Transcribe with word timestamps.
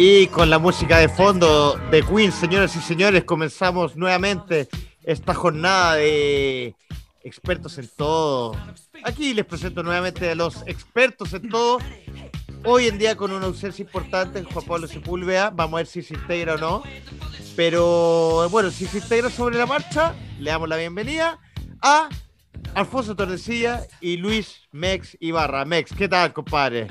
Y 0.00 0.28
con 0.28 0.48
la 0.48 0.60
música 0.60 0.98
de 0.98 1.08
fondo 1.08 1.74
de 1.90 2.04
Queen, 2.04 2.30
señoras 2.30 2.76
y 2.76 2.80
señores, 2.80 3.24
comenzamos 3.24 3.96
nuevamente 3.96 4.68
esta 5.02 5.34
jornada 5.34 5.96
de 5.96 6.76
expertos 7.24 7.78
en 7.78 7.90
todo. 7.96 8.52
Aquí 9.02 9.34
les 9.34 9.44
presento 9.44 9.82
nuevamente 9.82 10.30
a 10.30 10.36
los 10.36 10.62
expertos 10.68 11.34
en 11.34 11.48
todo. 11.48 11.78
Hoy 12.64 12.86
en 12.86 12.96
día 12.96 13.16
con 13.16 13.32
una 13.32 13.46
ausencia 13.46 13.82
importante, 13.82 14.44
Juan 14.44 14.64
Pablo 14.64 14.86
Sepúlveda. 14.86 15.50
Vamos 15.50 15.74
a 15.74 15.76
ver 15.78 15.86
si 15.88 16.02
se 16.02 16.14
integra 16.14 16.54
o 16.54 16.58
no. 16.58 16.84
Pero 17.56 18.48
bueno, 18.50 18.70
si 18.70 18.86
se 18.86 18.98
integra 18.98 19.30
sobre 19.30 19.58
la 19.58 19.66
marcha, 19.66 20.14
le 20.38 20.52
damos 20.52 20.68
la 20.68 20.76
bienvenida 20.76 21.40
a 21.82 22.08
Alfonso 22.74 23.16
Tordesillas 23.16 23.88
y 24.00 24.16
Luis 24.16 24.60
Mex 24.70 25.16
Ibarra. 25.18 25.64
Mex, 25.64 25.92
¿qué 25.92 26.08
tal, 26.08 26.32
compadre? 26.32 26.86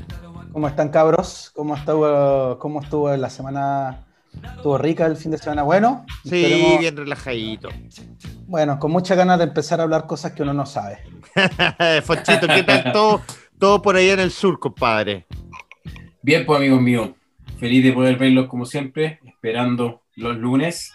¿Cómo 0.57 0.69
están, 0.69 0.89
cabros? 0.89 1.51
¿Cómo 1.53 1.75
estuvo, 1.75 2.57
cómo 2.57 2.81
estuvo 2.81 3.15
la 3.15 3.29
semana? 3.29 4.07
¿Estuvo 4.55 4.75
rica 4.79 5.05
el 5.05 5.15
fin 5.15 5.29
de 5.29 5.37
semana? 5.37 5.61
Bueno. 5.61 6.03
Sí, 6.23 6.77
bien 6.79 6.97
relajadito. 6.97 7.69
Bueno, 8.47 8.79
con 8.79 8.89
muchas 8.89 9.15
ganas 9.15 9.37
de 9.37 9.43
empezar 9.43 9.79
a 9.79 9.83
hablar 9.83 10.07
cosas 10.07 10.31
que 10.31 10.41
uno 10.41 10.55
no 10.55 10.65
sabe. 10.65 10.97
Fonchito, 12.03 12.47
¿qué 12.47 12.63
tal 12.63 12.91
todo, 12.91 13.21
todo 13.59 13.83
por 13.83 13.97
ahí 13.97 14.09
en 14.09 14.19
el 14.19 14.31
sur, 14.31 14.57
compadre? 14.57 15.27
Bien, 16.23 16.43
pues, 16.43 16.57
amigos 16.57 16.81
míos. 16.81 17.09
Feliz 17.59 17.83
de 17.83 17.93
poder 17.93 18.17
verlos 18.17 18.47
como 18.47 18.65
siempre, 18.65 19.19
esperando 19.25 20.01
los 20.15 20.35
lunes. 20.37 20.91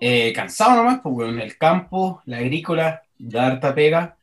Eh, 0.00 0.32
cansado 0.32 0.76
nomás, 0.76 1.00
porque 1.02 1.28
en 1.30 1.40
el 1.40 1.58
campo, 1.58 2.22
la 2.26 2.36
agrícola, 2.36 3.02
da 3.18 3.48
harta 3.48 3.74
pega. 3.74 4.18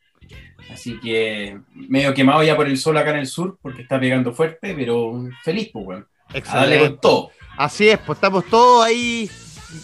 Así 0.70 0.98
que 1.00 1.58
medio 1.74 2.14
quemado 2.14 2.42
ya 2.42 2.56
por 2.56 2.66
el 2.66 2.78
sol 2.78 2.96
acá 2.96 3.10
en 3.10 3.18
el 3.18 3.26
sur, 3.26 3.58
porque 3.60 3.82
está 3.82 3.98
pegando 3.98 4.32
fuerte, 4.32 4.74
pero 4.74 5.28
feliz, 5.42 5.70
pues, 5.72 5.86
weón. 5.86 6.06
Excelente. 6.34 6.88
con 6.88 7.00
todo. 7.00 7.30
Así 7.56 7.88
es, 7.88 7.98
pues 7.98 8.16
estamos 8.16 8.46
todos 8.46 8.84
ahí 8.84 9.30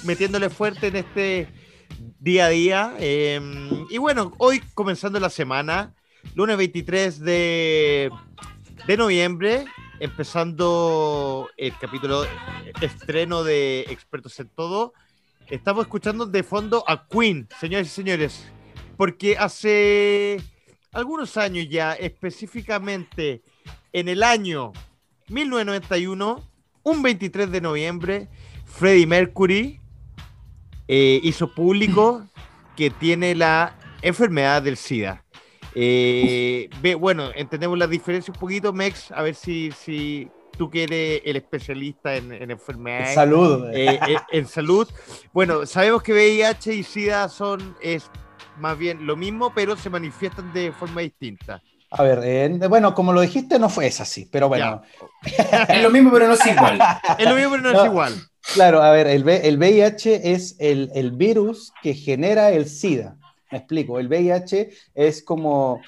metiéndole 0.05 0.49
fuerte 0.49 0.89
en 0.89 0.97
este 0.97 1.49
día 2.19 2.47
a 2.47 2.49
día. 2.49 2.95
Em, 2.99 3.87
y 3.91 3.99
bueno, 3.99 4.33
hoy 4.39 4.61
comenzando 4.75 5.21
la 5.21 5.31
semana, 5.31 5.95
lunes 6.34 6.56
23 6.56 7.21
de, 7.21 8.11
de 8.87 8.97
noviembre, 8.97 9.67
empezando 10.01 11.49
el 11.56 11.77
capítulo 11.79 12.25
estreno 12.81 13.45
de 13.45 13.81
Expertos 13.89 14.39
en 14.41 14.49
Todo. 14.49 14.93
Estamos 15.49 15.84
escuchando 15.84 16.27
de 16.27 16.43
fondo 16.43 16.84
a 16.87 17.06
Queen, 17.09 17.49
señores 17.61 17.89
y 17.89 17.91
señores, 17.91 18.47
porque 18.97 19.37
hace 19.39 20.43
algunos 20.99 21.37
años 21.37 21.67
ya, 21.69 21.95
específicamente 21.95 23.43
en 23.93 24.09
el 24.09 24.23
año 24.23 24.73
1991, 25.29 26.49
un 26.83 27.03
23 27.03 27.51
de 27.51 27.61
noviembre, 27.61 28.29
Freddie 28.65 29.07
Mercury 29.07 29.81
eh, 30.87 31.21
hizo 31.23 31.55
público 31.55 32.27
que 32.77 32.91
tiene 32.91 33.35
la 33.35 33.77
enfermedad 34.03 34.63
del 34.63 34.77
SIDA. 34.77 35.25
Eh, 35.75 36.69
bueno, 36.99 37.31
entendemos 37.35 37.79
la 37.79 37.87
diferencia 37.87 38.33
un 38.33 38.41
poquito, 38.41 38.73
Mex, 38.73 39.12
a 39.12 39.23
ver 39.23 39.35
si, 39.35 39.71
si 39.73 40.29
tú 40.57 40.71
que 40.71 40.85
eres 40.85 41.23
el 41.25 41.37
especialista 41.37 42.17
en, 42.17 42.33
enfermedades. 42.51 43.11
En 43.11 43.15
salud. 43.15 43.71
Eh, 43.73 43.99
en 44.33 44.47
salud. 44.47 44.89
Bueno, 45.33 45.67
sabemos 45.67 46.03
que 46.03 46.12
VIH 46.12 46.75
y 46.75 46.83
SIDA 46.83 47.28
son 47.28 47.77
es 47.81 48.11
más 48.59 48.79
bien 48.79 49.07
lo 49.07 49.17
mismo, 49.17 49.53
pero 49.55 49.77
se 49.77 49.91
manifiestan 49.91 50.53
de 50.53 50.73
forma 50.73 51.01
distinta. 51.01 51.63
A 51.91 52.03
ver, 52.03 52.21
eh, 52.23 52.69
bueno, 52.69 52.95
como 52.95 53.13
lo 53.13 53.21
dijiste, 53.23 53.59
no 53.59 53.71
fue 53.71 53.87
así, 53.87 54.29
pero 54.31 54.49
bueno. 54.49 54.83
es 55.69 55.83
lo 55.83 55.91
mismo, 55.91 56.11
pero 56.13 56.29
no 56.29 56.35
es 56.35 56.47
igual. 56.47 56.79
es 57.19 57.29
lo 57.29 57.35
mismo, 57.35 57.51
pero 57.53 57.63
no, 57.63 57.81
es 57.81 57.87
igual. 57.87 58.15
Claro, 58.55 58.83
a 58.83 58.91
ver, 58.91 59.07
el, 59.07 59.27
el 59.29 59.57
VIH 59.57 60.33
es 60.33 60.57
el, 60.59 60.91
el, 60.95 61.13
virus 61.13 61.73
que 61.83 61.95
genera 61.95 62.51
el 62.51 62.69
SIDA. 62.69 63.17
Me 63.51 63.59
explico, 63.59 63.99
el 63.99 64.09
VIH 64.09 64.71
es 64.95 65.23
como, 65.23 65.81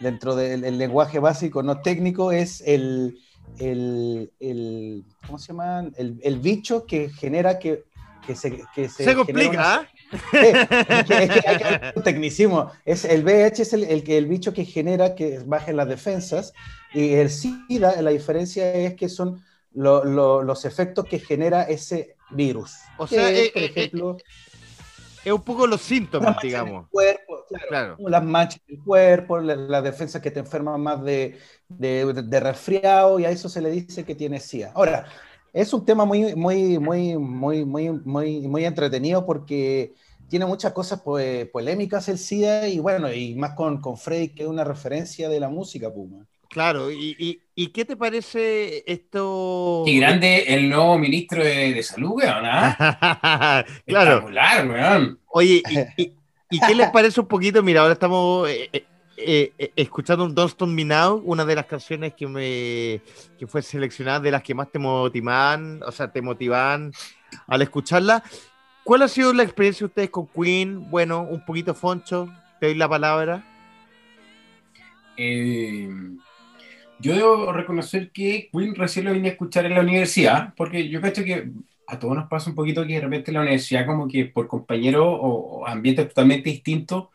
dentro 0.00 0.36
del 0.36 0.78
lenguaje 0.78 1.18
básico, 1.18 1.62
no 1.62 1.80
técnico, 1.80 2.32
es 2.32 2.62
el, 2.66 3.18
el, 3.58 4.30
el 4.40 5.04
¿cómo 5.26 5.38
se 5.38 5.48
llama? 5.48 5.88
El, 5.96 6.20
el, 6.22 6.38
bicho 6.38 6.84
que 6.86 7.08
genera 7.08 7.58
que, 7.58 7.84
que 8.26 8.34
se... 8.34 8.62
Que 8.74 8.88
se, 8.88 9.04
se 9.04 9.14
complica, 9.14 9.88
es, 10.32 11.96
un 11.96 12.02
tecnicismo. 12.02 12.70
Es, 12.84 13.04
el 13.04 13.24
VIH 13.24 13.62
es 13.62 13.72
el, 13.72 13.84
el, 13.84 14.04
el, 14.10 14.26
bicho 14.26 14.52
que 14.52 14.64
genera 14.64 15.14
que 15.14 15.40
bajen 15.44 15.76
las 15.76 15.88
defensas 15.88 16.52
y 16.92 17.14
el 17.14 17.30
SIDA, 17.30 18.00
la 18.00 18.10
diferencia 18.10 18.72
es 18.72 18.94
que 18.94 19.08
son 19.08 19.42
lo, 19.72 20.04
lo, 20.04 20.42
los 20.42 20.64
efectos 20.64 21.04
que 21.04 21.18
genera 21.18 21.62
ese 21.62 22.16
virus. 22.30 22.74
O 22.98 23.06
sea, 23.06 23.30
es, 23.30 23.48
eh, 23.48 23.50
por 23.52 23.62
eh, 23.62 23.66
ejemplo... 23.66 24.16
es 25.24 25.32
un 25.32 25.42
poco 25.42 25.66
los 25.66 25.82
síntomas, 25.82 26.36
digamos. 26.42 26.88
Cuerpo, 26.90 27.44
claro, 27.68 27.96
Las 27.98 28.24
manchas 28.24 28.60
del 28.66 28.82
cuerpo, 28.82 29.38
las 29.38 29.58
la 29.58 29.82
defensas 29.82 30.22
que 30.22 30.30
te 30.30 30.40
enferman 30.40 30.80
más 30.80 31.02
de, 31.04 31.38
de, 31.68 32.12
de, 32.12 32.40
resfriado 32.40 33.20
y 33.20 33.24
a 33.26 33.30
eso 33.30 33.48
se 33.48 33.60
le 33.60 33.70
dice 33.70 34.04
que 34.04 34.14
tiene 34.14 34.40
SIDA. 34.40 34.72
Ahora, 34.74 35.06
es 35.56 35.72
un 35.72 35.86
tema 35.86 36.04
muy, 36.04 36.34
muy, 36.34 36.78
muy, 36.78 37.16
muy, 37.16 37.64
muy, 37.64 37.90
muy, 37.90 38.40
muy 38.42 38.64
entretenido 38.66 39.24
porque 39.24 39.94
tiene 40.28 40.44
muchas 40.44 40.74
cosas 40.74 41.00
pues, 41.02 41.48
polémicas 41.48 42.10
el 42.10 42.18
SIDA 42.18 42.68
y 42.68 42.78
bueno, 42.78 43.10
y 43.10 43.34
más 43.36 43.54
con, 43.54 43.80
con 43.80 43.96
Freddy, 43.96 44.28
que 44.28 44.42
es 44.42 44.48
una 44.50 44.64
referencia 44.64 45.30
de 45.30 45.40
la 45.40 45.48
música 45.48 45.90
Puma. 45.90 46.26
Claro, 46.50 46.90
¿y, 46.92 47.40
y, 47.54 47.66
qué 47.68 47.86
te 47.86 47.96
parece 47.96 48.84
esto? 48.86 49.82
Qué 49.86 49.96
grande 49.96 50.44
el 50.54 50.68
nuevo 50.68 50.98
ministro 50.98 51.42
de, 51.42 51.82
Salud, 51.82 52.12
weón, 52.16 52.44
¿ah? 52.44 53.64
claro. 53.86 54.26
weón. 54.26 55.18
Oye, 55.26 55.62
¿y, 55.96 56.12
y, 56.50 56.60
qué 56.60 56.74
les 56.74 56.90
parece 56.90 57.18
un 57.18 57.28
poquito? 57.28 57.62
Mira, 57.62 57.80
ahora 57.80 57.94
estamos 57.94 58.48
eh, 58.48 58.68
eh, 58.72 58.84
eh, 59.16 59.52
eh, 59.58 59.72
escuchando 59.76 60.28
Don't 60.28 60.50
Stop 60.50 60.68
Me 60.68 60.84
Now, 60.84 61.22
una 61.24 61.44
de 61.44 61.54
las 61.54 61.66
canciones 61.66 62.14
que 62.14 62.26
me 62.26 63.00
que 63.38 63.46
fue 63.46 63.62
seleccionada 63.62 64.20
de 64.20 64.30
las 64.30 64.42
que 64.42 64.54
más 64.54 64.70
te 64.70 64.78
motivan, 64.78 65.82
o 65.82 65.90
sea, 65.90 66.12
te 66.12 66.20
motivan 66.20 66.92
al 67.46 67.62
escucharla. 67.62 68.22
¿Cuál 68.84 69.02
ha 69.02 69.08
sido 69.08 69.32
la 69.32 69.42
experiencia 69.42 69.84
de 69.84 69.88
ustedes 69.88 70.10
con 70.10 70.26
Queen? 70.26 70.90
Bueno, 70.90 71.22
un 71.22 71.44
poquito 71.44 71.74
Foncho, 71.74 72.28
te 72.60 72.66
doy 72.66 72.74
la 72.74 72.88
palabra. 72.88 73.44
Eh, 75.16 75.88
yo 76.98 77.14
debo 77.14 77.52
reconocer 77.52 78.10
que 78.12 78.50
Queen 78.52 78.74
recién 78.74 79.06
lo 79.06 79.12
vine 79.12 79.28
a 79.28 79.32
escuchar 79.32 79.64
en 79.64 79.74
la 79.74 79.80
universidad, 79.80 80.52
porque 80.56 80.88
yo 80.88 81.00
creo 81.00 81.12
que 81.12 81.50
a 81.86 81.98
todos 81.98 82.16
nos 82.16 82.28
pasa 82.28 82.50
un 82.50 82.56
poquito 82.56 82.86
que 82.86 82.94
de 82.94 83.00
repente 83.00 83.30
en 83.30 83.36
la 83.36 83.40
universidad 83.40 83.86
como 83.86 84.08
que 84.08 84.26
por 84.26 84.46
compañero 84.46 85.10
o, 85.10 85.60
o 85.60 85.66
ambiente 85.66 86.04
totalmente 86.04 86.50
distinto 86.50 87.10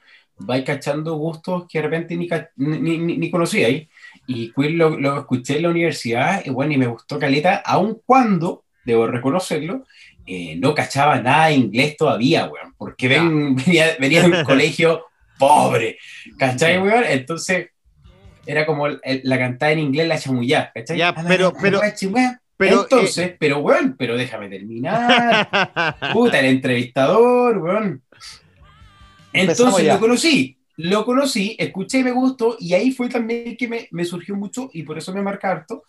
vais 0.46 0.64
cachando 0.64 1.16
gustos 1.16 1.66
que 1.70 1.80
de 1.80 1.84
repente 1.84 2.16
ni, 2.16 2.28
ni, 2.58 3.18
ni, 3.18 3.32
conocía 3.32 3.68
ahí. 3.68 3.90
Y 4.28 4.52
Queen 4.54 4.78
lo, 4.78 4.98
lo, 4.98 5.20
escuché 5.20 5.58
en 5.58 5.64
la 5.64 5.70
universidad 5.70 6.42
y 6.46 6.50
bueno, 6.50 6.74
y 6.74 6.78
me 6.78 6.88
gustó 6.88 7.20
Caleta, 7.20 7.58
aun 7.66 8.02
cuando, 8.06 8.64
debo 8.86 9.08
reconocerlo, 9.08 9.86
eh, 10.26 10.56
no 10.58 10.76
cachaba 10.76 11.20
nada 11.20 11.48
de 11.48 11.56
inglés 11.56 11.98
todavía, 11.98 12.46
weón, 12.46 12.74
porque 12.78 13.08
ven, 13.08 13.56
venía, 13.66 13.98
venía, 14.00 14.22
de 14.22 14.40
un 14.40 14.44
colegio 14.46 15.06
pobre, 15.38 15.98
¿cachai, 16.38 16.80
weón? 16.80 17.04
Entonces, 17.08 17.70
era 18.46 18.66
como 18.66 18.88
la 18.88 19.38
cantada 19.38 19.72
en 19.72 19.80
inglés, 19.80 20.08
la 20.08 20.20
chamullá, 20.20 20.72
¿cachai? 20.74 20.98
Ya, 20.98 21.14
pero, 21.14 21.54
pero, 21.60 21.82
pero, 22.58 22.82
entonces, 22.84 23.18
eh, 23.30 23.38
pero, 23.40 23.58
weón, 23.60 23.96
pero 23.98 24.16
déjame 24.16 24.48
terminar. 24.48 25.98
Puta, 26.14 26.40
el 26.40 26.46
entrevistador, 26.46 27.58
weón. 27.58 28.04
Entonces 29.34 29.86
lo 29.88 30.00
conocí, 30.00 30.58
lo 30.78 31.06
conocí, 31.06 31.56
escuché 31.60 32.00
y 32.00 32.04
me 32.04 32.12
gustó, 32.12 32.58
y 32.60 32.74
ahí 32.74 32.92
fue 32.92 33.10
también 33.10 33.56
que 33.58 33.68
me, 33.68 33.88
me, 33.92 34.06
surgió 34.06 34.36
mucho, 34.36 34.70
y 34.74 34.84
por 34.84 34.98
eso 34.98 35.14
me 35.14 35.22
marca 35.22 35.52
harto, 35.52 35.84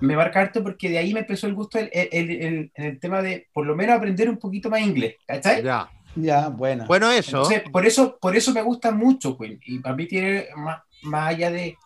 me 0.00 0.16
marca 0.16 0.40
harto 0.40 0.62
porque 0.62 0.90
de 0.90 0.98
ahí 0.98 1.12
me 1.14 1.20
empezó 1.20 1.46
el 1.46 1.54
gusto 1.54 1.78
en 1.78 1.88
el, 1.92 2.30
el, 2.30 2.72
el, 2.74 3.00
tema 3.00 3.22
de 3.22 3.48
por 3.52 3.66
lo 3.66 3.74
menos 3.74 3.96
aprender 3.96 4.28
un 4.28 4.38
poquito 4.38 4.68
más 4.68 4.80
inglés, 4.80 5.16
¿cachai? 5.26 5.62
Ya. 5.62 5.88
Ya, 6.16 6.48
bueno. 6.48 6.86
Bueno, 6.86 7.10
eso. 7.10 7.42
Entonces, 7.42 7.62
por 7.70 7.86
eso, 7.86 8.18
por 8.18 8.34
eso 8.34 8.52
me 8.52 8.62
gusta 8.62 8.90
mucho, 8.90 9.36
Queen, 9.36 9.60
y 9.64 9.78
para 9.80 9.94
mí 9.94 10.06
tiene 10.06 10.46
más, 10.56 10.80
más 11.02 11.28
allá 11.28 11.50
de, 11.50 11.76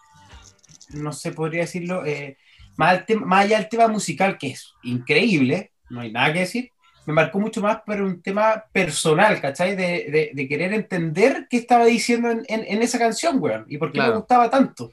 no 0.90 1.12
sé, 1.12 1.32
podría 1.32 1.62
decirlo, 1.62 2.06
eh, 2.06 2.36
más, 2.76 3.02
más 3.24 3.44
allá 3.44 3.58
del 3.58 3.68
tema 3.68 3.88
musical, 3.88 4.38
que 4.38 4.48
es 4.48 4.72
increíble, 4.84 5.72
no 5.90 6.00
hay 6.00 6.12
nada 6.12 6.32
que 6.32 6.40
decir, 6.40 6.70
me 7.10 7.14
marcó 7.14 7.40
mucho 7.40 7.60
más 7.60 7.80
por 7.82 8.00
un 8.00 8.22
tema 8.22 8.64
personal, 8.72 9.40
¿cachai? 9.40 9.74
De, 9.74 10.30
de, 10.34 10.48
querer 10.48 10.72
entender 10.72 11.46
qué 11.50 11.58
estaba 11.58 11.84
diciendo 11.84 12.30
en, 12.30 12.44
en, 12.48 12.82
esa 12.82 12.98
canción, 12.98 13.42
weón, 13.42 13.66
y 13.68 13.78
por 13.78 13.92
qué 13.92 14.00
me 14.00 14.10
gustaba 14.10 14.48
tanto. 14.48 14.92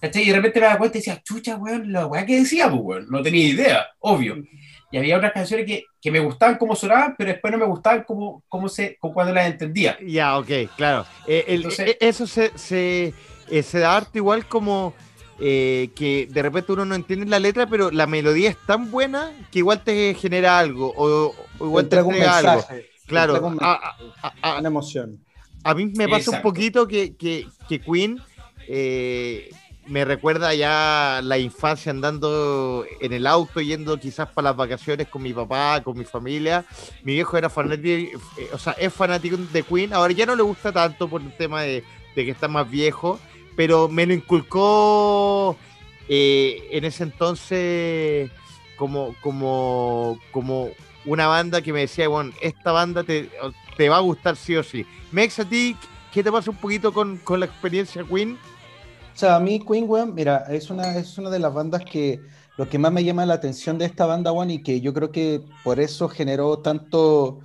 ¿cachai? 0.00 0.24
Y 0.24 0.26
de 0.26 0.36
repente 0.36 0.60
me 0.60 0.66
daba 0.66 0.78
cuenta 0.78 0.98
y 0.98 1.00
decía, 1.00 1.22
chucha, 1.22 1.56
weón, 1.56 1.92
la 1.92 2.06
weá 2.06 2.26
que 2.26 2.40
decía, 2.40 2.68
pues, 2.68 2.82
weón, 2.82 3.06
no 3.08 3.22
tenía 3.22 3.46
idea, 3.46 3.86
obvio. 4.00 4.42
Y 4.90 4.98
había 4.98 5.16
otras 5.16 5.32
canciones 5.32 5.64
que, 5.64 5.84
que 6.00 6.10
me 6.10 6.20
gustaban 6.20 6.58
como 6.58 6.76
sonaban, 6.76 7.14
pero 7.16 7.30
después 7.30 7.50
no 7.52 7.58
me 7.58 7.64
gustaban 7.64 8.02
como, 8.02 8.42
como 8.48 8.68
se, 8.68 8.96
como 8.98 9.14
cuando 9.14 9.32
las 9.32 9.46
entendía. 9.46 9.96
Ya, 10.04 10.36
ok, 10.38 10.50
claro. 10.76 11.06
Eh, 11.26 11.44
el, 11.48 11.66
eh, 11.78 11.96
eso 12.00 12.26
se, 12.26 12.50
se, 12.58 13.14
eh, 13.48 13.62
se 13.62 13.78
da 13.78 13.96
arte 13.96 14.18
igual 14.18 14.46
como 14.46 14.92
eh, 15.40 15.90
que 15.94 16.28
de 16.30 16.42
repente 16.42 16.72
uno 16.72 16.84
no 16.84 16.94
entiende 16.94 17.26
la 17.26 17.38
letra, 17.38 17.66
pero 17.66 17.90
la 17.90 18.06
melodía 18.06 18.50
es 18.50 18.56
tan 18.66 18.90
buena 18.90 19.32
que 19.50 19.60
igual 19.60 19.82
te 19.82 20.14
genera 20.14 20.58
algo 20.58 20.92
o, 20.96 21.34
igual 21.60 21.88
te, 21.88 21.98
entrega 21.98 22.38
algo. 22.38 22.64
Claro, 23.06 23.46
una 23.46 24.68
emoción. 24.68 25.18
A 25.64 25.74
mí 25.74 25.86
me 25.96 26.08
pasa 26.08 26.30
un 26.30 26.42
poquito 26.42 26.88
que, 26.88 27.14
que, 27.14 27.46
que 27.68 27.80
Queen 27.80 28.20
eh, 28.66 29.50
me 29.86 30.04
recuerda 30.04 30.54
ya 30.54 31.20
la 31.22 31.38
infancia 31.38 31.90
andando 31.90 32.84
en 33.00 33.12
el 33.12 33.26
auto, 33.26 33.60
yendo 33.60 33.98
quizás 33.98 34.28
para 34.28 34.50
las 34.50 34.56
vacaciones 34.56 35.08
con 35.08 35.22
mi 35.22 35.32
papá, 35.32 35.80
con 35.82 35.98
mi 35.98 36.04
familia. 36.04 36.64
Mi 37.02 37.14
viejo 37.14 37.36
era 37.36 37.50
fanático, 37.50 38.18
eh, 38.38 38.48
o 38.52 38.58
sea, 38.58 38.74
es 38.74 38.92
fanático 38.92 39.36
de 39.36 39.62
Queen. 39.62 39.92
Ahora 39.92 40.12
ya 40.12 40.26
no 40.26 40.36
le 40.36 40.42
gusta 40.42 40.72
tanto 40.72 41.08
por 41.08 41.20
el 41.20 41.36
tema 41.36 41.62
de, 41.62 41.82
que 42.14 42.30
está 42.30 42.46
más 42.46 42.70
viejo, 42.70 43.18
pero 43.56 43.88
me 43.88 44.06
lo 44.06 44.14
inculcó 44.14 45.56
eh, 46.08 46.68
en 46.70 46.84
ese 46.84 47.04
entonces 47.04 48.30
como, 48.76 49.14
como, 49.20 50.18
como 50.30 50.68
una 51.04 51.26
banda 51.26 51.62
que 51.62 51.72
me 51.72 51.80
decía, 51.80 52.08
bueno, 52.08 52.32
esta 52.40 52.72
banda 52.72 53.04
te, 53.04 53.30
te 53.76 53.88
va 53.88 53.96
a 53.96 54.00
gustar 54.00 54.36
sí 54.36 54.56
o 54.56 54.62
sí. 54.62 54.84
Mex, 55.10 55.38
a 55.38 55.44
ti, 55.44 55.76
¿qué 56.12 56.22
te 56.22 56.32
pasa 56.32 56.50
un 56.50 56.56
poquito 56.56 56.92
con, 56.92 57.18
con 57.18 57.40
la 57.40 57.46
experiencia 57.46 58.04
Queen? 58.04 58.38
O 59.14 59.18
sea, 59.18 59.36
a 59.36 59.40
mí 59.40 59.60
Queen, 59.60 59.84
weón, 59.88 60.14
mira, 60.14 60.46
es 60.50 60.70
una, 60.70 60.96
es 60.96 61.18
una 61.18 61.30
de 61.30 61.38
las 61.38 61.52
bandas 61.52 61.82
que 61.84 62.20
lo 62.56 62.68
que 62.68 62.78
más 62.78 62.92
me 62.92 63.04
llama 63.04 63.26
la 63.26 63.34
atención 63.34 63.78
de 63.78 63.84
esta 63.84 64.06
banda, 64.06 64.32
weón, 64.32 64.50
y 64.50 64.62
que 64.62 64.80
yo 64.80 64.92
creo 64.92 65.10
que 65.10 65.42
por 65.64 65.80
eso 65.80 66.08
generó 66.08 66.58
tanto, 66.58 67.40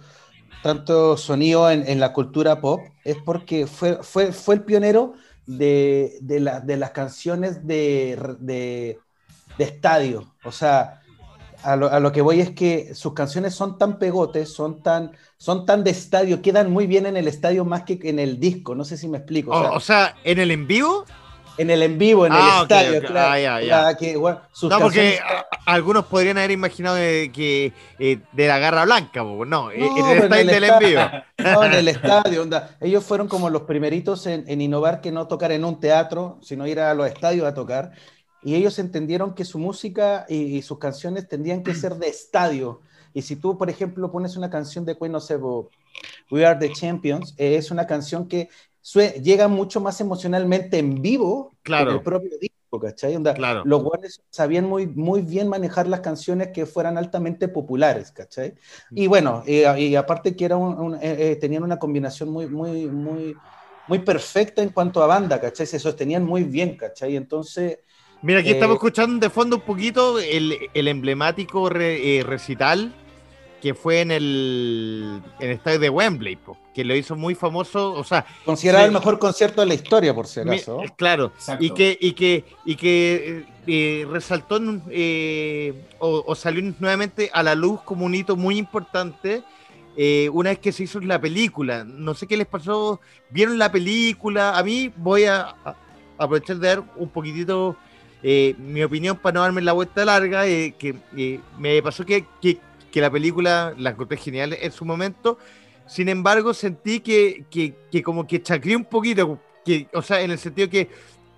tanto 0.64 1.18
sonido 1.18 1.70
en, 1.70 2.00
la 2.00 2.14
cultura 2.14 2.62
pop, 2.62 2.82
es 3.04 3.18
porque 3.24 3.68
fue, 3.68 4.02
fue, 4.04 4.32
fue 4.32 4.56
el 4.56 4.64
pionero 4.64 5.14
de, 5.48 6.18
de, 6.22 6.78
las 6.78 6.92
canciones 6.92 7.66
de, 7.66 8.38
de, 8.40 9.00
estadio. 9.58 10.36
O 10.44 10.52
sea, 10.52 11.02
a 11.64 11.76
lo, 11.76 11.90
a 11.90 12.00
lo, 12.00 12.12
que 12.12 12.22
voy 12.22 12.42
es 12.42 12.52
que 12.52 12.94
sus 12.94 13.14
canciones 13.14 13.56
son 13.56 13.78
tan 13.80 13.98
pegotes, 13.98 14.54
son 14.54 14.84
tan, 14.84 15.14
son 15.38 15.66
tan 15.66 15.84
de 15.84 15.92
estadio, 15.92 16.42
quedan 16.42 16.72
muy 16.72 16.86
bien 16.86 17.08
en 17.08 17.18
el 17.18 17.28
estadio 17.28 17.66
más 17.66 17.84
que 17.84 18.00
en 18.04 18.20
el 18.20 18.40
disco. 18.40 18.76
No 18.76 18.84
sé 18.84 18.98
si 18.98 19.08
me 19.08 19.18
explico. 19.18 19.52
O, 19.52 19.76
o 19.76 19.80
sea, 19.80 20.16
en 20.24 20.38
el 20.38 20.52
en 20.52 20.68
vivo 20.68 21.06
en 21.58 21.70
el 21.70 21.84
en 21.84 21.98
vivo, 21.98 22.26
en 22.26 22.34
el 22.34 22.40
ah, 22.42 22.60
estadio, 22.64 23.02
claro. 23.02 23.98
no, 24.64 24.80
porque 24.80 25.20
algunos 25.66 26.06
podrían 26.06 26.38
haber 26.38 26.52
imaginado 26.52 26.96
de, 26.96 27.32
que 27.34 27.74
eh, 28.00 28.20
de 28.32 28.48
la 28.48 28.60
garra 28.60 28.86
blanca, 28.86 29.24
no, 29.24 29.72
en 29.72 29.82
el 29.84 30.24
estadio 30.24 30.46
del 30.46 30.64
en 30.64 30.80
vivo. 30.80 31.02
No, 31.38 31.64
en 31.64 31.74
el 31.74 31.88
estadio, 31.88 32.42
onda. 32.42 32.76
Ellos 32.82 33.04
fueron 33.04 33.28
como 33.28 33.50
los 33.50 33.64
primeritos 33.64 34.26
en, 34.26 34.60
innovar 34.60 35.02
que 35.02 35.12
no 35.12 35.28
tocar 35.28 35.52
en 35.52 35.66
un 35.66 35.80
teatro, 35.80 36.40
sino 36.42 36.66
ir 36.66 36.80
a 36.80 36.94
los 36.94 37.08
estadios 37.08 37.46
a 37.46 37.54
tocar. 37.54 37.92
Y 38.42 38.56
ellos 38.56 38.80
entendieron 38.80 39.36
que 39.36 39.46
su 39.46 39.60
música 39.60 40.26
y, 40.28 40.62
sus 40.64 40.80
canciones 40.80 41.28
tendrían 41.28 41.64
que 41.64 41.76
ser 41.76 41.96
de 41.96 42.08
estadio. 42.08 42.82
Y 43.14 43.22
si 43.22 43.36
tú, 43.36 43.58
por 43.58 43.70
ejemplo, 43.70 44.12
pones 44.12 44.36
una 44.36 44.50
canción 44.50 44.84
de 44.84 44.98
Queen, 44.98 45.12
no 45.12 45.20
sé, 45.20 45.38
We 46.32 46.46
Are 46.46 46.60
the 46.60 46.74
Champions, 46.74 47.34
es 47.38 47.72
una 47.72 47.86
canción 47.86 48.28
que 48.28 48.50
llega 48.96 49.48
mucho 49.48 49.82
más 49.82 50.00
emocionalmente 50.02 50.78
en 50.78 51.02
vivo 51.02 51.56
claro. 51.64 51.92
que 51.92 51.98
el 51.98 52.04
propio 52.04 52.38
disco, 52.40 52.80
¿cachai? 52.80 53.18
Los 53.66 53.84
guardias 53.84 54.22
sabían 54.30 54.66
muy, 54.66 54.88
muy 54.88 55.22
bien 55.22 55.48
manejar 55.50 55.88
las 55.88 56.00
canciones 56.02 56.50
que 56.50 56.66
fueran 56.66 56.98
altamente 56.98 57.48
populares, 57.48 58.12
¿cachai? 58.12 58.56
Y 58.92 59.08
bueno, 59.08 59.44
y 59.46 59.96
aparte 59.96 60.36
que 60.36 60.46
era 60.46 60.56
eh, 60.56 61.16
eh, 61.20 61.38
tenían 61.40 61.64
una 61.64 61.80
combinación 61.80 62.30
muy, 62.30 62.48
muy, 62.48 62.88
muy, 62.88 63.36
muy 63.88 64.00
perfecta 64.00 64.62
en 64.62 64.70
cuanto 64.70 65.04
a 65.04 65.08
banda, 65.08 65.40
¿cachai? 65.40 65.66
Se 65.66 65.80
sostenían 65.80 66.24
muy 66.24 66.44
bien, 66.44 66.78
¿cachai? 66.78 67.16
Entonces... 67.16 67.80
Mira, 68.22 68.40
aquí 68.40 68.50
estamos 68.50 68.76
eh, 68.76 68.78
escuchando 68.78 69.20
de 69.20 69.30
fondo 69.30 69.58
un 69.58 69.62
poquito 69.62 70.18
el, 70.20 70.58
el 70.74 70.88
emblemático 70.88 71.70
recital 71.70 72.94
que 73.62 73.74
fue 73.74 74.02
en 74.02 74.12
el, 74.12 75.22
en 75.40 75.50
el 75.50 75.56
estadio 75.56 75.80
de 75.80 75.90
Wembley, 75.90 76.38
que 76.78 76.86
lo 76.86 76.96
hizo 76.96 77.16
muy 77.16 77.34
famoso, 77.34 77.92
o 77.94 78.04
sea... 78.04 78.24
Considerado 78.46 78.86
el 78.86 78.92
mejor 78.92 79.18
concierto 79.18 79.62
de 79.62 79.68
la 79.68 79.74
historia, 79.74 80.14
por 80.14 80.28
si 80.28 80.42
acaso. 80.42 80.84
claro, 80.96 81.32
y 81.60 81.72
que, 81.72 81.98
y 82.00 82.12
que, 82.12 82.46
y 82.66 82.76
que 82.76 83.46
eh, 83.66 84.06
resaltó 84.08 84.60
eh, 84.92 85.74
o, 85.98 86.36
salió 86.36 86.72
nuevamente 86.80 87.32
a 87.34 87.42
la 87.42 87.56
luz 87.56 87.82
como 87.82 88.06
un 88.06 88.14
hito 88.14 88.36
muy 88.36 88.60
importante 88.60 89.42
eh, 89.98 90.30
una 90.32 90.52
vez 90.52 90.60
que 90.60 90.72
se 90.72 90.84
hizo 90.84 91.00
la 91.00 91.20
película. 91.20 91.84
No 91.84 92.14
sé 92.14 92.28
qué 92.28 92.38
les 92.38 92.46
pasó, 92.46 93.02
vieron 93.32 93.58
la 93.58 93.72
película, 93.72 94.56
a 94.56 94.62
mí 94.62 94.94
voy 94.98 95.24
a, 95.24 95.56
aprovechar 96.20 96.58
de 96.58 96.68
dar 96.68 96.84
un 96.96 97.10
poquitito... 97.10 97.76
mi 98.22 98.84
opinión 98.84 99.18
para 99.18 99.34
no 99.34 99.42
darme 99.42 99.64
la 99.64 99.74
vuelta 99.74 100.06
larga, 100.06 100.44
que 100.44 101.40
me 101.58 101.82
pasó 101.82 102.06
que, 102.06 102.24
que, 102.40 102.60
que 102.92 103.02
la 103.02 103.10
película 103.10 103.74
la 103.80 103.90
encontré 103.90 104.18
genial 104.18 104.56
en 104.62 104.72
su 104.72 104.86
momento. 104.86 105.40
Sin 105.88 106.10
embargo, 106.10 106.54
sentí 106.54 107.00
que, 107.00 107.46
que, 107.50 108.04
como 108.04 108.28
que 108.28 108.42
chacré 108.42 108.76
un 108.76 108.86
poquito, 108.86 109.40
que, 109.66 109.88
o 109.94 110.02
sea, 110.02 110.22
en 110.22 110.32
el 110.32 110.38
sentido 110.38 110.70
que 110.70 110.90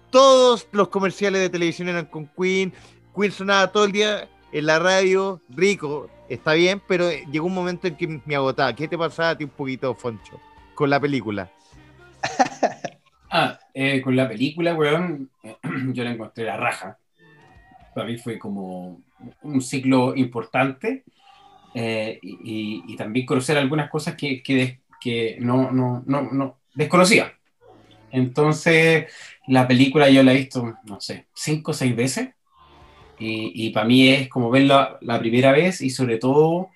todos 0.10 0.68
los 0.72 0.90
comerciales 0.90 1.42
de 1.42 1.50
televisión 1.50 1.88
eran 1.88 2.06
con 2.06 2.28
Queen, 2.28 2.74
Queen 3.16 3.32
sonaba 3.32 3.72
todo 3.72 3.86
el 3.86 3.92
día 3.92 4.28
en 4.52 4.66
la 4.66 4.80
radio, 4.80 5.40
rico, 5.50 6.10
está 6.28 6.54
bien, 6.54 6.82
pero 6.88 7.10
llegó 7.32 7.46
un 7.46 7.54
momento 7.54 7.88
en 7.88 7.96
que 7.96 8.22
me 8.26 8.36
agotaba. 8.36 8.74
¿Qué 8.76 8.88
te 8.88 8.98
pasaba 8.98 9.30
a 9.32 9.38
ti 9.38 9.44
un 9.44 9.52
poquito, 9.52 9.94
Foncho, 9.94 10.40
con 10.74 10.90
la 10.90 11.00
película? 11.00 11.52
ah, 13.30 13.60
eh, 13.74 14.02
con 14.02 14.16
la 14.16 14.28
película, 14.28 14.74
weón, 14.74 15.30
yo 15.94 16.04
la 16.04 16.12
encontré 16.12 16.46
la 16.46 16.58
raja. 16.58 16.98
Para 17.94 18.08
mí 18.08 18.18
fue 18.18 18.40
como 18.40 19.02
un 19.44 19.62
ciclo 19.62 20.16
importante 20.16 21.04
eh, 21.74 22.20
y, 22.22 22.96
también 22.96 23.26
conocer 23.26 23.58
algunas 23.58 23.90
cosas 23.90 24.16
que, 24.16 24.42
que, 24.44 25.38
no, 25.40 25.72
no, 25.72 26.04
no, 26.06 26.22
no, 26.32 26.60
desconocía. 26.74 27.34
Entonces, 28.12 29.12
la 29.48 29.68
película 29.68 30.10
yo 30.10 30.24
la 30.24 30.34
he 30.34 30.38
visto, 30.38 30.76
no 30.86 31.00
sé, 31.00 31.28
cinco 31.34 31.72
o 31.72 31.74
seis 31.74 31.96
veces. 31.96 32.30
Y, 33.20 33.68
y 33.68 33.70
para 33.72 33.86
mí 33.86 34.10
es 34.10 34.30
como 34.30 34.50
verla 34.50 34.98
la 35.02 35.20
primera 35.20 35.52
vez 35.52 35.82
y 35.82 35.90
sobre 35.90 36.18
todo 36.18 36.70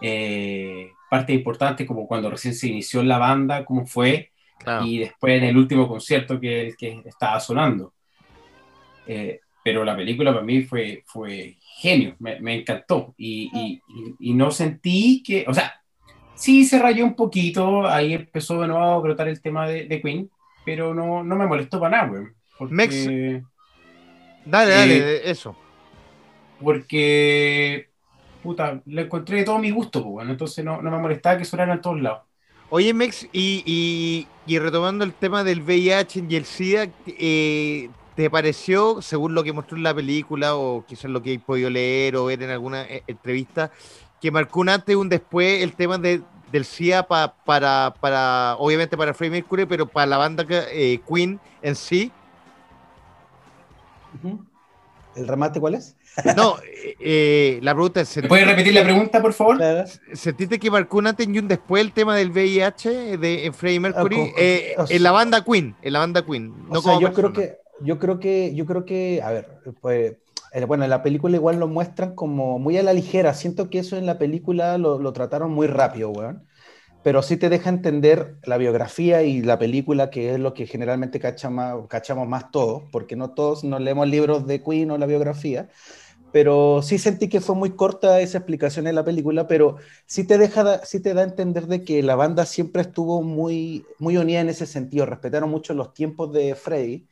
eh, 0.00 0.92
parte 1.10 1.32
importante 1.32 1.86
como 1.86 2.06
cuando 2.06 2.30
recién 2.30 2.54
se 2.54 2.68
inició 2.68 3.02
la 3.02 3.18
banda, 3.18 3.64
cómo 3.64 3.86
fue, 3.86 4.32
y 4.84 4.98
después 4.98 5.38
en 5.38 5.44
el 5.44 5.56
último 5.56 5.88
concierto 5.88 6.38
que, 6.38 6.74
que 6.78 7.02
estaba 7.04 7.40
sonando. 7.40 7.94
Eh, 9.06 9.40
pero 9.64 9.84
la 9.84 9.96
película 9.96 10.32
para 10.32 10.44
mí 10.44 10.62
fue, 10.62 11.02
fue 11.06 11.56
genio, 11.78 12.16
me, 12.18 12.40
me 12.40 12.56
encantó 12.56 13.14
y, 13.16 13.50
y, 13.54 13.80
y, 14.18 14.34
no 14.34 14.50
sentí 14.50 15.22
que, 15.22 15.44
o 15.46 15.54
sea, 15.54 15.80
sí 16.34 16.64
se 16.64 16.80
rayó 16.80 17.04
un 17.04 17.14
poquito, 17.14 17.86
ahí 17.86 18.14
empezó 18.14 18.60
de 18.60 18.66
nuevo 18.66 18.82
a 18.82 18.98
brotar 18.98 19.28
el 19.28 19.40
tema 19.40 19.68
de, 19.68 19.84
de 19.86 20.02
Queen, 20.02 20.28
pero 20.64 20.92
no, 20.92 21.22
no, 21.22 21.36
me 21.36 21.46
molestó 21.46 21.78
para 21.78 21.98
nada, 21.98 22.08
güey. 22.08 22.24
Porque, 22.58 23.42
Dale, 24.44 24.70
dale, 24.72 24.96
eh, 24.96 25.20
eso. 25.30 25.54
Porque, 26.60 27.88
puta, 28.42 28.82
le 28.86 29.02
encontré 29.02 29.38
de 29.38 29.44
todo 29.44 29.58
mi 29.60 29.70
gusto, 29.70 30.02
pues, 30.02 30.12
bueno, 30.12 30.32
entonces 30.32 30.64
no, 30.64 30.82
no 30.82 30.90
me 30.90 30.98
molestaba 30.98 31.38
que 31.38 31.44
sonara 31.44 31.74
en 31.74 31.80
todos 31.80 32.00
lados. 32.00 32.22
Oye, 32.70 32.92
Mex, 32.92 33.28
y, 33.32 33.62
y, 33.64 34.26
y, 34.52 34.58
retomando 34.58 35.04
el 35.04 35.14
tema 35.14 35.44
del 35.44 35.62
VIH 35.62 36.24
y 36.28 36.36
el 36.36 36.44
SIDA, 36.44 36.88
eh, 37.06 37.88
¿Te 38.18 38.30
pareció, 38.30 39.00
según 39.00 39.32
lo 39.32 39.44
que 39.44 39.52
mostró 39.52 39.76
en 39.76 39.84
la 39.84 39.94
película, 39.94 40.56
o 40.56 40.84
quizás 40.84 41.08
lo 41.08 41.22
que 41.22 41.34
he 41.34 41.38
podido 41.38 41.70
leer 41.70 42.16
o 42.16 42.24
ver 42.24 42.42
en 42.42 42.50
alguna 42.50 42.82
eh, 42.82 43.04
entrevista, 43.06 43.70
que 44.20 44.32
marcó 44.32 44.58
un 44.58 44.70
antes 44.70 44.92
y 44.92 44.96
un 44.96 45.08
después 45.08 45.62
el 45.62 45.74
tema 45.74 45.98
de, 45.98 46.22
del 46.50 46.64
CIA 46.64 47.06
para, 47.06 47.32
para, 47.44 48.56
obviamente 48.58 48.96
para 48.96 49.14
Freddie 49.14 49.36
Mercury, 49.36 49.66
pero 49.66 49.86
para 49.86 50.06
la 50.06 50.16
banda 50.16 50.44
eh, 50.48 50.98
Queen 51.08 51.38
en 51.62 51.76
sí? 51.76 52.10
¿El 55.14 55.28
remate 55.28 55.60
cuál 55.60 55.74
es? 55.76 55.94
No, 56.36 56.56
eh, 56.98 57.60
la 57.62 57.72
pregunta 57.72 58.00
es... 58.00 58.20
¿Puedes 58.26 58.48
repetir 58.48 58.74
la 58.74 58.82
pregunta, 58.82 59.22
por 59.22 59.32
favor? 59.32 59.60
¿Sentiste 60.12 60.58
que 60.58 60.72
marcó 60.72 60.98
un 60.98 61.06
antes 61.06 61.28
y 61.28 61.38
un 61.38 61.46
después 61.46 61.84
el 61.84 61.92
tema 61.92 62.16
del 62.16 62.32
VIH 62.32 63.16
de 63.16 63.52
Freddie 63.56 63.78
Mercury? 63.78 64.32
Ah, 64.76 64.86
en 64.88 65.02
la 65.04 65.12
banda 65.12 65.44
Queen, 65.44 65.76
en 65.82 65.92
la 65.92 66.00
banda 66.00 66.26
Queen. 66.26 66.52
No 66.68 67.00
yo 67.00 67.12
creo 67.12 67.32
que 67.32 67.67
yo 67.80 67.98
creo 67.98 68.20
que, 68.20 68.54
yo 68.54 68.66
creo 68.66 68.84
que, 68.84 69.20
a 69.22 69.30
ver, 69.30 69.60
pues, 69.80 70.16
eh, 70.52 70.64
bueno, 70.64 70.84
en 70.84 70.90
la 70.90 71.02
película 71.02 71.36
igual 71.36 71.58
lo 71.60 71.68
muestran 71.68 72.14
como 72.14 72.58
muy 72.58 72.78
a 72.78 72.82
la 72.82 72.92
ligera. 72.92 73.34
Siento 73.34 73.70
que 73.70 73.80
eso 73.80 73.96
en 73.96 74.06
la 74.06 74.18
película 74.18 74.78
lo, 74.78 74.98
lo 74.98 75.12
trataron 75.12 75.52
muy 75.52 75.66
rápido, 75.66 76.10
weón. 76.10 76.46
Pero 77.02 77.22
sí 77.22 77.36
te 77.36 77.48
deja 77.48 77.70
entender 77.70 78.36
la 78.44 78.58
biografía 78.58 79.22
y 79.22 79.40
la 79.42 79.58
película, 79.58 80.10
que 80.10 80.34
es 80.34 80.40
lo 80.40 80.52
que 80.54 80.66
generalmente 80.66 81.20
cachamos, 81.20 81.86
cachamos 81.88 82.28
más 82.28 82.50
todos, 82.50 82.82
porque 82.90 83.16
no 83.16 83.30
todos 83.30 83.64
nos 83.64 83.80
leemos 83.80 84.08
libros 84.08 84.46
de 84.46 84.62
Queen 84.62 84.90
o 84.90 84.98
la 84.98 85.06
biografía. 85.06 85.68
Pero 86.32 86.82
sí 86.82 86.98
sentí 86.98 87.28
que 87.28 87.40
fue 87.40 87.54
muy 87.54 87.70
corta 87.70 88.20
esa 88.20 88.38
explicación 88.38 88.86
en 88.86 88.94
la 88.96 89.04
película, 89.04 89.46
pero 89.48 89.76
sí 90.06 90.24
te, 90.24 90.38
deja, 90.38 90.84
sí 90.84 91.00
te 91.00 91.14
da 91.14 91.22
a 91.22 91.24
entender 91.24 91.66
de 91.66 91.84
que 91.84 92.02
la 92.02 92.16
banda 92.16 92.44
siempre 92.44 92.82
estuvo 92.82 93.22
muy, 93.22 93.86
muy 93.98 94.16
unida 94.18 94.40
en 94.40 94.48
ese 94.50 94.66
sentido. 94.66 95.06
Respetaron 95.06 95.50
mucho 95.50 95.74
los 95.74 95.94
tiempos 95.94 96.32
de 96.32 96.54
Freddy 96.54 97.06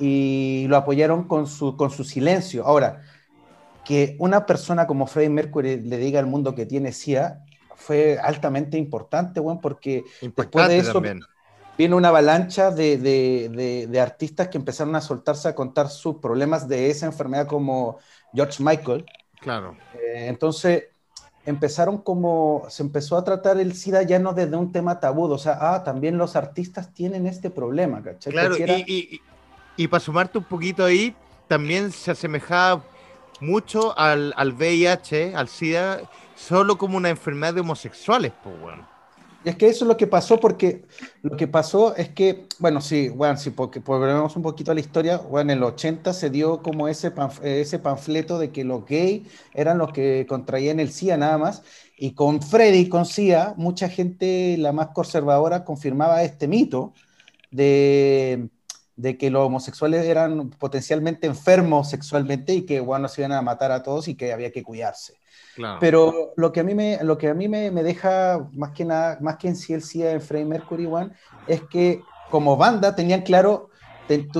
y 0.00 0.66
lo 0.68 0.78
apoyaron 0.78 1.24
con 1.24 1.46
su, 1.46 1.76
con 1.76 1.90
su 1.90 2.02
silencio. 2.02 2.64
Ahora, 2.66 3.02
que 3.84 4.16
una 4.18 4.46
persona 4.46 4.86
como 4.86 5.06
Freddie 5.06 5.30
Mercury 5.30 5.80
le 5.80 5.98
diga 5.98 6.18
al 6.18 6.26
mundo 6.26 6.54
que 6.54 6.66
tiene 6.66 6.92
SIA 6.92 7.44
fue 7.76 8.18
altamente 8.18 8.78
importante, 8.78 9.40
bueno, 9.40 9.60
porque 9.60 10.04
después 10.20 10.68
de 10.68 10.78
eso 10.78 11.02
viene 11.78 11.94
una 11.94 12.08
avalancha 12.08 12.70
de, 12.70 12.98
de, 12.98 13.86
de, 13.88 14.00
artistas 14.00 14.48
que 14.48 14.58
empezaron 14.58 14.94
a 14.96 15.00
soltarse 15.00 15.48
a 15.48 15.54
contar 15.54 15.88
sus 15.88 16.16
problemas 16.16 16.68
de 16.68 16.90
esa 16.90 17.06
enfermedad 17.06 17.46
como 17.46 17.98
George 18.34 18.62
Michael. 18.62 19.06
Claro. 19.40 19.76
Eh, 19.94 20.26
entonces 20.28 20.84
empezaron 21.46 21.98
como, 21.98 22.66
se 22.68 22.82
empezó 22.82 23.16
a 23.16 23.24
tratar 23.24 23.58
el 23.58 23.74
SIDA 23.74 24.02
ya 24.02 24.18
no 24.18 24.34
desde 24.34 24.56
un 24.56 24.72
tema 24.72 25.00
tabú, 25.00 25.24
o 25.24 25.38
sea, 25.38 25.56
ah, 25.58 25.82
también 25.82 26.18
los 26.18 26.36
artistas 26.36 26.92
tienen 26.92 27.26
este 27.26 27.48
problema, 27.48 28.02
¿cachai? 28.02 28.32
Claro, 28.32 28.56
y, 28.58 28.82
y 28.86 29.20
para 29.88 30.00
sumarte 30.00 30.38
un 30.38 30.44
poquito 30.44 30.84
ahí, 30.84 31.14
también 31.48 31.92
se 31.92 32.10
asemejaba 32.10 32.84
mucho 33.40 33.98
al, 33.98 34.34
al 34.36 34.52
VIH, 34.52 35.34
al 35.34 35.48
SIDA, 35.48 36.02
solo 36.36 36.78
como 36.78 36.96
una 36.96 37.08
enfermedad 37.10 37.54
de 37.54 37.60
homosexuales, 37.60 38.32
pues 38.42 38.58
bueno. 38.60 38.86
Y 39.42 39.48
es 39.48 39.56
que 39.56 39.68
eso 39.68 39.84
es 39.84 39.88
lo 39.88 39.96
que 39.96 40.06
pasó, 40.06 40.38
porque 40.38 40.84
lo 41.22 41.34
que 41.34 41.48
pasó 41.48 41.96
es 41.96 42.10
que, 42.10 42.46
bueno, 42.58 42.82
sí, 42.82 43.08
bueno, 43.08 43.38
sí, 43.38 43.50
porque 43.50 43.80
volvemos 43.80 44.36
un 44.36 44.42
poquito 44.42 44.70
a 44.70 44.74
la 44.74 44.80
historia, 44.80 45.16
bueno, 45.16 45.52
en 45.52 45.58
el 45.58 45.64
80 45.64 46.12
se 46.12 46.28
dio 46.28 46.62
como 46.62 46.88
ese, 46.88 47.12
ese 47.42 47.78
panfleto 47.78 48.38
de 48.38 48.52
que 48.52 48.64
los 48.64 48.84
gays 48.84 49.26
eran 49.54 49.78
los 49.78 49.92
que 49.92 50.26
contraían 50.28 50.78
el 50.78 50.92
SIDA 50.92 51.16
nada 51.16 51.38
más, 51.38 51.62
y 51.96 52.12
con 52.12 52.42
Freddy, 52.42 52.88
con 52.90 53.06
SIDA, 53.06 53.54
mucha 53.56 53.88
gente, 53.88 54.56
la 54.58 54.72
más 54.72 54.88
conservadora, 54.88 55.64
confirmaba 55.64 56.22
este 56.22 56.46
mito 56.46 56.92
de 57.50 58.50
de 59.00 59.16
que 59.16 59.30
los 59.30 59.46
homosexuales 59.46 60.04
eran 60.04 60.50
potencialmente 60.50 61.26
enfermos 61.26 61.88
sexualmente 61.88 62.52
y 62.52 62.62
que 62.62 62.80
bueno, 62.80 63.08
se 63.08 63.22
iban 63.22 63.32
a 63.32 63.40
matar 63.40 63.72
a 63.72 63.82
todos 63.82 64.08
y 64.08 64.14
que 64.14 64.32
había 64.32 64.52
que 64.52 64.62
cuidarse. 64.62 65.14
Pero 65.78 66.32
lo 66.36 66.52
que 66.52 66.60
a 66.60 66.64
mí, 66.64 66.74
me, 66.74 66.98
lo 67.02 67.18
que 67.18 67.28
a 67.28 67.34
mí 67.34 67.48
me, 67.48 67.70
me, 67.70 67.82
deja 67.82 68.48
más 68.52 68.70
que 68.70 68.84
nada, 68.84 69.18
más 69.20 69.36
que 69.36 69.48
en 69.48 69.56
sí 69.56 69.72
el 69.72 69.82
CIA 69.82 70.12
en 70.12 70.20
Freddie 70.20 70.46
Mercury 70.46 70.86
One, 70.86 71.10
es 71.46 71.62
que 71.62 72.02
como 72.30 72.56
banda 72.56 72.94
tenían 72.94 73.22
claro, 73.22 73.68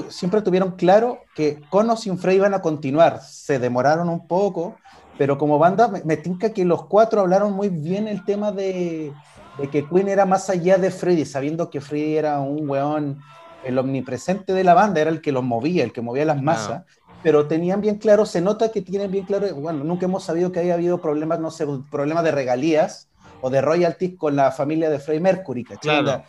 siempre 0.09 0.41
tuvieron 0.41 0.73
claro 0.73 1.21
que 1.35 1.61
con 1.69 1.91
o 1.91 1.97
sin 1.97 2.19
Freddie 2.19 2.39
iban 2.39 2.55
a 2.55 2.63
continuar. 2.63 3.21
Se 3.23 3.59
demoraron 3.59 4.09
un 4.09 4.27
poco, 4.27 4.77
pero 5.19 5.37
como 5.37 5.59
banda 5.59 5.89
me, 5.89 6.03
me 6.05 6.17
tinca 6.17 6.53
que 6.53 6.65
los 6.65 6.87
cuatro 6.87 7.21
hablaron 7.21 7.53
muy 7.53 7.69
bien 7.69 8.09
el 8.09 8.25
tema 8.25 8.53
de, 8.53 9.13
de 9.59 9.69
que 9.69 9.87
Queen 9.87 10.09
era 10.09 10.25
más 10.25 10.49
allá 10.49 10.79
de 10.79 10.91
Freddie, 10.91 11.27
sabiendo 11.27 11.71
que 11.71 11.81
Freddie 11.81 12.19
era 12.19 12.41
un 12.41 12.69
weón 12.69 13.21
el 13.65 13.79
omnipresente 13.79 14.53
de 14.53 14.65
la 14.65 14.75
banda 14.75 15.01
era 15.01 15.11
el 15.11 15.21
que 15.21 15.33
los 15.33 15.45
movía, 15.45 15.85
el 15.85 15.93
que 15.93 16.01
movía 16.01 16.25
las 16.25 16.43
masas, 16.43 16.85
pero 17.23 17.47
tenían 17.47 17.81
bien 17.81 17.97
claro, 17.97 18.25
se 18.25 18.41
nota 18.41 18.73
que 18.73 18.83
tienen 18.83 19.11
bien 19.11 19.25
claro, 19.25 19.55
bueno, 19.55 19.85
nunca 19.85 20.07
hemos 20.07 20.25
sabido 20.25 20.53
que 20.53 20.61
haya 20.61 20.75
habido 20.75 21.01
problemas, 21.01 21.41
no 21.41 21.51
sé, 21.51 21.67
problemas 21.91 22.25
de 22.25 22.31
regalías 22.31 23.09
o 23.41 23.51
de 23.51 23.61
royalties 23.61 24.17
con 24.17 24.37
la 24.37 24.51
familia 24.51 24.91
de 24.91 24.99
Freddie 24.99 25.21
Mercury, 25.21 25.65
Claro. 25.65 26.23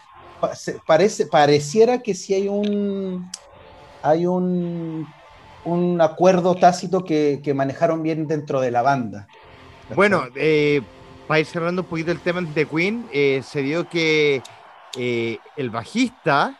Parece, 0.88 1.28
pareciera 1.28 2.02
que 2.02 2.16
sí 2.16 2.34
hay 2.34 2.48
un, 2.48 3.30
hay 4.02 4.26
un, 4.26 5.08
un 5.66 6.02
acuerdo 6.02 6.56
tácito 6.56 7.06
que, 7.06 7.54
manejaron 7.56 8.02
bien 8.02 8.28
dentro 8.28 8.60
de 8.60 8.72
la 8.72 8.82
banda. 8.82 9.28
Bueno, 9.96 10.24
eh, 10.36 10.82
para 11.28 11.42
ir 11.42 11.46
cerrando 11.46 11.84
un 11.84 11.88
poquito 11.88 12.12
el 12.12 12.20
tema 12.20 12.42
de 12.42 12.66
Queen, 12.66 13.08
eh, 13.14 13.44
se 13.46 13.62
dio 13.62 13.88
que 13.88 14.42
eh, 14.98 15.38
el 15.58 15.70
bajista 15.70 16.58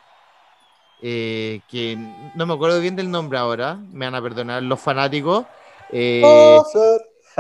eh, 1.02 1.62
que 1.68 1.98
no 2.36 2.46
me 2.46 2.54
acuerdo 2.54 2.80
bien 2.80 2.96
del 2.96 3.10
nombre 3.10 3.40
ahora, 3.40 3.76
me 3.92 4.06
van 4.06 4.16
a 4.16 4.22
perdonar 4.22 4.62
los 4.62 4.80
fanáticos. 4.80 5.46
Eh, 5.92 6.22
oh, 6.24 6.64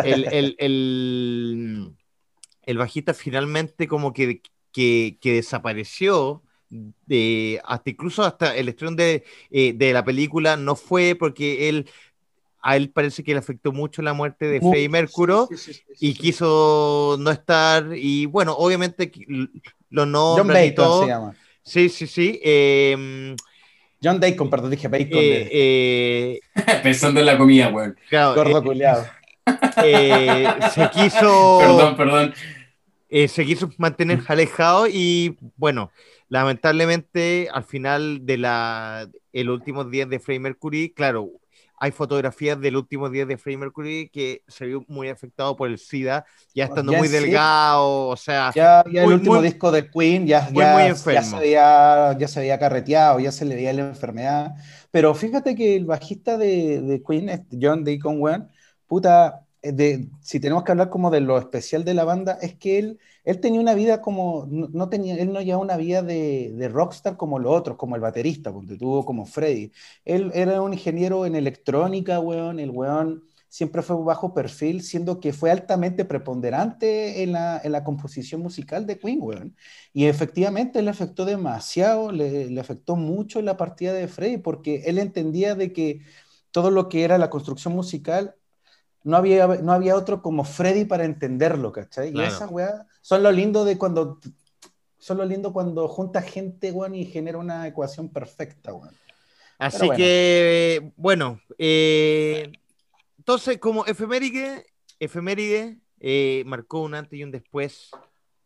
el, 0.03 0.56
el, 2.65 2.77
bajista 2.77 3.13
finalmente 3.13 3.88
como 3.88 4.13
que, 4.13 4.41
que, 4.72 5.18
desapareció. 5.24 6.41
De, 6.70 7.62
hasta 7.65 7.89
incluso 7.89 8.24
hasta 8.24 8.56
el 8.56 8.70
estreno 8.70 8.96
de, 8.96 9.25
eh, 9.50 9.74
de, 9.74 9.91
la 9.91 10.06
película 10.06 10.56
no 10.56 10.77
fue 10.77 11.18
porque 11.20 11.68
él 11.68 11.89
a 12.62 12.77
él 12.77 12.91
parece 12.91 13.25
que 13.25 13.34
le 13.34 13.39
afectó 13.39 13.74
mucho 13.74 14.01
la 14.01 14.13
muerte 14.13 14.46
de 14.46 14.62
Freddie 14.62 14.88
Mercury 14.88 15.34
y 16.00 16.13
quiso 16.13 17.18
no 17.20 17.30
estar 17.30 17.89
y 17.94 18.25
bueno 18.25 18.53
obviamente 18.53 19.12
lo 19.89 20.06
y 20.63 20.74
todo 20.74 21.01
se 21.01 21.08
llama. 21.08 21.36
sí 21.62 21.89
sí 21.89 22.08
sí 22.08 22.39
eh, 22.41 23.36
John 24.03 24.20
Dacon, 24.20 24.50
perdón, 24.50 24.72
dije 24.72 24.88
Bacon. 24.88 25.20
Eh, 25.20 25.50
eh, 25.51 26.39
Pensando 26.84 27.20
en 27.20 27.25
la 27.25 27.38
comida, 27.38 27.70
weón. 27.70 27.98
Gordo 28.12 28.60
eh, 28.60 28.63
culiado. 28.63 29.05
se 30.74 30.89
quiso. 30.91 31.60
Perdón, 31.60 31.96
perdón. 31.96 32.34
se 33.10 33.46
quiso 33.46 33.70
mantener 33.77 34.22
alejado 34.27 34.88
y 34.88 35.38
bueno, 35.58 35.91
lamentablemente 36.29 37.48
al 37.53 37.63
final 37.63 38.25
de 38.25 38.38
la 38.38 39.08
el 39.34 39.50
último 39.50 39.84
día 39.86 40.05
de 40.05 40.20
Freddie 40.20 40.39
Mercury, 40.39 40.93
claro, 40.93 41.29
hay 41.81 41.89
fotografías 41.89 42.61
del 42.61 42.77
último 42.77 43.09
día 43.09 43.25
de 43.25 43.39
Freddie 43.39 43.57
Mercury 43.57 44.09
que 44.13 44.43
se 44.47 44.67
vio 44.67 44.85
muy 44.88 45.09
afectado 45.09 45.55
por 45.55 45.67
el 45.67 45.79
SIDA, 45.79 46.27
ya 46.53 46.65
estando 46.65 46.93
muy 46.93 47.07
delgado, 47.07 48.07
o 48.07 48.15
sea... 48.15 48.51
Ya, 48.53 48.81
el 48.81 49.11
último 49.11 49.41
disco 49.41 49.71
de 49.71 49.89
Queen 49.89 50.27
ya, 50.27 50.47
ya, 50.53 50.93
se 50.93 51.35
había, 51.35 52.15
ya 52.19 52.27
se 52.27 52.39
había 52.39 52.59
carreteado, 52.59 53.19
ya 53.19 53.31
se 53.31 53.45
le 53.45 53.55
veía 53.55 53.73
la 53.73 53.81
enfermedad. 53.81 54.53
Pero 54.91 55.15
fíjate 55.15 55.55
que 55.55 55.75
el 55.75 55.85
bajista 55.85 56.38
de, 56.38 56.81
de 56.81 57.01
Queen, 57.01 57.47
John 57.59 57.83
Deacon 57.83 58.21
Wan, 58.21 58.51
puta, 58.85 59.47
de, 59.62 60.10
si 60.22 60.39
tenemos 60.39 60.63
que 60.63 60.72
hablar 60.72 60.89
como 60.89 61.12
de 61.12 61.22
lo 61.22 61.38
especial 61.38 61.84
de 61.86 61.94
la 61.94 62.03
banda, 62.03 62.38
es 62.41 62.56
que 62.56 62.80
él, 62.80 63.00
él 63.24 63.39
tenía 63.39 63.60
una 63.62 63.75
vida 63.75 64.01
como, 64.01 64.48
no, 64.50 64.89
tenía, 64.89 65.15
él 65.15 65.32
no 65.32 65.41
llevaba 65.41 65.63
una 65.63 65.77
vida 65.77 66.01
de, 66.01 66.51
de, 66.56 66.70
rockstar 66.70 67.15
como 67.18 67.38
los 67.39 67.53
otros, 67.56 67.77
como 67.77 67.96
el 67.96 68.01
baterista, 68.01 68.51
porque 68.51 68.75
tuvo 68.77 69.06
como 69.06 69.25
Freddy. 69.25 69.72
Él 70.06 70.32
era 70.34 70.62
un 70.62 70.74
ingeniero 70.74 71.25
en 71.25 71.36
electrónica, 71.36 72.20
weón, 72.20 72.60
el 72.60 72.72
weón 72.72 73.24
siempre 73.50 73.82
fue 73.82 73.98
bajo 74.03 74.34
perfil, 74.34 74.82
siendo 74.82 75.20
que 75.20 75.34
fue 75.34 75.51
altamente 75.51 76.06
preponderante 76.06 77.22
en 77.22 77.34
la, 77.34 77.60
en 77.63 77.74
la 77.74 77.84
composición 77.84 78.41
musical 78.41 78.88
de 78.88 78.98
Queen, 78.98 79.20
weón. 79.22 79.56
Y 79.94 80.06
efectivamente 80.06 80.82
le 80.82 80.89
afectó 80.89 81.25
demasiado, 81.25 82.12
le, 82.12 82.50
le 82.50 82.62
afectó 82.62 82.96
mucho 82.96 83.41
la 83.41 83.58
partida 83.58 83.94
de 83.94 84.08
Freddy, 84.08 84.38
porque 84.38 84.84
él 84.86 84.98
entendía 84.98 85.53
de 85.56 85.74
que 85.74 86.01
todo 86.51 86.72
lo 86.72 86.89
que 86.89 87.03
era 87.03 87.18
la 87.18 87.30
construcción 87.30 87.74
musical 87.74 88.36
no 89.03 89.17
había, 89.17 89.48
no 89.48 89.72
había 89.72 89.96
otro 89.96 90.22
como 90.22 90.43
Freddy 90.43 90.86
para 90.86 91.05
entenderlo, 91.05 91.72
¿cachai? 91.72 92.15
Y 92.15 92.22
esa 92.22 92.48
weá 92.48 92.86
son 93.01 93.24
lo 93.24 93.31
lindo 93.31 93.65
de 93.65 93.77
cuando 93.77 94.20
son 94.98 95.17
lo 95.17 95.25
lindo 95.25 95.51
cuando 95.51 95.88
junta 95.88 96.22
gente, 96.22 96.72
weón, 96.72 96.93
y 96.93 97.05
genera 97.05 97.39
una 97.39 97.67
ecuación 97.67 98.10
perfecta, 98.10 98.74
weón. 98.74 98.96
Así 99.58 99.89
que, 99.91 100.91
bueno, 100.96 101.39
eh, 101.58 102.51
entonces 103.17 103.58
como 103.60 103.86
efeméride, 103.86 104.65
efeméride 105.00 105.77
eh, 106.00 106.43
marcó 106.48 106.81
un 106.81 106.96
antes 106.96 107.20
y 107.20 107.24
un 107.24 107.31
después 107.31 107.91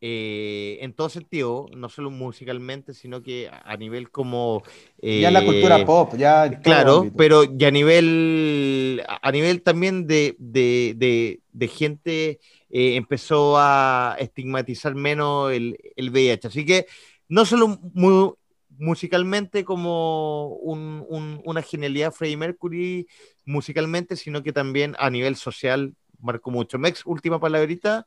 eh, 0.08 0.78
en 0.82 0.94
todo 0.94 1.10
sentido, 1.10 1.66
no 1.76 1.90
solo 1.90 2.12
musicalmente, 2.12 2.94
sino 2.94 3.24
que 3.24 3.50
a 3.50 3.76
nivel 3.76 4.12
como... 4.12 4.62
ya 5.02 5.32
la 5.32 5.44
cultura 5.44 5.80
eh, 5.80 5.86
pop, 5.86 6.14
ya... 6.16 6.62
Claro, 6.62 7.12
pero 7.18 7.44
ya 7.44 7.70
a 7.70 7.72
nivel, 7.72 9.02
a 9.08 9.32
nivel 9.32 9.64
también 9.64 10.06
de, 10.06 10.36
de, 10.38 11.42
de, 11.52 11.68
gente 11.68 12.40
eh, 12.70 12.96
empezó 12.98 13.56
a 13.58 14.16
estigmatizar 14.20 14.94
menos 14.94 15.52
el, 15.52 15.76
el, 15.96 16.12
VIH. 16.12 16.50
Así 16.50 16.66
que 16.68 16.86
no 17.28 17.44
solo 17.44 17.80
muy, 17.96 18.32
musicalmente 18.78 19.66
como 19.66 20.50
un, 20.58 21.04
un, 21.10 21.42
una 21.46 21.64
genialidad 21.64 22.12
Freddie 22.12 22.38
Mercury 22.38 23.08
musicalmente, 23.44 24.16
sino 24.18 24.44
que 24.44 24.54
también 24.54 24.96
a 25.00 25.10
nivel 25.10 25.36
social 25.36 25.96
marcó 26.20 26.52
mucho. 26.52 26.78
Mex, 26.78 27.08
última 27.08 27.40
palabrita 27.40 28.06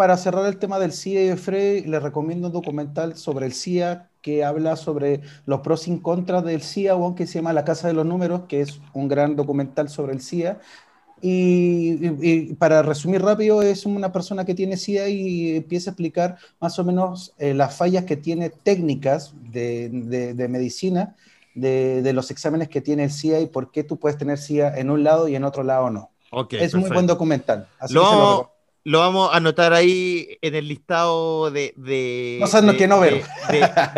para 0.00 0.16
cerrar 0.16 0.46
el 0.46 0.56
tema 0.56 0.78
del 0.78 0.94
CIA 0.94 1.24
y 1.24 1.26
de 1.26 1.36
Frey, 1.36 1.82
le 1.82 2.00
recomiendo 2.00 2.46
un 2.46 2.54
documental 2.54 3.18
sobre 3.18 3.44
el 3.44 3.52
CIA 3.52 4.08
que 4.22 4.42
habla 4.44 4.76
sobre 4.76 5.20
los 5.44 5.60
pros 5.60 5.86
y 5.88 5.98
contras 5.98 6.42
del 6.42 6.62
CIA, 6.62 6.94
que 7.14 7.26
se 7.26 7.34
llama 7.34 7.52
La 7.52 7.66
Casa 7.66 7.86
de 7.86 7.92
los 7.92 8.06
Números, 8.06 8.44
que 8.48 8.62
es 8.62 8.80
un 8.94 9.08
gran 9.08 9.36
documental 9.36 9.90
sobre 9.90 10.14
el 10.14 10.22
CIA. 10.22 10.58
Y, 11.20 12.54
para 12.54 12.80
resumir 12.80 13.20
rápido, 13.20 13.60
es 13.60 13.84
una 13.84 14.10
persona 14.10 14.46
que 14.46 14.54
tiene 14.54 14.78
CIA 14.78 15.10
y 15.10 15.56
empieza 15.56 15.90
a 15.90 15.92
explicar 15.92 16.38
más 16.60 16.78
o 16.78 16.84
menos 16.84 17.34
eh, 17.36 17.52
las 17.52 17.76
fallas 17.76 18.06
que 18.06 18.16
tiene 18.16 18.48
técnicas 18.48 19.34
de, 19.52 19.90
de, 20.34 20.48
medicina, 20.48 21.14
de, 21.54 22.00
de, 22.00 22.12
los 22.14 22.30
exámenes 22.30 22.70
que 22.70 22.80
tiene 22.80 23.04
el 23.04 23.10
CIA 23.10 23.40
y 23.40 23.48
por 23.48 23.70
qué 23.70 23.84
tú 23.84 23.98
puedes 23.98 24.16
tener 24.16 24.38
CIA 24.38 24.78
en 24.78 24.88
un 24.88 25.04
lado 25.04 25.28
y 25.28 25.36
en 25.36 25.44
otro 25.44 25.62
lado 25.62 25.90
no. 25.90 26.10
es 26.52 26.74
muy 26.74 26.88
buen 26.88 27.06
documental. 27.06 27.68
Así 27.78 27.92
lo, 27.92 28.50
lo 28.84 29.00
vamos 29.00 29.30
a 29.32 29.36
anotar 29.36 29.72
ahí 29.72 30.38
en 30.40 30.54
el 30.54 30.68
listado 30.68 31.50
de, 31.50 31.74
de, 31.76 32.40
que 32.78 32.88
no 32.88 33.00
de, 33.00 33.22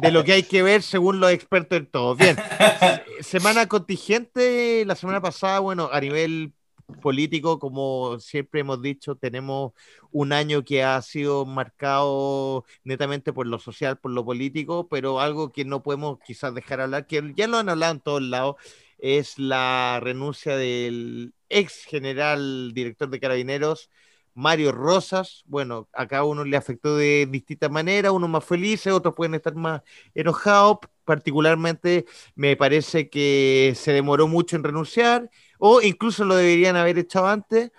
de, 0.03 0.11
lo 0.11 0.25
que 0.25 0.33
hay 0.33 0.43
que 0.43 0.63
ver 0.63 0.83
según 0.83 1.21
los 1.21 1.31
expertos 1.31 1.79
en 1.79 1.87
todo. 1.87 2.17
Bien, 2.17 2.37
semana 3.21 3.69
contingente, 3.69 4.85
la 4.85 4.97
semana 4.97 5.21
pasada, 5.21 5.61
bueno, 5.61 5.89
a 5.93 6.01
nivel 6.01 6.53
político, 7.01 7.59
como 7.59 8.19
siempre 8.19 8.61
hemos 8.61 8.83
dicho, 8.83 9.17
tenemos 9.17 9.73
un 10.11 10.33
año 10.33 10.65
que 10.65 10.83
ha 10.83 11.01
sido 11.03 11.47
marcado 11.47 12.65
netamente 12.85 13.33
por 13.33 13.47
lo 13.47 13.59
social, 13.59 13.99
por 13.99 14.11
lo 14.11 14.25
político, 14.25 14.89
pero 14.89 15.21
algo 15.21 15.53
que 15.53 15.65
no 15.65 15.83
podemos 15.83 16.19
quizás 16.25 16.55
dejar 16.55 16.81
hablar, 16.81 17.07
que 17.07 17.33
ya 17.37 17.47
lo 17.47 17.59
han 17.59 17.69
hablado 17.69 17.93
en 17.93 18.01
todos 18.01 18.23
lados, 18.23 18.57
es 18.99 19.39
la 19.39 19.99
renuncia 20.03 20.57
del 20.57 21.35
ex 21.49 21.85
general 21.85 22.73
director 22.73 23.11
de 23.11 23.21
Carabineros, 23.21 23.91
Mario 24.35 24.73
Rosas. 24.73 25.43
Bueno, 25.47 25.89
a 25.93 26.07
cada 26.07 26.25
uno 26.25 26.45
le 26.45 26.57
afectó 26.57 26.97
de 26.97 27.27
distinta 27.31 27.69
manera, 27.69 28.13
unos 28.13 28.31
más 28.31 28.45
felices, 28.45 28.93
otros 28.93 29.15
pueden 29.15 29.35
estar 29.35 29.55
más 29.55 29.83
enojados. 30.15 30.79
Particularmente 31.05 32.07
me 32.35 32.57
parece 32.57 33.11
que 33.11 33.73
se 33.77 33.93
demoró 33.93 34.29
mucho 34.29 34.57
en 34.57 34.65
renunciar 34.65 35.31
o 35.59 35.83
incluso 35.83 36.25
lo 36.25 36.37
deberían 36.37 36.77
haber 36.77 36.99
echado 36.99 37.27
antes. 37.27 37.73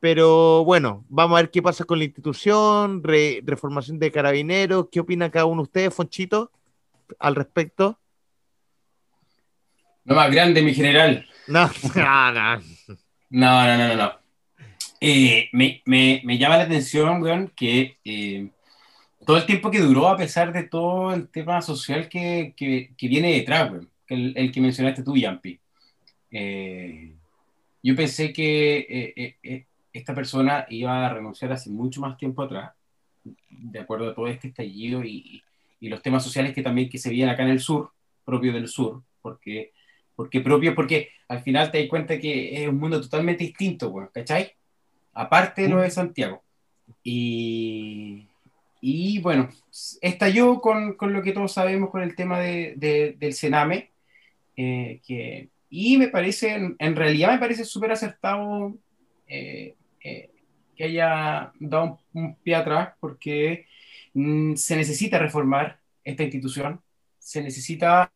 Pero 0.00 0.64
bueno, 0.64 1.04
vamos 1.08 1.38
a 1.38 1.42
ver 1.42 1.50
qué 1.50 1.62
pasa 1.62 1.84
con 1.84 1.98
la 1.98 2.04
institución, 2.04 3.02
reformación 3.04 3.98
de 4.00 4.10
carabineros. 4.10 4.88
¿Qué 4.90 4.98
opina 4.98 5.30
cada 5.30 5.44
uno 5.44 5.62
de 5.62 5.66
ustedes, 5.66 5.94
Fonchito, 5.94 6.50
al 7.20 7.36
respecto? 7.36 8.00
No 10.04 10.16
más 10.16 10.30
grande, 10.32 10.62
mi 10.62 10.74
general. 10.74 11.26
No, 11.48 11.68
no, 11.96 12.32
no. 12.32 12.60
No, 13.30 13.66
no, 13.66 13.76
no, 13.76 13.96
no. 13.96 14.21
Eh, 15.04 15.48
me, 15.52 15.82
me, 15.84 16.22
me, 16.24 16.38
llama 16.38 16.58
la 16.58 16.62
atención, 16.62 17.20
weón, 17.20 17.52
que 17.56 17.98
eh, 18.04 18.48
todo 19.26 19.36
el 19.36 19.46
tiempo 19.46 19.68
que 19.68 19.80
duró, 19.80 20.06
a 20.08 20.16
pesar 20.16 20.52
de 20.52 20.62
todo 20.62 21.12
el 21.12 21.28
tema 21.28 21.60
social 21.60 22.08
que, 22.08 22.54
que, 22.56 22.92
que 22.96 23.08
viene 23.08 23.32
detrás, 23.32 23.72
weón, 23.72 23.90
el, 24.06 24.32
el, 24.36 24.52
que 24.52 24.60
mencionaste 24.60 25.02
tú, 25.02 25.16
Yampi. 25.16 25.58
Eh, 26.30 27.14
yo 27.82 27.96
pensé 27.96 28.32
que 28.32 28.78
eh, 28.88 29.36
eh, 29.42 29.66
esta 29.92 30.14
persona 30.14 30.66
iba 30.70 31.04
a 31.04 31.12
renunciar 31.12 31.52
hace 31.52 31.68
mucho 31.68 32.00
más 32.00 32.16
tiempo 32.16 32.42
atrás, 32.42 32.72
de 33.50 33.80
acuerdo 33.80 34.10
a 34.10 34.14
todo 34.14 34.28
este 34.28 34.48
estallido 34.48 35.02
y, 35.02 35.42
y 35.80 35.88
los 35.88 36.00
temas 36.00 36.22
sociales 36.22 36.54
que 36.54 36.62
también 36.62 36.88
que 36.88 36.98
se 36.98 37.10
vienen 37.10 37.34
acá 37.34 37.42
en 37.42 37.50
el 37.50 37.60
sur, 37.60 37.90
propio 38.24 38.52
del 38.52 38.68
sur, 38.68 39.02
porque, 39.20 39.72
porque 40.14 40.40
propio, 40.40 40.76
porque 40.76 41.08
al 41.26 41.42
final 41.42 41.72
te 41.72 41.80
das 41.80 41.88
cuenta 41.88 42.20
que 42.20 42.62
es 42.62 42.68
un 42.68 42.78
mundo 42.78 43.00
totalmente 43.00 43.42
distinto, 43.42 43.92
¿cachai? 44.14 44.52
Aparte 45.14 45.62
de 45.62 45.68
lo 45.68 45.80
de 45.80 45.90
Santiago. 45.90 46.42
Y, 47.02 48.28
y 48.80 49.20
bueno, 49.20 49.48
estalló 50.00 50.60
con, 50.60 50.94
con, 50.94 51.12
lo 51.12 51.22
que 51.22 51.32
todos 51.32 51.52
sabemos 51.52 51.90
con 51.90 52.02
el 52.02 52.16
tema 52.16 52.40
de, 52.40 52.74
de, 52.76 53.14
del 53.18 53.32
Sename, 53.32 53.90
eh, 54.56 55.00
que 55.06 55.48
y 55.70 55.96
me 55.96 56.08
parece, 56.08 56.74
en, 56.78 56.96
realidad 56.96 57.32
me 57.32 57.38
parece 57.38 57.64
súper 57.64 57.92
acertado 57.92 58.74
eh, 59.26 59.74
eh, 60.04 60.30
que 60.76 60.84
haya 60.84 61.52
dado 61.58 61.98
un, 62.12 62.34
pie 62.36 62.56
atrás 62.56 62.92
porque 63.00 63.66
mm, 64.12 64.54
se 64.56 64.76
necesita 64.76 65.18
reformar 65.18 65.80
esta 66.04 66.24
institución, 66.24 66.82
se 67.18 67.42
necesita 67.42 68.12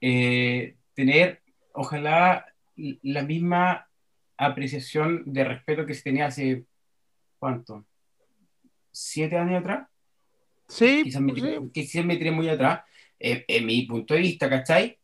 tener, 0.00 1.40
ojalá, 1.72 2.46
la 2.76 3.22
misma 3.22 3.87
apreciación 4.38 5.22
de 5.26 5.44
respeto 5.44 5.84
que 5.84 5.94
se 5.94 6.02
tenía 6.02 6.26
hace, 6.26 6.64
¿cuánto? 7.38 7.84
¿Siete 8.90 9.36
años 9.36 9.60
atrás? 9.60 9.88
Sí. 10.68 11.02
Quizás 11.04 11.20
me, 11.20 11.34
sí. 11.34 12.02
me 12.02 12.16
tiré 12.16 12.30
muy 12.30 12.48
atrás, 12.48 12.82
en 13.18 13.66
mi 13.66 13.82
punto 13.82 14.14
de 14.14 14.20
vista, 14.20 14.48
¿cachai? 14.48 14.98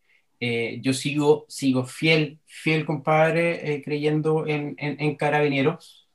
Eh, 0.46 0.78
yo 0.82 0.92
sigo, 0.92 1.46
sigo 1.48 1.84
fiel, 1.84 2.38
fiel 2.44 2.84
compadre, 2.84 3.74
eh, 3.74 3.82
creyendo 3.82 4.46
en, 4.46 4.74
en, 4.78 5.16
Carabineros 5.16 6.06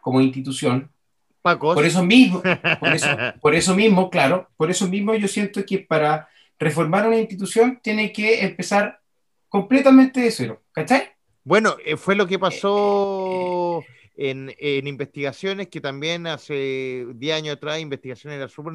como 0.00 0.20
institución. 0.20 0.90
Por 1.42 1.84
eso 1.84 2.02
mismo, 2.02 2.42
por 3.40 3.54
eso, 3.54 3.74
mismo, 3.76 4.10
claro, 4.10 4.50
por 4.56 4.70
eso 4.70 4.88
mismo 4.88 5.14
yo 5.14 5.28
siento 5.28 5.64
que 5.64 5.78
para 5.78 6.28
reformar 6.58 7.06
una 7.06 7.18
institución 7.18 7.78
tiene 7.82 8.12
que 8.12 8.44
empezar 8.44 9.00
completamente 9.48 10.20
de 10.20 10.30
cero, 10.30 10.62
¿cachai? 10.72 11.13
Bueno, 11.44 11.76
eh, 11.84 11.96
fue 11.96 12.14
lo 12.16 12.26
que 12.26 12.38
pasó 12.38 13.84
en, 14.16 14.86
investigaciones 14.86 15.68
que 15.68 15.80
también 15.80 16.26
hace 16.26 17.06
10 17.14 17.36
años 17.36 17.56
atrás, 17.56 17.80
investigaciones 17.80 18.38
era 18.38 18.48
súper 18.48 18.72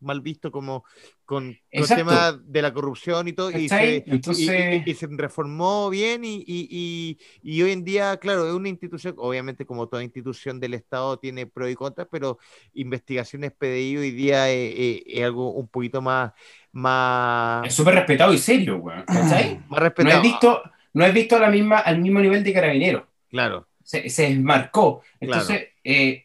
mal, 0.00 0.20
visto 0.20 0.50
como 0.50 0.84
con, 1.24 1.56
el 1.70 1.86
tema 1.86 2.32
de 2.42 2.62
la 2.62 2.72
corrupción 2.72 3.28
y 3.28 3.34
todo, 3.34 3.50
y 3.50 3.68
se, 3.68 4.04
y, 4.06 4.94
se, 4.94 5.08
reformó 5.10 5.90
bien 5.90 6.22
y, 6.24 6.42
y, 6.46 7.62
hoy 7.62 7.70
en 7.70 7.84
día, 7.84 8.16
claro, 8.16 8.48
es 8.48 8.54
una 8.54 8.68
institución, 8.68 9.14
obviamente 9.18 9.66
como 9.66 9.88
toda 9.88 10.02
institución 10.02 10.58
del 10.58 10.74
Estado 10.74 11.18
tiene 11.18 11.46
pros 11.46 11.70
y 11.70 11.74
contras, 11.74 12.08
pero 12.10 12.38
investigaciones 12.72 13.52
PDI 13.52 13.96
hoy 13.98 14.10
día 14.10 14.50
es, 14.50 15.22
algo 15.22 15.52
un 15.52 15.68
poquito 15.68 16.00
más... 16.00 16.32
más... 16.72 17.66
Es 17.66 17.74
súper 17.74 17.94
respetado 17.94 18.32
y 18.32 18.38
serio, 18.38 18.78
güey, 18.78 19.04
¿cachai? 19.04 19.60
Más 19.68 19.80
respetado. 19.80 20.16
No 20.16 20.24
he 20.24 20.28
visto, 20.28 20.62
no 20.94 21.04
he 21.04 21.12
visto 21.12 21.38
la 21.38 21.50
misma, 21.50 21.78
al 21.78 22.00
mismo 22.00 22.20
nivel 22.20 22.42
de 22.42 22.52
carabinero. 22.52 23.06
Claro 23.28 23.68
se, 23.88 24.10
se 24.10 24.28
desmarcó. 24.28 25.02
Entonces, 25.18 25.68
eh, 25.82 26.22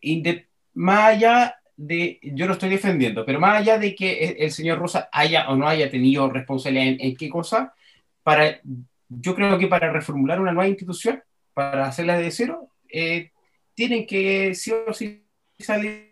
más 0.74 1.14
allá 1.14 1.56
de, 1.78 2.20
yo 2.22 2.46
lo 2.46 2.54
estoy 2.54 2.70
defendiendo, 2.70 3.26
pero 3.26 3.40
más 3.40 3.62
allá 3.62 3.78
de 3.78 3.96
que 3.96 4.36
el, 4.38 4.52
señor 4.52 4.80
Rosa 4.80 5.08
haya 5.14 5.50
o 5.50 5.56
no 5.56 5.66
haya 5.66 5.90
tenido 5.90 6.30
responsabilidad 6.30 6.98
en, 7.00 7.16
qué 7.16 7.30
cosa, 7.30 7.74
para, 8.22 8.60
yo 9.08 9.34
creo 9.34 9.58
que 9.58 9.68
para 9.68 9.94
reformular 9.94 10.42
una 10.42 10.52
nueva 10.52 10.68
institución, 10.68 11.24
para 11.54 11.86
hacerla 11.88 12.18
de 12.18 12.32
cero, 12.32 12.68
eh, 12.90 13.32
tienen 13.74 14.06
que 14.06 14.54
sí 14.56 14.74
o 14.74 14.92
sí 14.92 15.26
salir 15.58 16.12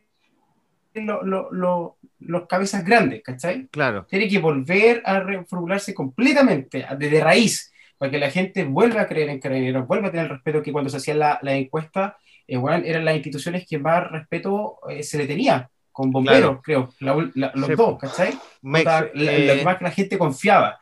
los 0.93 2.47
cabezas 2.47 2.85
grandes, 2.85 3.21
¿cachai? 3.23 3.67
Claro. 3.67 4.05
Tiene 4.09 4.29
que 4.29 4.39
volver 4.39 5.01
a 5.03 5.19
reformularse 5.19 5.93
completamente, 5.93 6.85
desde 6.97 7.21
raíz 7.21 7.70
para 8.01 8.09
que 8.09 8.17
la 8.17 8.31
gente 8.31 8.63
vuelva 8.63 9.01
a 9.01 9.07
creer 9.07 9.29
en 9.29 9.39
Carabineros, 9.39 9.85
vuelva 9.85 10.07
a 10.07 10.11
tener 10.11 10.25
el 10.25 10.31
respeto 10.31 10.63
que 10.63 10.71
cuando 10.71 10.89
se 10.89 10.97
hacía 10.97 11.13
la, 11.13 11.37
la 11.43 11.53
encuesta, 11.53 12.17
eh, 12.47 12.59
eran 12.83 13.05
las 13.05 13.13
instituciones 13.13 13.67
que 13.69 13.77
más 13.77 14.09
respeto 14.09 14.79
eh, 14.89 15.03
se 15.03 15.19
le 15.19 15.27
tenía, 15.27 15.69
con 15.91 16.09
bomberos, 16.09 16.61
creo, 16.63 16.89
los 16.99 17.75
dos, 17.77 17.99
¿cachai? 17.99 18.33
la, 18.63 19.07
que 19.13 19.61
más 19.63 19.77
que 19.77 19.83
la 19.83 19.91
gente 19.91 20.17
confiaba. 20.17 20.79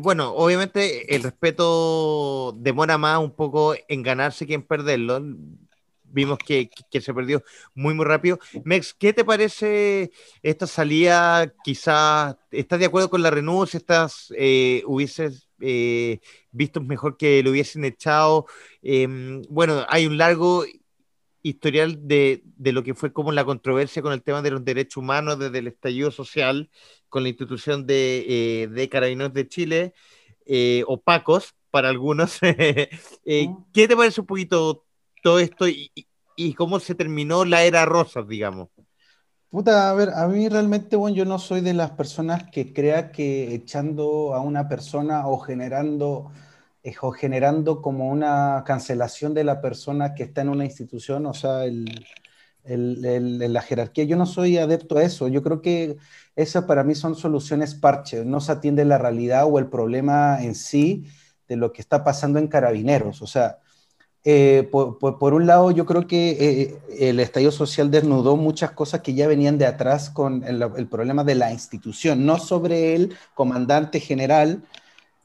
bueno, 0.00 0.32
obviamente 0.32 1.12
el 1.12 1.24
respeto 1.24 2.52
demora 2.56 2.96
más 2.96 3.18
un 3.18 3.32
poco 3.32 3.74
en 3.88 4.04
ganarse 4.04 4.46
que 4.46 4.54
en 4.54 4.62
perderlo 4.62 5.20
vimos 6.16 6.38
que, 6.38 6.70
se 6.98 7.14
perdió 7.14 7.44
muy, 7.74 7.92
muy 7.92 8.06
rápido. 8.06 8.38
Mex, 8.64 8.94
¿qué 8.94 9.12
te 9.12 9.22
parece 9.24 10.10
esta 10.42 10.66
salida? 10.66 11.52
Quizás, 11.62 12.36
¿estás 12.50 12.80
de 12.80 12.86
acuerdo 12.86 13.10
con 13.10 13.22
la 13.22 13.30
renuncia? 13.30 13.76
¿Estás, 13.76 14.32
eh, 14.36 14.82
hubieses 14.86 15.48
eh, 15.60 16.20
visto 16.50 16.80
mejor 16.80 17.18
que 17.18 17.42
lo 17.42 17.50
hubiesen 17.50 17.84
echado? 17.84 18.46
Em, 18.82 19.42
bueno, 19.50 19.84
hay 19.90 20.06
un 20.06 20.16
largo 20.16 20.64
historial 21.42 22.08
de, 22.08 22.42
lo 22.58 22.82
que 22.82 22.94
fue 22.94 23.12
como 23.12 23.30
la 23.30 23.44
controversia 23.44 24.00
con 24.00 24.14
el 24.14 24.22
tema 24.22 24.40
de 24.40 24.52
los 24.52 24.64
derechos 24.64 24.96
humanos 24.96 25.38
desde 25.38 25.58
el 25.58 25.68
estallido 25.68 26.10
social 26.10 26.70
con 27.10 27.24
la 27.24 27.28
institución 27.28 27.86
de, 27.86 28.24
eh, 28.62 28.68
de 28.68 28.88
Carabineros 28.88 29.34
de 29.34 29.48
Chile, 29.48 29.94
opacos 30.86 31.54
para 31.70 31.90
algunos. 31.90 32.38
¿Qué 33.24 33.88
te 33.88 33.96
parece 33.96 34.22
un 34.22 34.26
poquito 34.26 34.85
todo 35.26 35.40
esto 35.40 35.66
y, 35.66 35.90
y 36.36 36.54
cómo 36.54 36.78
se 36.78 36.94
terminó 36.94 37.44
la 37.44 37.64
era 37.64 37.84
rosa, 37.84 38.22
digamos. 38.22 38.68
Puta, 39.50 39.90
a 39.90 39.94
ver, 39.94 40.10
a 40.10 40.26
mí 40.28 40.48
realmente, 40.48 40.96
bueno, 40.96 41.16
yo 41.16 41.24
no 41.24 41.38
soy 41.38 41.60
de 41.62 41.72
las 41.72 41.92
personas 41.92 42.44
que 42.50 42.72
crea 42.74 43.10
que 43.12 43.54
echando 43.54 44.34
a 44.34 44.40
una 44.40 44.68
persona 44.68 45.26
o 45.28 45.38
generando, 45.38 46.30
eh, 46.82 46.94
o 47.00 47.10
generando 47.12 47.80
como 47.80 48.08
una 48.10 48.64
cancelación 48.66 49.32
de 49.34 49.44
la 49.44 49.60
persona 49.62 50.14
que 50.14 50.24
está 50.24 50.42
en 50.42 50.50
una 50.50 50.64
institución, 50.64 51.26
o 51.26 51.32
sea, 51.32 51.64
el, 51.64 52.06
el, 52.64 53.52
la 53.52 53.62
jerarquía, 53.62 54.04
yo 54.04 54.16
no 54.16 54.26
soy 54.26 54.58
adepto 54.58 54.98
a 54.98 55.04
eso. 55.04 55.28
Yo 55.28 55.42
creo 55.42 55.62
que 55.62 55.96
esas 56.36 56.64
para 56.64 56.84
mí 56.84 56.94
son 56.94 57.14
soluciones 57.16 57.74
parches, 57.74 58.26
no 58.26 58.40
se 58.40 58.52
atiende 58.52 58.84
la 58.84 58.98
realidad 58.98 59.46
o 59.46 59.58
el 59.58 59.68
problema 59.68 60.42
en 60.42 60.54
sí 60.54 61.06
de 61.48 61.56
lo 61.56 61.72
que 61.72 61.82
está 61.82 62.04
pasando 62.04 62.38
en 62.38 62.48
carabineros. 62.48 63.22
O 63.22 63.26
sea, 63.26 63.58
eh, 64.28 64.68
por, 64.72 65.34
un 65.34 65.46
lado, 65.46 65.70
yo 65.70 65.86
creo 65.86 66.08
que 66.08 66.30
eh, 66.30 66.78
el 66.98 67.20
estallido 67.20 67.52
social 67.52 67.92
desnudó 67.92 68.36
muchas 68.36 68.72
cosas 68.72 69.00
que 69.02 69.14
ya 69.14 69.28
venían 69.28 69.56
de 69.56 69.66
atrás 69.66 70.10
con 70.10 70.42
el, 70.42 70.88
problema 70.88 71.22
de 71.22 71.36
la 71.36 71.52
institución, 71.52 72.26
no 72.26 72.38
sobre 72.40 72.96
el 72.96 73.16
comandante 73.34 74.00
general, 74.00 74.64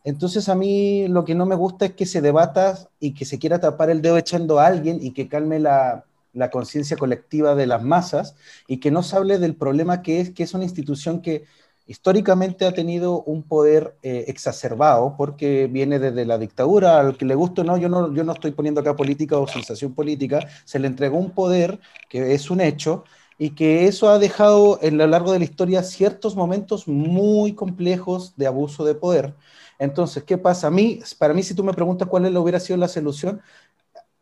Entonces 0.03 0.49
a 0.49 0.55
mí 0.55 1.07
lo 1.07 1.25
que 1.25 1.35
no 1.35 1.45
me 1.47 1.55
gusta 1.55 1.85
es 1.85 1.93
que 1.93 2.05
se 2.05 2.21
debata 2.21 2.77
y 2.99 3.13
que 3.15 3.25
se 3.25 3.39
quiera 3.39 3.59
tapar 3.59 3.89
el 3.89 4.01
dedo 4.03 4.17
echando 4.17 4.59
a 4.59 4.67
alguien 4.67 4.99
y 5.01 5.11
que 5.13 5.27
calme 5.27 5.59
la, 5.59 6.05
la 6.33 6.49
conciencia 6.51 6.97
colectiva 6.97 7.55
de 7.55 7.67
las 7.67 7.83
masas 7.83 8.35
y 8.67 8.77
que 8.79 8.91
no 8.91 9.03
se 9.03 9.15
hable 9.17 9.39
del 9.39 9.55
problema 9.55 10.01
que 10.01 10.21
es 10.21 10.31
que 10.31 10.43
es 10.43 10.53
una 10.53 10.63
institución 10.63 11.21
que 11.21 11.45
históricamente 11.91 12.65
ha 12.65 12.73
tenido 12.73 13.21
un 13.23 13.43
poder 13.43 13.97
eh, 14.01 14.23
exacerbado 14.29 15.15
porque 15.17 15.67
viene 15.67 15.99
desde 15.99 16.25
la 16.25 16.37
dictadura, 16.37 16.99
al 17.01 17.17
que 17.17 17.25
le 17.25 17.35
guste 17.35 17.61
o 17.61 17.63
no, 17.65 17.77
yo 17.77 17.89
no, 17.89 18.13
yo 18.13 18.23
no 18.23 18.31
estoy 18.31 18.51
poniendo 18.51 18.79
acá 18.79 18.95
política 18.95 19.37
o 19.37 19.45
sensación 19.45 19.93
política, 19.93 20.39
se 20.63 20.79
le 20.79 20.87
entregó 20.87 21.17
un 21.17 21.31
poder 21.31 21.79
que 22.09 22.33
es 22.33 22.49
un 22.49 22.61
hecho 22.61 23.03
y 23.37 23.49
que 23.51 23.87
eso 23.87 24.09
ha 24.09 24.19
dejado 24.19 24.79
en 24.81 24.97
lo 24.97 25.05
largo 25.05 25.33
de 25.33 25.39
la 25.39 25.45
historia 25.45 25.83
ciertos 25.83 26.35
momentos 26.35 26.87
muy 26.87 27.55
complejos 27.55 28.35
de 28.37 28.47
abuso 28.47 28.85
de 28.85 28.95
poder. 28.95 29.35
Entonces, 29.77 30.23
¿qué 30.23 30.37
pasa? 30.37 30.67
A 30.67 30.71
mí, 30.71 30.99
para 31.17 31.33
mí, 31.33 31.43
si 31.43 31.55
tú 31.55 31.63
me 31.63 31.73
preguntas 31.73 32.07
cuál 32.07 32.37
hubiera 32.37 32.59
sido 32.59 32.77
la 32.77 32.87
solución, 32.87 33.41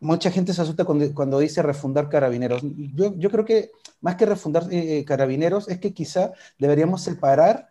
mucha 0.00 0.30
gente 0.30 0.52
se 0.52 0.62
asusta 0.62 0.84
cuando, 0.84 1.38
dice 1.38 1.62
refundar 1.62 2.08
carabineros. 2.08 2.62
Yo, 2.94 3.14
yo, 3.16 3.30
creo 3.30 3.44
que 3.44 3.70
más 4.00 4.16
que 4.16 4.26
refundar 4.26 4.64
eh, 4.72 4.98
eh, 4.98 5.04
carabineros 5.04 5.68
es 5.68 5.78
que 5.78 5.92
quizá 5.92 6.32
deberíamos 6.58 7.02
separar 7.02 7.70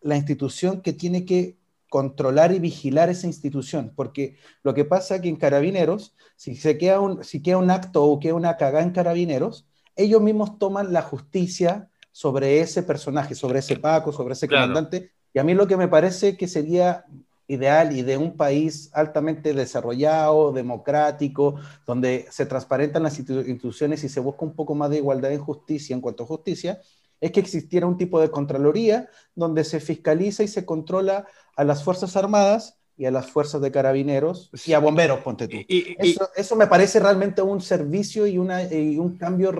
la 0.00 0.16
institución 0.16 0.80
que 0.80 0.92
tiene 0.92 1.24
que 1.24 1.56
controlar 1.88 2.52
y 2.52 2.58
vigilar 2.58 3.10
esa 3.10 3.26
institución, 3.26 3.92
porque 3.94 4.36
lo 4.62 4.74
que 4.74 4.84
pasa 4.84 5.16
es 5.16 5.22
que 5.22 5.28
en 5.28 5.36
carabineros, 5.36 6.14
si 6.36 6.56
se 6.56 6.78
queda 6.78 7.00
un, 7.00 7.24
si 7.24 7.42
queda 7.42 7.58
un 7.58 7.70
acto 7.70 8.04
o 8.04 8.18
queda 8.18 8.34
una 8.34 8.56
cagada 8.56 8.84
en 8.84 8.90
carabineros, 8.90 9.66
ellos 9.94 10.20
mismos 10.20 10.58
toman 10.58 10.92
la 10.92 11.02
justicia 11.02 11.88
sobre 12.12 12.60
ese 12.60 12.82
personaje, 12.82 13.34
sobre 13.34 13.60
ese 13.60 13.76
Paco, 13.76 14.12
sobre 14.12 14.34
ese 14.34 14.48
comandante, 14.48 15.10
y 15.32 15.38
a 15.38 15.44
mí 15.44 15.54
lo 15.54 15.66
que 15.66 15.76
me 15.76 15.88
parece 15.88 16.36
que 16.36 16.48
sería 16.48 17.04
ideal 17.48 17.96
y 17.96 18.02
de 18.02 18.16
un 18.16 18.36
país 18.36 18.90
altamente 18.92 19.54
desarrollado, 19.54 20.52
democrático, 20.52 21.56
donde 21.86 22.26
se 22.30 22.46
transparentan 22.46 23.04
las 23.04 23.18
instituciones 23.18 24.02
y 24.04 24.08
se 24.08 24.20
busca 24.20 24.44
un 24.44 24.54
poco 24.54 24.74
más 24.74 24.90
de 24.90 24.96
igualdad 24.96 25.32
en 25.32 25.40
justicia 25.40 25.94
en 25.94 26.00
cuanto 26.00 26.24
a 26.24 26.26
justicia, 26.26 26.80
es 27.20 27.32
que 27.32 27.40
existiera 27.40 27.86
un 27.86 27.96
tipo 27.96 28.20
de 28.20 28.30
contraloría 28.30 29.08
donde 29.34 29.64
se 29.64 29.80
fiscaliza 29.80 30.42
y 30.42 30.48
se 30.48 30.66
controla 30.66 31.26
a 31.56 31.64
las 31.64 31.82
Fuerzas 31.82 32.16
Armadas 32.16 32.78
y 32.96 33.04
a 33.04 33.10
las 33.10 33.30
fuerzas 33.30 33.60
de 33.60 33.70
carabineros 33.70 34.50
y 34.66 34.72
a 34.72 34.78
bomberos, 34.78 35.20
ponte 35.20 35.48
tú. 35.48 35.58
eso, 35.68 36.56
me 36.56 36.66
parece 36.66 36.98
realmente 36.98 37.42
un 37.42 37.60
servicio 37.60 38.26
y, 38.26 38.38
una, 38.38 38.60
un 38.62 39.18
cambio 39.18 39.52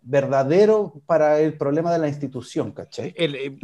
verdadero 0.00 0.94
para 1.04 1.38
el 1.40 1.54
problema 1.58 1.92
de 1.92 1.98
la 1.98 2.08
institución, 2.08 2.72
¿cachai? 2.72 3.12
Eh, 3.14 3.58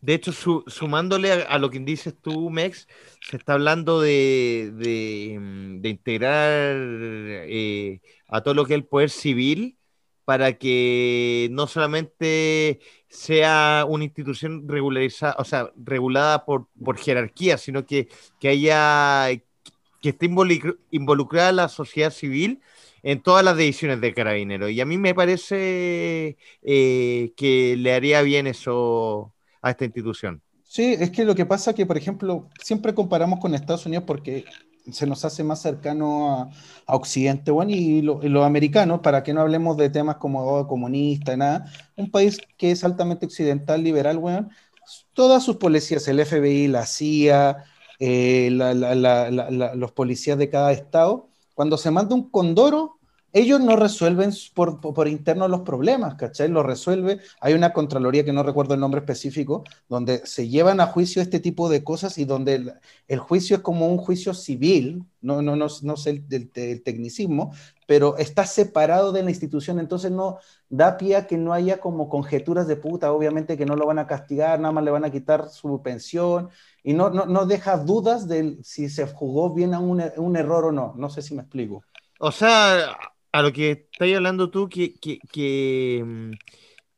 de 0.00 0.14
hecho, 0.14 0.32
sumándole 0.66 1.32
a, 1.32 1.58
lo 1.58 1.70
que 1.70 1.80
dices 1.80 2.14
tú, 2.20 2.50
Mex, 2.50 2.86
se 3.20 3.36
está 3.36 3.54
hablando 3.54 4.00
de, 4.00 4.72
de, 4.74 5.38
mm, 5.38 5.84
integrar 5.86 6.76
eh, 6.76 8.00
a 8.28 8.40
todo 8.42 8.54
lo 8.54 8.64
que 8.64 8.74
es 8.74 8.78
el 8.78 8.86
poder 8.86 9.10
civil 9.10 9.76
para 10.24 10.58
que 10.58 11.48
no 11.52 11.66
solamente 11.66 12.80
sea 13.08 13.84
una 13.88 14.04
institución 14.04 14.68
regularizada, 14.68 15.36
o 15.38 15.44
sea, 15.44 15.72
regulada 15.76 16.44
por, 16.44 16.68
por 16.84 16.98
jerarquía, 16.98 17.58
sino 17.58 17.86
que, 17.86 18.08
que 18.38 18.48
haya 18.48 19.28
que 20.00 20.10
esté 20.10 20.26
involucrada 20.90 21.52
la 21.52 21.68
sociedad 21.68 22.10
civil 22.12 22.60
en 23.02 23.22
todas 23.22 23.44
las 23.44 23.56
decisiones 23.56 24.00
de 24.00 24.14
Carabineros. 24.14 24.70
Y 24.70 24.80
a 24.80 24.84
mí 24.86 24.98
me 24.98 25.14
parece 25.14 26.36
eh, 26.62 27.32
que 27.36 27.76
le 27.76 27.94
haría 27.94 28.22
bien 28.22 28.46
eso 28.46 29.34
a 29.62 29.70
esta 29.70 29.84
institución. 29.84 30.42
Sí, 30.64 30.96
es 30.98 31.10
que 31.10 31.24
lo 31.24 31.34
que 31.34 31.46
pasa 31.46 31.74
que, 31.74 31.86
por 31.86 31.96
ejemplo, 31.96 32.48
siempre 32.62 32.94
comparamos 32.94 33.40
con 33.40 33.54
Estados 33.54 33.86
Unidos 33.86 34.04
porque 34.06 34.44
se 34.92 35.06
nos 35.06 35.24
hace 35.24 35.44
más 35.44 35.62
cercano 35.62 36.50
a, 36.86 36.94
Occidente, 36.94 37.50
bueno, 37.50 37.70
y, 37.72 38.00
los 38.02 38.44
americanos, 38.44 39.00
para 39.00 39.22
que 39.22 39.34
no 39.34 39.42
hablemos 39.42 39.76
de 39.76 39.90
temas 39.90 40.16
como 40.16 40.42
oh, 40.44 40.66
comunista 40.66 41.36
nada, 41.36 41.70
un 41.96 42.10
país 42.10 42.38
que 42.56 42.70
es 42.70 42.84
altamente 42.84 43.26
occidental, 43.26 43.82
liberal, 43.82 44.18
bueno, 44.18 44.48
todas 45.12 45.42
sus 45.42 45.56
policías, 45.56 46.08
el 46.08 46.24
FBI, 46.24 46.68
la 46.68 46.86
CIA, 46.86 47.64
eh, 47.98 48.48
los 48.50 49.92
policías 49.92 50.38
de 50.38 50.48
cada 50.48 50.72
estado, 50.72 51.28
cuando 51.54 51.76
se 51.76 51.90
manda 51.90 52.14
un 52.14 52.30
condoro, 52.30 52.97
ellos 53.38 53.60
no 53.60 53.76
resuelven 53.76 54.32
por, 54.54 54.80
por, 54.80 55.08
interno 55.08 55.48
los 55.48 55.60
problemas, 55.60 56.14
¿cachai? 56.14 56.48
Lo 56.48 56.62
resuelve. 56.62 57.20
Hay 57.40 57.54
una 57.54 57.72
Contraloría 57.72 58.24
que 58.24 58.32
no 58.32 58.42
recuerdo 58.42 58.74
el 58.74 58.80
nombre 58.80 59.00
específico, 59.00 59.64
donde 59.88 60.26
se 60.26 60.48
llevan 60.48 60.80
a 60.80 60.86
juicio 60.86 61.22
este 61.22 61.40
tipo 61.40 61.68
de 61.68 61.84
cosas 61.84 62.18
y 62.18 62.24
donde 62.24 62.74
el, 63.06 63.18
juicio 63.18 63.56
es 63.56 63.62
como 63.62 63.88
un 63.88 63.98
juicio 63.98 64.34
civil, 64.34 65.04
no, 65.20 65.42
no, 65.42 65.56
no, 65.56 65.66
no 65.82 65.96
sé 65.96 66.24
el, 66.30 66.50
tecnicismo, 66.82 67.52
pero 67.86 68.16
está 68.18 68.46
separado 68.46 69.12
de 69.12 69.22
la 69.22 69.30
institución, 69.30 69.78
entonces 69.78 70.10
no 70.10 70.38
da 70.68 70.96
pie 70.96 71.16
a 71.16 71.26
que 71.26 71.38
no 71.38 71.52
haya 71.52 71.80
como 71.80 72.08
conjeturas 72.08 72.66
de 72.68 72.76
puta, 72.76 73.12
obviamente 73.12 73.56
que 73.56 73.66
no 73.66 73.76
lo 73.76 73.86
van 73.86 73.98
a 73.98 74.06
castigar, 74.06 74.60
nada 74.60 74.72
más 74.72 74.84
le 74.84 74.90
van 74.90 75.04
a 75.04 75.10
quitar 75.10 75.48
su 75.48 75.80
pensión 75.82 76.50
y 76.82 76.92
no, 76.92 77.10
no, 77.10 77.26
no 77.26 77.46
deja 77.46 77.76
dudas 77.76 78.28
de 78.28 78.58
si 78.62 78.88
se 78.88 79.06
jugó 79.06 79.52
bien 79.54 79.74
a 79.74 79.80
un, 79.80 80.02
un 80.16 80.36
error 80.36 80.66
o 80.66 80.72
no. 80.72 80.94
No 80.96 81.10
sé 81.10 81.22
si 81.22 81.34
me 81.34 81.42
explico. 81.42 81.82
O 82.18 82.32
sea, 82.32 82.96
a 83.32 83.42
lo 83.42 83.52
que 83.52 83.88
estás 83.92 84.08
hablando 84.14 84.50
tú, 84.50 84.68
que, 84.68 84.94
que, 84.94 86.02
mm, 86.04 86.30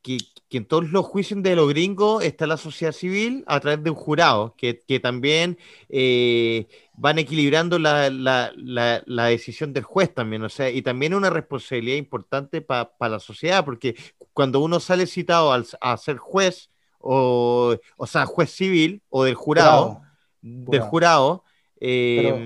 que, 0.03 0.19
que, 0.49 0.59
en 0.59 0.65
todos 0.65 0.91
los 0.91 1.05
juicios 1.07 1.43
de 1.43 1.57
los 1.57 1.69
gringos 1.69 2.25
está 2.25 2.47
la 2.47 2.57
sociedad 2.57 2.93
civil 2.93 3.45
a 3.47 3.61
través 3.61 3.83
de 3.83 3.91
un 3.91 3.97
jurado, 3.97 4.55
que, 4.57 4.75
también 5.01 5.59
eh, 5.89 6.67
van 6.95 7.19
equilibrando 7.19 7.79
la, 7.79 8.11
la, 8.11 8.53
la, 8.57 9.25
decisión 9.27 9.73
del 9.73 9.85
juez 9.85 10.13
también, 10.15 10.43
o 10.43 10.49
sea, 10.49 10.71
y 10.71 10.83
también 10.83 11.15
una 11.15 11.31
responsabilidad 11.31 11.97
importante 11.97 12.61
para 12.61 12.91
la 13.01 13.21
sociedad, 13.21 13.65
porque 13.65 13.95
cuando 14.33 14.61
uno 14.61 14.81
sale 14.81 15.07
citado 15.07 15.53
a 15.53 15.97
ser 15.97 16.17
juez, 16.17 16.71
o, 17.01 17.77
o 17.97 18.07
sea, 18.07 18.27
juez 18.27 18.51
civil 18.51 19.03
o 19.09 19.25
del 19.25 19.35
jurado, 19.35 20.03
del 20.43 20.81
jurado, 20.81 21.45
eh, 21.81 22.21
pero 22.23 22.37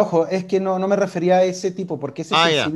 ojo, 0.00 0.26
es 0.26 0.44
que 0.44 0.60
no, 0.60 0.78
no 0.78 0.88
me 0.88 0.96
refería 0.96 1.36
a 1.36 1.44
ese 1.44 1.70
tipo, 1.70 1.98
porque 1.98 2.22
ese 2.22 2.34
ah, 2.36 2.70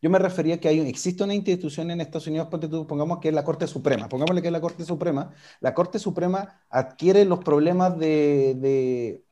Yo 0.00 0.10
me 0.10 0.18
refería 0.18 0.56
a 0.56 0.58
que 0.58 0.68
hay, 0.68 0.80
existe 0.80 1.24
una 1.24 1.34
institución 1.34 1.90
en 1.90 2.00
Estados 2.00 2.26
Unidos, 2.26 2.48
pongamos 2.86 3.18
que 3.18 3.28
es 3.28 3.34
la 3.34 3.44
Corte 3.44 3.66
Suprema, 3.66 4.08
pongámosle 4.08 4.40
que 4.40 4.48
es 4.48 4.52
la 4.52 4.60
Corte 4.60 4.84
Suprema. 4.84 5.32
La 5.60 5.74
Corte 5.74 5.98
Suprema 5.98 6.62
adquiere 6.70 7.24
los 7.24 7.40
problemas 7.40 7.98
de, 7.98 8.54
de, 8.58 9.24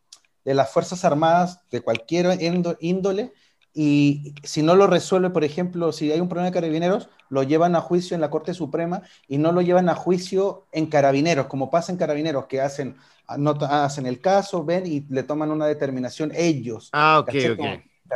de 0.45 0.55
las 0.55 0.71
Fuerzas 0.71 1.05
Armadas 1.05 1.61
de 1.71 1.81
cualquier 1.81 2.39
índole 2.81 3.33
y 3.79 4.33
si 4.43 4.63
no 4.63 4.75
lo 4.75 4.87
resuelve, 4.87 5.29
por 5.29 5.45
ejemplo, 5.45 5.93
si 5.93 6.11
hay 6.11 6.19
un 6.19 6.31
problema 6.31 6.47
de 6.47 6.55
carabineros, 6.55 7.11
lo 7.29 7.43
llevan 7.43 7.77
a 7.77 7.83
juicio 7.83 8.15
en 8.15 8.23
la 8.23 8.31
Corte 8.31 8.55
Suprema 8.55 9.03
y 9.29 9.37
no 9.37 9.53
lo 9.53 9.61
llevan 9.61 9.91
a 9.91 9.95
juicio 9.95 10.67
en 10.73 10.87
carabineros, 10.87 11.45
como 11.45 11.71
pasa 11.71 11.93
en 11.93 11.99
carabineros, 11.99 12.47
que 12.47 12.63
hacen, 12.63 12.97
no, 13.37 13.51
hacen 13.51 14.07
el 14.07 14.19
caso, 14.23 14.65
ven 14.65 14.87
y 14.87 15.01
le 15.11 15.25
toman 15.25 15.51
una 15.51 15.67
determinación 15.67 16.33
ellos. 16.35 16.89
Ah, 16.95 17.19
ok, 17.19 17.35
ok. 17.53 17.67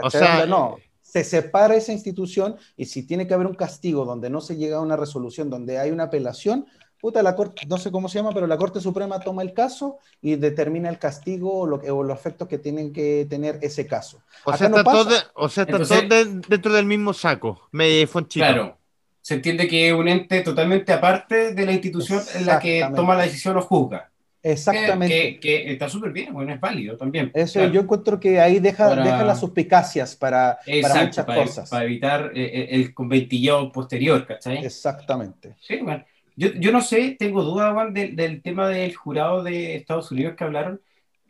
o 0.02 0.08
sea, 0.08 0.46
no, 0.46 0.78
se 1.02 1.24
separa 1.24 1.74
esa 1.74 1.92
institución 1.92 2.56
y 2.74 2.86
si 2.86 3.02
tiene 3.02 3.26
que 3.26 3.34
haber 3.34 3.46
un 3.46 3.54
castigo 3.54 4.06
donde 4.06 4.30
no 4.30 4.40
se 4.40 4.56
llega 4.56 4.78
a 4.78 4.80
una 4.80 4.96
resolución, 4.96 5.50
donde 5.50 5.78
hay 5.78 5.90
una 5.90 6.04
apelación, 6.04 6.64
puta, 7.00 7.22
la 7.22 7.34
corte, 7.34 7.66
no 7.66 7.78
sé 7.78 7.90
cómo 7.90 8.08
se 8.08 8.18
llama, 8.18 8.32
pero 8.32 8.46
la 8.46 8.56
Corte 8.56 8.80
Suprema 8.80 9.20
toma 9.20 9.42
el 9.42 9.52
caso 9.52 9.98
y 10.20 10.36
determina 10.36 10.88
el 10.88 10.98
castigo 10.98 11.60
o, 11.60 11.66
lo, 11.66 11.76
o 11.76 12.02
los 12.02 12.18
efectos 12.18 12.46
que 12.48 12.58
tienen 12.58 12.92
que 12.92 13.26
tener 13.28 13.58
ese 13.62 13.86
caso. 13.86 14.22
O 14.44 14.56
sea, 14.56 14.68
está, 14.68 14.84
todo, 14.84 15.16
o 15.34 15.48
sea, 15.48 15.64
está 15.64 15.78
todo 15.78 16.24
dentro 16.48 16.72
del 16.72 16.86
mismo 16.86 17.12
saco, 17.12 17.68
me 17.72 18.06
Claro, 18.28 18.78
se 19.20 19.34
entiende 19.34 19.68
que 19.68 19.88
es 19.88 19.94
un 19.94 20.08
ente 20.08 20.40
totalmente 20.42 20.92
aparte 20.92 21.54
de 21.54 21.66
la 21.66 21.72
institución 21.72 22.22
en 22.34 22.46
la 22.46 22.58
que 22.58 22.86
toma 22.94 23.14
la 23.14 23.22
decisión 23.22 23.56
o 23.56 23.62
juzga. 23.62 24.10
Exactamente. 24.42 25.38
Que, 25.38 25.72
está 25.72 25.88
súper 25.88 26.12
bien, 26.12 26.32
bueno, 26.32 26.52
es 26.52 26.60
válido 26.60 26.96
también. 26.96 27.30
Eso 27.34 27.66
yo 27.66 27.82
encuentro 27.82 28.18
que 28.18 28.40
ahí 28.40 28.58
deja, 28.58 28.94
deja 28.94 29.22
las 29.22 29.40
suspicacias 29.40 30.16
para, 30.16 30.58
para 30.82 31.04
muchas 31.04 31.26
cosas. 31.26 31.70
Para 31.70 31.84
evitar 31.84 32.32
eh, 32.34 32.44
eh, 32.44 32.68
el 32.70 32.94
conventillado 32.94 33.70
posterior, 33.70 34.26
¿cachai? 34.26 34.64
Exactamente. 34.64 35.56
Sí, 35.60 35.78
bueno. 35.82 36.04
Yo, 36.40 36.48
yo 36.54 36.72
no 36.72 36.80
sé, 36.80 37.16
tengo 37.18 37.42
duda, 37.42 37.74
Juan, 37.74 37.92
del, 37.92 38.16
del, 38.16 38.40
tema 38.40 38.66
del 38.66 38.96
jurado 38.96 39.42
de 39.42 39.76
Estados 39.76 40.10
Unidos 40.10 40.36
que 40.38 40.44
hablaron. 40.44 40.80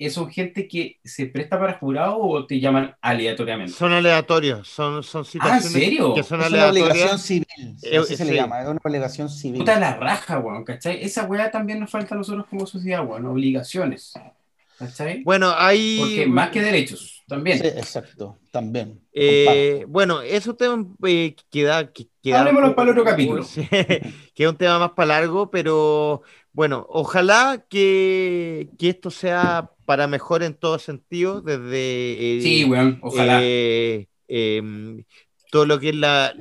¿Son 0.09 0.31
gente 0.31 0.69
que 0.69 1.01
se 1.05 1.27
presta 1.27 1.59
para 1.59 1.75
jurado 1.75 2.17
o 2.17 2.47
te 2.47 2.61
llaman 2.61 2.95
aleatoriamente? 3.03 3.73
Son 3.73 3.93
aleatorios, 3.93 4.69
son, 4.69 5.03
son 5.03 5.25
situaciones 5.25 5.65
¿Ah, 5.65 5.67
¿en 5.67 5.73
serio? 5.73 6.15
que 6.15 6.23
son 6.23 6.41
es 6.41 6.51
una 6.53 6.69
obligación 6.69 7.19
civil, 7.19 7.77
eh, 7.83 7.99
así 7.99 8.17
se 8.17 8.25
le 8.25 8.35
llama, 8.37 8.63
es 8.63 8.69
una 8.69 8.81
obligación 8.83 9.29
civil. 9.29 9.59
Puta 9.59 9.81
la 9.81 9.97
raja, 9.97 10.39
weón, 10.39 10.65
¿cachai? 10.65 11.03
Esa 11.03 11.25
weá 11.25 11.51
también 11.51 11.81
nos 11.81 11.91
falta 11.91 12.15
a 12.15 12.19
nosotros 12.19 12.47
como 12.49 12.65
sociedad, 12.65 13.05
weón, 13.05 13.27
obligaciones. 13.27 14.15
Bueno, 15.25 15.53
hay... 15.57 15.99
Porque 15.99 16.27
más 16.27 16.51
que 16.51 16.63
derechos, 16.63 17.23
también. 17.27 17.59
Sí, 17.59 17.67
exacto, 17.67 18.39
también. 18.51 19.01
Eh, 19.13 19.85
bueno, 19.89 20.23
es 20.23 20.47
un 20.47 20.57
tema 20.57 20.87
eh, 21.07 21.35
que 21.51 21.63
da... 21.65 21.93
Que, 21.93 22.35
Hablemoslo 22.35 22.75
para 22.75 22.91
el 22.91 22.99
otro 22.99 23.05
capítulo. 23.05 23.47
que 23.71 24.45
es 24.45 24.49
un 24.49 24.57
tema 24.57 24.79
más 24.79 24.93
para 24.93 25.21
largo, 25.21 25.51
pero 25.51 26.23
bueno, 26.53 26.87
ojalá 26.89 27.65
que, 27.69 28.69
que 28.79 28.91
esto 28.91 29.11
sea 29.11 29.71
para 29.85 30.07
mejor 30.07 30.43
en 30.43 30.55
todo 30.55 30.79
sentido, 30.79 31.41
desde... 31.41 32.41
sí, 32.43 32.65
bueno, 32.65 32.99
ojalá. 33.03 33.41
Eh, 33.43 34.09
em, 34.29 35.05
todo 35.51 35.67
lo 35.67 35.81
que 35.81 35.91
es 35.91 35.97
la, 35.97 36.35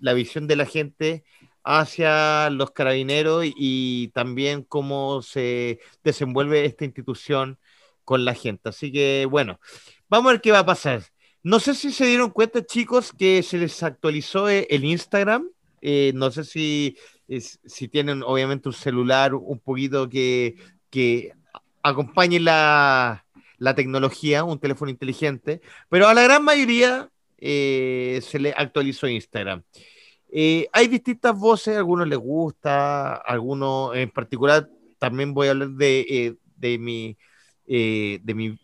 la 0.00 0.12
visión 0.12 0.46
de 0.46 0.56
la 0.56 0.66
gente 0.66 1.24
hacia 1.68 2.48
los 2.48 2.70
carabineros 2.70 3.44
y, 3.44 4.08
también 4.14 4.62
cómo 4.62 5.20
se 5.20 5.80
desenvuelve 6.02 6.64
esta 6.64 6.86
institución 6.86 7.58
con 8.04 8.24
la 8.24 8.34
gente. 8.34 8.70
Así 8.70 8.90
que 8.90 9.26
bueno, 9.30 9.60
vamos 10.08 10.30
a 10.30 10.32
ver 10.32 10.40
qué 10.40 10.50
va 10.50 10.60
a 10.60 10.66
pasar. 10.66 11.02
No 11.42 11.60
sé 11.60 11.74
si 11.74 11.92
se 11.92 12.06
dieron 12.06 12.30
cuenta, 12.30 12.64
chicos, 12.64 13.12
que 13.12 13.42
se 13.42 13.58
les 13.58 13.82
actualizó 13.82 14.48
eh, 14.48 14.66
el 14.70 14.84
Instagram. 14.84 15.50
Eh, 15.82 16.12
no 16.14 16.30
sé 16.30 16.44
si, 16.44 16.96
si 17.28 17.88
tienen 17.88 18.22
obviamente 18.22 18.68
un 18.70 18.74
celular 18.74 19.34
un 19.34 19.60
poquito 19.60 20.08
que, 20.08 20.56
que 20.90 21.32
acompañe 21.82 22.40
la, 22.40 23.26
la 23.58 23.74
tecnología, 23.74 24.42
un 24.42 24.58
teléfono 24.58 24.90
inteligente, 24.90 25.60
pero 25.90 26.08
a 26.08 26.14
la 26.14 26.22
gran 26.22 26.42
mayoría 26.44 27.10
eh, 27.36 28.20
se 28.22 28.38
le 28.38 28.54
actualizó 28.56 29.06
Instagram. 29.06 29.62
Eh, 30.30 30.68
hay 30.72 30.88
distintas 30.88 31.36
voces, 31.38 31.74
a 31.74 31.78
algunos 31.78 32.06
les 32.06 32.18
gusta, 32.18 33.14
algunos 33.14 33.96
en 33.96 34.10
particular, 34.10 34.68
también 34.98 35.32
voy 35.32 35.48
a 35.48 35.50
hablar 35.52 35.70
de, 35.70 36.00
eh, 36.08 36.34
de 36.56 36.78
mi, 36.78 37.16
eh, 37.66 38.18
de 38.22 38.34
mi 38.34 38.58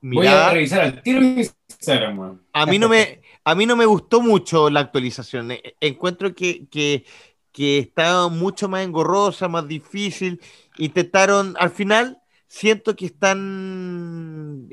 mirada. 0.00 0.42
Voy 0.42 0.50
a 0.50 0.54
revisar 0.54 0.80
al 0.80 1.02
tiro 1.02 1.22
Instagram, 1.22 2.40
A 2.52 2.66
mí, 2.66 2.78
no 2.78 2.88
me, 2.88 3.20
a 3.44 3.54
mí 3.54 3.66
no 3.66 3.76
me 3.76 3.86
gustó 3.86 4.20
mucho 4.20 4.68
la 4.68 4.80
actualización. 4.80 5.52
Encuentro 5.80 6.34
que, 6.34 6.66
que, 6.66 7.04
que 7.52 7.78
estaba 7.78 8.28
mucho 8.28 8.68
más 8.68 8.84
engorrosa, 8.84 9.48
más 9.48 9.66
difícil. 9.66 10.40
Intentaron, 10.76 11.54
al 11.58 11.70
final, 11.70 12.20
siento 12.46 12.96
que 12.96 13.06
están 13.06 14.68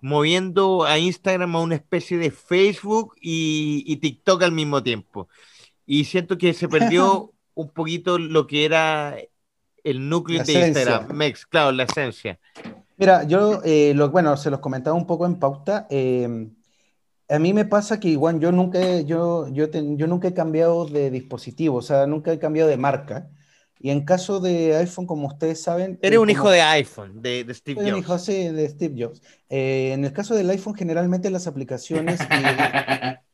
moviendo 0.00 0.84
a 0.84 0.98
Instagram 0.98 1.56
a 1.56 1.60
una 1.60 1.74
especie 1.76 2.18
de 2.18 2.30
Facebook 2.30 3.14
y, 3.20 3.84
y, 3.86 3.96
TikTok 3.96 4.42
al 4.42 4.52
mismo 4.52 4.82
tiempo. 4.82 5.28
Y 5.86 6.04
siento 6.04 6.38
que 6.38 6.54
se 6.54 6.68
perdió 6.68 7.32
un 7.54 7.70
poquito 7.70 8.18
lo 8.18 8.46
que 8.46 8.64
era 8.64 9.16
el 9.82 10.08
núcleo 10.08 10.42
de 10.42 10.52
Instagram, 10.68 11.12
Mex, 11.12 11.46
claro, 11.46 11.72
la 11.72 11.84
esencia. 11.84 12.38
Mira, 12.96 13.24
yo, 13.24 13.60
eh, 13.64 13.92
lo, 13.94 14.10
bueno, 14.10 14.36
se 14.36 14.50
los 14.50 14.60
comentaba 14.60 14.96
un 14.96 15.06
poco 15.06 15.26
en 15.26 15.38
pauta. 15.38 15.86
Eh, 15.90 16.48
a 17.28 17.38
mí 17.38 17.52
me 17.52 17.64
pasa 17.64 18.00
que 18.00 18.08
igual 18.08 18.40
yo 18.40 18.50
nunca, 18.52 19.00
yo, 19.00 19.48
yo, 19.48 19.70
yo 19.70 20.06
nunca 20.06 20.28
he 20.28 20.34
cambiado 20.34 20.86
de 20.86 21.10
dispositivo, 21.10 21.76
o 21.76 21.82
sea, 21.82 22.06
nunca 22.06 22.32
he 22.32 22.38
cambiado 22.38 22.68
de 22.68 22.76
marca. 22.76 23.30
Y 23.84 23.90
en 23.90 24.06
caso 24.06 24.40
de 24.40 24.74
iPhone, 24.76 25.04
como 25.04 25.26
ustedes 25.26 25.60
saben... 25.60 25.98
Eres 26.00 26.18
un 26.18 26.30
hijo 26.30 26.48
de 26.48 26.62
iPhone, 26.62 27.20
de, 27.20 27.44
Steve 27.52 27.82
Jobs. 27.82 27.92
Un 27.92 27.98
hijo, 27.98 28.18
sí, 28.18 28.48
de 28.48 28.66
Steve 28.70 28.94
Jobs. 28.96 29.20
Eh, 29.50 29.90
en 29.92 30.06
el 30.06 30.12
caso 30.14 30.34
del 30.34 30.48
iPhone, 30.48 30.74
generalmente 30.74 31.28
las 31.28 31.46
aplicaciones 31.46 32.18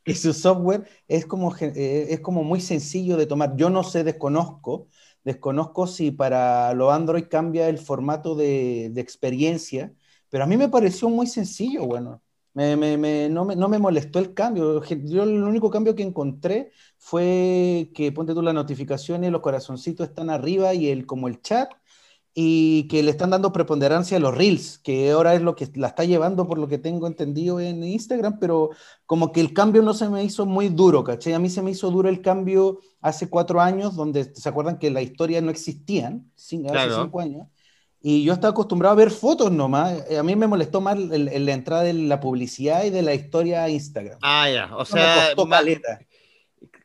y, 0.05 0.15
su 0.17 0.33
software 0.33 0.89
es 1.07 1.25
como, 1.25 1.55
eh, 1.57 2.09
es 2.11 2.19
como 2.19 2.43
muy 2.43 2.61
sencillo 2.61 3.17
de 3.17 3.27
tomar. 3.27 3.55
Yo 3.55 3.71
no 3.71 3.85
sé, 3.85 4.03
desconozco, 4.03 4.89
desconozco 5.23 5.87
si 5.87 6.11
para 6.11 6.75
lo 6.75 6.91
Android 6.91 7.27
cambia 7.31 7.69
el 7.69 7.79
formato 7.79 8.35
de, 8.35 8.91
de 8.91 9.01
experiencia, 9.01 9.95
pero 10.31 10.43
a 10.43 10.49
mí 10.49 10.57
me 10.57 10.69
pareció 10.69 11.09
muy 11.09 11.29
sencillo, 11.29 11.87
bueno. 11.87 12.23
Me, 12.53 12.77
me, 12.77 13.29
no, 13.29 13.45
me, 13.45 13.55
no, 13.55 13.69
me, 13.69 13.79
molestó 13.79 14.19
el 14.19 14.35
cambio. 14.35 14.83
Yo 14.85 15.23
el 15.23 15.43
único 15.45 15.71
cambio 15.71 15.95
que 15.95 16.03
encontré 16.03 16.73
fue 16.99 17.91
que 17.95 18.11
ponte 18.13 18.35
tú 18.35 18.43
las 18.43 18.55
notificaciones, 18.55 19.31
los 19.31 19.41
corazoncitos 19.41 20.09
están 20.09 20.31
arriba 20.31 20.75
y 20.75 20.89
el, 20.89 21.07
como 21.07 21.29
el 21.29 21.41
chat, 21.43 21.71
y 22.35 22.89
que 22.89 23.03
le 23.03 23.11
están 23.13 23.31
dando 23.31 23.53
preponderancia 23.53 24.17
a 24.17 24.21
los 24.21 24.37
reels, 24.37 24.79
que 24.79 25.11
ahora 25.13 25.35
es 25.35 25.43
lo 25.43 25.55
que 25.55 25.69
la 25.75 25.89
está 25.89 26.05
llevando 26.05 26.47
por 26.47 26.59
lo 26.59 26.69
que 26.69 26.79
tengo 26.79 27.07
entendido 27.07 27.61
en 27.61 27.83
Instagram, 27.85 28.39
pero 28.41 28.71
como 29.07 29.33
que 29.33 29.41
el 29.41 29.53
cambio 29.53 29.83
no 29.83 29.95
se 29.95 30.09
me 30.09 30.25
hizo 30.25 30.47
muy 30.47 30.69
duro, 30.69 31.05
¿cachai? 31.05 31.35
A 31.35 31.39
mí 31.39 31.51
se 31.51 31.63
me 31.63 31.71
hizo 31.73 31.91
duro 31.91 32.09
el 32.09 32.21
cambio 32.21 32.81
hace 33.01 33.29
cuatro 33.29 33.61
años, 33.61 33.95
donde 33.97 34.35
se 34.35 34.49
acuerdan 34.49 34.79
que 34.79 34.91
la 34.91 35.03
historia 35.03 35.41
no 35.41 35.51
existían, 35.51 36.31
hace 36.37 36.95
cinco 36.95 37.21
años 37.21 37.47
y 38.03 38.25
yo 38.25 38.33
estaba 38.33 38.53
acostumbrado 38.53 38.95
a 38.95 38.97
ver 38.97 39.11
fotos 39.11 39.53
nomás. 39.53 40.05
Eh, 40.09 40.19
a 40.19 40.23
mí 40.23 40.35
me 40.35 40.47
molestó 40.47 40.81
más 40.81 40.99
la 40.99 41.53
entrada 41.53 41.83
de 41.83 41.93
la 41.93 42.21
publicidad 42.21 42.85
y 42.85 42.91
de 42.91 43.03
la 43.03 43.15
historia 43.15 43.65
a 43.65 43.69
Instagram. 43.69 44.19
Ah, 44.23 44.49
ya. 44.49 44.77
O 44.77 44.85
sea, 44.85 45.35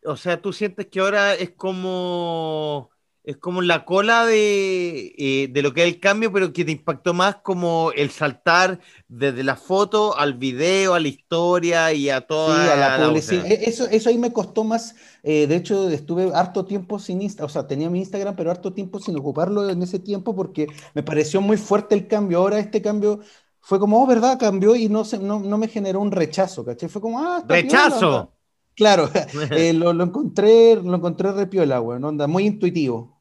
o 0.06 0.18
sea, 0.18 0.42
tú 0.42 0.54
sientes 0.54 0.88
que 0.88 1.00
ahora 1.00 1.34
es 1.34 1.52
como 1.52 2.90
es 3.26 3.38
como 3.38 3.64
la 3.64 3.86
cola 3.86 4.28
eh, 4.30 5.50
de, 5.52 5.62
lo 5.64 5.74
que 5.74 5.82
es 5.82 5.88
el 5.88 6.00
cambio, 6.00 6.32
pero 6.32 6.54
que 6.54 6.64
te 6.64 6.72
impactó 6.72 7.16
más 7.16 7.38
como 7.38 7.92
el 7.94 8.12
saltar 8.12 8.80
desde 9.08 9.44
la 9.44 9.56
foto 9.56 10.16
al 10.16 10.36
video, 10.36 10.94
a 10.94 11.00
la 11.00 11.08
historia 11.08 11.92
y 11.92 12.12
a 12.12 12.22
toda 12.22 12.64
sí, 12.64 12.70
a 12.70 12.76
la, 12.76 13.08
publicidad. 13.08 13.46
E, 13.48 13.68
eso, 13.68 13.88
eso 13.88 14.10
ahí 14.10 14.20
me 14.20 14.32
costó 14.32 14.64
más. 14.64 14.96
Eh, 15.24 15.48
de 15.48 15.56
hecho, 15.56 15.90
estuve 15.90 16.32
harto 16.36 16.66
tiempo 16.66 17.00
sin 17.00 17.24
Instagram, 17.24 17.48
o 17.48 17.50
sea, 17.50 17.66
tenía 17.66 17.90
mi 17.90 17.98
Instagram, 17.98 18.36
pero 18.36 18.52
harto 18.52 18.74
tiempo 18.74 19.00
sin 19.00 19.18
ocuparlo 19.18 19.68
en 19.68 19.82
ese 19.82 19.98
tiempo 19.98 20.36
porque 20.36 20.68
me 20.94 21.02
pareció 21.02 21.42
muy 21.42 21.58
fuerte 21.58 21.96
el 21.96 22.08
cambio. 22.08 22.38
Ahora 22.38 22.60
este 22.60 22.80
cambio 22.84 23.22
fue 23.60 23.80
como, 23.80 24.04
oh, 24.04 24.06
¿verdad? 24.06 24.38
Cambió 24.38 24.76
y 24.76 24.88
no, 24.88 25.04
se, 25.04 25.18
no, 25.18 25.40
me 25.40 25.68
generó 25.68 26.00
un 26.00 26.12
rechazo, 26.12 26.64
¿caché? 26.64 26.90
Fue 26.90 27.02
como, 27.02 27.20
ah, 27.20 27.44
¡Rechazo! 27.48 28.34
Claro, 28.76 29.10
eh, 29.52 29.74
lo, 29.74 29.94
lo, 29.94 30.04
encontré, 30.04 30.76
lo 30.76 30.96
encontré 30.96 31.32
repiola, 31.32 31.80
güey, 31.80 32.04
onda, 32.04 32.28
muy 32.28 32.46
intuitivo. 32.46 33.15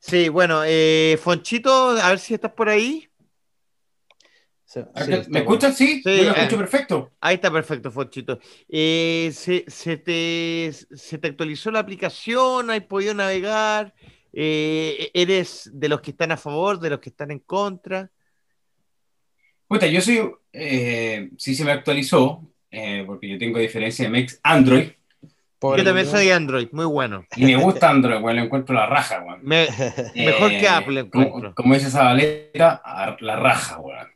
Sí, 0.00 0.28
bueno, 0.28 0.62
eh, 0.64 1.18
Fonchito, 1.22 1.90
a 1.90 2.10
ver 2.10 2.18
si 2.18 2.34
estás 2.34 2.52
por 2.52 2.68
ahí. 2.68 3.08
¿Me 5.28 5.40
escuchas? 5.40 5.76
Sí, 5.76 6.02
sí 6.04 6.24
lo 6.24 6.32
escucho 6.32 6.54
eh, 6.54 6.58
perfecto. 6.58 7.12
Ahí 7.20 7.36
está 7.36 7.50
perfecto, 7.50 7.90
Fonchito. 7.90 8.38
Eh, 8.68 9.30
se, 9.32 9.62
te, 9.96 10.72
¿se, 10.72 11.18
te, 11.18 11.28
actualizó 11.28 11.70
la 11.70 11.80
aplicación? 11.80 12.70
¿Has 12.70 12.82
podido 12.82 13.14
navegar? 13.14 13.94
¿Eres 14.32 15.70
de 15.72 15.88
los 15.88 16.00
que 16.00 16.10
están 16.10 16.32
a 16.32 16.36
favor, 16.36 16.78
de 16.78 16.90
los 16.90 17.00
que 17.00 17.08
están 17.08 17.30
en 17.30 17.40
contra? 17.40 18.10
Puta, 19.66 19.86
yo 19.86 20.00
soy, 20.00 20.30
sí 21.36 21.54
se 21.54 21.64
me 21.64 21.72
actualizó, 21.72 22.46
porque 23.06 23.28
yo 23.28 23.38
tengo 23.38 23.58
diferencia 23.58 24.04
de 24.04 24.10
Mex 24.10 24.38
Android, 24.42 24.90
yo 25.60 25.84
también 25.84 26.06
soy 26.06 26.30
Android, 26.30 26.68
muy 26.72 26.86
bueno. 26.86 27.24
Y 27.36 27.44
me 27.44 27.56
gusta 27.56 27.90
Android, 27.90 28.22
weón, 28.22 28.36
lo 28.36 28.42
encuentro 28.44 28.74
la 28.74 28.86
raja, 28.86 29.22
weón. 29.22 29.40
mejor 29.42 30.50
que 30.50 30.64
eh, 30.64 30.68
Apple 30.68 31.00
encuentro. 31.00 31.54
Como, 31.54 31.74
dice 31.74 31.88
esa 31.88 32.04
baleta, 32.04 32.82
la 33.20 33.36
raja, 33.36 33.78
weón. 33.80 34.08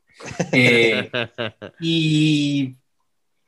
Eh, 0.53 1.11
y 1.81 2.77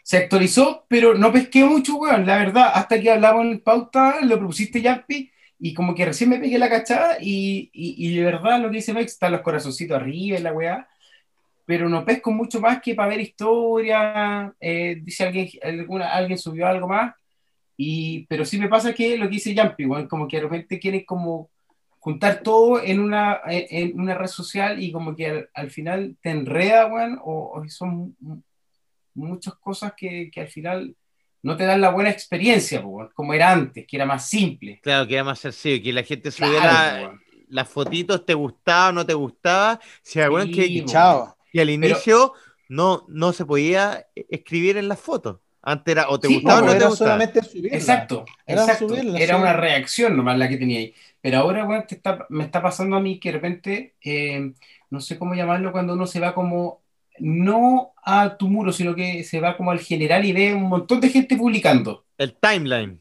se 0.03 0.19
actualizó, 0.19 0.85
pero 0.89 1.15
no 1.15 1.33
pesqué 1.33 1.65
mucho, 1.65 1.97
weón, 1.97 2.27
la 2.27 2.37
verdad, 2.37 2.73
hasta 2.75 3.01
que 3.01 3.11
hablamos 3.11 3.47
en 3.47 3.61
pauta, 3.61 4.17
lo 4.23 4.39
propusiste, 4.39 4.83
Yampi, 4.83 5.31
y 5.59 5.73
como 5.73 5.95
que 5.95 6.05
recién 6.05 6.31
me 6.31 6.39
pegué 6.39 6.59
la 6.59 6.69
cachada, 6.69 7.17
y, 7.21 7.71
y, 7.73 8.15
de 8.15 8.23
verdad 8.25 8.61
lo 8.61 8.71
que 8.71 8.77
dice 8.77 8.93
Mike, 8.93 9.07
están 9.07 9.33
los 9.33 9.41
corazoncitos 9.41 9.97
arriba 9.97 10.39
y 10.39 10.43
la 10.43 10.53
weá, 10.53 10.89
pero 11.65 11.89
no 11.89 12.05
pesco 12.05 12.31
mucho 12.31 12.61
más 12.61 12.83
que 12.83 12.95
para 12.95 13.09
ver 13.09 13.21
historia, 13.21 14.53
eh, 14.61 14.99
dice 15.01 15.25
alguien, 15.25 15.49
alguna, 15.63 16.13
alguien 16.13 16.39
subió 16.39 16.67
algo 16.67 16.87
más, 16.89 17.15
y, 17.77 18.27
pero 18.27 18.45
sí 18.45 18.59
me 18.59 18.69
pasa 18.69 18.95
que 18.95 19.17
lo 19.17 19.27
que 19.27 19.35
dice 19.35 19.55
Yampi, 19.55 19.87
como 20.09 20.29
que 20.29 20.37
de 20.37 20.43
repente 20.43 20.79
quieren 20.79 21.05
como 21.05 21.51
juntar 21.99 22.43
todo 22.43 22.83
en 22.83 23.01
una, 23.01 23.41
en 23.47 23.99
una 23.99 24.15
red 24.15 24.27
social 24.27 24.83
y 24.83 24.93
como 24.93 25.17
que 25.17 25.49
al, 25.55 25.71
final 25.71 26.17
te 26.21 26.31
enreda, 26.31 26.91
o, 27.25 27.63
son 27.69 28.15
muchas 29.15 29.55
cosas 29.55 29.95
que, 29.97 30.31
que, 30.31 30.43
al 30.43 30.49
final 30.49 30.95
no 31.43 31.57
te 31.57 31.65
dan 31.65 31.81
la 31.81 31.91
buena 31.91 32.11
experiencia, 32.11 32.83
como 33.15 33.35
era 33.35 33.53
antes, 33.53 33.87
que 33.87 33.97
era 33.97 34.07
más 34.07 34.29
simple. 34.29 34.81
Claro, 34.83 35.07
que 35.07 35.15
era 35.15 35.25
más 35.25 35.39
sencillo, 35.39 35.83
que 35.83 35.93
la 35.93 36.03
gente 36.03 36.31
subiera 36.31 37.19
las 37.49 37.69
fotitos, 37.69 38.27
te 38.27 38.35
gustaba 38.35 38.89
o 38.89 38.93
no 38.93 39.07
te 39.07 39.15
gustaba. 39.15 39.81
Si 40.03 40.21
sí, 40.21 40.53
que, 40.53 40.85
chao. 40.85 41.37
Y 41.53 41.61
al 41.61 41.71
inicio 41.71 42.35
no, 42.69 43.05
no 43.09 43.33
se 43.33 43.47
podía 43.47 44.07
escribir 44.15 44.77
en 44.77 44.89
las 44.89 45.01
fotos. 45.01 45.39
Antes 45.67 45.93
era 45.93 46.09
o 46.11 46.21
te 46.21 46.29
gustaba 46.29 46.59
o 46.59 46.67
no, 46.67 46.73
te 46.73 46.85
gustaba. 46.85 46.97
solamente 46.97 47.43
subirla. 47.43 47.77
Exacto, 47.77 48.25
era, 48.47 48.65
exacto. 48.65 48.97
era 48.97 49.37
una 49.39 49.55
reacción 49.55 50.17
nomás 50.17 50.37
la 50.37 50.49
que 50.49 50.59
tenía 50.59 50.79
ahí. 50.79 50.95
Pero 51.23 51.39
ahora, 51.39 51.65
bueno, 51.65 51.85
está, 51.89 52.27
me 52.29 52.45
está 52.45 52.61
pasando 52.61 52.97
a 52.97 53.01
mí 53.01 53.19
que 53.19 53.31
de 53.31 53.33
repente, 53.33 53.95
eh, 54.03 54.53
no 54.91 55.01
sé 55.01 55.19
cómo 55.19 55.35
llamarlo, 55.35 55.73
cuando 55.73 55.95
uno 55.95 56.07
se 56.07 56.21
va 56.21 56.35
como, 56.35 56.83
no 57.19 57.95
a 58.05 58.37
tu 58.37 58.49
muro, 58.49 58.73
sino 58.73 58.95
que 58.95 59.25
se 59.25 59.41
va 59.41 59.57
como 59.57 59.71
al 59.71 59.81
general 59.81 60.25
y 60.27 60.35
ve 60.35 60.53
un 60.53 60.65
montón 60.65 61.01
de 61.01 61.09
gente 61.09 61.37
publicando. 61.37 62.05
El 62.19 62.35
timeline. 62.35 63.01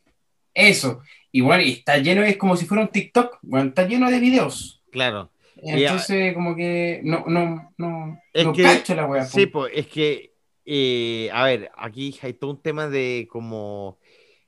Eso. 0.54 1.02
Y 1.34 1.42
bueno, 1.42 1.64
y 1.64 1.72
está 1.74 1.98
lleno, 1.98 2.24
es 2.24 2.38
como 2.38 2.56
si 2.56 2.66
fuera 2.66 2.84
un 2.84 2.90
TikTok, 2.90 3.40
bueno, 3.42 3.70
está 3.70 3.86
lleno 3.86 4.10
de 4.10 4.20
videos. 4.20 4.82
Claro. 4.90 5.30
Entonces, 5.58 6.34
como 6.34 6.56
que 6.56 7.02
no, 7.04 7.26
no, 7.28 7.74
no, 7.78 8.20
es 8.34 8.46
no 8.46 8.54
que, 8.54 8.64
cacho 8.64 8.96
la 8.96 9.06
wea. 9.06 9.26
Sí, 9.26 9.48
pues, 9.48 9.72
es 9.76 9.88
que, 9.88 10.33
eh, 10.66 11.30
a 11.34 11.46
ver, 11.46 11.72
aquí 11.76 12.18
hay 12.22 12.34
todo 12.34 12.52
un 12.52 12.62
tema 12.62 12.88
de 12.88 13.28
como 13.30 14.00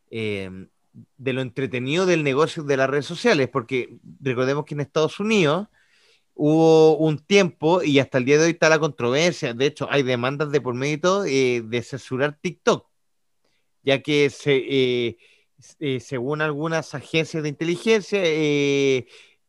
eh, 0.09 0.49
de 1.17 1.33
lo 1.33 1.41
entretenido 1.41 2.05
del 2.05 2.23
negocio 2.23 2.63
de 2.63 2.77
las 2.77 2.89
redes 2.89 3.05
sociales, 3.05 3.49
porque 3.49 3.97
recordemos 4.21 4.65
que 4.65 4.75
en 4.75 4.81
Estados 4.81 5.19
Unidos 5.19 5.67
hubo 6.35 6.97
un 6.97 7.19
tiempo 7.19 7.83
y 7.83 7.99
hasta 7.99 8.17
el 8.17 8.25
día 8.25 8.37
de 8.37 8.45
hoy 8.45 8.51
está 8.51 8.69
la 8.69 8.79
controversia, 8.79 9.53
de 9.53 9.65
hecho 9.65 9.87
hay 9.89 10.03
demandas 10.03 10.51
de 10.51 10.61
por 10.61 10.75
medio 10.75 11.25
eh, 11.25 11.61
de 11.65 11.81
censurar 11.83 12.37
TikTok, 12.41 12.87
ya 13.83 14.01
que 14.01 14.31
eh, 14.45 15.99
según 15.99 16.41
algunas 16.41 16.93
agencias 16.95 17.43
de 17.43 17.49
inteligencia 17.49 18.21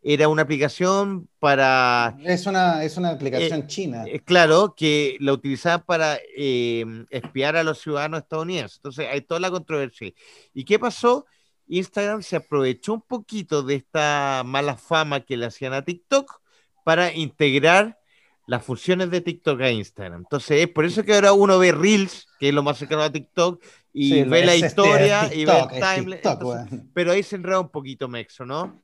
era 0.09 0.29
una 0.29 0.43
aplicación 0.43 1.29
para... 1.41 2.17
Es 2.23 2.47
una, 2.47 2.85
es 2.85 2.97
una 2.97 3.11
aplicación 3.11 3.67
china. 3.67 4.05
claro, 4.25 4.73
que 4.77 5.17
la 5.19 5.33
utilizaban 5.33 5.83
para 5.85 6.21
espiar 6.37 7.57
a 7.57 7.65
los 7.65 7.81
ciudadanos 7.81 8.21
estadounidenses. 8.21 8.77
Entonces 8.77 9.09
hay 9.11 9.23
toda 9.23 9.41
la 9.41 9.51
controversia. 9.51 10.13
¿Y 10.55 10.65
qué 10.65 10.79
pasó? 10.79 11.27
Instagram 11.67 12.23
se 12.23 12.37
aprovechó 12.37 12.95
un 12.95 13.03
poquito 13.03 13.65
de 13.65 13.75
esta 13.75 14.43
mala 14.47 14.77
fama 14.77 15.23
que 15.23 15.37
le 15.37 15.47
hacían 15.47 15.73
a 15.73 15.85
TikTok 15.85 16.41
para 16.85 17.13
integrar 17.13 17.99
las 18.47 18.65
funciones 18.65 19.11
de 19.11 19.21
TikTok 19.23 19.61
a 19.61 19.73
Instagram. 19.73 20.21
Entonces, 20.21 20.61
es 20.61 20.69
por 20.69 20.85
eso 20.85 21.03
que 21.03 21.15
ahora 21.15 21.33
uno 21.33 21.59
ve 21.59 21.73
Reels, 21.73 22.29
que 22.39 22.51
es 22.51 22.55
lo 22.55 22.63
más 22.63 22.79
cercano 22.79 23.03
a 23.03 23.11
TikTok, 23.11 23.61
y 23.93 24.23
ve 24.23 24.45
la 24.45 24.55
este, 24.55 24.69
historia 24.69 25.35
y 25.35 25.45
ve 25.45 25.53
el 25.59 25.81
timeline. 25.81 26.91
Pero 26.95 27.11
ahí 27.11 27.25
se 27.25 27.35
enreda 27.35 27.59
un 27.59 27.71
poquito 27.71 28.07
Mexo, 28.07 28.47
¿no? 28.47 28.81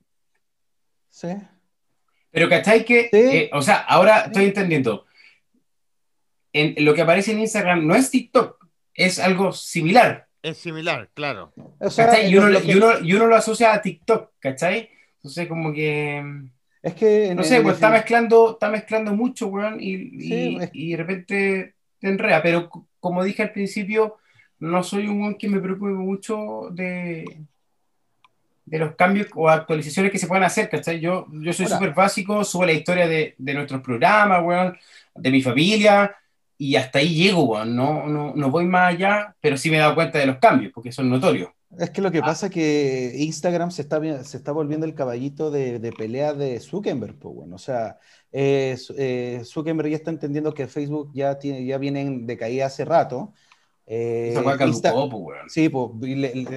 Sí. 1.13 1.27
Pero 2.31 2.49
¿cachai 2.49 2.83
que? 2.83 3.09
Eh, 3.11 3.51
o 3.53 3.61
sea, 3.61 3.75
ahora 3.75 4.21
estoy 4.21 4.45
entendiendo. 4.45 5.05
En, 6.51 6.83
lo 6.83 6.95
que 6.95 7.03
aparece 7.03 7.31
en 7.31 7.39
Instagram 7.39 7.85
no 7.85 7.93
es 7.93 8.09
TikTok, 8.09 8.65
es 8.95 9.19
algo 9.19 9.53
similar. 9.53 10.27
Es 10.41 10.57
similar, 10.57 11.11
claro. 11.13 11.53
y, 11.55 12.35
uno, 12.35 12.99
y 12.99 13.13
uno 13.13 13.27
lo 13.27 13.35
asocia 13.35 13.73
a 13.73 13.81
TikTok, 13.81 14.31
¿cachai? 14.39 14.89
Entonces, 15.17 15.47
como 15.47 15.71
que. 15.71 16.49
Es 16.81 16.95
que. 16.95 17.35
No 17.35 17.43
sé, 17.43 17.61
pues 17.61 17.75
está 17.75 17.91
mezclando, 17.91 18.53
está 18.53 18.69
mezclando 18.69 19.13
mucho, 19.13 19.47
weón, 19.47 19.77
y, 19.79 20.09
y, 20.73 20.91
de 20.91 20.97
repente 20.97 21.75
te 21.99 22.07
enrea. 22.07 22.41
Pero 22.41 22.69
como 22.99 23.23
dije 23.23 23.43
al 23.43 23.51
principio, 23.51 24.17
no 24.57 24.81
soy 24.81 25.07
un 25.07 25.21
weón 25.21 25.35
que 25.35 25.47
me 25.47 25.59
preocupe 25.59 25.91
mucho 25.91 26.69
de, 26.71 27.23
de 28.65 28.79
los 28.79 28.95
cambios 28.95 29.27
o 29.35 29.49
actualizaciones 29.49 30.11
que 30.11 30.17
se 30.17 30.27
puedan 30.27 30.43
hacer, 30.43 30.69
¿cachai? 30.69 30.99
Yo, 30.99 31.27
yo 31.31 31.53
soy 31.53 31.67
súper 31.67 31.93
básico, 31.93 32.43
subo 32.43 32.65
la 32.65 32.71
historia 32.73 33.07
de, 33.07 33.35
de 33.37 33.53
nuestros 33.53 33.81
programas, 33.81 34.43
weón, 34.43 34.77
de 35.15 35.31
mi 35.31 35.41
familia, 35.41 36.15
y 36.57 36.75
hasta 36.75 36.99
ahí 36.99 37.13
llego, 37.13 37.43
weón. 37.43 37.75
No, 37.75 38.07
no, 38.07 38.33
no 38.35 38.49
voy 38.49 38.65
más 38.65 38.93
allá, 38.93 39.35
pero 39.41 39.57
sí 39.57 39.69
me 39.69 39.77
he 39.77 39.79
dado 39.79 39.95
cuenta 39.95 40.19
de 40.19 40.27
los 40.27 40.37
cambios, 40.37 40.71
porque 40.73 40.91
son 40.91 41.09
notorios. 41.09 41.49
Es 41.77 41.89
que 41.89 42.01
lo 42.01 42.11
que 42.11 42.19
ah. 42.19 42.25
pasa 42.25 42.47
es 42.47 42.51
que 42.51 43.13
Instagram 43.17 43.71
se 43.71 43.81
está, 43.81 44.23
se 44.23 44.37
está 44.37 44.51
volviendo 44.51 44.85
el 44.85 44.93
caballito 44.93 45.49
de, 45.49 45.79
de 45.79 45.91
pelea 45.91 46.33
de 46.33 46.59
Zuckerberg, 46.59 47.17
pues 47.17 47.35
bueno, 47.35 47.55
o 47.55 47.59
sea, 47.59 47.97
eh, 48.31 48.77
eh, 48.97 49.41
Zuckerberg 49.43 49.89
ya 49.89 49.97
está 49.97 50.11
entendiendo 50.11 50.53
que 50.53 50.67
Facebook 50.67 51.11
ya, 51.13 51.37
tiene, 51.37 51.65
ya 51.65 51.77
viene 51.77 52.01
en 52.01 52.25
decaída 52.25 52.67
hace 52.67 52.85
rato. 52.85 53.33
Eh, 53.85 54.33
caducó, 54.57 55.09
pues, 55.09 55.37
Sí, 55.47 55.69
pues 55.69 55.91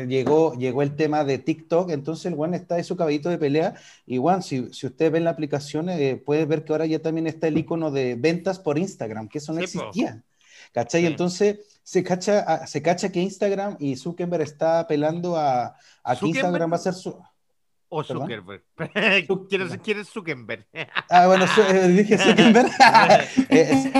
llegó, 0.08 0.54
llegó 0.54 0.82
el 0.82 0.94
tema 0.94 1.24
de 1.24 1.38
TikTok, 1.38 1.90
entonces 1.90 2.26
el 2.26 2.38
one 2.38 2.56
está 2.56 2.78
en 2.78 2.84
su 2.84 2.96
caballito 2.96 3.28
de 3.28 3.38
pelea. 3.38 3.74
Y 4.06 4.18
bueno, 4.18 4.42
si, 4.42 4.72
si 4.72 4.86
ustedes 4.86 5.12
ven 5.12 5.24
la 5.24 5.30
aplicación, 5.30 5.88
eh, 5.88 6.22
ver 6.26 6.64
que 6.64 6.72
ahora 6.72 6.86
ya 6.86 7.00
también 7.00 7.26
está 7.26 7.48
el 7.48 7.58
icono 7.58 7.90
de 7.90 8.14
ventas 8.14 8.58
por 8.58 8.78
Instagram, 8.78 9.28
que 9.28 9.38
eso 9.38 9.52
no 9.52 9.60
existía. 9.60 10.22
¿Cachai? 10.72 11.06
Entonces 11.06 11.80
se 11.82 12.02
cacha, 12.02 12.66
se 12.66 12.82
cacha 12.82 13.10
que 13.10 13.20
Instagram 13.20 13.76
y 13.78 13.96
Zuckerberg 13.96 14.42
está 14.42 14.80
apelando 14.80 15.36
a, 15.36 15.76
a 16.02 16.16
que 16.16 16.28
Instagram 16.28 16.72
va 16.72 16.76
a 16.76 16.80
ser 16.80 16.94
su... 16.94 17.16
O 17.88 18.02
Zuckerberg. 18.02 18.64
¿Quieres, 19.82 20.08
Zuckerberg? 20.08 20.66
Ah, 21.08 21.26
bueno, 21.26 21.44
eh, 21.44 21.88
dije 21.88 22.18
Zuckerberg. 22.24 22.70
Eh, 23.48 23.92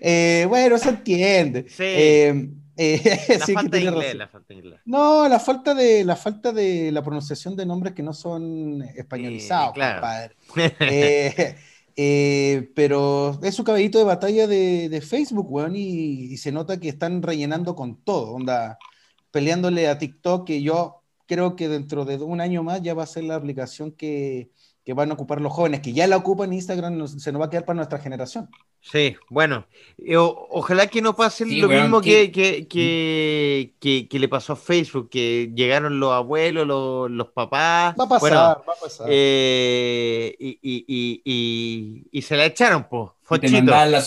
eh, 0.00 0.46
bueno, 0.48 0.78
se 0.78 0.88
entiende. 0.88 1.66
Sí. 1.68 2.52
la, 2.76 3.46
falta 3.54 3.78
inglés, 3.78 4.14
la, 4.14 4.28
falta 4.28 4.54
inglés, 4.54 4.80
No, 4.86 5.28
la 5.28 5.38
falta 5.38 5.74
de 5.74 6.04
la 6.04 6.16
falta 6.16 6.52
de 6.52 6.90
la 6.92 7.02
pronunciación 7.02 7.56
de 7.56 7.66
nombres 7.66 7.94
que 7.94 8.02
no 8.02 8.12
son 8.14 8.82
españolizados, 8.82 9.74
claro. 9.74 10.32
pero 12.74 13.38
es 13.42 13.54
su 13.54 13.64
caballito 13.64 13.98
de 13.98 14.04
batalla 14.04 14.46
de, 14.46 14.88
de 14.88 15.00
Facebook, 15.02 15.50
weón, 15.50 15.76
y, 15.76 16.32
y, 16.32 16.36
se 16.38 16.52
nota 16.52 16.80
que 16.80 16.88
están 16.88 17.22
rellenando 17.22 17.74
con 17.74 18.02
todo, 18.02 18.32
onda, 18.32 18.78
peleándole 19.30 19.88
a 19.88 19.98
TikTok, 19.98 20.46
que 20.46 20.62
yo 20.62 21.02
creo 21.26 21.56
que 21.56 21.68
dentro 21.68 22.04
de 22.04 22.16
un 22.16 22.40
año 22.40 22.62
más 22.62 22.82
ya 22.82 22.94
va 22.94 23.02
a 23.02 23.06
ser 23.06 23.24
la 23.24 23.34
aplicación 23.34 23.92
que, 23.92 24.50
que 24.86 24.92
van 24.92 25.10
a 25.10 25.14
ocupar 25.14 25.40
los 25.40 25.52
jóvenes, 25.52 25.80
que 25.80 25.92
ya 25.92 26.06
la 26.06 26.16
ocupan 26.16 26.52
Instagram, 26.52 27.08
se 27.08 27.32
nos 27.32 27.40
va 27.42 27.46
a 27.46 27.50
quedar 27.50 27.64
para 27.64 27.76
nuestra 27.76 27.98
generación. 27.98 28.48
Sí, 28.80 29.16
bueno, 29.30 29.66
ojalá 30.50 30.86
que 30.86 31.02
no 31.02 31.16
pase 31.16 31.44
lo 31.44 31.66
mismo 31.68 32.00
que, 32.00 32.30
que, 32.30 32.68
que, 32.68 33.74
que, 33.80 34.18
le 34.18 34.28
pasó 34.28 34.52
a 34.52 34.56
Facebook, 34.56 35.10
que 35.10 35.50
llegaron 35.56 35.98
los 35.98 36.12
abuelos, 36.12 36.64
los, 36.68 37.10
los 37.10 37.28
papás. 37.30 37.96
Va 37.98 38.04
a 38.04 38.08
pasar, 38.08 38.32
va 38.36 38.72
a 38.72 38.80
pasar. 38.80 39.08
Eh, 39.10 40.36
y, 40.38 40.60
y, 40.62 41.22
y, 41.24 42.06
y, 42.12 42.22
se 42.22 42.36
la 42.36 42.44
echaron, 42.46 42.86
pues. 42.88 43.10
La 43.28 44.00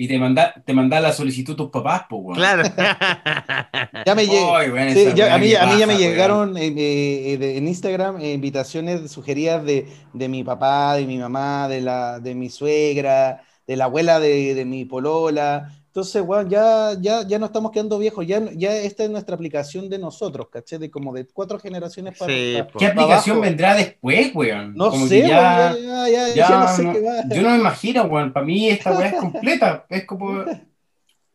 y 0.00 0.06
te 0.06 0.16
manda, 0.16 0.54
te 0.64 0.72
manda 0.72 1.00
la 1.00 1.12
solicitud 1.12 1.56
tus 1.56 1.70
papás, 1.70 2.02
pues, 2.08 2.22
weón. 2.22 2.36
Claro. 2.36 2.62
ya 4.06 4.14
me 4.14 4.22
a 4.22 5.38
mí, 5.38 5.54
a 5.56 5.66
mí 5.66 5.78
ya 5.78 5.86
me 5.88 5.98
llegaron 5.98 6.56
eh, 6.56 6.68
eh, 6.68 7.56
en 7.56 7.66
Instagram 7.66 8.20
eh, 8.20 8.32
invitaciones 8.32 9.10
sugeridas 9.10 9.64
de, 9.64 9.88
de, 10.12 10.28
mi 10.28 10.44
papá, 10.44 10.94
de 10.94 11.04
mi 11.04 11.18
mamá, 11.18 11.66
de, 11.66 11.80
la, 11.80 12.20
de 12.20 12.36
mi 12.36 12.48
suegra, 12.48 13.42
de 13.66 13.76
la 13.76 13.86
abuela 13.86 14.20
de, 14.20 14.54
de 14.54 14.64
mi 14.64 14.84
polola. 14.84 15.77
Entonces, 15.98 16.22
weón, 16.24 16.48
ya, 16.48 16.92
ya, 17.00 17.26
ya 17.26 17.40
no 17.40 17.46
estamos 17.46 17.72
quedando 17.72 17.98
viejos, 17.98 18.24
ya, 18.24 18.40
ya 18.54 18.72
esta 18.72 19.02
es 19.02 19.10
nuestra 19.10 19.34
aplicación 19.34 19.90
de 19.90 19.98
nosotros, 19.98 20.46
¿caché? 20.48 20.78
De 20.78 20.92
como 20.92 21.12
de 21.12 21.26
cuatro 21.26 21.58
generaciones 21.58 22.16
para, 22.16 22.32
¿Qué 22.32 22.86
aplicación 22.86 23.40
vendrá 23.40 23.74
después, 23.74 24.32
weón? 24.32 24.74
No 24.76 24.92
sé, 24.92 25.26
ya, 25.26 25.74
ya, 25.76 26.34
ya, 26.36 26.60
no 26.60 26.68
sé 26.68 26.82
qué 26.92 27.00
va. 27.00 27.34
Yo 27.34 27.42
no 27.42 27.50
me 27.50 27.56
imagino, 27.58 28.04
weón, 28.04 28.32
para 28.32 28.46
mí 28.46 28.68
esta 28.68 28.96
weá 28.96 29.08
es 29.08 29.14
completa, 29.20 29.86
es 29.88 30.04
como, 30.04 30.44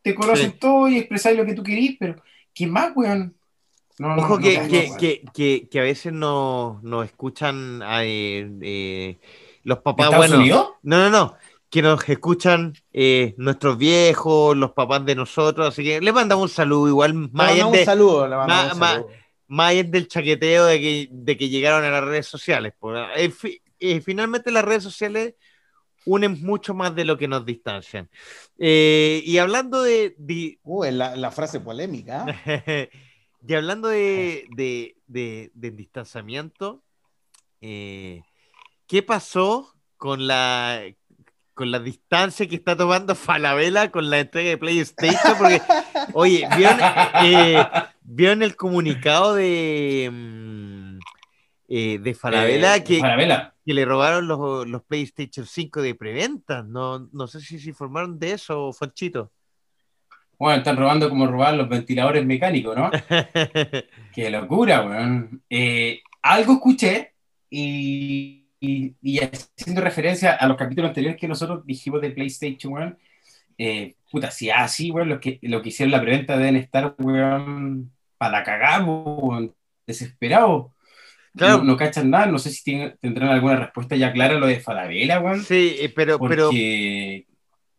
te 0.02 0.16
conocen 0.16 0.58
todo 0.58 0.88
y 0.88 1.00
expresáis 1.00 1.38
lo 1.38 1.46
que 1.46 1.56
tú 1.56 1.62
querís, 1.62 1.98
pero 2.00 2.16
¿qué 2.54 2.66
más, 2.66 2.94
weón? 2.96 3.36
No, 4.00 4.16
Ojo 4.16 4.38
que, 4.38 4.66
que, 4.70 4.92
que, 4.98 5.26
que, 5.34 5.68
que, 5.70 5.80
a 5.82 5.84
veces 5.84 6.14
nos 6.14 6.82
no 6.84 7.04
escuchan 7.04 7.82
eh, 8.02 8.50
eh, 8.62 9.18
los 9.64 9.80
papás, 9.80 10.16
bueno, 10.16 10.38
Unidos? 10.38 10.70
no, 10.84 10.98
no, 10.98 11.10
no, 11.10 11.36
que 11.74 11.82
nos 11.82 12.08
escuchan 12.08 12.76
eh, 12.92 13.34
nuestros 13.38 13.80
viejos, 13.80 14.56
los 14.56 14.74
papás 14.74 15.04
de 15.08 15.16
nosotros, 15.16 15.70
así 15.70 15.84
que 15.84 16.00
le 16.00 16.12
mandamos 16.12 16.44
un 16.52 16.56
saludo 16.56 16.88
igual. 16.88 17.16
Más 17.16 17.60
un 17.64 17.76
saludo, 17.78 18.28
le 18.28 18.36
más, 18.36 18.78
más, 18.78 19.02
más 19.48 19.74
del 19.74 20.08
chaqueteo 20.08 20.66
de 20.66 20.80
que, 20.80 21.10
de 21.12 21.36
que 21.36 21.50
llegaron 21.50 21.84
a 21.84 21.90
las 21.90 22.04
redes 22.04 22.28
sociales. 22.28 22.76
Eh, 23.16 23.34
eh, 23.80 24.02
finalmente 24.02 24.52
las 24.52 24.64
redes 24.64 24.84
sociales 24.84 25.34
unen 26.06 26.44
mucho 26.44 26.76
más 26.76 26.94
de 26.94 27.06
lo 27.06 27.18
que 27.18 27.28
nos 27.28 27.44
distancian. 27.44 28.08
y 28.56 29.36
hablando 29.40 29.82
de... 29.82 30.16
Uh, 30.62 30.84
la, 30.92 31.16
la, 31.16 31.32
frase 31.32 31.60
polémica. 31.60 32.28
y 33.48 33.54
hablando 33.56 33.88
de, 33.88 34.46
de, 34.56 34.96
de, 35.08 35.50
de 35.56 35.72
distanciamiento, 35.72 36.84
¿qué 37.60 38.22
pasó 39.08 39.74
con 39.98 40.28
la 40.28 40.84
con 41.54 41.72
la 41.72 41.80
distancia 41.80 42.48
que 42.48 42.56
está 42.56 42.76
tomando 42.76 43.16
Falabella 43.16 43.92
con 43.92 44.10
la 44.10 44.20
entrega 44.20 44.50
de 44.50 44.58
PlayStation, 44.58 45.38
porque, 45.38 45.62
oye, 46.14 46.48
¿vieron, 46.58 48.42
eh, 48.42 48.46
el 48.46 48.56
comunicado 48.56 49.36
de, 49.36 50.10
mm, 50.12 51.00
eh, 51.70 52.00
de 52.00 52.14
Falabella, 52.16 52.78
eh, 52.78 52.84
que, 52.84 53.02
que 53.66 53.74
le 53.74 53.86
robaron 53.86 54.28
los, 54.28 54.68
los, 54.68 54.84
PlayStation 54.84 55.46
5 55.46 55.82
de 55.82 55.96
preventa? 55.96 56.64
No, 56.64 57.08
no 57.12 57.28
sé 57.28 57.40
si 57.40 57.60
se 57.60 57.70
informaron 57.70 58.18
de 58.18 58.34
eso, 58.34 58.74
Fonchito. 58.74 59.32
Bueno, 60.40 60.58
están 60.58 60.76
robando 60.76 61.08
como 61.08 61.28
robar 61.28 61.54
los 61.54 61.70
ventiladores 61.70 62.26
mecánicos, 62.26 62.76
¿no? 62.76 62.90
Qué 64.14 64.30
locura, 64.30 64.82
weón. 64.82 65.44
algo 66.22 66.54
escuché 66.54 67.14
y 67.50 68.43
y, 68.66 69.20
haciendo 69.20 69.82
referencia 69.82 70.34
a 70.34 70.48
los 70.48 70.56
capítulos 70.56 70.90
anteriores 70.90 71.20
que 71.20 71.28
nosotros 71.28 71.66
dijimos 71.66 72.02
de 72.02 72.12
PlayStation, 72.12 72.74
weón, 72.74 72.98
eh, 73.58 73.96
puta, 74.10 74.32
si 74.32 74.50
así, 74.50 74.90
weón, 74.90 75.10
lo 75.10 75.20
que, 75.20 75.40
lo 75.42 75.62
que 75.62 75.70
hicieron 75.70 75.92
la 75.92 76.02
preventa 76.02 76.38
deben 76.38 76.56
estar, 76.56 76.96
weón, 76.98 77.92
para 78.18 78.44
cagar, 78.44 78.84
weón, 78.86 79.54
desesperados. 79.86 80.72
no, 81.34 81.64
no, 81.64 81.76
cachan 81.76 82.10
nada, 82.10 82.28
no 82.28 82.40
sé 82.40 82.52
si 82.52 82.64
tendrán 83.02 83.30
alguna 83.32 83.58
respuesta 83.58 83.98
ya 83.98 84.14
clara 84.14 84.36
lo 84.36 84.48
de 84.48 84.62
Falabella, 84.62 85.20
weón. 85.20 85.44
Sí, 85.44 85.76
eh, 85.80 85.92
pero... 85.94 86.18
Porque 86.18 86.36
pero... 86.36 86.50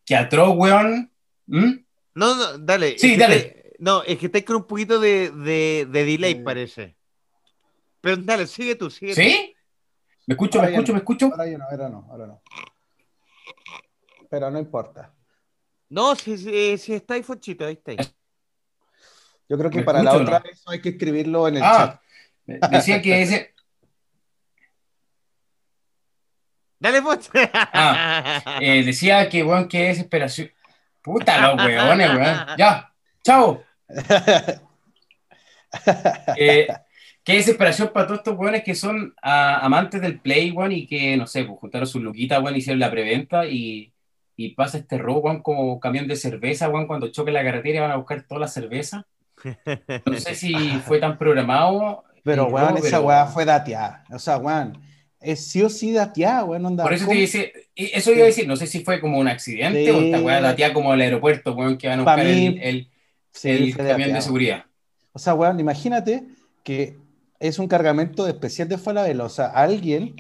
que 0.04 0.16
atroz, 0.16 0.54
weón. 0.54 1.10
¿Mm? 1.46 1.72
No, 2.14 2.34
no, 2.36 2.58
dale. 2.58 2.98
Sí, 2.98 3.16
dale. 3.16 3.72
no, 3.78 4.02
es 4.02 4.18
que 4.18 4.26
estáis 4.26 4.44
con 4.44 4.56
un 4.56 4.66
poquito 4.66 5.00
de, 5.00 5.30
de, 5.30 5.88
de 5.90 6.04
delay, 6.04 6.42
parece. 6.42 6.94
Pero 8.02 8.18
dale, 8.18 8.46
sigue 8.46 8.74
tú, 8.74 8.90
sigue 8.90 9.14
¿Sí? 9.14 9.53
¿Me 10.26 10.34
escucho, 10.34 10.60
me 10.60 10.70
escucho, 10.70 10.92
me 10.92 10.98
escucho? 10.98 11.26
Ahora 11.26 11.46
no, 11.46 11.64
ahora 11.64 11.88
no, 11.88 12.06
ahora 12.10 12.26
no. 12.26 12.42
Pero 14.30 14.50
no 14.50 14.58
importa. 14.58 15.14
No, 15.90 16.16
si, 16.16 16.38
si, 16.38 16.78
si 16.78 16.94
está 16.94 17.14
ahí, 17.14 17.22
Fonchito, 17.22 17.66
ahí 17.66 17.74
está. 17.74 17.92
Ahí. 17.92 17.98
Yo 19.48 19.58
creo 19.58 19.70
que 19.70 19.82
para 19.82 20.02
la 20.02 20.14
otra 20.14 20.40
no? 20.40 20.50
eso 20.50 20.70
hay 20.70 20.80
que 20.80 20.88
escribirlo 20.90 21.48
en 21.48 21.56
el 21.56 21.62
ah, 21.62 22.00
chat. 22.46 22.70
Decía 22.70 23.02
que 23.02 23.22
ese. 23.22 23.54
Dale, 26.78 27.02
Fonch. 27.02 27.28
Ah, 27.72 28.58
eh, 28.60 28.84
decía 28.84 29.28
que, 29.28 29.42
weón, 29.42 29.68
qué 29.68 29.88
desesperación. 29.88 30.50
Puta 31.02 31.54
los 31.54 31.64
weones, 31.64 32.14
weón. 32.14 32.46
Ya, 32.58 32.92
chao. 33.22 33.62
eh, 36.36 36.68
qué 37.24 37.34
desesperación 37.34 37.90
para 37.92 38.06
todos 38.06 38.20
estos 38.20 38.38
weones 38.38 38.62
que 38.62 38.74
son 38.74 39.14
uh, 39.16 39.62
amantes 39.62 40.00
del 40.00 40.20
Play, 40.20 40.50
weón, 40.50 40.72
y 40.72 40.86
que, 40.86 41.16
no 41.16 41.26
sé, 41.26 41.44
pues 41.44 41.58
juntaron 41.58 41.88
sus 41.88 42.02
luquitas, 42.02 42.40
weón, 42.42 42.56
hicieron 42.56 42.78
la 42.78 42.90
preventa 42.90 43.46
y, 43.46 43.92
y 44.36 44.50
pasa 44.50 44.78
este 44.78 44.98
robo, 44.98 45.20
weón, 45.20 45.42
como 45.42 45.80
camión 45.80 46.06
de 46.06 46.16
cerveza, 46.16 46.68
weón, 46.68 46.86
cuando 46.86 47.08
choque 47.08 47.32
la 47.32 47.42
carretera 47.42 47.80
van 47.80 47.92
a 47.92 47.96
buscar 47.96 48.22
toda 48.22 48.42
la 48.42 48.48
cerveza. 48.48 49.06
No 50.06 50.18
sé 50.18 50.34
si 50.34 50.54
fue 50.86 50.98
tan 50.98 51.18
programado. 51.18 52.04
Pero, 52.22 52.46
weón, 52.46 52.76
esa 52.78 53.00
weá 53.00 53.26
fue 53.26 53.44
dateada. 53.44 54.04
O 54.10 54.18
sea, 54.18 54.36
weón, 54.38 54.78
es 55.20 55.46
sí 55.46 55.62
o 55.62 55.68
sí 55.68 55.92
dateada, 55.92 56.44
weón. 56.44 56.64
Onda, 56.64 56.84
Por 56.84 56.92
eso 56.92 57.06
te 57.06 57.14
dice, 57.14 57.52
eso 57.74 58.12
iba 58.12 58.22
a 58.22 58.26
decir, 58.26 58.46
no 58.46 58.56
sé 58.56 58.66
si 58.66 58.84
fue 58.84 59.00
como 59.00 59.18
un 59.18 59.28
accidente 59.28 59.90
o 59.90 60.00
esta 60.00 60.20
weá 60.20 60.40
dateada 60.40 60.74
como 60.74 60.92
el 60.92 61.00
aeropuerto, 61.00 61.54
weón, 61.54 61.78
que 61.78 61.88
van 61.88 62.00
a 62.00 62.02
buscar 62.02 62.26
el, 62.26 62.58
el, 62.62 62.88
el 63.42 63.76
camión 63.76 64.12
de 64.12 64.20
seguridad. 64.20 64.64
O 65.12 65.18
sea, 65.18 65.34
weón, 65.34 65.60
imagínate 65.60 66.24
que 66.62 67.03
es 67.48 67.58
un 67.58 67.68
cargamento 67.68 68.26
especial 68.26 68.68
de 68.68 68.78
Falabella. 68.78 69.24
O 69.24 69.28
sea, 69.28 69.48
alguien 69.48 70.16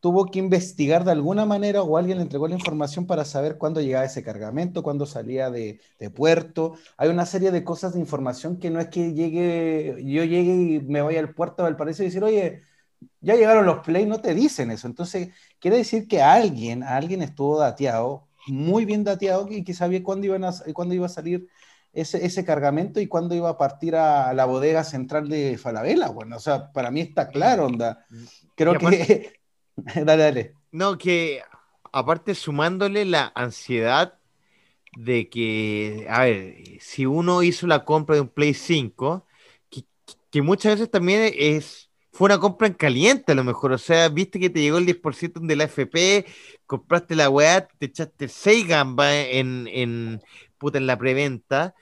tuvo 0.00 0.26
que 0.26 0.38
investigar 0.38 1.04
de 1.04 1.12
alguna 1.12 1.46
manera 1.46 1.82
o 1.82 1.96
alguien 1.96 2.18
le 2.18 2.22
entregó 2.24 2.48
la 2.48 2.54
información 2.54 3.06
para 3.06 3.24
saber 3.24 3.56
cuándo 3.56 3.80
llegaba 3.80 4.04
ese 4.04 4.22
cargamento, 4.22 4.82
cuándo 4.82 5.06
salía 5.06 5.50
de, 5.50 5.80
puerto. 6.14 6.74
Hay 6.98 7.08
una 7.08 7.24
serie 7.26 7.50
de 7.50 7.64
cosas 7.64 7.94
de 7.94 8.00
información 8.00 8.58
que 8.58 8.70
no 8.70 8.78
es 8.80 8.88
que 8.88 9.14
llegue, 9.14 9.96
yo 10.04 10.24
llegue 10.24 10.52
y 10.54 10.80
me 10.80 11.00
vaya 11.00 11.20
al 11.20 11.34
puerto 11.34 11.64
del 11.64 11.76
paraíso 11.76 12.02
y 12.02 12.06
decir, 12.06 12.22
oye, 12.22 12.62
ya 13.20 13.34
llegaron 13.36 13.66
los 13.66 13.78
play, 13.80 14.06
no 14.06 14.20
te 14.20 14.34
dicen 14.34 14.70
eso. 14.70 14.86
Entonces, 14.86 15.30
quiere 15.58 15.78
decir 15.78 16.06
que 16.08 16.22
alguien, 16.22 16.82
alguien 16.82 17.22
estuvo 17.22 17.58
dateado, 17.58 18.28
muy 18.46 18.84
bien 18.84 19.02
dateado, 19.04 19.48
y 19.50 19.64
que 19.64 19.74
sabía 19.74 20.02
cuándo, 20.02 20.26
iban 20.26 20.44
a, 20.44 20.52
cuándo 20.74 20.94
iba 20.94 21.06
a 21.06 21.08
salir 21.08 21.48
ese, 21.96 22.24
ese, 22.24 22.44
cargamento 22.44 23.00
y 23.00 23.06
cuándo 23.06 23.34
iba 23.34 23.48
a 23.48 23.58
partir 23.58 23.96
a 23.96 24.32
la 24.34 24.44
bodega 24.44 24.84
central 24.84 25.28
de 25.28 25.56
Falabella. 25.56 26.08
Bueno, 26.08 26.36
o 26.36 26.40
sea, 26.40 26.70
para 26.72 26.90
mí 26.90 27.00
está 27.00 27.28
claro, 27.28 27.66
onda. 27.66 28.06
Creo 28.54 28.78
que 28.78 29.40
dale, 29.76 30.22
dale. 30.22 30.54
No, 30.72 30.98
que 30.98 31.42
aparte 31.92 32.34
sumándole 32.34 33.06
la 33.06 33.32
ansiedad 33.34 34.18
de 34.96 35.28
que, 35.28 36.06
a 36.10 36.24
ver, 36.24 36.56
si 36.80 37.06
uno 37.06 37.42
hizo 37.42 37.66
la 37.66 37.84
compra 37.84 38.16
de 38.16 38.22
un 38.22 38.28
Play 38.28 38.54
5, 38.54 39.26
que, 39.70 39.84
que 40.30 40.42
muchas 40.42 40.74
veces 40.74 40.90
también 40.90 41.32
es, 41.36 41.90
fue 42.12 42.26
una 42.26 42.38
compra 42.38 42.66
en 42.66 42.74
caliente 42.74 43.32
a 43.32 43.34
lo 43.34 43.44
mejor, 43.44 43.72
o 43.72 43.78
sea, 43.78 44.08
viste 44.10 44.38
que 44.38 44.50
te 44.50 44.60
llegó 44.60 44.78
el 44.78 44.86
10% 44.86 45.40
de 45.40 45.56
la 45.56 45.64
FP, 45.64 46.26
compraste 46.66 47.14
la 47.14 47.30
weá, 47.30 47.66
te 47.66 47.86
echaste 47.86 48.28
6 48.28 48.66
gambas 48.66 49.14
en, 49.30 49.68
en, 49.70 50.22
puta, 50.58 50.78
en 50.78 50.86
la 50.86 50.98
preventa, 50.98 51.74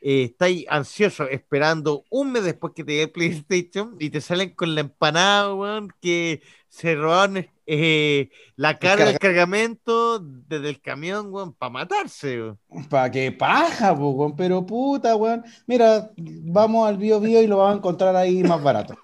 eh, 0.00 0.24
estáis 0.24 0.64
ansioso 0.68 1.28
esperando 1.28 2.04
un 2.10 2.32
mes 2.32 2.44
después 2.44 2.72
que 2.74 2.84
te 2.84 2.92
llegue 2.92 3.04
el 3.04 3.10
PlayStation 3.10 3.96
y 3.98 4.10
te 4.10 4.20
salen 4.20 4.50
con 4.50 4.74
la 4.74 4.82
empanada, 4.82 5.54
weón, 5.54 5.92
que 6.00 6.40
se 6.68 6.94
robaron 6.94 7.46
eh, 7.66 8.30
la 8.56 8.78
carga 8.78 9.06
del 9.06 9.18
cargamento 9.18 10.20
desde 10.20 10.68
el 10.68 10.80
camión, 10.80 11.32
weón, 11.32 11.52
para 11.52 11.70
matarse, 11.70 12.40
weón. 12.40 12.58
Para 12.88 13.10
que 13.10 13.32
paja, 13.32 13.92
weón, 13.92 14.36
pero 14.36 14.64
puta, 14.64 15.16
weón. 15.16 15.44
Mira, 15.66 16.10
vamos 16.16 16.88
al 16.88 16.96
Bio 16.96 17.20
Bio 17.20 17.42
y 17.42 17.46
lo 17.46 17.58
vamos 17.58 17.74
a 17.74 17.78
encontrar 17.78 18.14
ahí 18.14 18.42
más 18.44 18.62
barato. 18.62 18.96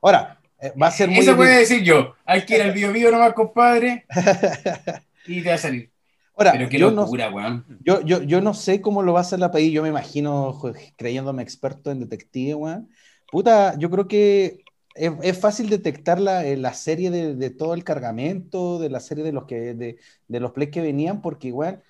Ahora, 0.00 0.40
eh, 0.58 0.72
va 0.80 0.88
a 0.88 0.90
ser 0.90 1.08
muy. 1.08 1.20
Eso 1.20 1.36
puede 1.36 1.58
decir 1.58 1.82
yo. 1.84 2.14
Hay 2.24 2.44
que 2.44 2.56
ir 2.56 2.62
al 2.62 2.72
Bio 2.72 2.92
Bio 2.92 3.12
nomás, 3.12 3.32
compadre. 3.34 4.06
y 5.26 5.40
te 5.40 5.48
va 5.48 5.54
a 5.54 5.58
salir. 5.58 5.91
Ahora, 6.36 6.52
pero 6.52 6.68
qué 6.68 6.78
yo 6.78 6.90
locura, 6.90 7.30
no, 7.30 7.36
weón. 7.36 7.64
Yo, 7.84 8.00
yo, 8.02 8.22
yo 8.22 8.40
no 8.40 8.54
sé 8.54 8.80
cómo 8.80 9.02
lo 9.02 9.12
va 9.12 9.20
a 9.20 9.22
hacer 9.22 9.38
la 9.38 9.50
país. 9.50 9.72
Yo 9.72 9.82
me 9.82 9.88
imagino 9.88 10.58
creyéndome 10.96 11.42
experto 11.42 11.90
en 11.90 12.00
detective, 12.00 12.54
weón. 12.54 12.88
Puta, 13.30 13.78
yo 13.78 13.90
creo 13.90 14.08
que 14.08 14.64
es, 14.94 15.38
fácil 15.38 15.68
detectar 15.70 16.20
la, 16.20 16.44
eh, 16.44 16.56
la 16.56 16.74
serie 16.74 17.10
de, 17.10 17.34
de, 17.34 17.50
todo 17.50 17.74
el 17.74 17.84
cargamento, 17.84 18.78
de 18.78 18.90
la 18.90 19.00
serie 19.00 19.24
de 19.24 19.32
los, 19.32 19.44
que, 19.44 19.74
de, 19.74 19.98
de 20.28 20.40
los 20.40 20.52
plays 20.52 20.70
que 20.70 20.82
venían, 20.82 21.22
porque 21.22 21.48
igual, 21.48 21.82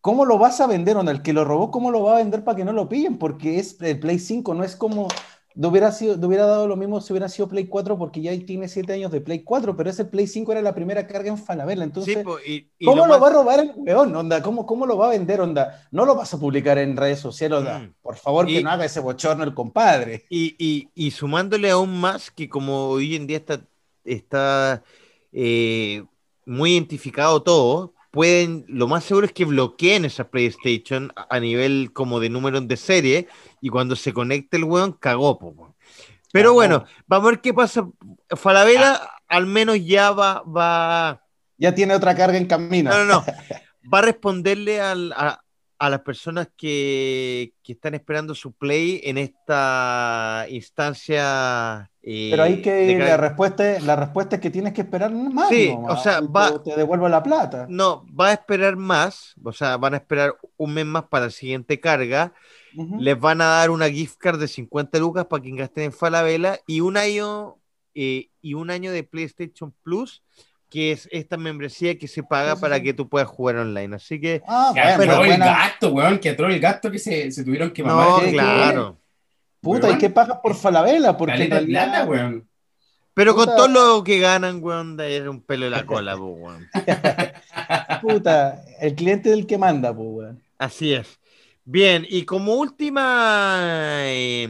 ¿cómo 0.00 0.24
lo 0.24 0.38
vas 0.38 0.60
a 0.60 0.66
vender? 0.66 0.96
O 0.96 1.02
el 1.02 1.22
que 1.22 1.32
lo 1.32 1.44
robó, 1.44 1.70
¿cómo 1.70 1.90
lo 1.90 2.02
va 2.02 2.16
a 2.16 2.18
vender 2.18 2.44
para 2.44 2.56
que 2.56 2.64
no 2.64 2.72
lo 2.72 2.88
pillen? 2.88 3.18
Porque 3.18 3.58
es 3.58 3.80
el 3.80 4.00
Play 4.00 4.18
5, 4.18 4.54
no 4.54 4.64
es 4.64 4.76
como 4.76 5.08
hubiera, 5.56 5.92
sido, 5.92 6.14
hubiera 6.26 6.46
dado 6.46 6.68
lo 6.68 6.76
mismo 6.76 7.00
si 7.00 7.12
hubiera 7.12 7.28
sido 7.28 7.48
Play 7.48 7.66
4 7.66 7.98
porque 7.98 8.20
ya 8.20 8.38
tiene 8.44 8.68
7 8.68 8.92
años 8.92 9.10
de 9.10 9.20
Play 9.20 9.42
4, 9.42 9.76
pero 9.76 9.90
ese 9.90 10.04
Play 10.04 10.26
5 10.26 10.52
era 10.52 10.62
la 10.62 10.74
primera 10.74 11.06
carga 11.06 11.28
en 11.28 11.38
Falabella. 11.38 11.84
Entonces, 11.84 12.24
sí, 12.44 12.52
y, 12.52 12.84
y 12.84 12.86
¿cómo 12.86 13.06
lo, 13.06 13.08
más... 13.08 13.22
va 13.22 13.28
a 13.28 13.32
robar 13.32 13.60
el 13.60 13.72
weón? 13.76 14.14
Onda? 14.14 14.42
¿Cómo, 14.42 14.66
¿Cómo 14.66 14.86
lo 14.86 14.96
va 14.96 15.06
a 15.06 15.10
vender? 15.10 15.40
Onda? 15.40 15.88
No 15.90 16.04
lo 16.04 16.14
vas 16.14 16.32
a 16.34 16.38
publicar 16.38 16.78
en 16.78 16.96
redes 16.96 17.20
sociales. 17.20 17.58
Onda? 17.58 17.78
Mm. 17.80 17.94
Por 18.02 18.16
favor, 18.16 18.48
y, 18.48 18.54
que 18.54 18.62
no 18.62 18.70
haga 18.70 18.84
ese 18.84 19.00
bochorno 19.00 19.44
el 19.44 19.54
compadre. 19.54 20.24
Y, 20.30 20.88
y, 20.94 21.10
sumándole 21.10 21.70
aún 21.70 22.00
más 22.00 22.30
que 22.30 22.48
como 22.48 22.88
hoy 22.88 23.16
en 23.16 23.26
día 23.26 23.38
está, 23.38 23.60
está 24.04 24.82
eh, 25.32 26.04
muy 26.46 26.72
identificado 26.72 27.42
todo, 27.42 27.94
pueden, 28.10 28.64
lo 28.68 28.88
más 28.88 29.04
seguro 29.04 29.26
es 29.26 29.32
que 29.32 29.44
bloqueen 29.44 30.04
esa 30.04 30.30
PlayStation 30.30 31.12
a 31.14 31.40
nivel 31.40 31.92
como 31.92 32.20
de 32.20 32.28
número 32.28 32.60
de 32.60 32.76
serie 32.76 33.28
y 33.60 33.68
cuando 33.68 33.96
se 33.96 34.12
conecte 34.12 34.56
el 34.56 34.64
weón, 34.64 34.92
cagó, 34.92 35.38
po, 35.38 35.74
Pero 36.32 36.52
bueno, 36.52 36.84
vamos 37.06 37.28
a 37.28 37.30
ver 37.30 37.40
qué 37.40 37.54
pasa. 37.54 37.88
Falabella 38.30 38.94
ah. 38.94 39.18
al 39.28 39.46
menos 39.46 39.84
ya 39.84 40.10
va, 40.10 40.42
va. 40.42 41.22
Ya 41.58 41.74
tiene 41.74 41.94
otra 41.94 42.14
carga 42.16 42.38
en 42.38 42.46
camino. 42.46 42.90
No, 42.90 43.04
no, 43.04 43.04
no. 43.04 43.24
Va 43.92 44.00
a 44.00 44.02
responderle 44.02 44.80
al, 44.80 45.12
a, 45.12 45.42
a, 45.80 45.90
las 45.90 46.00
personas 46.00 46.48
que, 46.56 47.54
que, 47.62 47.72
están 47.72 47.94
esperando 47.94 48.34
su 48.34 48.52
play 48.52 49.00
en 49.04 49.18
esta 49.18 50.46
instancia. 50.50 51.90
Eh, 52.02 52.28
Pero 52.30 52.42
ahí 52.42 52.62
que 52.62 52.98
la 52.98 53.16
respuesta, 53.16 53.80
la 53.80 53.96
respuesta 53.96 54.36
es 54.36 54.42
que 54.42 54.50
tienes 54.50 54.72
que 54.72 54.82
esperar 54.82 55.12
más. 55.12 55.48
Sí, 55.48 55.74
o 55.76 55.96
sea, 55.96 56.20
va, 56.20 56.62
te 56.62 56.76
devuelvo 56.76 57.08
la 57.08 57.22
plata. 57.22 57.66
No, 57.68 58.06
va 58.08 58.28
a 58.28 58.32
esperar 58.32 58.76
más, 58.76 59.34
o 59.42 59.52
sea, 59.52 59.76
van 59.76 59.94
a 59.94 59.98
esperar 59.98 60.36
un 60.56 60.74
mes 60.74 60.86
más 60.86 61.04
para 61.04 61.26
la 61.26 61.30
siguiente 61.30 61.80
carga 61.80 62.32
les 62.74 63.18
van 63.18 63.40
a 63.40 63.46
dar 63.46 63.70
una 63.70 63.88
gift 63.88 64.16
card 64.18 64.38
de 64.38 64.48
50 64.48 64.98
lucas 64.98 65.26
para 65.26 65.42
quien 65.42 65.56
gasten 65.56 65.84
en 65.84 65.92
Falabella 65.92 66.60
y 66.66 66.80
un 66.80 66.96
año 66.96 67.56
eh, 67.94 68.30
y 68.40 68.54
un 68.54 68.70
año 68.70 68.92
de 68.92 69.02
PlayStation 69.02 69.74
Plus 69.82 70.22
que 70.70 70.92
es 70.92 71.08
esta 71.10 71.36
membresía 71.36 71.98
que 71.98 72.06
se 72.06 72.22
paga 72.22 72.54
para 72.56 72.80
que 72.80 72.94
tú 72.94 73.08
puedas 73.08 73.28
jugar 73.28 73.56
online. 73.56 73.96
Así 73.96 74.20
que. 74.20 74.40
Ah, 74.46 74.70
bueno, 74.72 74.94
pero 74.96 75.24
el 75.24 75.38
gasto, 75.38 75.90
weón, 75.90 76.18
que 76.18 76.30
atró 76.30 76.46
el 76.46 76.60
gasto 76.60 76.90
que 76.90 76.98
se, 76.98 77.30
se 77.32 77.44
tuvieron 77.44 77.72
que 77.72 77.82
mamar. 77.82 78.22
No, 78.22 78.30
claro. 78.30 79.00
Puta, 79.60 79.88
weón. 79.88 79.98
¿y 79.98 80.00
qué 80.00 80.10
pagas 80.10 80.38
por 80.40 80.54
Falabella? 80.54 81.16
Porque 81.16 81.46
plata, 81.66 82.04
weón. 82.04 82.48
Pero 83.12 83.34
Puta. 83.34 83.46
con 83.46 83.56
todo 83.56 83.68
lo 83.68 84.04
que 84.04 84.20
ganan, 84.20 84.62
weón, 84.62 84.96
de 84.96 85.28
un 85.28 85.42
pelo 85.42 85.64
de 85.64 85.70
la 85.72 85.84
cola, 85.84 86.16
weón. 86.16 86.68
Puta, 88.00 88.62
el 88.80 88.94
cliente 88.94 89.30
del 89.30 89.46
que 89.46 89.58
manda, 89.58 89.90
weón. 89.90 90.40
Así 90.56 90.94
es. 90.94 91.18
Bien, 91.64 92.06
y 92.08 92.24
como 92.24 92.54
última, 92.54 94.00
eh, 94.04 94.48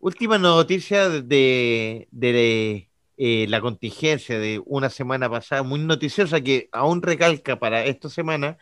última 0.00 0.38
noticia 0.38 1.08
de, 1.08 1.22
de, 1.22 2.08
de 2.10 2.88
eh, 3.16 3.46
la 3.48 3.60
contingencia 3.60 4.38
de 4.38 4.60
una 4.66 4.90
semana 4.90 5.30
pasada, 5.30 5.62
muy 5.62 5.80
noticiosa 5.80 6.40
que 6.40 6.68
aún 6.72 7.02
recalca 7.02 7.58
para 7.58 7.84
esta 7.84 8.08
semana, 8.08 8.58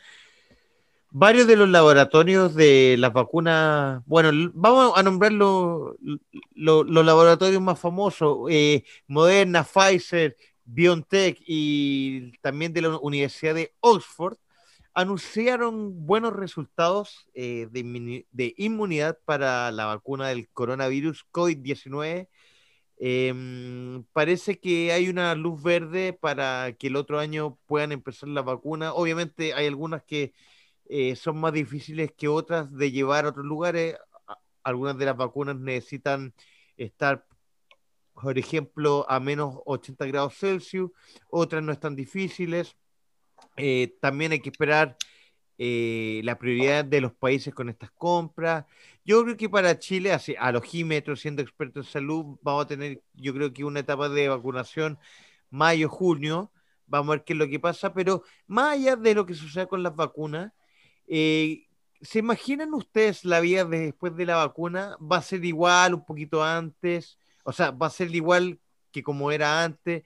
varios 1.10 1.46
de 1.46 1.56
los 1.56 1.68
laboratorios 1.68 2.54
de 2.54 2.96
las 2.98 3.12
vacunas, 3.12 4.02
bueno, 4.06 4.50
vamos 4.54 4.92
a 4.96 5.02
nombrar 5.02 5.32
los, 5.32 5.94
los, 6.54 6.86
laboratorios 6.86 7.62
más 7.62 7.78
famosos, 7.78 8.38
eh, 8.50 8.84
Moderna, 9.06 9.64
Pfizer, 9.64 10.36
BioNTech 10.64 11.38
y 11.46 12.32
también 12.38 12.72
de 12.72 12.82
la 12.82 12.98
Universidad 12.98 13.54
de 13.54 13.74
Oxford, 13.80 14.36
anunciaron 14.94 16.06
buenos 16.06 16.34
resultados 16.34 17.26
eh, 17.34 17.68
de, 17.70 18.26
de, 18.30 18.54
inmunidad 18.58 19.18
para 19.24 19.70
la 19.70 19.86
vacuna 19.86 20.28
del 20.28 20.48
coronavirus 20.50 21.26
COVID-19 21.32 22.28
Em, 23.04 24.04
parece 24.12 24.60
que 24.60 24.92
hay 24.92 25.08
una 25.08 25.34
luz 25.34 25.60
verde 25.60 26.12
para 26.12 26.72
que 26.78 26.86
el 26.86 26.94
otro 26.94 27.18
año 27.18 27.58
puedan 27.66 27.90
empezar 27.90 28.28
la 28.28 28.42
vacuna. 28.42 28.94
Obviamente 28.94 29.54
hay 29.54 29.66
algunas 29.66 30.04
que 30.04 30.32
eh, 30.88 31.16
son 31.16 31.38
más 31.40 31.52
difíciles 31.52 32.12
que 32.16 32.28
otras 32.28 32.72
de 32.72 32.92
llevar 32.92 33.24
a 33.24 33.30
otros 33.30 33.44
lugares. 33.44 33.96
Algunas 34.62 34.96
de 34.98 35.06
las 35.06 35.16
vacunas 35.16 35.56
necesitan 35.56 36.32
estar, 36.76 37.26
por 38.14 38.38
ejemplo, 38.38 39.04
a 39.08 39.18
menos 39.18 39.56
80 39.66 40.06
grados 40.06 40.36
Celsius, 40.38 40.92
otras 41.28 41.60
no 41.64 41.72
están 41.72 41.96
difíciles. 41.96 42.76
Eh, 43.56 43.96
también 44.00 44.30
hay 44.30 44.40
que 44.40 44.50
esperar 44.50 44.96
eh, 45.64 46.20
la 46.24 46.38
prioridad 46.38 46.84
de 46.84 47.00
los 47.00 47.12
países 47.12 47.54
con 47.54 47.68
estas 47.68 47.92
compras. 47.92 48.64
Yo 49.04 49.22
creo 49.22 49.36
que 49.36 49.48
para 49.48 49.78
Chile, 49.78 50.12
a 50.12 50.52
los 50.52 50.68
siendo 51.20 51.40
expertos 51.40 51.86
en 51.86 51.92
salud, 51.92 52.36
vamos 52.42 52.64
a 52.64 52.66
tener, 52.66 53.00
yo 53.14 53.32
creo 53.32 53.52
que 53.52 53.62
una 53.64 53.78
etapa 53.78 54.08
de 54.08 54.28
vacunación 54.28 54.98
mayo, 55.50 55.88
junio, 55.88 56.50
vamos 56.88 57.10
a 57.10 57.16
ver 57.18 57.24
qué 57.24 57.34
es 57.34 57.38
lo 57.38 57.48
que 57.48 57.60
pasa, 57.60 57.94
pero 57.94 58.24
más 58.48 58.74
allá 58.74 58.96
de 58.96 59.14
lo 59.14 59.24
que 59.24 59.34
suceda 59.34 59.66
con 59.66 59.84
las 59.84 59.94
vacunas, 59.94 60.52
eh, 61.06 61.68
¿se 62.00 62.18
imaginan 62.18 62.74
ustedes 62.74 63.24
la 63.24 63.38
vida 63.38 63.64
después 63.64 64.16
de 64.16 64.26
la 64.26 64.36
vacuna? 64.38 64.96
¿Va 65.00 65.18
a 65.18 65.22
ser 65.22 65.44
igual, 65.44 65.94
un 65.94 66.04
poquito 66.04 66.42
antes? 66.42 67.18
O 67.44 67.52
sea, 67.52 67.70
¿va 67.70 67.86
a 67.86 67.90
ser 67.90 68.12
igual 68.12 68.58
que 68.90 69.04
como 69.04 69.30
era 69.30 69.62
antes? 69.62 70.02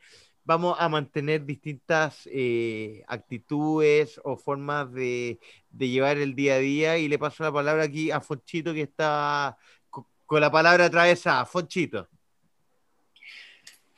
Vamos 0.46 0.76
a 0.78 0.88
mantener 0.88 1.44
distintas 1.44 2.26
eh, 2.32 3.02
actitudes 3.08 4.20
o 4.24 4.36
formas 4.36 4.90
de, 4.92 5.38
llevar 5.76 6.18
el 6.18 6.34
día 6.34 6.54
a 6.54 6.58
día. 6.58 6.98
Y 6.98 7.08
le 7.08 7.18
paso 7.18 7.42
la 7.42 7.52
palabra 7.52 7.82
aquí 7.82 8.10
a 8.10 8.20
Fonchito, 8.20 8.72
que 8.72 8.82
está 8.82 9.58
con 9.90 10.40
la 10.40 10.50
palabra 10.50 10.86
atravesada. 10.86 11.44
Fonchito. 11.44 12.08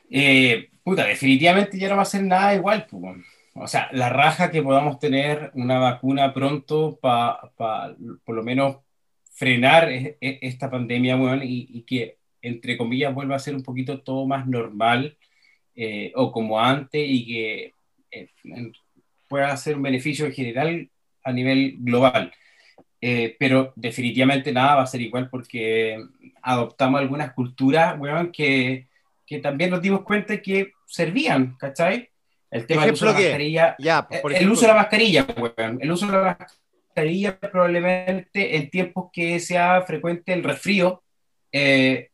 Eh, 0.09 0.71
puta, 0.83 1.05
definitivamente 1.05 1.77
ya 1.77 1.89
no 1.89 1.97
va 1.97 2.01
a 2.01 2.05
ser 2.05 2.23
nada 2.23 2.55
igual. 2.55 2.87
O 3.53 3.67
sea, 3.67 3.89
la 3.93 4.09
raja 4.09 4.49
que 4.49 4.63
podamos 4.63 4.99
tener 4.99 5.51
una 5.53 5.77
vacuna 5.77 6.33
pronto 6.33 6.97
para 6.99 7.41
por 7.55 8.35
lo 8.35 8.43
menos 8.43 8.77
frenar 9.33 9.89
e, 9.89 10.17
e, 10.19 10.39
esta 10.41 10.69
pandemia, 10.69 11.15
y, 11.43 11.67
y 11.71 11.83
que, 11.83 12.17
entre 12.41 12.75
comillas, 12.75 13.13
vuelva 13.13 13.35
a 13.35 13.39
ser 13.39 13.53
un 13.53 13.63
poquito 13.63 14.01
todo 14.01 14.25
más 14.25 14.47
normal 14.47 15.18
eh, 15.81 16.11
o 16.13 16.29
como 16.29 16.59
antes 16.59 17.01
y 17.07 17.25
que 17.25 17.73
eh, 18.11 18.27
pueda 19.29 19.55
ser 19.55 19.77
un 19.77 19.83
beneficio 19.83 20.25
en 20.25 20.33
general 20.33 20.89
a 21.23 21.31
nivel 21.31 21.77
global. 21.79 22.33
Eh, 22.99 23.37
pero 23.39 23.71
definitivamente 23.77 24.51
nada 24.51 24.75
va 24.75 24.81
a 24.81 24.87
ser 24.87 24.99
igual 24.99 25.29
porque 25.29 25.97
adoptamos 26.41 26.99
algunas 26.99 27.31
culturas, 27.31 27.95
que, 28.33 28.87
que 29.25 29.39
también 29.39 29.69
nos 29.69 29.81
dimos 29.81 30.01
cuenta 30.01 30.41
que 30.41 30.73
servían, 30.85 31.55
¿cachai? 31.57 32.09
El 32.51 32.65
tema 32.65 32.83
del 32.83 32.95
uso 32.95 33.05
de 33.05 33.13
la 33.13 33.19
mascarilla. 33.21 33.75
Ya, 33.79 34.07
el 34.33 34.51
uso 34.51 34.61
de 34.63 34.67
la 34.67 34.73
mascarilla, 34.73 35.27
El 35.79 35.91
uso 35.93 36.07
de 36.07 36.11
la 36.11 36.37
mascarilla 36.89 37.39
probablemente 37.39 38.57
en 38.57 38.69
tiempos 38.69 39.11
que 39.13 39.39
sea 39.39 39.81
frecuente 39.83 40.33
el 40.33 40.43
resfrío, 40.43 41.01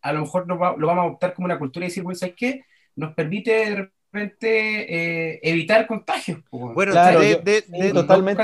a 0.04 0.14
lo 0.14 0.22
mejor 0.22 0.48
lo, 0.48 0.56
vamos 0.60 0.88
a 0.88 1.02
adoptar 1.02 1.34
como 1.34 1.46
una 1.46 1.58
cultura 1.58 1.88
y 1.88 1.90
decir, 1.90 2.04
bueno, 2.04 2.20
¿sabes 2.20 2.36
qué? 2.38 2.62
Nos 2.96 3.14
permite 3.14 3.52
de 3.52 3.76
repente 3.76 5.34
eh, 5.34 5.40
evitar 5.44 5.86
contagios. 5.88 6.40
Bueno, 6.52 6.94
claro, 6.94 7.20
de, 7.20 7.92
totalmente, 7.94 8.44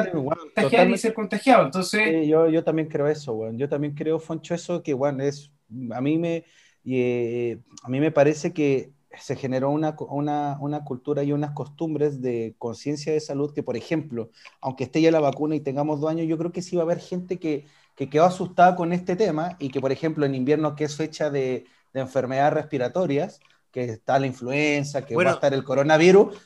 y 0.90 0.98
ser 0.98 1.14
contagiado. 1.14 1.66
Entonces, 1.66 2.28
yo, 2.28 2.50
yo 2.50 2.64
también 2.64 2.88
creo 2.88 3.08
eso, 3.08 3.34
bueno. 3.34 3.58
yo 3.58 3.70
también 3.70 3.94
creo, 3.94 4.20
Foncho, 4.20 4.54
eso 4.54 4.84
que 4.84 4.94
bueno, 4.94 5.24
es, 5.24 5.52
a 5.92 6.02
mí 6.02 6.18
me, 6.18 6.44
eh, 6.86 7.60
a 7.84 7.90
mí 7.90 8.00
me 8.00 8.12
parece 8.12 8.54
que 8.54 8.92
se 9.18 9.36
generó 9.36 9.70
una, 9.72 9.96
una, 10.10 10.58
una, 10.62 10.84
cultura 10.84 11.24
y 11.24 11.34
unas 11.34 11.52
costumbres 11.52 12.22
de 12.22 12.56
conciencia 12.58 13.12
de 13.12 13.20
salud 13.20 13.54
que, 13.54 13.64
por 13.64 13.76
ejemplo, 13.76 14.30
aunque 14.62 14.86
esté 14.86 15.02
ya 15.02 15.12
la 15.12 15.20
vacuna 15.20 15.56
y 15.56 15.60
tengamos 15.60 16.00
dos 16.00 16.10
años, 16.10 16.28
yo 16.28 16.38
creo 16.38 16.52
que 16.52 16.62
sí 16.62 16.76
va 16.76 16.84
a 16.84 16.86
haber 16.86 17.00
gente 17.00 17.38
que, 17.38 17.66
que 17.96 18.10
quedó 18.10 18.26
asustada 18.26 18.76
con 18.76 18.94
este 18.94 19.16
tema 19.16 19.58
y 19.60 19.70
que, 19.70 19.82
por 19.82 19.92
ejemplo, 19.92 20.26
en 20.26 20.36
invierno, 20.36 20.76
que 20.76 20.86
es 20.86 20.96
fecha 20.96 21.30
de, 21.30 21.66
de 21.94 22.00
enfermedades 22.00 22.54
respiratorias, 22.54 23.42
que 23.72 23.86
está 23.86 24.20
la 24.20 24.28
influenza, 24.28 25.06
que 25.06 25.16
va 25.16 25.32
a 25.32 25.34
estar 25.34 25.54
el 25.54 25.64
coronavirus, 25.64 26.38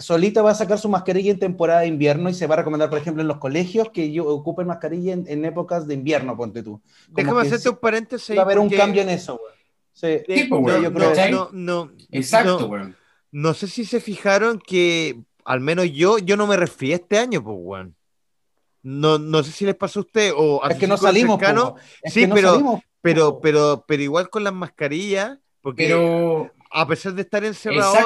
solita 0.00 0.42
va 0.42 0.50
a 0.50 0.54
sacar 0.54 0.78
su 0.78 0.88
mascarilla 0.88 1.32
en 1.32 1.38
temporada 1.38 1.80
de 1.80 1.86
invierno 1.86 2.28
y 2.28 2.34
se 2.34 2.46
va 2.46 2.54
a 2.54 2.58
recomendar, 2.58 2.90
por 2.90 2.98
ejemplo, 2.98 3.22
en 3.22 3.28
los 3.28 3.38
colegios 3.38 3.90
que 3.90 4.20
ocupen 4.20 4.66
mascarilla 4.66 5.14
en, 5.14 5.44
épocas 5.44 5.86
de 5.86 5.94
invierno, 5.94 6.36
ponte 6.36 6.62
tú. 6.62 6.80
Déjame 7.08 7.42
hacerte 7.42 7.70
un 7.70 7.76
paréntesis. 7.76 8.36
Va 8.36 8.42
a 8.42 8.44
haber 8.44 8.58
un 8.58 8.70
cambio 8.70 9.02
en 9.02 9.10
eso, 9.10 9.38
güey. 9.38 9.58
Sí, 9.92 10.44
pues, 10.48 10.82
yo 10.82 10.92
creo 10.92 11.50
no, 11.52 11.90
Exacto, 12.10 12.68
güey. 12.68 12.94
No, 13.30 13.52
sé 13.52 13.66
si 13.66 13.84
se 13.84 14.00
fijaron 14.00 14.58
que, 14.58 15.20
al 15.44 15.60
menos 15.60 15.90
yo, 15.92 16.18
yo 16.18 16.36
no 16.36 16.46
me 16.46 16.56
refiero 16.56 17.02
este 17.02 17.18
año, 17.18 17.42
pues, 17.42 17.56
güey. 17.58 17.84
No, 18.82 19.18
no 19.18 19.42
sé 19.42 19.50
si 19.50 19.64
les 19.64 19.74
pasó 19.74 20.00
a 20.00 20.02
usted 20.02 20.32
o 20.36 20.64
a 20.64 20.68
Es 20.68 20.78
que 20.78 20.86
no 20.86 20.96
salimos, 20.96 21.40
Sí, 22.04 22.26
pero, 22.32 22.80
pero, 23.02 23.40
pero, 23.40 23.84
pero 23.86 24.02
igual 24.02 24.30
con 24.30 24.44
las 24.44 24.54
mascarillas, 24.54 25.38
porque 25.60 25.88
pero 25.88 26.52
a 26.70 26.86
pesar 26.86 27.14
de 27.14 27.22
estar 27.22 27.44
encerrado, 27.44 27.96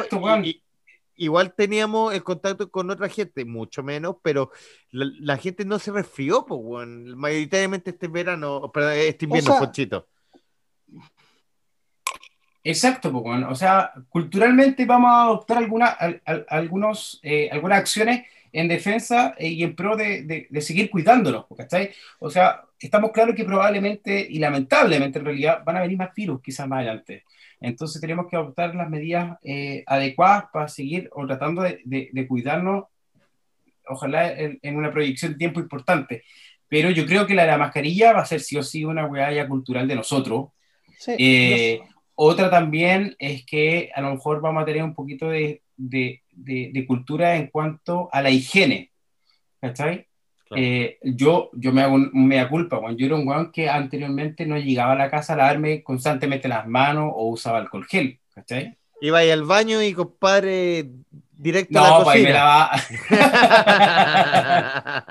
igual 1.17 1.55
teníamos 1.55 2.15
el 2.15 2.23
contacto 2.23 2.71
con 2.71 2.91
otra 2.91 3.09
gente, 3.09 3.45
mucho 3.45 3.83
menos, 3.83 4.17
pero 4.23 4.51
la, 4.91 5.37
gente 5.37 5.65
no 5.65 5.79
se 5.79 5.93
resfrió, 5.93 6.45
pues, 6.47 6.61
bueno, 6.61 7.17
mayoritariamente 7.17 7.91
este 7.91 8.09
verano, 8.09 8.71
perdón, 8.73 8.95
este 8.95 9.25
invierno, 9.27 9.59
Fonchito. 9.59 10.09
Exacto, 12.65 13.11
pues, 13.11 13.23
bueno. 13.23 13.51
o 13.51 13.55
sea, 13.55 13.93
culturalmente 14.09 14.85
vamos 14.85 15.11
a 15.11 15.23
adoptar 15.23 15.59
alguna, 15.59 15.97
algunos, 16.49 17.21
eh, 17.23 17.49
algunas 17.51 17.79
acciones 17.79 18.25
en 18.53 18.69
defensa 18.69 19.35
eh, 19.39 19.49
y 19.49 19.63
en 19.63 19.75
pro 19.75 19.97
de, 19.97 20.47
de, 20.49 20.61
seguir 20.61 20.91
cuidándonos, 20.91 21.47
¿cachai? 21.57 21.91
O 22.19 22.31
sea, 22.31 22.65
estamos 22.79 23.11
claros 23.11 23.35
que 23.35 23.45
probablemente 23.45 24.27
y 24.29 24.39
lamentablemente 24.39 25.19
en 25.19 25.25
realidad 25.25 25.63
van 25.65 25.79
a 25.79 25.81
venir 25.81 25.97
más 25.97 26.15
virus 26.15 26.41
quizás 26.43 26.69
más 26.69 26.79
adelante. 26.79 27.25
Entonces 27.63 28.01
tenemos 28.01 28.27
que 28.29 28.37
adoptar 28.37 28.75
las 28.75 28.91
medidas 28.91 29.39
eh, 29.43 29.85
adecuadas 29.87 30.47
para 30.53 30.69
seguir 30.69 31.09
o 31.13 31.27
tratando 31.27 31.63
de, 31.63 31.81
de, 31.85 32.29
cuidarnos, 32.29 32.85
ojalá 33.89 34.33
en, 34.33 34.77
una 34.77 34.91
proyección 34.91 35.33
de 35.33 35.39
tiempo 35.39 35.61
importante. 35.61 36.25
Pero 36.69 36.91
yo 36.91 37.07
creo 37.07 37.27
que 37.27 37.35
la 37.35 37.43
de 37.43 37.49
la 37.49 37.59
mascarilla 37.59 38.13
va 38.13 38.23
a 38.23 38.27
ser 38.27 38.41
sí 38.41 38.57
o 38.57 38.63
sí 38.63 38.85
una 38.85 39.07
huella 39.07 39.47
cultural 39.47 39.87
de 39.87 39.97
nosotros. 39.97 40.49
Eh, 41.07 41.81
otra 42.15 42.51
también 42.51 43.15
es 43.19 43.45
que 43.45 43.91
a 43.95 44.01
lo 44.01 44.11
mejor 44.11 44.41
vamos 44.41 44.63
a 44.63 44.67
tener 44.67 44.83
un 44.83 44.95
poquito 44.95 45.29
de, 45.29 45.63
de 45.77 46.85
cultura 46.87 47.37
en 47.37 47.49
cuanto 47.49 48.09
a 48.13 48.23
la 48.23 48.31
higiene. 48.31 48.91
¿Cachai? 49.61 50.09
Eh, 50.57 50.99
yo, 51.03 51.51
yo 51.55 51.73
me 51.73 51.83
hago 51.83 51.95
un, 51.95 52.11
mea 52.13 52.49
culpa, 52.49 52.81
cuando 52.81 52.99
yo 52.99 53.07
era 53.07 53.17
un 53.17 53.27
weón 53.27 53.53
que 53.53 53.69
anteriormente 53.69 54.47
no 54.47 54.59
llegaba 54.59 54.93
a 54.93 54.97
la 54.97 55.11
casa 55.11 55.33
a 55.33 55.37
lavarme 55.37 55.83
constantemente 55.83 56.49
las 56.49 56.67
manos 56.67 57.13
o 57.15 57.29
usaba 57.29 57.59
alcohol 57.59 57.87
gel, 57.87 58.19
¿cachai? 58.35 58.77
Iba 59.01 59.19
ahí 59.19 59.31
al 59.31 59.45
baño 59.45 59.83
y 59.83 59.93
compadre, 59.93 60.91
directo 61.33 61.79
a 61.79 61.99
la 61.99 62.05
cocina. 62.05 62.71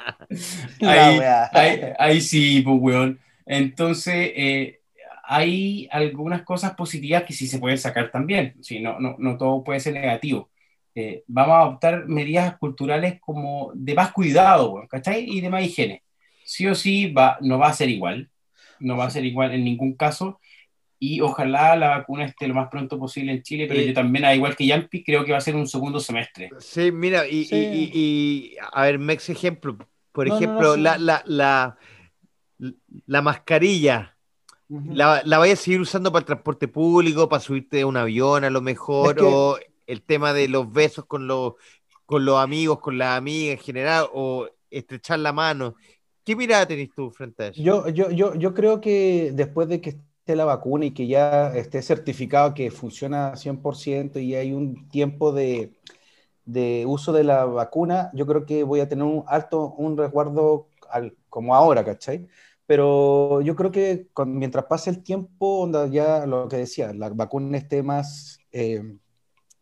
ahí, 0.81 1.19
ahí, 1.51 1.79
ahí, 1.97 2.21
sí, 2.21 2.61
pues 2.61 2.77
weón. 2.79 3.19
Entonces, 3.45 4.31
eh, 4.35 4.79
hay 5.23 5.87
algunas 5.91 6.43
cosas 6.43 6.75
positivas 6.75 7.23
que 7.23 7.33
sí 7.33 7.47
se 7.47 7.59
pueden 7.59 7.77
sacar 7.77 8.11
también, 8.11 8.55
sí, 8.61 8.79
no, 8.79 8.99
no, 8.99 9.15
no 9.17 9.37
todo 9.37 9.63
puede 9.63 9.79
ser 9.79 9.93
negativo. 9.93 10.50
Eh, 10.93 11.23
vamos 11.27 11.53
a 11.53 11.61
adoptar 11.61 12.07
medidas 12.07 12.57
culturales 12.57 13.19
como 13.21 13.71
de 13.73 13.93
más 13.93 14.11
cuidado, 14.11 14.83
¿cachai? 14.89 15.25
Y 15.27 15.41
de 15.41 15.49
más 15.49 15.63
higiene. 15.63 16.03
Sí 16.43 16.67
o 16.67 16.75
sí 16.75 17.11
va, 17.11 17.37
no 17.41 17.57
va 17.57 17.69
a 17.69 17.73
ser 17.73 17.89
igual, 17.89 18.29
no 18.79 18.97
va 18.97 19.05
a 19.05 19.09
ser 19.09 19.25
igual 19.25 19.53
en 19.53 19.63
ningún 19.63 19.95
caso. 19.95 20.39
Y 20.99 21.21
ojalá 21.21 21.75
la 21.75 21.89
vacuna 21.89 22.25
esté 22.25 22.47
lo 22.47 22.53
más 22.53 22.69
pronto 22.69 22.99
posible 22.99 23.31
en 23.31 23.41
Chile, 23.41 23.65
pero 23.67 23.81
yo 23.81 23.91
también, 23.91 24.23
al 24.23 24.35
igual 24.35 24.55
que 24.55 24.67
Yampi, 24.67 25.03
creo 25.03 25.25
que 25.25 25.31
va 25.31 25.39
a 25.39 25.41
ser 25.41 25.55
un 25.55 25.67
segundo 25.67 25.99
semestre. 25.99 26.51
Sí, 26.59 26.91
mira, 26.91 27.27
y, 27.27 27.47
y, 27.51 27.91
y, 27.91 28.55
a 28.71 28.83
ver, 28.83 28.99
me 28.99 29.13
ejemplo. 29.13 29.77
Por 30.11 30.27
ejemplo, 30.27 30.77
la, 30.77 30.99
la, 30.99 31.23
la, 31.25 31.77
la, 33.07 33.21
mascarilla. 33.23 34.15
La, 34.67 35.23
la 35.25 35.37
vayas 35.39 35.59
a 35.59 35.63
seguir 35.63 35.81
usando 35.81 36.11
para 36.11 36.21
el 36.21 36.25
transporte 36.27 36.67
público, 36.67 37.27
para 37.27 37.39
subirte 37.39 37.81
a 37.81 37.87
un 37.87 37.97
avión 37.97 38.43
a 38.43 38.49
lo 38.49 38.61
mejor, 38.61 39.17
o 39.23 39.57
el 39.87 40.03
tema 40.03 40.33
de 40.33 40.47
los 40.47 40.71
besos 40.71 41.05
con 41.05 41.27
los, 41.27 41.53
con 42.05 42.25
los 42.25 42.39
amigos, 42.39 42.79
con 42.79 42.97
las 42.97 43.17
amigas 43.17 43.57
en 43.57 43.63
general, 43.63 44.07
o 44.13 44.47
estrechar 44.69 45.19
la 45.19 45.33
mano. 45.33 45.75
¿Qué 46.23 46.35
mirada 46.35 46.67
tenés 46.67 46.89
tú 46.95 47.11
frente 47.11 47.43
a 47.43 47.47
eso? 47.47 47.61
Yo, 47.61 47.89
yo, 47.89 48.11
yo, 48.11 48.35
yo 48.35 48.53
creo 48.53 48.79
que 48.79 49.31
después 49.33 49.67
de 49.67 49.81
que 49.81 49.89
esté 49.89 50.35
la 50.35 50.45
vacuna 50.45 50.85
y 50.85 50.91
que 50.91 51.07
ya 51.07 51.53
esté 51.55 51.81
certificado 51.81 52.53
que 52.53 52.69
funciona 52.71 53.35
100% 53.35 54.19
y 54.19 54.35
hay 54.35 54.53
un 54.53 54.87
tiempo 54.89 55.31
de, 55.31 55.73
de 56.45 56.85
uso 56.85 57.11
de 57.11 57.23
la 57.23 57.45
vacuna, 57.45 58.11
yo 58.13 58.27
creo 58.27 58.45
que 58.45 58.63
voy 58.63 58.81
a 58.81 58.87
tener 58.89 59.03
un 59.03 59.23
alto, 59.27 59.73
un 59.77 59.97
resguardo 59.97 60.67
al, 60.89 61.15
como 61.29 61.55
ahora, 61.55 61.83
¿cachai? 61.83 62.27
pero 62.71 63.41
yo 63.41 63.53
creo 63.57 63.69
que 63.69 64.07
mientras 64.25 64.63
pase 64.63 64.89
el 64.89 65.03
tiempo, 65.03 65.69
ya 65.89 66.25
lo 66.25 66.47
que 66.47 66.55
decía, 66.55 66.93
la 66.93 67.09
vacuna 67.09 67.57
esté 67.57 67.83
más 67.83 68.39
eh, 68.53 68.97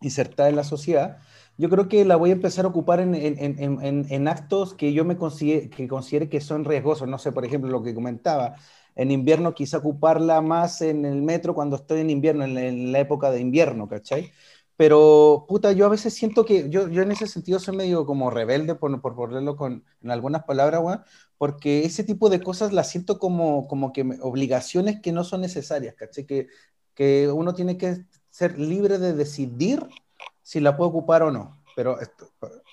insertada 0.02 0.50
en 0.50 0.56
la 0.56 0.64
sociedad, 0.64 1.18
yo 1.60 1.70
creo 1.70 1.90
que 1.90 2.06
la 2.06 2.16
voy 2.16 2.30
a 2.30 2.34
empezar 2.34 2.64
a 2.64 2.70
ocupar 2.70 3.02
en, 3.02 3.14
en, 3.16 4.08
en, 4.10 4.28
actos 4.30 4.74
que 4.74 4.94
yo 4.94 5.04
me 5.04 5.18
considere 5.18 5.70
que, 5.70 5.90
considere 5.90 6.30
que 6.30 6.40
son 6.40 6.64
riesgosos. 6.64 7.08
No 7.10 7.18
sé, 7.18 7.34
por 7.34 7.44
ejemplo, 7.46 7.70
lo 7.70 7.84
que 7.84 7.94
comentaba, 7.94 8.56
en 8.96 9.12
invierno 9.12 9.54
quizá 9.54 9.80
ocuparla 9.80 10.42
más 10.42 10.82
en 10.82 11.04
el 11.06 11.22
metro 11.22 11.54
cuando 11.54 11.76
estoy 11.76 12.00
en 12.00 12.10
invierno, 12.12 12.46
en, 12.46 12.92
la 12.94 13.00
época 13.00 13.30
de 13.32 13.42
invierno, 13.42 13.90
¿cachai? 13.90 14.32
Pero, 14.78 15.46
puta, 15.50 15.74
yo 15.74 15.86
a 15.86 15.90
veces 15.90 16.14
siento 16.14 16.46
que 16.46 16.70
yo, 16.70 16.88
yo 16.88 17.02
en 17.02 17.12
ese 17.12 17.28
sentido 17.28 17.60
soy 17.60 17.76
medio 17.76 18.06
como 18.06 18.30
rebelde, 18.30 18.76
por, 18.76 19.02
por 19.02 19.16
ponerlo 19.16 19.58
con, 19.58 19.84
en 20.02 20.12
algunas 20.12 20.44
palabras, 20.46 20.82
weón, 20.82 21.02
porque 21.38 21.84
ese 21.86 22.06
tipo 22.06 22.30
de 22.30 22.42
cosas 22.42 22.72
las 22.72 22.90
siento 22.90 23.20
como, 23.20 23.68
como 23.68 23.92
que 23.92 24.04
obligaciones 24.22 25.02
que 25.02 25.12
no 25.12 25.26
son 25.26 25.42
necesarias, 25.42 25.96
¿cachai? 25.96 26.26
Que, 26.26 26.48
que 26.94 27.30
uno 27.30 27.54
tiene 27.54 27.78
que 27.78 28.06
ser 28.40 28.58
libre 28.58 29.00
de 29.00 29.12
decidir 29.14 29.86
si 30.44 30.62
la 30.62 30.78
puedo 30.78 30.92
ocupar 30.92 31.24
o 31.24 31.32
no. 31.32 31.62
Pero 31.76 32.00
esto, 32.00 32.30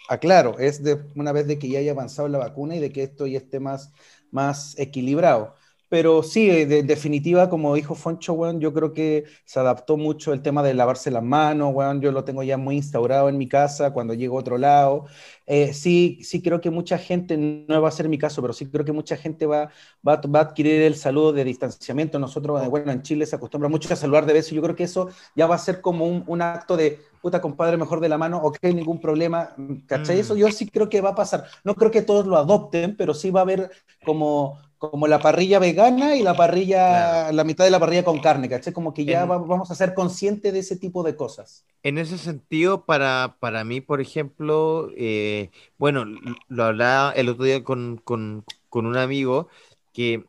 aclaro, 0.09 0.61
es 0.61 0.81
de 0.85 1.03
una 1.17 1.33
vez 1.33 1.49
de 1.49 1.59
que 1.59 1.69
ya 1.69 1.81
haya 1.81 1.91
avanzado 1.91 2.29
la 2.29 2.39
vacuna 2.39 2.77
y 2.77 2.79
de 2.79 2.93
que 2.93 3.03
esto 3.03 3.27
ya 3.27 3.39
esté 3.39 3.59
más, 3.59 3.93
más 4.31 4.79
equilibrado. 4.79 5.57
Pero 5.89 6.23
sí, 6.23 6.49
de, 6.67 6.85
definitiva, 6.85 7.49
como 7.51 7.75
dijo 7.75 7.97
Foncho, 7.97 8.35
bueno, 8.35 8.61
yo 8.61 8.73
creo 8.73 8.93
que 8.93 9.25
se 9.45 9.59
adaptó 9.59 9.97
mucho 9.97 10.33
el 10.33 10.43
tema 10.43 10.63
de 10.63 10.75
lavarse 10.75 11.11
las 11.11 11.23
manos, 11.25 11.73
bueno, 11.75 12.01
yo 12.01 12.13
lo 12.13 12.25
tengo 12.25 12.45
ya 12.45 12.57
muy 12.57 12.77
instaurado 12.77 13.29
en 13.29 13.39
mi 13.39 13.49
casa 13.49 13.93
cuando 13.93 14.15
llego 14.15 14.37
a 14.37 14.41
otro 14.41 14.59
lado. 14.59 15.07
Eh, 15.47 15.73
sí, 15.73 16.19
sí 16.23 16.43
creo 16.43 16.61
que 16.61 16.71
mucha 16.71 16.99
gente, 16.99 17.37
no 17.37 17.81
va 17.81 17.89
a 17.89 17.93
ser 17.93 18.09
mi 18.09 18.19
caso, 18.19 18.43
pero 18.43 18.53
sí 18.53 18.67
creo 18.67 18.85
que 18.85 18.93
mucha 18.93 19.17
gente 19.17 19.47
va, 19.47 19.71
va, 20.07 20.21
va 20.23 20.41
a 20.41 20.43
adquirir 20.43 20.83
el 20.83 20.97
saludo 20.97 21.33
de 21.33 21.45
distanciamiento. 21.45 22.19
Nosotros, 22.19 22.69
bueno, 22.69 22.93
en 22.93 23.03
Chile 23.03 23.27
se 23.27 23.37
acostumbra 23.37 23.69
mucho 23.69 23.93
a 23.93 23.97
saludar 23.97 24.27
de 24.27 24.33
beso. 24.33 24.55
Yo 24.55 24.63
creo 24.63 24.77
que 24.77 24.85
eso 24.85 25.09
ya 25.35 25.47
va 25.47 25.55
a 25.55 25.59
ser 25.59 25.81
como 25.81 26.07
un, 26.07 26.25
un 26.27 26.43
acto 26.43 26.77
de, 26.77 26.99
puta 27.27 27.41
compadre, 27.41 27.77
mejor 27.77 27.99
de 28.01 28.09
la 28.09 28.19
mano, 28.19 28.39
ok, 28.39 28.59
ningún 28.65 29.01
problema, 29.01 29.55
¿cachai? 29.87 30.21
Eso 30.21 30.35
mm. 30.35 30.39
yo 30.39 30.51
sí 30.53 30.69
creo 30.69 30.89
que 30.89 31.01
va 31.01 31.11
a 31.11 31.15
pasar. 31.15 31.45
No 31.65 31.75
creo 31.75 31.91
que 31.91 32.03
todos 32.03 32.27
lo 32.27 32.37
adopten, 32.37 32.97
pero 32.97 33.15
sí 33.15 33.31
va 33.31 33.41
a 33.41 33.43
haber 33.43 33.71
como 34.05 34.59
como 34.79 35.07
la 35.07 35.19
parrilla 35.19 35.59
vegana 35.59 36.17
y 36.17 36.23
la 36.23 36.35
parrilla, 36.35 37.33
la 37.33 37.45
mitad 37.45 37.65
de 37.65 37.71
la 37.71 37.81
parrilla 37.81 38.05
con 38.05 38.21
carne, 38.21 38.49
¿cachai? 38.49 38.73
Como 38.73 38.93
que 38.93 39.05
ya 39.05 39.25
vamos 39.25 39.71
a 39.71 39.75
ser 39.75 39.95
conscientes 39.95 40.53
de 40.53 40.59
ese 40.59 40.77
tipo 40.77 41.03
de 41.03 41.17
cosas. 41.17 41.65
En 41.83 41.99
ese 41.99 42.19
sentido, 42.19 42.85
para, 42.85 43.37
para 43.41 43.65
mí, 43.65 43.81
por 43.81 44.01
ejemplo, 44.01 44.91
eh, 44.97 45.36
bueno, 45.79 46.05
lo 46.49 46.65
hablaba 46.65 47.13
el 47.13 47.29
otro 47.29 47.45
día 47.45 47.63
con, 47.65 47.99
con, 47.99 48.45
con, 48.69 48.87
un 48.87 48.97
amigo 48.97 49.49
que, 49.93 50.25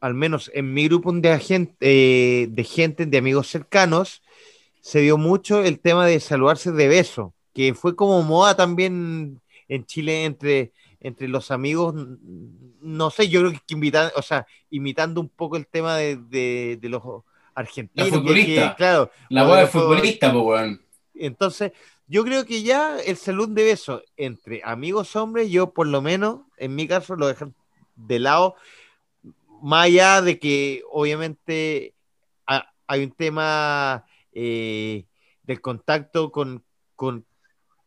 al 0.00 0.14
menos 0.14 0.50
en 0.54 0.72
mi 0.72 0.86
grupo 0.88 1.12
de, 1.12 1.38
gente, 1.38 1.76
eh, 1.80 2.46
de 2.48 2.64
gente, 2.64 3.06
de 3.06 3.18
amigos 3.18 3.48
cercanos, 3.48 4.22
se 4.80 5.00
dio 5.00 5.18
mucho 5.18 5.62
el 5.62 5.78
tema 5.80 6.06
de 6.06 6.20
saludarse 6.20 6.72
de 6.72 6.88
beso, 6.88 7.34
que 7.54 7.74
fue 7.74 7.96
como 7.96 8.22
moda 8.22 8.56
también 8.56 9.40
en 9.68 9.84
Chile 9.84 10.24
entre 10.24 10.72
entre 11.00 11.28
los 11.28 11.50
amigos, 11.50 11.94
no 12.80 13.10
sé, 13.10 13.28
yo 13.28 13.40
creo 13.40 13.52
que 13.52 13.74
invitan, 13.74 14.10
o 14.16 14.22
sea, 14.22 14.46
imitando 14.68 15.20
un 15.20 15.30
poco 15.30 15.56
el 15.56 15.66
tema 15.66 15.96
de, 15.96 16.16
de, 16.16 16.88
los 16.88 17.02
argentinos. 17.54 18.10
La 18.10 18.18
futbolista. 18.18 18.76
claro. 18.76 19.10
La 19.30 19.44
boda 19.44 19.60
de 19.60 19.66
futbolista, 19.66 20.30
pues, 20.30 20.44
bueno. 20.44 20.78
Entonces, 21.14 21.72
yo 22.10 22.24
creo 22.24 22.44
que 22.44 22.64
ya 22.64 22.98
el 22.98 23.16
salud 23.16 23.48
de 23.50 23.62
beso 23.62 24.02
entre 24.16 24.62
amigos 24.64 25.14
hombres, 25.14 25.48
yo 25.48 25.72
por 25.72 25.86
lo 25.86 26.02
menos, 26.02 26.40
en 26.56 26.74
mi 26.74 26.88
caso, 26.88 27.14
lo 27.14 27.28
dejan 27.28 27.54
de 27.94 28.18
lado, 28.18 28.56
más 29.62 29.84
allá 29.84 30.20
de 30.20 30.40
que 30.40 30.82
obviamente 30.90 31.94
hay 32.88 33.04
un 33.04 33.12
tema 33.12 34.04
eh, 34.32 35.04
del 35.44 35.60
contacto 35.60 36.32
con, 36.32 36.64
con, 36.96 37.24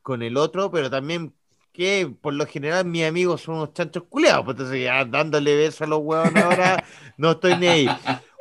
con 0.01 0.24
el 0.24 0.38
otro, 0.38 0.71
pero 0.71 0.89
también 0.89 1.34
que 1.74 2.09
por 2.21 2.34
lo 2.34 2.45
general 2.45 2.86
mis 2.86 3.03
amigos 3.03 3.41
son 3.41 3.55
unos 3.55 3.74
chanchos 3.74 4.03
culeados, 4.03 4.45
pues 4.45 4.55
entonces 4.55 4.86
ya 4.86 5.03
dándole 5.03 5.57
besos 5.57 5.82
a 5.82 5.88
los 5.88 5.99
huevos 5.99 6.34
ahora, 6.34 6.82
no 7.17 7.32
estoy 7.32 7.57
ni 7.57 7.67
ahí. 7.67 7.89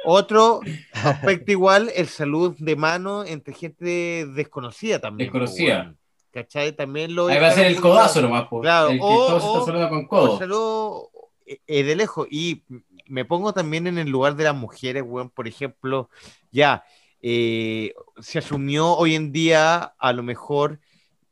Otro 0.04 0.60
aspecto 0.92 1.52
igual, 1.52 1.90
el 1.94 2.08
salud 2.08 2.54
de 2.58 2.76
mano 2.76 3.24
entre 3.24 3.54
gente 3.54 4.26
desconocida 4.34 5.00
también. 5.00 5.30
Pues, 5.30 5.54
desconocida. 5.54 5.94
¿Cachai? 6.32 6.72
También 6.72 7.14
lo... 7.14 7.26
Ahí 7.26 7.38
va 7.38 7.48
a 7.48 7.52
ser 7.52 7.66
el 7.66 7.80
codazo 7.80 8.22
nomás, 8.22 8.46
pues. 8.48 8.62
Claro, 8.62 8.88
el 8.88 8.98
que 8.98 9.04
o, 9.04 9.40
se 9.40 9.46
está 9.46 9.64
saludando 9.66 9.88
con 9.90 10.06
codo. 10.06 10.38
Saludo 10.38 11.10
eh, 11.46 11.60
eh, 11.66 11.82
de 11.84 11.96
lejos. 11.96 12.26
Y 12.30 12.62
me 13.06 13.26
pongo 13.26 13.52
también 13.52 13.86
en 13.86 13.98
el 13.98 14.08
lugar 14.08 14.34
de 14.36 14.44
las 14.44 14.54
mujeres, 14.54 15.02
weón, 15.06 15.28
por 15.28 15.46
ejemplo, 15.46 16.08
ya, 16.50 16.84
eh, 17.20 17.94
se 18.20 18.38
asumió 18.38 18.94
hoy 18.96 19.14
en 19.14 19.30
día 19.30 19.94
a 19.98 20.12
lo 20.12 20.22
mejor 20.22 20.80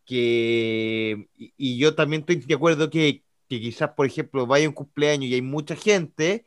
que, 0.05 1.29
y, 1.37 1.79
yo 1.79 1.95
también 1.95 2.21
estoy 2.21 2.37
de 2.37 2.55
acuerdo 2.55 2.91
que, 2.91 3.23
que 3.49 3.61
quizás, 3.61 3.91
por 3.97 4.07
ejemplo, 4.07 4.47
vaya 4.47 4.69
un 4.69 4.75
cumpleaños 4.75 5.31
y 5.31 5.35
hay 5.35 5.43
mucha 5.43 5.77
gente, 5.77 6.45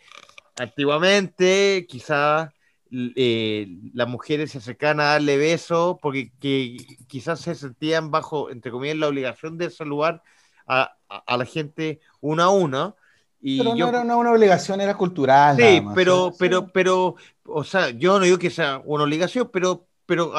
antiguamente 0.58 1.86
quizás 1.90 2.50
eh, 2.92 3.68
las 3.94 4.08
mujeres 4.08 4.52
se 4.52 4.60
acercaban 4.60 5.00
a 5.00 5.06
darle 5.06 5.38
besos 5.38 5.98
porque 6.02 6.32
que, 6.40 6.78
quizás 7.08 7.40
se 7.40 7.56
sentían 7.56 8.12
bajo, 8.12 8.50
entre 8.50 8.72
comillas, 8.72 8.98
la 8.98 9.08
obligación 9.08 9.58
de 9.58 9.70
saludar 9.70 10.22
a, 10.68 10.96
a, 11.10 11.38
la 11.38 11.46
gente 11.46 12.00
uno 12.22 12.44
a 12.44 12.50
uno. 12.50 12.96
Y 13.42 13.58
pero 13.58 13.76
no 13.76 13.88
era 13.90 14.02
una, 14.02 14.16
una, 14.16 14.32
obligación, 14.32 14.80
era 14.80 14.96
cultural. 14.96 15.58
Sí, 15.58 15.82
pero, 15.96 16.34
pero, 16.38 16.68
pero, 16.72 17.16
o 17.46 17.64
sea, 17.64 17.90
yo 17.90 18.20
no 18.20 18.26
digo 18.26 18.38
que 18.38 18.50
sea 18.50 18.82
una 18.86 19.04
obligación, 19.04 19.50
pero, 19.52 19.88
pero 20.06 20.34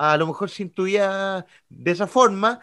a 0.00 0.16
lo 0.16 0.26
mejor 0.26 0.50
se 0.50 0.62
intuía 0.62 1.44
de 1.68 1.90
esa 1.90 2.06
forma, 2.06 2.60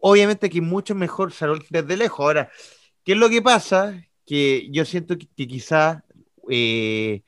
obviamente 0.00 0.48
que 0.50 0.60
mucho 0.60 0.94
mejor 0.94 1.32
salud 1.32 1.62
desde 1.70 1.96
lejos. 1.96 2.20
Ahora, 2.20 2.50
¿qué 3.04 3.12
es 3.12 3.18
lo 3.18 3.28
que 3.28 3.42
pasa? 3.42 4.00
Que 4.24 4.68
yo 4.70 4.84
siento 4.84 5.16
que, 5.18 5.26
quizás 5.46 6.02
eh, 6.50 7.22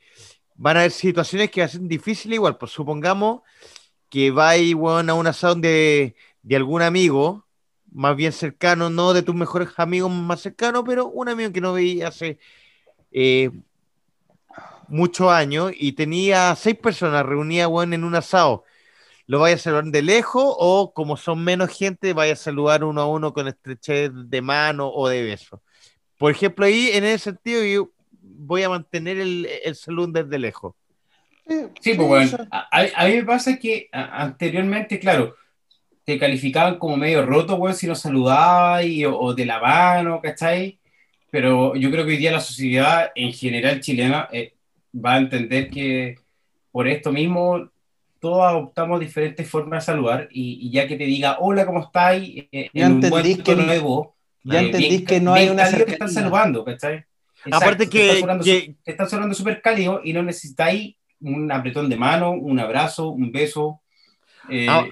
van 0.55 0.77
a 0.77 0.79
haber 0.81 0.91
situaciones 0.91 1.51
que 1.51 1.63
hacen 1.63 1.87
difícil 1.87 2.33
igual, 2.33 2.57
pues 2.57 2.71
supongamos 2.71 3.41
que 4.09 4.31
vais 4.31 4.73
bueno, 4.75 5.13
a 5.13 5.15
un 5.15 5.27
asado 5.27 5.55
de, 5.55 6.15
de 6.41 6.55
algún 6.55 6.81
amigo, 6.81 7.45
más 7.91 8.15
bien 8.15 8.31
cercano, 8.31 8.89
no 8.89 9.13
de 9.13 9.23
tus 9.23 9.35
mejores 9.35 9.69
amigos 9.77 10.11
más 10.11 10.41
cercanos, 10.41 10.83
pero 10.85 11.07
un 11.07 11.29
amigo 11.29 11.51
que 11.51 11.61
no 11.61 11.73
veía 11.73 12.09
hace 12.09 12.39
eh, 13.11 13.51
muchos 14.87 15.29
años 15.29 15.71
y 15.75 15.93
tenía 15.93 16.55
seis 16.55 16.77
personas 16.77 17.25
reunidas 17.25 17.69
bueno, 17.69 17.95
en 17.95 18.03
un 18.03 18.15
asado 18.15 18.65
lo 19.27 19.39
vaya 19.39 19.55
a 19.55 19.59
saludar 19.59 19.85
de 19.85 20.01
lejos 20.01 20.43
o 20.45 20.93
como 20.93 21.17
son 21.17 21.43
menos 21.43 21.75
gente, 21.75 22.13
vaya 22.13 22.33
a 22.33 22.35
saludar 22.35 22.83
uno 22.83 23.01
a 23.01 23.07
uno 23.07 23.33
con 23.33 23.47
estrechez 23.47 24.11
de 24.13 24.41
mano 24.41 24.89
o 24.89 25.07
de 25.09 25.23
beso. 25.23 25.61
Por 26.17 26.31
ejemplo, 26.31 26.65
ahí 26.65 26.89
en 26.93 27.03
ese 27.03 27.25
sentido 27.25 27.63
yo 27.63 27.91
voy 28.37 28.63
a 28.63 28.69
mantener 28.69 29.17
el, 29.17 29.47
el 29.63 29.75
saludo 29.75 30.23
desde 30.23 30.39
lejos. 30.39 30.73
Sí, 31.79 31.93
pues 31.93 32.07
bueno, 32.07 32.37
a, 32.49 33.05
mí 33.05 33.15
me 33.17 33.23
pasa 33.23 33.57
que 33.57 33.87
anteriormente, 33.91 34.99
claro, 34.99 35.35
te 36.03 36.17
calificaban 36.17 36.79
como 36.79 36.97
medio 36.97 37.23
roto, 37.23 37.57
bueno, 37.57 37.75
si 37.75 37.85
no 37.85 37.93
saludabas 37.93 38.83
o, 39.07 39.33
de 39.33 39.45
la 39.45 39.59
mano, 39.59 40.19
¿cachai? 40.21 40.79
Pero 41.29 41.75
yo 41.75 41.91
creo 41.91 42.03
que 42.03 42.13
hoy 42.13 42.17
día 42.17 42.31
la 42.31 42.39
sociedad 42.39 43.11
en 43.13 43.31
general 43.31 43.79
chilena 43.79 44.27
eh, 44.31 44.53
va 44.93 45.15
a 45.15 45.17
entender 45.19 45.69
que 45.69 46.15
por 46.71 46.87
esto 46.87 47.11
mismo 47.11 47.69
todos 48.19 48.43
adoptamos 48.43 48.99
diferentes 48.99 49.47
formas 49.47 49.83
de 49.83 49.93
saludar 49.93 50.27
y, 50.31 50.71
ya 50.71 50.87
que 50.87 50.95
te 50.95 51.03
diga 51.03 51.37
hola, 51.39 51.65
¿cómo 51.65 51.81
estáis? 51.81 52.47
Eh, 52.51 52.69
ya 52.73 52.87
entendí 52.87 53.37
que 53.37 53.55
nuevo, 53.55 54.15
ya 54.43 54.61
eh, 54.61 54.65
entendí 54.65 55.03
que 55.03 55.21
no 55.21 55.33
hay 55.33 55.49
una 55.49 55.69
que 55.69 55.91
están 55.91 56.09
saludando, 56.09 56.65
¿cachai? 56.65 57.05
Aparte 57.51 57.89
que, 57.89 58.75
te 58.83 58.91
están 58.91 59.09
saludando 59.09 59.35
súper 59.35 59.61
cálido 59.61 60.01
y 60.03 60.13
no 60.13 60.23
necesitáis 60.23 60.95
un 61.21 61.51
apretón 61.51 61.89
de 61.89 61.97
mano, 61.97 62.31
un 62.31 62.59
abrazo, 62.59 63.09
un 63.09 63.31
beso. 63.31 63.81
Eh, 64.49 64.67
ah, 64.69 64.85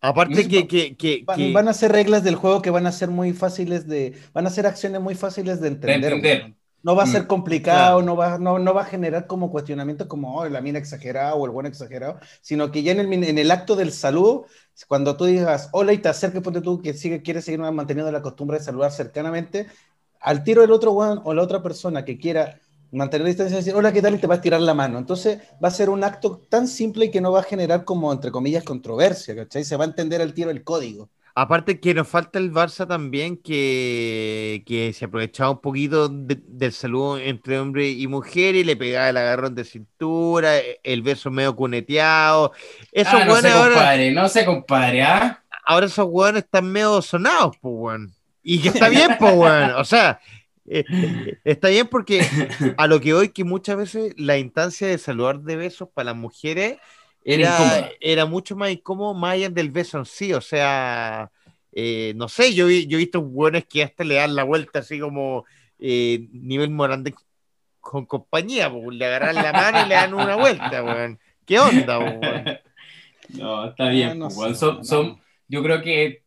aparte 0.00 0.48
que, 0.48 0.66
que, 0.66 0.96
que, 0.96 1.24
van, 1.52 1.68
a 1.68 1.72
ser 1.72 1.92
reglas 1.92 2.24
del 2.24 2.34
juego 2.34 2.62
que 2.62 2.70
van 2.70 2.86
a 2.86 2.92
ser 2.92 3.08
muy 3.08 3.32
fáciles 3.32 3.86
de, 3.86 4.18
van 4.32 4.46
a 4.46 4.50
ser 4.50 4.66
acciones 4.66 5.00
muy 5.00 5.14
fáciles 5.14 5.60
de 5.60 5.68
entender. 5.68 6.54
No 6.84 6.96
va 6.96 7.04
a 7.04 7.06
ser 7.06 7.22
mm, 7.22 7.26
complicado, 7.26 8.02
no, 8.02 8.16
va, 8.16 8.38
no, 8.38 8.58
no, 8.58 8.74
va 8.74 8.82
a 8.82 8.86
generar 8.86 9.28
como 9.28 9.52
cuestionamiento 9.52 10.08
como 10.08 10.38
oh, 10.38 10.48
la 10.48 10.60
mina 10.60 10.80
exagerada 10.80 11.34
o 11.34 11.46
el 11.46 11.52
buen 11.52 11.66
exagerado, 11.66 12.18
sino 12.40 12.72
que 12.72 12.82
ya 12.82 12.90
en 12.90 12.98
el, 12.98 13.12
en 13.12 13.38
el 13.38 13.50
acto 13.52 13.76
del 13.76 13.92
saludo, 13.92 14.46
cuando 14.88 15.16
tú 15.16 15.26
digas 15.26 15.68
hola 15.70 15.92
y 15.92 15.98
te 15.98 16.08
acerques, 16.08 16.42
ponte 16.42 16.60
tú 16.60 16.82
que 16.82 16.92
sigue, 16.94 17.22
quieres 17.22 17.44
seguir 17.44 17.60
manteniendo 17.60 18.10
la 18.10 18.20
costumbre 18.20 18.58
de 18.58 18.64
saludar 18.64 18.90
cercanamente, 18.90 19.68
al 20.22 20.44
tiro 20.44 20.62
del 20.62 20.72
otro 20.72 20.92
one 20.92 21.20
o 21.24 21.34
la 21.34 21.42
otra 21.42 21.62
persona 21.62 22.04
que 22.04 22.18
quiera 22.18 22.60
mantener 22.92 23.24
la 23.24 23.28
distancia 23.28 23.56
decir 23.56 23.74
hola, 23.74 23.92
¿qué 23.92 24.02
tal? 24.02 24.14
y 24.14 24.18
te 24.18 24.26
va 24.26 24.36
a 24.36 24.40
tirar 24.40 24.60
la 24.60 24.74
mano. 24.74 24.98
Entonces 24.98 25.38
va 25.62 25.68
a 25.68 25.72
ser 25.72 25.90
un 25.90 26.04
acto 26.04 26.42
tan 26.48 26.68
simple 26.68 27.06
y 27.06 27.10
que 27.10 27.20
no 27.20 27.32
va 27.32 27.40
a 27.40 27.44
generar 27.44 27.84
como, 27.84 28.12
entre 28.12 28.30
comillas, 28.30 28.64
controversia, 28.64 29.34
¿cachai? 29.34 29.64
Se 29.64 29.76
va 29.76 29.84
a 29.84 29.88
entender 29.88 30.20
al 30.20 30.34
tiro 30.34 30.50
el 30.50 30.62
código. 30.62 31.08
Aparte 31.34 31.80
que 31.80 31.94
nos 31.94 32.08
falta 32.08 32.38
el 32.38 32.52
Barça 32.52 32.86
también, 32.86 33.38
que, 33.38 34.62
que 34.66 34.92
se 34.92 35.06
aprovechaba 35.06 35.50
un 35.50 35.62
poquito 35.62 36.10
del 36.10 36.72
saludo 36.72 37.16
entre 37.18 37.58
hombre 37.58 37.88
y 37.88 38.06
mujer 38.06 38.54
y 38.54 38.64
le 38.64 38.76
pegaba 38.76 39.08
el 39.08 39.16
agarrón 39.16 39.54
de 39.54 39.64
cintura, 39.64 40.58
el 40.82 41.00
beso 41.00 41.30
medio 41.30 41.56
cuneteado. 41.56 42.52
Esos 42.92 43.14
ah, 43.14 43.24
no 43.24 43.36
sé, 43.36 43.50
compadre, 43.50 44.10
no 44.10 44.28
sé, 44.28 44.44
compadre, 44.44 45.02
¿ah? 45.02 45.42
Ahora 45.64 45.86
esos 45.86 46.06
hueones 46.06 46.44
están 46.44 46.70
medio 46.70 47.00
sonados, 47.00 47.56
pues, 47.62 47.74
weón. 47.74 48.14
Y 48.42 48.60
que 48.60 48.68
está 48.68 48.88
bien, 48.88 49.16
pues, 49.18 49.34
weón. 49.34 49.70
O 49.72 49.84
sea, 49.84 50.20
eh, 50.66 50.84
eh, 50.90 51.38
está 51.44 51.68
bien 51.68 51.88
porque 51.88 52.20
a 52.76 52.86
lo 52.86 53.00
que 53.00 53.14
hoy 53.14 53.30
que 53.30 53.44
muchas 53.44 53.76
veces 53.76 54.14
la 54.16 54.38
instancia 54.38 54.86
de 54.86 54.98
saludar 54.98 55.40
de 55.40 55.56
besos 55.56 55.88
para 55.92 56.06
las 56.06 56.16
mujeres 56.16 56.78
era, 57.24 57.90
era 58.00 58.26
mucho 58.26 58.56
más 58.56 58.70
incómodo 58.70 59.14
más 59.14 59.34
allá 59.34 59.48
del 59.48 59.70
beso 59.70 59.98
en 59.98 60.06
sí, 60.06 60.32
o 60.32 60.40
sea, 60.40 61.30
eh, 61.72 62.12
no 62.16 62.28
sé, 62.28 62.52
yo, 62.54 62.68
yo 62.68 62.96
he 62.96 63.00
visto 63.00 63.22
buenos 63.22 63.64
que 63.64 63.82
hasta 63.82 64.04
le 64.04 64.16
dan 64.16 64.34
la 64.34 64.44
vuelta 64.44 64.80
así 64.80 64.98
como 64.98 65.44
eh, 65.78 66.26
nivel 66.32 66.70
Morandé 66.70 67.14
con 67.80 68.06
compañía, 68.06 68.68
le 68.90 69.06
agarran 69.06 69.34
la 69.34 69.52
mano 69.52 69.84
y 69.84 69.88
le 69.88 69.94
dan 69.94 70.14
una 70.14 70.36
vuelta, 70.36 70.82
weón. 70.82 71.18
¿Qué 71.44 71.58
onda, 71.58 71.98
No, 73.30 73.68
está 73.68 73.88
bien, 73.88 74.30
son, 74.30 74.84
son, 74.84 75.20
yo 75.48 75.62
creo 75.62 75.80
que 75.80 76.21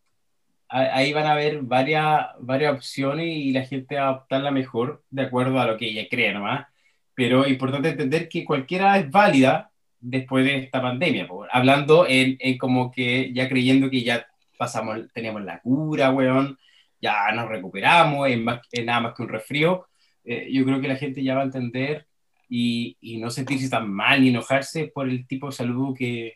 ahí 0.75 1.13
van 1.13 1.25
a 1.25 1.31
haber 1.33 1.61
varias, 1.61 2.27
varias 2.39 2.73
opciones 2.73 3.27
y 3.27 3.51
la 3.51 3.65
gente 3.65 3.95
va 3.95 4.07
a 4.07 4.11
optar 4.11 4.41
la 4.41 4.51
mejor 4.51 5.03
de 5.09 5.23
acuerdo 5.23 5.59
a 5.59 5.65
lo 5.65 5.77
que 5.77 5.87
ella 5.87 6.07
cree 6.09 6.33
nomás. 6.33 6.67
Pero 7.13 7.45
es 7.45 7.51
importante 7.51 7.89
entender 7.89 8.27
que 8.27 8.43
cualquiera 8.43 8.97
es 8.99 9.09
válida 9.09 9.71
después 9.99 10.45
de 10.45 10.57
esta 10.57 10.81
pandemia, 10.81 11.27
hablando 11.51 12.05
en, 12.07 12.37
en, 12.39 12.57
como 12.57 12.91
que 12.91 13.31
ya 13.33 13.49
creyendo 13.49 13.89
que 13.89 14.03
ya 14.03 14.27
pasamos, 14.57 14.99
teníamos 15.13 15.43
la 15.43 15.59
cura, 15.61 16.11
weón, 16.11 16.59
ya 17.01 17.31
nos 17.33 17.47
recuperamos, 17.49 18.29
es, 18.29 18.39
más, 18.39 18.61
nada 18.85 18.99
más 18.99 19.13
que 19.15 19.23
un 19.23 19.29
resfrío, 19.29 19.87
eh, 20.23 20.47
yo 20.51 20.65
creo 20.65 20.81
que 20.81 20.87
la 20.87 20.95
gente 20.95 21.23
ya 21.23 21.35
va 21.35 21.41
a 21.41 21.45
entender 21.45 22.07
y, 22.49 22.97
y, 23.01 23.17
no 23.17 23.31
sentirse 23.31 23.69
tan 23.69 23.91
mal 23.91 24.21
ni 24.21 24.29
enojarse 24.29 24.87
por 24.87 25.09
el 25.09 25.25
tipo 25.27 25.47
de 25.47 25.53
saludo 25.53 25.93
que, 25.93 26.33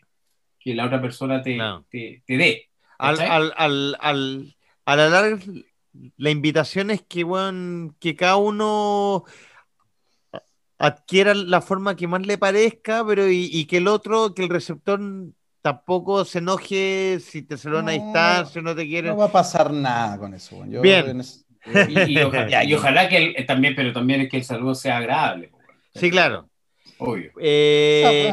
que 0.58 0.74
la 0.74 0.86
otra 0.86 1.00
persona 1.00 1.42
te, 1.42 1.58
te, 1.90 2.22
te, 2.26 2.36
dé. 2.36 2.69
Al, 3.00 3.20
al, 3.20 3.54
al, 3.56 3.96
al, 4.00 4.56
a 4.84 4.96
la 4.96 5.08
larga, 5.08 5.38
la 6.16 6.30
invitación 6.30 6.90
es 6.90 7.02
que, 7.02 7.24
weón, 7.24 7.96
que 7.98 8.14
cada 8.14 8.36
uno 8.36 9.24
adquiera 10.78 11.34
la 11.34 11.60
forma 11.60 11.96
que 11.96 12.06
más 12.06 12.26
le 12.26 12.38
parezca, 12.38 13.04
pero 13.06 13.28
y, 13.28 13.64
que 13.66 13.78
el 13.78 13.88
otro, 13.88 14.34
que 14.34 14.42
el 14.42 14.48
receptor 14.48 15.00
tampoco 15.62 16.24
se 16.24 16.38
enoje 16.38 17.18
si 17.20 17.42
te 17.42 17.56
saludan 17.56 17.88
a 17.88 17.92
distancia, 17.92 18.62
no 18.62 18.74
te 18.74 18.86
quiere. 18.86 19.08
No 19.08 19.16
va 19.16 19.26
a 19.26 19.32
pasar 19.32 19.72
nada 19.72 20.18
con 20.18 20.34
eso. 20.34 20.62
Bien. 20.66 21.22
Y, 21.88 22.18
ojalá, 22.74 23.08
que 23.08 23.34
eh, 23.36 23.44
también, 23.44 23.74
pero 23.74 23.92
también 23.92 24.22
es 24.22 24.30
que 24.30 24.38
el 24.38 24.44
saludo 24.44 24.74
sea 24.74 24.98
agradable. 24.98 25.52
Sí, 25.94 26.10
claro. 26.10 26.48
Obvio. 26.98 27.32
Eh, 27.38 28.32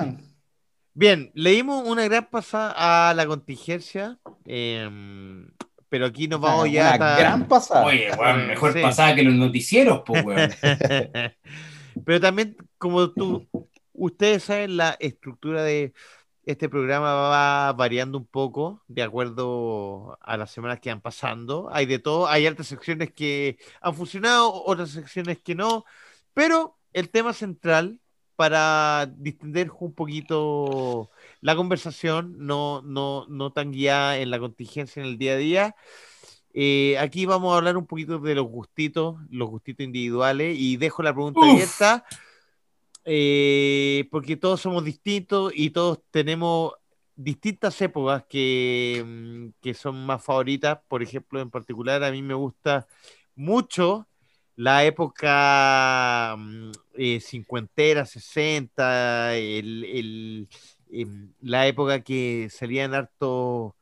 bien, 0.97 1.31
leímos 1.35 1.87
una 1.87 2.03
gran 2.05 2.29
pasada 2.29 3.09
a 3.09 3.13
la 3.13 3.27
contingencia. 3.27 4.17
Em, 4.45 5.47
pero 5.89 6.07
aquí 6.07 6.27
nos 6.27 6.41
vamos 6.41 6.69
ya. 6.71 6.95
Una 6.95 7.17
gran 7.17 7.47
pasada. 7.47 7.85
Oye, 7.85 8.09
mejor 8.47 8.81
pasada 8.81 9.15
que 9.15 9.23
los 9.23 9.35
noticieros, 9.35 10.01
pues, 10.05 10.25
weón. 10.25 10.49
Pero 12.05 12.19
también, 12.19 12.55
como 12.77 13.11
tú, 13.11 13.47
ustedes 13.93 14.43
saben, 14.43 14.77
la 14.77 14.97
estructura 14.99 15.63
de 15.63 15.93
este 16.45 16.69
programa 16.69 17.13
va 17.13 17.73
variando 17.73 18.17
un 18.17 18.25
poco 18.25 18.83
de 18.87 19.03
acuerdo 19.03 20.17
a 20.21 20.37
las 20.37 20.51
semanas 20.51 20.79
que 20.79 20.89
van 20.89 21.01
pasando. 21.01 21.69
Hay 21.71 21.85
de 21.85 21.99
todo, 21.99 22.27
hay 22.27 22.47
altas 22.47 22.67
secciones 22.67 23.11
que 23.13 23.57
han 23.81 23.93
funcionado, 23.93 24.53
otras 24.63 24.91
secciones 24.91 25.39
que 25.39 25.55
no, 25.55 25.85
pero 26.33 26.77
el 26.93 27.09
tema 27.09 27.33
central 27.33 27.99
para 28.38 29.11
distender 29.17 29.71
un 29.79 29.93
poquito 29.93 31.09
la 31.41 31.55
conversación, 31.55 32.35
no, 32.38 32.83
no, 32.83 33.25
no 33.27 33.51
tan 33.51 33.71
guiada 33.71 34.19
en 34.19 34.29
la 34.29 34.39
contingencia 34.39 35.01
en 35.01 35.09
el 35.09 35.17
día 35.17 35.33
a 35.33 35.38
día, 35.38 35.75
eh, 36.53 36.97
aquí 36.99 37.25
vamos 37.25 37.51
a 37.51 37.57
hablar 37.57 37.77
un 37.77 37.88
poquito 37.88 38.19
de 38.19 38.35
los 38.35 38.47
gustitos, 38.47 39.15
los 39.31 39.49
gustitos 39.49 39.83
individuales, 39.83 40.55
y 40.57 40.77
dejo 40.77 41.01
la 41.01 41.13
pregunta 41.13 41.41
abierta, 41.41 42.05
eh, 43.05 44.07
porque 44.11 44.38
todos 44.38 44.61
somos 44.61 44.85
distintos 44.85 45.51
y 45.55 45.71
todos 45.71 45.99
tenemos 46.11 46.73
distintas 47.15 47.81
épocas 47.81 48.23
que, 48.29 49.03
mm, 49.03 49.47
que, 49.61 49.73
son 49.73 50.05
más 50.05 50.23
favoritas. 50.23 50.77
Por 50.88 51.01
ejemplo, 51.01 51.41
en 51.41 51.49
particular, 51.49 52.03
a 52.03 52.11
mí 52.11 52.21
me 52.21 52.35
gusta 52.35 52.88
mucho 53.35 54.07
la 54.57 54.83
época 54.85 56.35
mm, 56.37 56.71
eh, 56.95 57.19
cincuentera, 57.21 58.05
sesenta, 58.05 59.35
el, 59.35 60.49
em, 60.91 61.33
la 61.41 61.67
época 61.67 62.01
que 62.03 62.49
salían 62.51 62.93
harto 62.93 63.75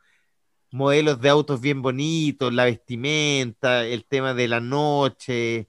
modelos 0.71 1.21
de 1.21 1.29
autos 1.29 1.61
bien 1.61 1.81
bonitos, 1.81 2.53
la 2.53 2.65
vestimenta, 2.65 3.85
el 3.85 4.05
tema 4.05 4.33
de 4.33 4.47
la 4.49 4.59
noche. 4.59 5.67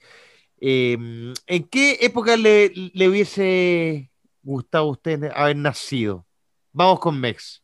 Em, 0.60 1.32
¿En 1.46 1.64
qué 1.68 1.98
época 2.02 2.36
le, 2.36 2.72
hubiese 3.08 4.10
gustado 4.42 4.86
a 4.88 4.90
usted 4.90 5.30
haber 5.34 5.56
nacido? 5.56 6.26
Vamos 6.72 7.00
con 7.00 7.20
Mex. 7.20 7.62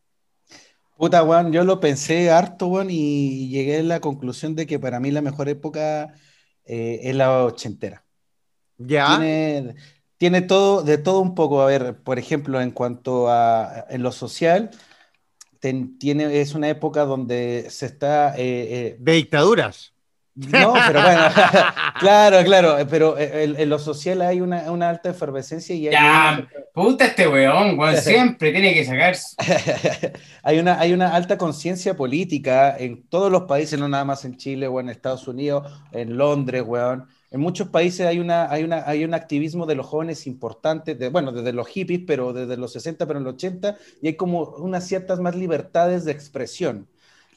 Puta, 0.97 1.22
Juan, 1.22 1.53
yo 1.53 1.64
lo 1.64 1.80
pensé 1.80 2.30
harto, 2.30 2.68
Juan, 2.68 2.88
y 2.90 3.49
llegué 3.49 3.78
a 3.80 3.82
la 3.82 4.01
conclusión 4.01 4.55
de 4.55 4.66
que 4.66 4.78
para 4.78 5.01
mí 5.01 5.11
la 5.11 5.22
mejor 5.22 5.49
época 5.49 6.14
eh, 6.65 7.01
es 7.03 7.15
la 7.15 7.45
ochentera. 7.45 8.05
Ya. 8.79 9.19
Tiene, 9.19 9.75
tiene, 10.17 10.43
todo, 10.43 10.83
de 10.83 10.99
todo 10.99 11.21
un 11.21 11.35
poco. 11.35 11.63
A 11.63 11.67
ver, 11.67 11.97
por 12.03 12.19
ejemplo, 12.19 12.61
en 12.61 12.71
cuanto 12.71 13.29
a 13.29 13.87
en 13.89 14.03
lo 14.03 14.13
social, 14.13 14.71
tiene, 15.99 16.41
es 16.41 16.55
una 16.55 16.69
época 16.69 17.05
donde 17.05 17.67
se 17.71 17.87
está... 17.87 18.37
Eh, 18.37 18.41
eh, 18.41 18.97
de 18.99 19.13
dictaduras. 19.13 19.91
No, 20.35 20.72
pero 20.87 21.03
bueno, 21.03 21.20
claro, 22.01 22.43
claro, 22.45 22.76
pero 22.89 23.18
eh, 23.18 23.55
en, 23.59 23.68
lo 23.68 23.78
social 23.78 24.22
hay 24.22 24.41
una, 24.41 24.70
una 24.70 24.89
alta 24.89 25.11
efervescencia 25.11 25.74
y 25.74 25.89
hay 25.89 25.93
Ya, 25.93 26.49
puta 26.72 27.07
este 27.07 27.28
weón, 27.28 27.78
weón, 27.78 27.97
siempre 27.99 28.51
tiene 28.51 28.72
que 28.72 28.85
sacarse. 28.85 29.37
hay, 30.43 30.59
una, 30.59 30.80
hay 30.80 30.95
una 30.95 31.14
alta 31.14 31.37
conciencia 31.37 31.95
política 31.95 32.76
en 32.78 33.03
todos 33.09 33.30
los 33.30 33.43
países, 33.43 33.78
no 33.78 33.89
nada 33.89 34.07
más 34.07 34.24
en 34.24 34.39
Chile 34.39 34.68
o 34.68 34.80
en 34.80 34.89
Estados 34.89 35.28
Unidos, 35.28 35.70
en 35.93 36.16
Londres, 36.16 36.62
weón 36.66 37.09
en 37.33 37.41
muchos 37.41 37.68
países 37.68 38.07
hay, 38.07 38.18
una, 38.18 38.51
hay, 38.51 38.62
una, 38.62 38.85
hay 38.87 39.05
un 39.05 39.14
activismo 39.14 39.64
de 39.64 39.74
los 39.74 39.87
jóvenes 39.87 40.26
importante, 40.26 40.95
de, 40.95 41.09
bueno, 41.09 41.33
desde 41.33 41.55
los 41.55 41.66
hippies, 41.66 42.03
pero 42.07 42.35
desde 42.35 42.59
los 42.59 42.72
60, 42.72 43.07
pero 43.07 43.18
en 43.18 43.24
los 43.24 43.35
80, 43.35 43.78
y 44.03 44.09
hay 44.09 44.16
como 44.16 44.43
unas 44.59 44.87
ciertas 44.87 45.18
más 45.18 45.35
libertades 45.35 46.05
de 46.05 46.12
expresión 46.12 46.89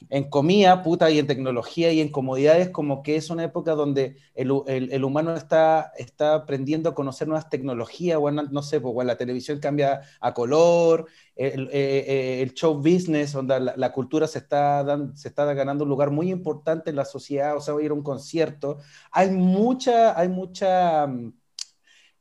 en 0.08 0.30
comida, 0.30 0.82
puta, 0.82 1.10
y 1.10 1.18
en 1.18 1.26
tecnología 1.26 1.92
y 1.92 2.00
en 2.00 2.10
comodidades, 2.10 2.70
como 2.70 3.02
que 3.02 3.16
es 3.16 3.30
una 3.30 3.44
época 3.44 3.74
donde 3.74 4.16
el, 4.34 4.52
el, 4.66 5.04
humano 5.04 5.34
está, 5.34 5.92
está 5.96 6.34
aprendiendo 6.34 6.90
a 6.90 6.94
conocer 6.94 7.28
nuevas 7.28 7.48
tecnologías, 7.48 8.18
bueno, 8.18 8.42
no 8.50 8.62
sé, 8.62 8.80
pues 8.80 9.06
la 9.06 9.16
televisión 9.16 9.58
cambia 9.58 10.02
a 10.20 10.34
color, 10.34 11.06
el, 11.34 11.68
eh, 11.68 12.04
eh, 12.06 12.42
el 12.42 12.54
show 12.54 12.74
business, 12.74 13.32
donde 13.32 13.60
la, 13.60 13.92
cultura 13.92 14.26
se 14.26 14.38
está, 14.38 14.84
se 15.14 15.28
está 15.28 15.52
ganando 15.54 15.84
un 15.84 15.90
lugar 15.90 16.10
muy 16.10 16.30
importante 16.30 16.90
en 16.90 16.96
la 16.96 17.04
sociedad, 17.04 17.56
o 17.56 17.60
sea, 17.60 17.74
voy 17.74 17.84
a 17.84 17.86
ir 17.86 17.90
a 17.90 17.94
un 17.94 18.02
concierto, 18.02 18.78
hay 19.10 19.30
mucha, 19.30 20.18
hay 20.18 20.28
mucha 20.28 21.06
mm, 21.06 21.32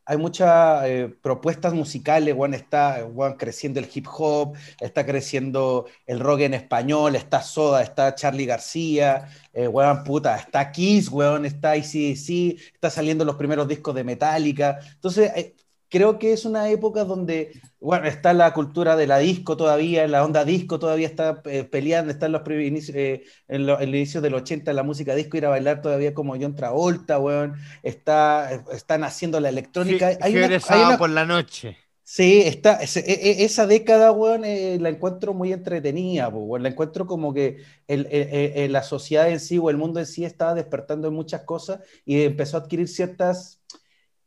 hay 0.05 0.17
muchas 0.17 0.85
eh, 0.85 1.15
propuestas 1.21 1.73
musicales, 1.73 2.35
bueno, 2.35 2.55
está 2.55 3.07
creciendo 3.37 3.79
el 3.79 3.89
hip 3.93 4.05
hop, 4.17 4.55
está 4.79 5.05
creciendo 5.05 5.87
el 6.05 6.19
rock 6.19 6.41
en 6.41 6.53
español, 6.53 7.15
está 7.15 7.41
Soda, 7.41 7.81
está 7.81 8.13
Charlie 8.15 8.45
García, 8.45 9.27
eh, 9.53 9.69
puta, 10.05 10.35
está 10.37 10.71
Kiss, 10.71 11.09
weón, 11.09 11.45
está 11.45 11.75
ICDC, 11.75 12.57
está 12.73 12.89
saliendo 12.89 13.25
los 13.25 13.35
primeros 13.35 13.67
discos 13.67 13.95
de 13.95 14.03
Metallica. 14.03 14.79
Entonces, 14.93 15.31
eh, 15.35 15.55
creo 15.95 16.19
que 16.19 16.33
es 16.33 16.43
una 16.43 16.69
época 16.69 17.05
donde, 17.05 17.61
bueno, 17.79 18.05
está 18.05 18.33
la 18.33 18.53
cultura 18.53 18.97
de 18.97 19.07
la 19.07 19.19
disco 19.19 19.55
todavía, 19.55 20.05
la 20.09 20.25
onda 20.25 20.43
disco 20.43 20.77
todavía 20.77 21.07
está 21.07 21.41
eh, 21.45 21.63
peleando, 21.63 22.11
está 22.11 22.25
en 22.25 22.33
los 22.33 22.41
inicios, 22.49 22.97
eh, 22.97 23.23
en, 23.47 23.69
el 23.69 23.95
inicio 23.95 24.19
del 24.19 24.33
80 24.33 24.73
la 24.73 24.83
música 24.83 25.15
disco, 25.15 25.37
ir 25.37 25.45
a 25.45 25.49
bailar 25.49 25.81
todavía 25.81 26.13
como 26.13 26.35
John 26.37 26.53
Travolta, 26.53 27.17
weón, 27.17 27.53
está, 27.81 28.61
están 28.73 29.05
haciendo 29.05 29.39
la 29.39 29.47
electrónica. 29.47 30.17
hay, 30.19 30.35
una, 30.35 30.97
por 30.97 31.11
la 31.11 31.25
noche. 31.25 31.77
Sí, 32.03 32.41
está, 32.41 32.83
e, 32.83 32.87
e, 32.97 33.45
esa 33.45 33.65
década, 33.65 34.11
weón, 34.11 34.43
eh, 34.43 34.77
la 34.81 34.89
encuentro 34.89 35.33
muy 35.33 35.53
entretenida, 35.53 36.27
weón, 36.27 36.61
la 36.61 36.67
encuentro 36.67 37.07
como 37.07 37.33
que 37.33 37.63
el, 37.87 38.69
la 38.69 38.83
sociedad 38.83 39.29
en 39.29 39.39
sí 39.39 39.59
o 39.59 39.69
el 39.69 39.77
mundo 39.77 40.01
en 40.01 40.07
sí 40.07 40.25
estaba 40.25 40.55
despertando 40.55 41.07
en 41.07 41.13
muchas 41.13 41.43
cosas 41.43 41.79
y 42.03 42.21
empezó 42.23 42.57
a 42.57 42.59
adquirir 42.59 42.89
ciertas 42.89 43.61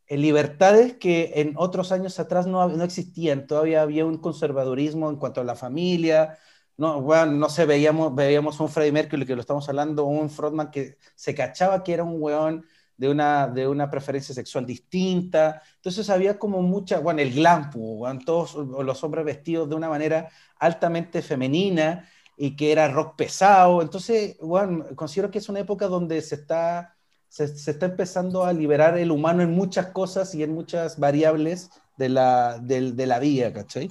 libertades 0.09 0.95
que 0.95 1.33
en 1.37 1.55
otros 1.57 1.93
años 1.93 2.19
atrás 2.19 2.47
no, 2.47 2.67
no 2.69 2.85
existían. 2.85 3.47
Todavía 3.47 3.83
había 3.83 4.07
un 4.07 4.19
conservadurismo 4.19 5.11
en 5.11 5.17
cuanto 5.17 5.41
a 5.41 5.45
la 5.45 5.55
familia, 5.55 6.39
no, 6.79 7.03
bueno, 7.03 7.33
no 7.33 7.49
sé, 7.49 7.67
veíamos, 7.67 8.15
veíamos 8.15 8.61
un 8.61 8.69
Freddie 8.69 8.93
Mercury, 8.93 9.27
que 9.27 9.35
lo 9.35 9.41
estamos 9.41 9.69
hablando, 9.69 10.05
un 10.05 10.31
frontman 10.31 10.71
que 10.71 10.97
se 11.17 11.35
cachaba 11.35 11.83
que 11.83 11.93
era 11.93 12.05
un 12.05 12.23
weón 12.23 12.65
de 12.97 13.09
una, 13.09 13.49
de 13.49 13.67
una 13.67 13.91
preferencia 13.91 14.35
sexual 14.35 14.65
distinta. 14.65 15.61
Entonces 15.77 16.09
había 16.09 16.39
como 16.39 16.63
mucha, 16.63 17.01
bueno, 17.01 17.21
el 17.21 17.33
glam, 17.35 17.71
bueno, 17.73 18.21
todos 18.25 18.55
los 18.55 19.03
hombres 19.05 19.25
vestidos 19.25 19.69
de 19.69 19.75
una 19.75 19.89
manera 19.89 20.29
altamente 20.59 21.21
femenina 21.21 22.09
y 22.37 22.55
que 22.57 22.71
era 22.73 22.89
rock 22.89 23.17
pesado. 23.17 23.83
Entonces, 23.83 24.37
bueno, 24.41 24.87
considero 24.95 25.31
que 25.33 25.39
es 25.39 25.49
una 25.49 25.61
época 25.61 25.89
donde 25.89 26.23
se 26.23 26.37
está, 26.37 26.97
se, 27.29 27.45
está 27.45 27.87
empezando 27.87 28.45
a 28.45 28.53
liberar 28.53 28.99
el 28.99 29.11
humano 29.11 29.43
en 29.43 29.53
muchas 29.53 29.89
cosas 29.89 30.35
y 30.35 30.43
en 30.43 30.53
muchas 30.53 30.99
variables 30.99 31.71
de 31.97 32.09
la, 32.09 32.59
de, 32.59 33.07
la 33.07 33.19
vida, 33.19 33.53
¿cachai? 33.53 33.91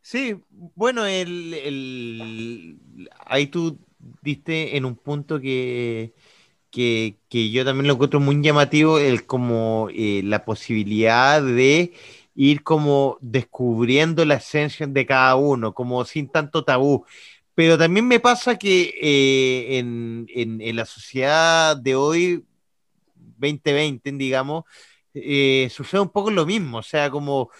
Sí, 0.00 0.36
bueno, 0.50 1.06
el, 1.06 2.78
ahí 3.24 3.46
tú 3.46 3.78
diste 4.20 4.76
en 4.76 4.84
un 4.84 4.96
punto 4.96 5.40
que, 5.40 6.12
que, 6.70 7.16
yo 7.50 7.64
también 7.64 7.86
lo 7.86 7.94
encuentro 7.94 8.18
muy 8.18 8.42
llamativo, 8.42 8.98
el 8.98 9.26
como 9.26 9.88
eh, 9.94 10.22
la 10.24 10.44
posibilidad 10.44 11.42
de 11.42 11.92
ir 12.34 12.62
como 12.62 13.18
descubriendo 13.20 14.24
la 14.24 14.34
esencia 14.34 14.86
de 14.86 15.06
cada 15.06 15.36
uno, 15.36 15.74
como 15.74 16.04
sin 16.04 16.28
tanto 16.28 16.64
tabú. 16.64 17.04
Pero 17.54 17.76
también 17.76 18.06
me 18.08 18.20
pasa 18.20 18.56
que 18.58 18.94
eh, 19.00 19.78
en, 19.78 20.76
la 20.76 20.86
sociedad 20.86 21.76
de 21.76 21.94
hoy, 21.94 22.44
2020, 23.14 24.12
digamos, 24.12 24.64
eh, 25.14 25.68
sucede 25.70 26.00
un 26.00 26.10
poco 26.10 26.30
lo 26.30 26.46
mismo, 26.46 26.78
o 26.78 26.82
sea, 26.82 27.10
como, 27.10 27.50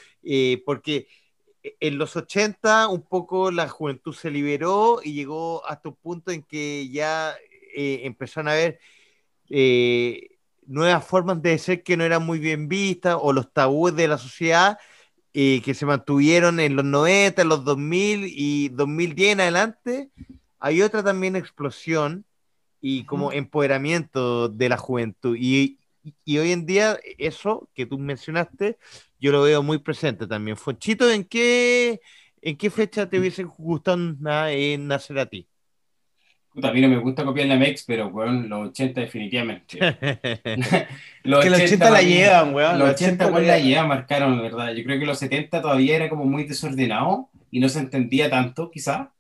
porque 0.65 1.07
en 1.81 1.99
los 1.99 2.17
80 2.17 2.89
un 2.89 3.03
poco 3.03 3.51
la 3.51 3.69
juventud 3.69 4.15
se 4.15 4.31
liberó 4.31 5.01
y 5.03 5.13
llegó 5.13 5.65
hasta 5.67 5.91
un 5.91 5.97
punto 5.97 6.31
en 6.33 6.43
que 6.43 6.89
ya 6.91 7.35
eh, 7.75 8.01
empezaron 8.05 8.49
a 8.49 8.55
ver 8.55 8.81
eh, 9.51 10.39
nuevas 10.67 11.05
formas 11.05 11.41
de 11.43 11.59
ser 11.59 11.83
que 11.83 11.97
no 11.97 12.05
eran 12.05 12.25
muy 12.25 12.39
bien 12.39 12.69
vistas 12.69 13.17
o 13.21 13.33
los 13.33 13.53
tabúes 13.53 13.95
de 13.95 14.09
la 14.09 14.19
sociedad 14.19 14.79
eh, 15.35 15.63
que 15.63 15.75
se 15.75 15.87
mantuvieron 15.87 16.61
en 16.61 16.77
los 16.77 16.85
90, 16.85 17.43
en 17.43 17.49
los 17.49 17.65
2000 17.65 18.27
y 18.29 18.69
2010 18.71 19.33
en 19.33 19.41
adelante. 19.41 20.11
Hay 20.59 20.83
otra 20.83 21.03
también 21.03 21.37
explosión 21.37 22.25
y 22.81 23.05
como 23.05 23.33
empoderamiento 23.33 24.49
de 24.49 24.69
la 24.69 24.77
juventud. 24.77 25.37
Y, 25.39 25.79
y 26.25 26.39
hoy 26.39 26.53
en 26.53 26.67
día 26.67 26.99
eso 27.19 27.69
que 27.75 27.87
tú 27.87 27.99
mencionaste 27.99 28.79
yo 29.23 29.31
lo 29.31 29.43
veo 29.43 29.63
muy 29.63 29.79
presente 29.79 30.27
también. 30.27 30.57
Fonchito, 30.57 31.09
¿en 31.09 31.25
qué, 31.25 32.01
en 32.43 32.57
qué 32.57 32.71
fecha 32.71 33.09
te 33.09 33.21
hubiese 33.21 33.45
gustado 33.45 33.97
nacer 33.97 35.19
a 35.21 35.27
ti? 35.27 35.49
A 36.63 36.73
mí 36.73 36.81
no 36.81 36.89
me 36.89 36.99
gusta 36.99 37.25
copiar 37.25 37.47
la 37.47 37.57
MEX, 37.57 37.85
pero 37.87 38.09
weón, 38.09 38.49
los 38.49 38.69
80 38.69 39.01
definitivamente. 39.01 39.79
los 41.23 41.45
que 41.45 41.51
los 41.51 41.61
80 41.61 41.91
la 41.91 42.03
llevan, 42.03 42.55
weón. 42.55 42.79
Los 42.79 42.91
80, 42.91 43.31
la 43.31 43.59
llevan, 43.59 43.89
marcaron, 43.89 44.37
la 44.37 44.43
verdad. 44.43 44.75
Yo 44.75 44.85
creo 44.85 44.99
que 44.99 45.07
los 45.07 45.19
70 45.19 45.63
todavía 45.63 45.97
era 45.97 46.09
como 46.09 46.25
muy 46.25 46.45
desordenado 46.45 47.31
y 47.51 47.61
no 47.61 47.69
se 47.69 47.79
entendía 47.79 48.29
tanto, 48.31 48.71
quizá. 48.71 49.13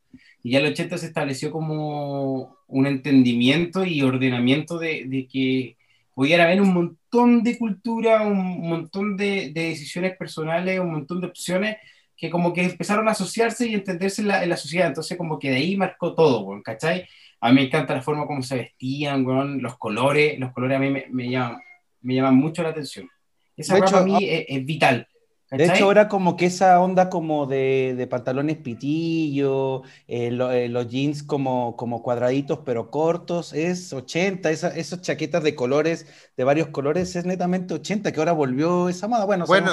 Y 0.42 0.52
ya 0.52 0.60
los 0.60 0.70
80 0.70 0.98
se 0.98 1.06
estableció 1.06 1.50
como 1.50 2.56
un 2.66 2.86
entendimiento 2.86 3.84
y 3.84 4.02
ordenamiento 4.02 4.78
de, 4.78 5.04
de 5.06 5.26
que 5.26 5.76
pudiera 6.14 6.44
haber 6.44 6.60
un 6.60 6.72
montón 6.72 7.42
de 7.42 7.58
cultura, 7.58 8.22
un 8.22 8.68
montón 8.68 9.16
de, 9.16 9.50
decisiones 9.52 10.16
personales, 10.16 10.80
un 10.80 10.92
montón 10.92 11.20
de 11.20 11.26
opciones 11.28 11.76
que 12.16 12.30
como 12.30 12.52
que 12.52 12.62
empezaron 12.64 13.08
a 13.08 13.12
asociarse 13.12 13.66
y 13.66 13.74
entenderse 13.74 14.22
en 14.22 14.28
la, 14.28 14.56
sociedad. 14.56 14.88
Entonces 14.88 15.16
como 15.18 15.38
que 15.38 15.50
de 15.50 15.56
ahí 15.56 15.76
marcó 15.76 16.14
todo, 16.14 16.60
¿cachai? 16.62 17.06
A 17.40 17.48
mí 17.48 17.56
me 17.56 17.62
encanta 17.62 17.94
la 17.94 18.02
forma 18.02 18.26
como 18.26 18.42
se 18.42 18.56
vestían, 18.56 19.24
los 19.60 19.76
colores, 19.78 20.38
los 20.38 20.52
colores 20.52 20.76
a 20.76 20.80
mí 20.80 20.90
me, 20.90 21.06
me, 21.10 21.28
llaman, 21.28 21.58
me 22.00 22.14
llaman 22.14 22.36
mucho 22.36 22.62
la 22.62 22.68
atención. 22.68 23.08
Esa 23.56 23.78
para 23.78 24.02
mí 24.02 24.14
ah, 24.14 24.44
es, 24.48 24.64
vital. 24.64 25.06
De 25.52 25.66
hecho, 25.66 25.84
ahora 25.84 26.08
como 26.08 26.34
que 26.34 26.46
esa 26.46 26.80
onda 26.80 27.10
como 27.10 27.44
de, 27.44 27.94
de 27.94 28.06
pantalones 28.06 28.56
pitillo, 28.56 29.82
eh, 30.08 30.28
eh, 30.28 30.68
los 30.70 30.88
jeans 30.88 31.22
como, 31.22 31.76
como 31.76 32.02
cuadraditos 32.02 32.60
pero 32.64 32.90
cortos, 32.90 33.52
es 33.52 33.92
80, 33.92 34.50
esa, 34.50 34.68
esas 34.68 35.02
chaquetas 35.02 35.42
de 35.42 35.54
colores, 35.54 36.06
de 36.38 36.44
varios 36.44 36.68
colores, 36.68 37.14
es 37.16 37.26
netamente 37.26 37.74
80, 37.74 38.12
que 38.12 38.18
ahora 38.18 38.32
volvió 38.32 38.88
esa 38.88 39.08
moda. 39.08 39.26
Bueno, 39.26 39.44
bueno 39.46 39.72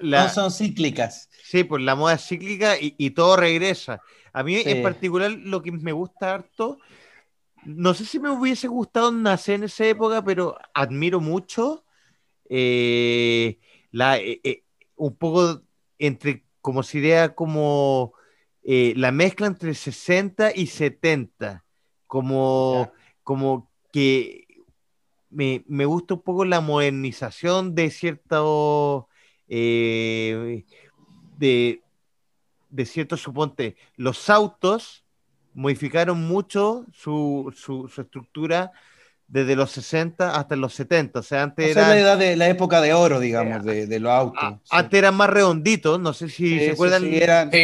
no 0.00 0.28
son 0.30 0.50
cíclicas. 0.50 1.28
Sí, 1.44 1.64
pues 1.64 1.82
la 1.82 1.94
moda 1.94 2.14
es 2.14 2.26
cíclica 2.26 2.76
y, 2.80 3.10
todo 3.10 3.36
regresa. 3.36 4.00
A 4.32 4.42
mí 4.42 4.56
en 4.64 4.82
particular 4.82 5.30
lo 5.30 5.60
que 5.60 5.70
me 5.70 5.92
gusta 5.92 6.32
harto, 6.32 6.78
no 7.66 7.92
sé 7.92 8.06
si 8.06 8.18
me 8.18 8.30
hubiese 8.30 8.68
gustado 8.68 9.12
nacer 9.12 9.56
en 9.56 9.64
esa 9.64 9.84
época, 9.84 10.24
pero 10.24 10.56
admiro 10.72 11.20
mucho 11.20 11.84
eh, 12.48 13.58
la 13.90 14.18
un 15.00 15.16
poco 15.16 15.62
entre, 15.98 16.44
como 16.60 16.82
si 16.82 16.98
idea 16.98 17.34
como 17.34 18.12
eh, 18.62 18.92
la 18.96 19.12
mezcla 19.12 19.46
entre 19.46 19.74
60 19.74 20.52
y 20.54 20.66
70, 20.66 21.64
como, 22.06 22.92
como 23.22 23.70
que 23.92 24.46
me, 25.30 25.64
gusta 25.86 26.14
un 26.14 26.22
poco 26.22 26.44
la 26.44 26.60
modernización 26.60 27.74
de 27.74 27.90
cierto, 27.90 29.08
eh, 29.48 30.64
de, 31.38 31.82
de 32.68 32.84
cierto, 32.84 33.16
suponte, 33.16 33.76
los 33.96 34.28
autos 34.28 35.06
modificaron 35.54 36.28
mucho 36.28 36.84
su, 36.92 37.54
su, 37.56 37.88
su 37.88 38.02
estructura 38.02 38.70
desde 39.30 39.54
los 39.54 39.70
60 39.70 40.34
hasta 40.34 40.56
los 40.56 40.74
70. 40.74 41.20
O 41.20 41.22
sea, 41.22 41.44
antes 41.44 41.70
era. 41.70 41.88
la 41.88 41.98
edad 41.98 42.18
de 42.18 42.36
la 42.36 42.48
época 42.48 42.80
de 42.80 42.92
oro, 42.92 43.20
digamos, 43.20 43.64
de, 43.64 43.86
de 43.86 44.00
los 44.00 44.10
autos. 44.10 44.42
Antes 44.70 44.98
eran 44.98 45.14
más 45.14 45.30
redonditos, 45.30 46.00
no 46.00 46.12
sé 46.12 46.28
si 46.28 46.58
se 46.58 46.72
acuerdan. 46.72 47.02
Sí, 47.02 47.16
eran, 47.16 47.50
sí, 47.52 47.58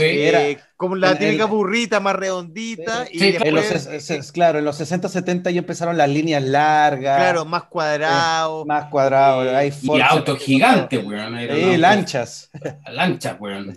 eh, 0.00 0.58
como 0.76 0.94
la 0.94 1.18
típica 1.18 1.46
burrita 1.46 1.98
más 1.98 2.14
redondita. 2.14 3.06
y 3.12 3.32
después, 3.32 4.30
claro, 4.32 4.60
en 4.60 4.64
los 4.64 4.76
60, 4.76 5.08
70 5.08 5.50
ya 5.50 5.58
empezaron 5.58 5.96
las 5.96 6.08
líneas 6.08 6.42
largas. 6.42 7.18
Claro, 7.18 7.44
más 7.44 7.64
cuadrados. 7.64 8.64
más 8.64 8.84
cuadrados. 8.86 9.48
hay 9.48 9.72
y 9.82 10.00
autos 10.00 10.38
gigantes, 10.38 11.04
weón. 11.04 11.36
Sí, 11.36 11.76
lanchas. 11.76 12.50
Lanchas, 12.92 13.36
weón. 13.40 13.76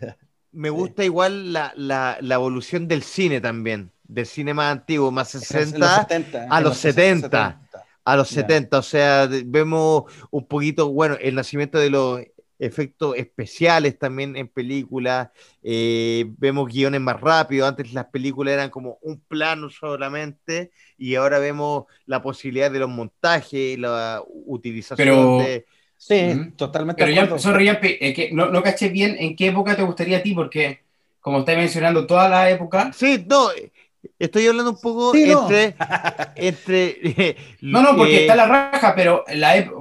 Me 0.52 0.70
gusta 0.70 1.04
igual 1.04 1.54
la, 1.54 1.74
la, 1.76 2.18
la 2.22 2.36
evolución 2.36 2.88
del 2.88 3.04
cine 3.04 3.42
también 3.42 3.92
del 4.12 4.26
cine 4.26 4.54
más 4.54 4.72
antiguo, 4.72 5.10
más 5.10 5.30
60, 5.30 6.08
a 6.50 6.62
los 6.62 6.78
70. 6.78 7.62
A 8.04 8.16
los 8.16 8.30
70, 8.30 8.80
o 8.80 8.82
sea, 8.82 9.30
vemos 9.46 10.12
un 10.32 10.48
poquito, 10.48 10.92
bueno, 10.92 11.16
el 11.22 11.36
nacimiento 11.36 11.78
de 11.78 11.92
los 11.92 12.20
efectos 12.58 13.16
especiales 13.16 13.98
también 13.98 14.36
en 14.36 14.48
películas, 14.48 15.30
eh, 15.64 16.26
vemos 16.38 16.68
guiones 16.68 17.00
más 17.00 17.22
rápidos, 17.22 17.70
antes 17.70 17.94
las 17.94 18.06
películas 18.06 18.56
eran 18.56 18.70
como 18.70 18.98
un 19.02 19.20
plano 19.20 19.70
solamente 19.70 20.72
y 20.98 21.16
ahora 21.16 21.40
vemos 21.40 21.86
la 22.06 22.22
posibilidad 22.22 22.70
de 22.70 22.80
los 22.80 22.90
montajes, 22.90 23.80
la 23.80 24.22
utilización 24.28 25.40
de... 25.40 25.66
Sí, 25.96 26.52
totalmente. 26.56 27.04
Pero 27.04 27.16
ya, 27.16 27.38
sorry, 27.38 27.70
que 27.80 28.30
no, 28.34 28.48
no 28.48 28.64
caché 28.64 28.90
bien 28.90 29.16
en 29.20 29.36
qué 29.36 29.48
época 29.48 29.76
te 29.76 29.84
gustaría 29.84 30.18
a 30.18 30.24
ti, 30.24 30.34
porque 30.34 30.82
como 31.20 31.40
estás 31.40 31.56
mencionando 31.56 32.08
toda 32.08 32.28
la 32.28 32.50
época... 32.50 32.92
Sí, 32.94 33.24
no, 33.30 33.50
Estoy 34.18 34.48
hablando 34.48 34.72
un 34.72 34.82
poco 34.82 35.16
entre, 35.16 35.76
entre. 36.36 37.36
no, 37.62 37.82
no, 37.82 37.96
porque 37.96 38.22
está 38.22 38.36
la 38.36 38.48
raja, 38.48 38.94
pero 38.96 39.24
la 39.34 39.72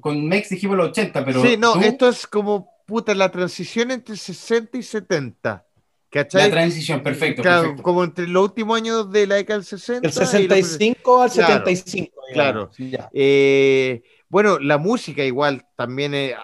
con 0.00 0.26
Mex 0.26 0.50
dijimos 0.50 0.76
los 0.76 0.88
80, 0.90 1.24
pero. 1.24 1.42
Sí, 1.42 1.56
no, 1.56 1.80
esto 1.80 2.08
es 2.08 2.26
como 2.26 2.70
puta 2.86 3.14
la 3.14 3.30
transición 3.30 3.90
entre 3.90 4.16
60 4.16 4.78
y 4.78 4.82
70. 4.82 5.64
¿Cachai? 6.10 6.44
La 6.44 6.50
transición, 6.50 7.02
perfecto, 7.02 7.42
claro, 7.42 7.76
Como 7.82 8.02
entre 8.02 8.26
los 8.26 8.42
últimos 8.42 8.78
años 8.78 9.12
de 9.12 9.26
la 9.26 9.34
década 9.34 9.58
del 9.58 9.66
60. 9.66 10.08
El 10.08 10.12
65 10.12 11.22
al 11.22 11.30
75. 11.30 12.22
Claro. 12.32 12.70
Eh, 13.12 14.02
bueno, 14.28 14.58
la 14.58 14.78
música 14.78 15.22
igual 15.22 15.66
también. 15.76 16.14
Eh, 16.14 16.34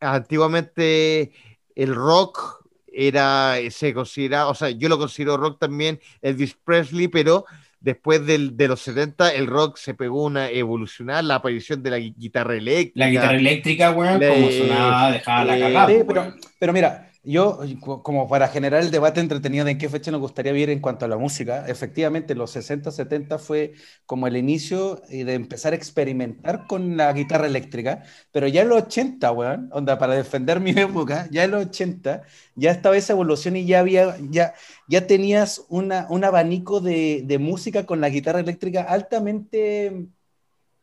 antiguamente 0.00 1.32
el 1.74 1.94
rock 1.94 2.55
era, 2.96 3.56
se 3.70 3.92
considera, 3.92 4.48
o 4.48 4.54
sea, 4.54 4.70
yo 4.70 4.88
lo 4.88 4.98
considero 4.98 5.36
rock 5.36 5.58
también, 5.58 6.00
Elvis 6.22 6.56
Presley, 6.64 7.08
pero 7.08 7.44
después 7.80 8.24
del, 8.26 8.56
de 8.56 8.68
los 8.68 8.80
70 8.80 9.34
el 9.34 9.46
rock 9.46 9.76
se 9.76 9.94
pegó 9.94 10.24
una 10.24 10.50
evolucionar, 10.50 11.22
la 11.22 11.36
aparición 11.36 11.82
de 11.82 11.90
la 11.90 11.98
guitarra 11.98 12.54
eléctrica. 12.56 13.06
La 13.06 13.10
guitarra 13.10 13.36
eléctrica, 13.36 13.90
weón, 13.90 14.18
como 14.18 14.50
sonaba, 14.50 15.12
dejaba 15.12 15.44
la 15.44 15.58
cagada. 15.58 15.86
pero, 15.86 16.34
pero, 16.58 16.72
mira, 16.72 17.05
Yo, 17.28 17.58
como 18.04 18.28
para 18.28 18.46
generar 18.46 18.84
el 18.84 18.92
debate 18.92 19.18
entretenido 19.18 19.64
de 19.64 19.72
en 19.72 19.78
qué 19.78 19.88
fecha 19.88 20.12
nos 20.12 20.20
gustaría 20.20 20.52
vivir 20.52 20.70
en 20.70 20.78
cuanto 20.78 21.06
a 21.06 21.08
la 21.08 21.16
música, 21.16 21.66
efectivamente 21.66 22.36
los 22.36 22.52
60, 22.52 22.92
70 22.92 23.38
fue 23.38 23.72
como 24.06 24.28
el 24.28 24.36
inicio 24.36 25.02
eh, 25.08 25.24
de 25.24 25.34
empezar 25.34 25.72
a 25.72 25.76
experimentar 25.76 26.68
con 26.68 26.96
la 26.96 27.12
guitarra 27.12 27.48
eléctrica, 27.48 28.04
pero 28.30 28.46
ya 28.46 28.62
en 28.62 28.68
los 28.68 28.80
80, 28.84 29.32
weón, 29.32 29.68
onda, 29.72 29.98
para 29.98 30.14
defender 30.14 30.60
mi 30.60 30.70
época, 30.76 31.26
ya 31.32 31.42
en 31.42 31.50
los 31.50 31.66
80 31.66 32.22
ya 32.54 32.70
estaba 32.70 32.96
esa 32.96 33.14
evolución 33.14 33.56
y 33.56 33.66
ya 33.66 33.80
había, 33.80 34.16
ya, 34.30 34.54
ya 34.86 35.08
tenías 35.08 35.64
una, 35.68 36.06
un 36.08 36.22
abanico 36.22 36.78
de, 36.78 37.22
de 37.24 37.38
música 37.40 37.86
con 37.86 38.00
la 38.00 38.08
guitarra 38.08 38.38
eléctrica 38.38 38.82
altamente... 38.82 40.06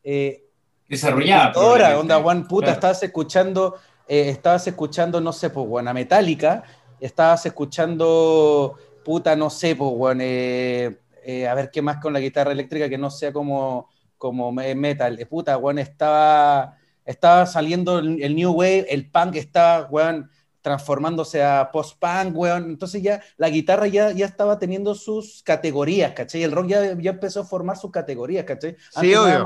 Eh, 0.04 0.44
Desarrollada. 0.90 1.54
Ahora, 1.56 1.98
onda, 1.98 2.22
Juan, 2.22 2.50
puta, 2.50 2.74
estabas 2.74 3.02
escuchando 3.02 3.76
eh, 4.08 4.30
estabas 4.30 4.68
escuchando, 4.68 5.22
no 5.22 5.34
sé, 5.34 5.50
pues, 5.50 5.68
bueno, 5.68 5.90
a 5.90 5.94
Metallica, 5.94 6.64
estabas 7.00 7.46
escuchando, 7.46 8.78
puta, 9.04 9.36
no 9.36 9.50
sé, 9.50 9.76
pues, 9.76 9.92
bueno, 9.92 10.22
eh, 10.24 11.00
eh, 11.24 11.48
a 11.48 11.54
ver 11.54 11.72
qué 11.72 11.82
más 11.82 11.98
con 12.02 12.14
la 12.14 12.20
guitarra 12.20 12.52
eléctrica 12.52 12.90
que 12.90 12.98
no 12.98 13.10
sea 13.10 13.32
como, 13.32 13.90
como 14.18 14.52
metal. 14.52 15.18
puta, 15.30 15.56
bueno, 15.56 15.82
estaba, 15.82 16.78
estaba 17.06 17.46
saliendo 17.46 18.00
el, 18.00 18.36
New 18.36 18.52
Wave, 18.52 18.88
el 18.90 19.10
punk 19.10 19.36
estaba, 19.36 19.88
bueno, 19.88 20.30
transformándose 20.62 21.44
a 21.44 21.70
post-punk, 21.72 22.36
weón. 22.36 22.66
Entonces 22.66 23.02
ya 23.02 23.22
la 23.38 23.50
guitarra 23.50 23.88
ya, 23.88 24.12
ya 24.12 24.26
estaba 24.26 24.60
teniendo 24.60 24.96
sus 24.96 25.44
categorías, 25.44 26.14
¿cachai? 26.14 26.44
El 26.44 26.54
rock 26.54 26.68
ya, 26.68 26.98
ya 26.98 27.12
empezó 27.12 27.42
a 27.42 27.46
formar 27.46 27.78
sus 27.78 27.92
categorías, 27.92 28.46
¿cachai? 28.46 28.78
sí, 29.00 29.14
obvio. 29.14 29.46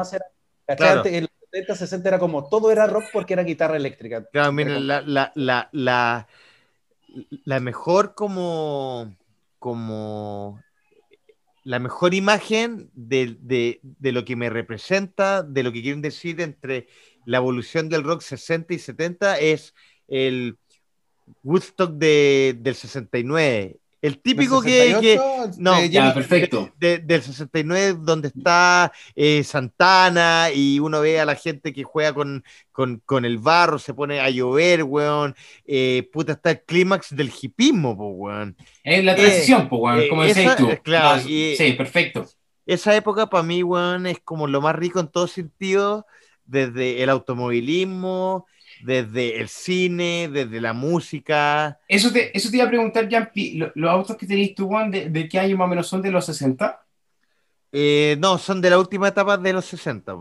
Claro. 0.76 1.04
70, 1.52 1.76
60 1.76 2.10
era 2.10 2.20
como 2.20 2.48
todo 2.50 2.72
era 2.72 2.88
rock 2.88 3.06
porque 3.14 3.34
era 3.34 3.44
guitarra 3.44 3.78
eléctrica. 3.78 4.26
Claro, 4.32 4.52
mira, 4.52 4.80
la, 4.80 5.02
la, 5.02 5.32
la, 5.36 5.70
la, 5.72 6.28
la 7.46 7.60
mejor 7.60 8.16
como, 8.16 9.16
como 9.60 10.62
la 11.64 11.80
mejor 11.80 12.14
imagen 12.14 12.90
de, 12.94 13.38
de, 13.40 13.80
de, 13.84 14.12
lo 14.12 14.26
que 14.26 14.36
me 14.36 14.50
representa, 14.50 15.44
de 15.44 15.64
lo 15.64 15.72
que 15.72 15.82
quieren 15.82 16.02
decir 16.02 16.42
entre 16.42 16.88
la 17.26 17.38
evolución 17.38 17.90
del 17.90 18.04
rock 18.04 18.22
60 18.22 18.74
y 18.74 18.80
70 18.80 19.40
es 19.40 19.74
el 20.08 20.58
Woodstock 21.44 21.92
de, 21.94 22.56
del 22.60 22.76
69 22.76 23.80
el 24.02 24.20
típico 24.20 24.62
que, 24.62 25.20
No, 25.58 25.84
ya, 25.86 26.14
perfecto. 26.14 26.72
del 26.78 27.22
69, 27.22 28.00
donde 28.02 28.28
está 28.28 28.92
eh, 29.16 29.44
Santana 29.44 30.50
y 30.54 30.80
uno 30.80 31.02
ve 31.02 31.20
a 31.20 31.26
la 31.26 31.36
gente 31.36 31.74
que 31.74 31.84
juega 31.84 32.14
con, 32.14 32.44
con, 32.72 33.26
el 33.26 33.38
barro, 33.40 33.80
se 33.80 33.94
pone 33.94 34.20
a 34.20 34.30
llover, 34.30 34.84
weón. 34.84 35.36
Eh, 35.66 36.08
puta, 36.12 36.34
está 36.34 36.52
el 36.52 36.62
clímax 36.62 37.16
del 37.16 37.32
hipismo, 37.42 37.94
weón. 37.94 38.56
Es 38.84 39.04
la 39.04 39.16
transición, 39.16 39.68
pues, 39.68 39.82
weón, 39.82 40.10
como 40.10 40.24
decís 40.24 40.56
tú. 40.58 40.70
Claro, 40.84 41.22
sí, 41.22 41.56
perfecto. 41.78 42.26
Esa 42.66 42.96
época 42.96 43.28
para 43.30 43.44
mí, 43.44 43.64
weón, 43.64 44.06
es 44.06 44.20
como 44.20 44.46
lo 44.46 44.62
más 44.62 44.76
rico 44.76 45.00
en 45.00 45.08
todo 45.08 45.28
sentido, 45.28 46.06
desde 46.46 47.02
el 47.02 47.10
automovilismo 47.10 48.46
desde 48.84 49.40
el 49.40 49.50
cine, 49.50 50.30
desde 50.32 50.62
la 50.62 50.74
música. 50.74 51.80
Eso 51.88 52.12
te, 52.12 52.36
eso 52.36 52.50
te 52.50 52.58
iba 52.58 52.66
a 52.66 52.70
preguntar, 52.70 53.10
Jampi, 53.10 53.60
¿los 53.76 53.90
autos 53.90 54.18
que 54.18 54.28
tenéis 54.28 54.56
tú, 54.56 54.68
Juan, 54.68 54.92
de, 54.92 55.30
qué 55.30 55.40
año 55.40 55.58
más 55.58 55.66
o 55.66 55.70
menos 55.70 55.88
son 55.88 56.02
de 56.02 56.12
los 56.12 56.26
60? 56.26 56.80
Eh, 57.72 58.16
no, 58.20 58.38
son 58.38 58.62
de 58.62 58.70
la 58.70 58.80
última 58.80 59.10
etapa 59.10 59.38
de 59.38 59.54
los 59.54 59.66
60, 59.66 60.16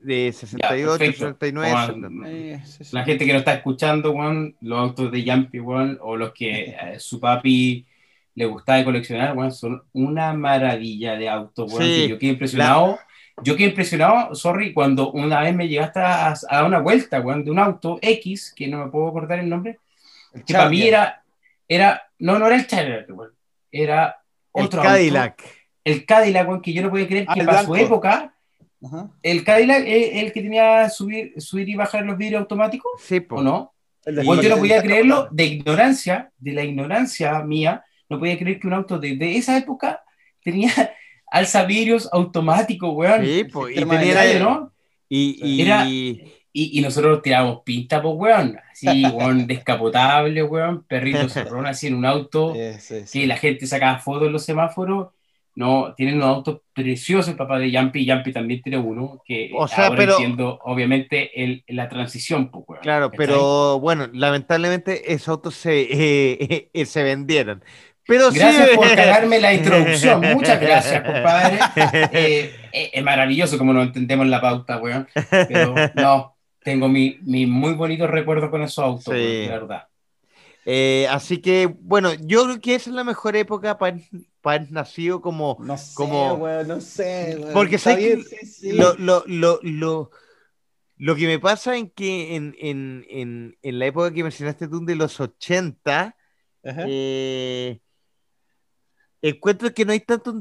de 0.00 0.32
68, 0.32 0.98
69, 0.98 2.62
La 2.92 3.04
gente 3.04 3.26
que 3.26 3.32
no 3.32 3.38
está 3.38 3.54
escuchando, 3.54 4.12
Juan, 4.12 4.56
los 4.60 4.78
autos 4.78 5.12
de 5.12 5.24
Jampi, 5.24 5.58
Juan, 5.58 5.98
o 6.00 6.16
los 6.16 6.32
que 6.32 6.76
eh, 6.82 6.98
su 6.98 7.20
papi 7.20 7.86
le 8.34 8.46
gustaba 8.46 8.78
de 8.78 8.84
coleccionar, 8.84 9.34
Juan, 9.34 9.52
son 9.52 9.82
una 9.92 10.32
maravilla 10.32 11.16
de 11.16 11.28
autos, 11.28 11.72
Juan, 11.72 11.86
yo 12.08 12.18
quedé 12.18 12.32
impresionado 12.32 12.98
yo 13.42 13.56
quedé 13.56 13.68
impresionado, 13.68 14.34
sorry, 14.34 14.72
cuando 14.72 15.12
una 15.12 15.40
vez 15.40 15.54
me 15.54 15.68
llegaste 15.68 16.00
a, 16.00 16.34
dar 16.50 16.64
una 16.64 16.80
vuelta, 16.80 17.20
weón, 17.20 17.44
de 17.44 17.50
un 17.50 17.58
auto 17.58 17.98
X, 18.00 18.52
que 18.56 18.66
no 18.66 18.84
me 18.84 18.90
puedo 18.90 19.08
acordar 19.08 19.38
el 19.38 19.48
nombre, 19.48 19.78
que 20.46 20.54
para 20.54 20.68
mí 20.68 20.82
era, 20.82 21.22
era, 21.68 22.02
no, 22.18 22.38
no 22.38 22.46
era 22.46 22.56
el 22.56 22.66
Challenger, 22.66 23.06
era 23.70 24.22
otro 24.52 24.80
el 24.80 24.88
Cadillac. 24.88 25.42
el 25.84 26.06
Cadillac, 26.06 26.48
weón, 26.48 26.62
que 26.62 26.72
yo 26.72 26.82
no 26.82 26.90
podía 26.90 27.06
creer 27.06 27.26
ah, 27.28 27.34
que 27.34 27.44
para 27.44 27.64
su 27.64 27.76
época, 27.76 28.34
el 29.22 29.44
Cadillac 29.44 29.84
es 29.86 30.22
el 30.22 30.32
que 30.32 30.42
tenía 30.42 30.88
subir, 30.88 31.34
subir 31.40 31.68
y 31.68 31.74
bajar 31.74 32.04
los 32.04 32.16
vidrios 32.16 32.40
automáticos, 32.40 32.92
sí, 33.02 33.24
¿o 33.28 33.42
no? 33.42 33.74
yo 34.06 34.48
no 34.48 34.56
podía 34.56 34.82
creerlo, 34.82 35.28
de 35.30 35.44
ignorancia, 35.44 36.30
de 36.38 36.52
la 36.52 36.62
ignorancia 36.62 37.42
mía, 37.42 37.84
no 38.08 38.18
podía 38.18 38.38
creer 38.38 38.60
que 38.60 38.66
un 38.66 38.74
auto 38.74 38.98
de, 38.98 39.16
de 39.16 39.36
esa 39.36 39.58
época 39.58 40.02
tenía 40.42 40.70
alza 41.36 41.64
vidrios 41.64 42.08
automático, 42.12 42.90
weón. 42.90 43.24
Sí, 43.24 43.44
pues, 43.44 43.76
y 43.76 43.84
tenía, 43.84 44.38
¿no? 44.38 44.72
Y, 45.08 46.32
y, 46.52 46.80
nosotros 46.80 47.22
tirábamos 47.22 47.60
pinta, 47.64 48.02
pues, 48.02 48.14
weón. 48.16 48.58
Así, 48.70 49.04
weón, 49.14 49.46
descapotable, 49.46 50.42
weón. 50.42 50.84
Perrito 50.84 51.28
cerrón 51.28 51.66
así 51.66 51.88
en 51.88 51.94
un 51.94 52.06
auto. 52.06 52.54
Sí, 52.78 53.26
la 53.26 53.36
gente 53.36 53.66
sacaba 53.66 53.98
fotos 53.98 54.26
en 54.26 54.32
los 54.32 54.44
semáforos. 54.44 55.08
No, 55.54 55.94
tienen 55.96 56.16
unos 56.16 56.28
autos 56.28 56.60
preciosos, 56.74 57.28
el 57.28 57.36
papá 57.36 57.58
de 57.58 57.70
Yampi. 57.70 58.04
Yampi 58.04 58.30
también 58.30 58.60
tiene 58.60 58.76
uno, 58.76 59.22
que 59.24 59.50
o 59.54 59.66
sea, 59.66 59.86
ahora 59.86 59.96
pero, 59.96 60.12
entiendo, 60.12 60.58
obviamente, 60.64 61.42
el, 61.42 61.64
la 61.68 61.88
transición, 61.88 62.50
pues, 62.50 62.64
weón. 62.68 62.82
Claro, 62.82 63.10
pero 63.10 63.80
bueno, 63.80 64.06
lamentablemente 64.12 65.14
esos 65.14 65.28
autos 65.28 65.54
se, 65.54 65.88
eh, 66.74 66.84
se 66.84 67.02
vendieron 67.02 67.62
gracias 68.06 68.70
por 68.70 68.94
cagarme 68.94 69.40
la 69.40 69.54
introducción. 69.54 70.20
Muchas 70.20 70.60
gracias, 70.60 71.02
compadre. 71.02 71.58
Eh, 72.12 72.54
eh, 72.72 72.90
es 72.92 73.02
maravilloso 73.02 73.58
como 73.58 73.72
no 73.72 73.82
entendemos 73.82 74.26
la 74.26 74.40
pauta, 74.40 74.78
weón. 74.78 75.08
Pero 75.30 75.74
no, 75.94 76.36
tengo 76.62 76.88
mi, 76.88 77.18
mi 77.22 77.46
muy 77.46 77.74
bonitos 77.74 78.10
recuerdos 78.10 78.50
con 78.50 78.62
esos 78.62 78.78
autos, 78.84 79.14
la 79.14 79.14
verdad. 79.14 79.88
Eh, 80.68 81.06
así 81.10 81.38
que, 81.38 81.66
bueno, 81.66 82.12
yo 82.14 82.42
creo 82.42 82.60
que 82.60 82.74
esa 82.74 82.90
es 82.90 82.96
la 82.96 83.04
mejor 83.04 83.36
época 83.36 83.78
para 83.78 83.98
haber 84.42 84.72
nacido 84.72 85.20
como. 85.20 85.56
No 85.60 85.78
sé, 85.78 85.94
como, 85.94 86.36
no 86.66 86.80
sé. 86.80 87.38
Porque 87.52 87.78
sé 87.78 88.18
Lo, 88.72 88.94
lo, 88.94 89.22
lo, 89.28 89.60
lo, 89.62 90.10
lo, 90.96 91.14
que 91.14 91.28
me 91.28 91.38
pasa 91.38 91.76
en 91.76 91.88
que 91.90 92.34
en, 92.34 92.56
en, 92.58 93.06
en, 93.08 93.56
en 93.62 93.78
la 93.78 93.86
época 93.86 94.12
que 94.12 94.24
mencionaste 94.24 94.66
tú 94.66 94.84
de 94.84 94.96
los 94.96 95.20
80, 95.20 96.16
eh, 96.64 97.78
encuentro 99.22 99.72
que 99.72 99.84
no 99.84 99.92
hay 99.92 100.00
tanto 100.00 100.30
un 100.30 100.40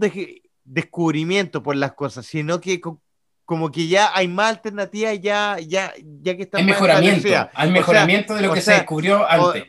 descubrimiento 0.63 1.63
por 1.63 1.75
las 1.75 1.93
cosas, 1.93 2.25
sino 2.25 2.59
que 2.59 2.81
como 3.45 3.71
que 3.71 3.87
ya 3.87 4.11
hay 4.13 4.27
más 4.27 4.49
alternativas, 4.49 5.19
ya, 5.21 5.57
ya, 5.59 5.93
ya 6.21 6.35
que 6.35 6.43
está 6.43 6.57
Hay 6.57 6.63
mejoramiento, 6.65 7.27
hay 7.53 7.71
mejoramiento 7.71 8.33
de 8.33 8.41
lo 8.41 8.53
que 8.53 8.61
se 8.61 8.73
descubrió 8.73 9.29
antes. 9.29 9.65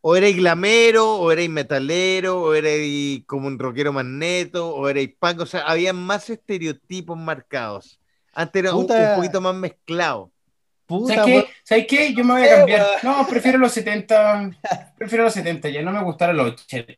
O, 0.00 0.16
erais 0.16 0.36
glamero, 0.36 1.16
o 1.16 1.32
erais 1.32 1.50
metalero, 1.50 2.40
o 2.40 2.54
erais 2.54 3.24
como 3.26 3.48
un 3.48 3.58
rockero 3.58 3.92
magneto, 3.92 4.70
o 4.70 4.88
erais 4.88 5.10
punk, 5.18 5.40
o 5.40 5.46
sea, 5.46 5.62
había 5.62 5.92
más 5.92 6.30
estereotipos 6.30 7.18
marcados. 7.18 8.00
Antes 8.32 8.62
era 8.62 8.74
un, 8.74 8.86
poquito 8.86 9.40
más 9.40 9.56
mezclado. 9.56 10.30
¿Sabes, 10.88 11.24
qué? 11.24 11.48
¿Sabes 11.64 11.86
qué? 11.88 12.14
Yo 12.14 12.24
me 12.24 12.34
voy 12.34 12.42
a 12.44 12.56
cambiar. 12.56 12.86
No, 13.02 13.26
prefiero 13.26 13.58
los 13.58 13.72
70. 13.72 14.50
Prefiero 14.96 15.24
los 15.24 15.34
70, 15.34 15.68
ya 15.68 15.82
no 15.82 15.92
me 15.92 16.02
gustaron 16.02 16.36
los 16.36 16.52
80. 16.52 16.94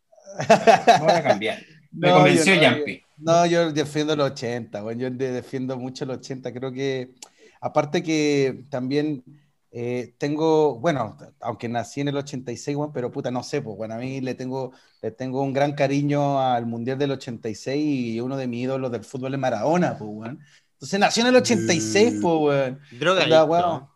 Voy 1.00 1.10
a 1.10 1.22
cambiar. 1.22 1.58
Me 1.92 2.08
no, 2.08 2.14
convenció 2.16 2.54
yo, 2.54 2.62
Yampi. 2.62 3.02
No, 3.18 3.46
yo 3.46 3.72
defiendo 3.72 4.16
los 4.16 4.30
80, 4.32 4.82
bueno, 4.82 5.02
yo 5.02 5.10
defiendo 5.10 5.76
mucho 5.76 6.04
los 6.06 6.18
80. 6.18 6.52
Creo 6.52 6.72
que, 6.72 7.14
aparte 7.60 8.02
que 8.02 8.64
también 8.70 9.24
eh, 9.72 10.14
tengo, 10.18 10.80
bueno, 10.80 11.16
aunque 11.40 11.68
nací 11.68 12.00
en 12.00 12.08
el 12.08 12.16
86, 12.16 12.76
bueno, 12.76 12.92
pero 12.92 13.10
puta, 13.10 13.30
no 13.30 13.42
sé, 13.42 13.62
pues 13.62 13.76
bueno, 13.76 13.94
a 13.94 13.98
mí 13.98 14.20
le 14.20 14.34
tengo, 14.34 14.72
le 15.02 15.10
tengo 15.10 15.42
un 15.42 15.52
gran 15.52 15.72
cariño 15.74 16.40
al 16.40 16.66
Mundial 16.66 16.98
del 16.98 17.12
86 17.12 18.14
y 18.14 18.20
uno 18.20 18.36
de 18.36 18.46
mis 18.46 18.64
ídolos 18.64 18.90
del 18.90 19.04
fútbol 19.04 19.34
es 19.34 19.40
Maradona, 19.40 19.96
pues, 19.98 20.10
bueno. 20.10 20.38
Entonces 20.72 20.98
nació 20.98 21.22
en 21.22 21.28
el 21.28 21.36
86, 21.36 22.18
pues, 22.20 22.38
bueno. 22.38 22.78
Droga. 22.92 23.88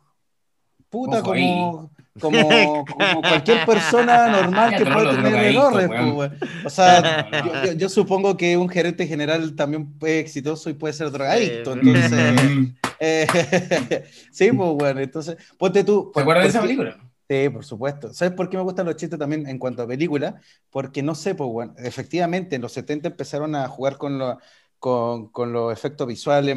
Puta, 0.90 1.22
como, 1.22 1.90
como, 2.20 2.84
cualquier 3.22 3.66
persona 3.66 4.28
normal 4.28 4.76
que 4.76 4.86
puede 4.86 5.16
tener 5.16 5.34
errores. 5.34 5.88
Pues, 5.88 6.30
o 6.64 6.70
sea, 6.70 7.74
yo, 7.74 7.88
supongo 7.88 8.36
que 8.36 8.56
un 8.56 8.68
gerente 8.68 9.06
general 9.06 9.56
también 9.56 9.92
es 10.02 10.20
exitoso 10.24 10.70
y 10.70 10.74
puede 10.74 10.94
ser 10.94 11.10
drogadicto. 11.10 11.72
Entonces, 11.72 12.12
eh, 13.00 13.26
sí, 14.30 14.52
pues 14.52 14.70
bueno, 14.70 15.00
entonces, 15.00 15.36
ponte 15.58 15.82
tú. 15.82 16.12
¿Te 16.14 16.20
acuerdas 16.20 16.44
de 16.44 16.50
esa 16.50 16.62
película? 16.62 16.96
Sí, 17.28 17.48
por 17.48 17.64
supuesto. 17.64 18.12
¿Sabes 18.14 18.34
por 18.34 18.48
qué 18.48 18.58
me 18.58 18.62
gustan 18.62 18.86
los 18.86 18.96
chistes 18.96 19.18
también 19.18 19.48
en 19.48 19.58
cuanto 19.58 19.82
a 19.82 19.86
película? 19.86 20.40
Porque 20.70 21.02
no 21.02 21.16
sé, 21.16 21.34
pues 21.34 21.50
bueno, 21.50 21.74
efectivamente 21.78 22.54
en 22.54 22.62
los 22.62 22.72
70 22.72 23.08
empezaron 23.08 23.56
a 23.56 23.66
jugar 23.66 23.96
con, 23.96 24.20
con, 24.78 25.28
con 25.28 25.52
los 25.52 25.72
efectos 25.72 26.06
visuales, 26.06 26.56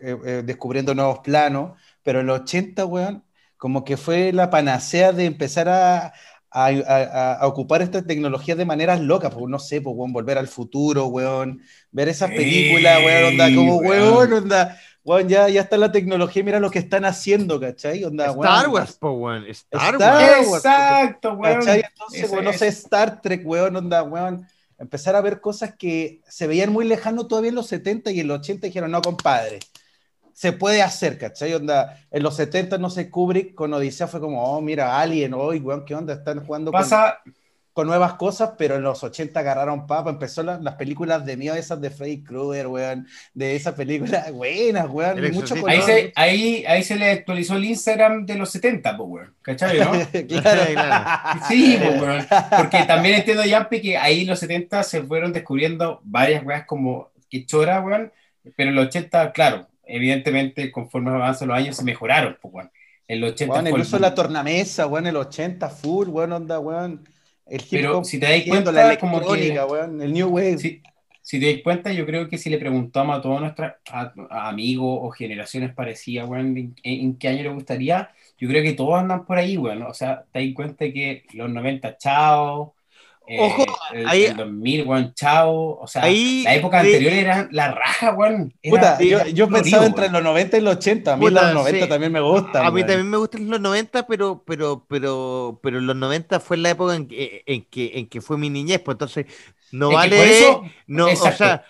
eh, 0.00 0.16
eh, 0.24 0.42
descubriendo 0.44 0.94
nuevos 0.94 1.20
planos, 1.20 1.72
pero 2.04 2.20
en 2.20 2.26
los 2.26 2.40
80, 2.42 2.84
weón, 2.86 3.24
como 3.62 3.84
que 3.84 3.96
fue 3.96 4.32
la 4.32 4.50
panacea 4.50 5.12
de 5.12 5.24
empezar 5.24 5.68
a, 5.68 6.12
a, 6.50 7.38
ocupar 7.42 7.80
esta 7.80 8.02
tecnología 8.02 8.56
de 8.56 8.64
maneras 8.64 8.98
locas, 8.98 9.32
pues 9.32 9.46
no 9.46 9.60
sé, 9.60 9.80
pues 9.80 9.94
volver 9.96 10.36
al 10.36 10.48
futuro, 10.48 11.06
weón, 11.06 11.62
ver 11.92 12.08
esas 12.08 12.30
películas, 12.30 12.98
weón, 13.04 13.24
onda, 13.26 13.54
como 13.54 13.76
weón, 13.76 14.32
onda, 14.32 14.80
weón, 15.04 15.28
ya, 15.28 15.48
ya 15.48 15.60
está 15.60 15.76
la 15.76 15.92
tecnología, 15.92 16.42
mira 16.42 16.58
lo 16.58 16.72
que 16.72 16.80
están 16.80 17.04
haciendo, 17.04 17.60
¿cachai? 17.60 18.02
Onda, 18.02 18.32
Star 18.32 18.68
Wars, 18.68 18.98
pues 18.98 19.14
weón, 19.16 19.46
Star, 19.46 19.96
Wars. 19.96 20.56
Exacto, 20.56 21.34
weón. 21.34 21.60
¿cachai? 21.60 21.84
Entonces, 21.88 22.32
weón, 22.32 22.44
no 22.46 22.52
sé, 22.52 22.66
Star 22.66 23.20
Trek, 23.20 23.42
weón, 23.46 23.76
onda, 23.76 24.02
weón, 24.02 24.44
empezar 24.76 25.14
a 25.14 25.20
ver 25.20 25.40
cosas 25.40 25.76
que 25.76 26.20
se 26.26 26.48
veían 26.48 26.72
muy 26.72 26.84
lejano 26.84 27.28
todavía 27.28 27.50
en 27.50 27.54
los 27.54 27.68
70 27.68 28.10
y 28.10 28.18
en 28.18 28.26
los 28.26 28.40
80 28.40 28.66
dijeron, 28.66 28.90
no, 28.90 29.00
compadre, 29.00 29.60
se 30.42 30.52
puede 30.52 30.82
hacer, 30.82 31.18
¿cachai? 31.18 31.54
Onda, 31.54 32.00
en 32.10 32.20
los 32.20 32.34
70 32.34 32.76
no 32.76 32.90
sé, 32.90 33.08
Kubrick 33.08 33.54
con 33.54 33.72
Odisea 33.72 34.08
fue 34.08 34.18
como, 34.18 34.42
oh, 34.42 34.60
mira, 34.60 34.98
Alien, 34.98 35.34
hoy, 35.34 35.60
weón, 35.60 35.84
¿qué 35.84 35.94
onda? 35.94 36.14
Están 36.14 36.44
jugando 36.44 36.72
Pasa... 36.72 37.20
con, 37.72 37.86
nuevas 37.86 38.14
cosas, 38.14 38.54
pero 38.58 38.74
en 38.74 38.82
los 38.82 39.04
80 39.04 39.38
agarraron 39.38 39.86
papa, 39.86 40.10
empezó 40.10 40.42
las 40.42 40.74
películas 40.74 41.24
de 41.24 41.36
miedo, 41.36 41.54
esas 41.54 41.80
de 41.80 41.90
Freddy 41.90 42.24
Krueger, 42.24 42.66
weón, 42.66 43.06
de 43.32 43.54
esas 43.54 43.74
películas 43.74 44.32
buenas, 44.32 44.90
weón, 44.90 45.32
mucho 45.32 45.54
ahí, 45.64 45.80
se, 45.82 46.12
ahí, 46.16 46.64
ahí 46.66 46.82
se 46.82 46.96
le 46.96 47.12
actualizó 47.12 47.54
el 47.54 47.66
Instagram 47.66 48.26
de 48.26 48.34
los 48.34 48.50
70, 48.50 48.96
pues, 48.96 49.08
weón, 49.08 49.34
¿cachai, 49.42 49.78
no? 49.78 49.92
claro, 50.26 50.62
claro. 50.72 51.40
Sí, 51.46 51.78
pues, 51.80 52.02
weón, 52.02 52.26
porque 52.56 52.82
también 52.82 53.14
entiendo, 53.14 53.44
Yampi, 53.44 53.80
que 53.80 53.96
ahí 53.96 54.22
en 54.22 54.26
los 54.26 54.40
70 54.40 54.82
se 54.82 55.04
fueron 55.04 55.32
descubriendo 55.32 56.00
varias 56.02 56.44
weas 56.44 56.66
como 56.66 57.12
que 57.30 57.46
chora, 57.46 57.80
weón, 57.80 58.12
pero 58.56 58.70
en 58.70 58.74
los 58.74 58.86
80, 58.86 59.30
claro, 59.30 59.68
evidentemente, 59.92 60.72
conforme 60.72 61.10
avanzan 61.10 61.48
los 61.48 61.56
años, 61.56 61.76
se 61.76 61.84
mejoraron, 61.84 62.38
pues, 62.40 62.52
bueno. 62.52 62.70
El 63.06 63.22
80 63.22 63.52
bueno, 63.52 63.68
incluso 63.68 63.98
la 63.98 64.14
tornamesa, 64.14 64.86
bueno, 64.86 65.08
el 65.08 65.16
80 65.16 65.68
full, 65.68 66.08
bueno, 66.08 66.36
onda, 66.36 66.58
weón. 66.58 67.06
El 67.46 67.62
Pero 67.70 68.02
si 68.04 68.18
te 68.18 68.26
das 68.26 68.42
cuenta, 68.48 68.72
la 68.72 68.86
electrónica, 68.86 69.66
weón, 69.66 70.00
el 70.00 70.12
New 70.12 70.28
Wave. 70.28 70.58
Si, 70.58 70.82
si, 71.20 71.38
te 71.38 71.52
das 71.52 71.62
cuenta, 71.62 71.92
yo 71.92 72.06
creo 72.06 72.28
que 72.28 72.38
si 72.38 72.48
le 72.48 72.58
preguntamos 72.58 73.18
a 73.18 73.20
todos 73.20 73.40
nuestros 73.40 73.72
amigos 74.30 74.98
o 75.02 75.10
generaciones 75.10 75.74
parecidas, 75.74 76.26
weón, 76.26 76.74
en, 76.82 77.16
qué 77.18 77.28
año 77.28 77.42
le 77.42 77.48
gustaría, 77.50 78.10
yo 78.38 78.48
creo 78.48 78.62
que 78.62 78.72
todos 78.72 78.98
andan 78.98 79.26
por 79.26 79.36
ahí, 79.36 79.58
weón. 79.58 79.82
O 79.82 79.92
sea, 79.92 80.24
te 80.32 80.46
das 80.46 80.54
cuenta 80.54 80.86
que 80.86 81.24
los 81.34 81.50
90, 81.50 81.98
chao, 81.98 82.74
Ojo, 83.40 83.62
eh, 83.92 84.00
el, 84.00 84.08
ahí, 84.08 84.24
el 84.24 84.36
2000, 84.36 84.86
weón, 84.86 85.14
chao. 85.14 85.78
O 85.80 85.86
sea, 85.86 86.02
la 86.02 86.54
época 86.54 86.80
anterior 86.80 87.12
era 87.12 87.48
la 87.50 87.72
raja, 87.72 88.12
weón. 88.12 88.54
Puta, 88.62 89.00
yo, 89.00 89.26
yo 89.26 89.48
pensaba 89.48 89.86
entre 89.86 90.08
los 90.08 90.22
90 90.22 90.58
y 90.58 90.60
los 90.60 90.76
80. 90.76 91.12
A 91.12 91.16
mí 91.16 91.30
los 91.30 91.54
90 91.54 91.88
también 91.88 92.12
me 92.12 92.20
gustan. 92.20 92.64
A 92.66 92.70
mí 92.70 92.80
también 92.80 93.08
me 93.08 93.16
gustan 93.16 93.48
los 93.48 93.60
90, 93.60 94.06
pero, 94.06 94.42
pero, 94.46 94.84
pero, 94.88 95.60
pero 95.62 95.80
los 95.80 95.96
90 95.96 96.40
fue 96.40 96.56
la 96.56 96.70
época 96.70 96.94
en 96.96 97.08
que, 97.08 97.42
en 97.46 97.64
que, 97.64 97.92
en 97.94 98.08
que 98.08 98.20
fue 98.20 98.38
mi 98.38 98.50
niñez, 98.50 98.80
pues 98.80 98.94
entonces 98.94 99.26
no 99.72 99.90
vale. 99.90 100.38
Eso, 100.38 100.62
no, 100.86 101.06
o 101.06 101.32
sea, 101.32 101.64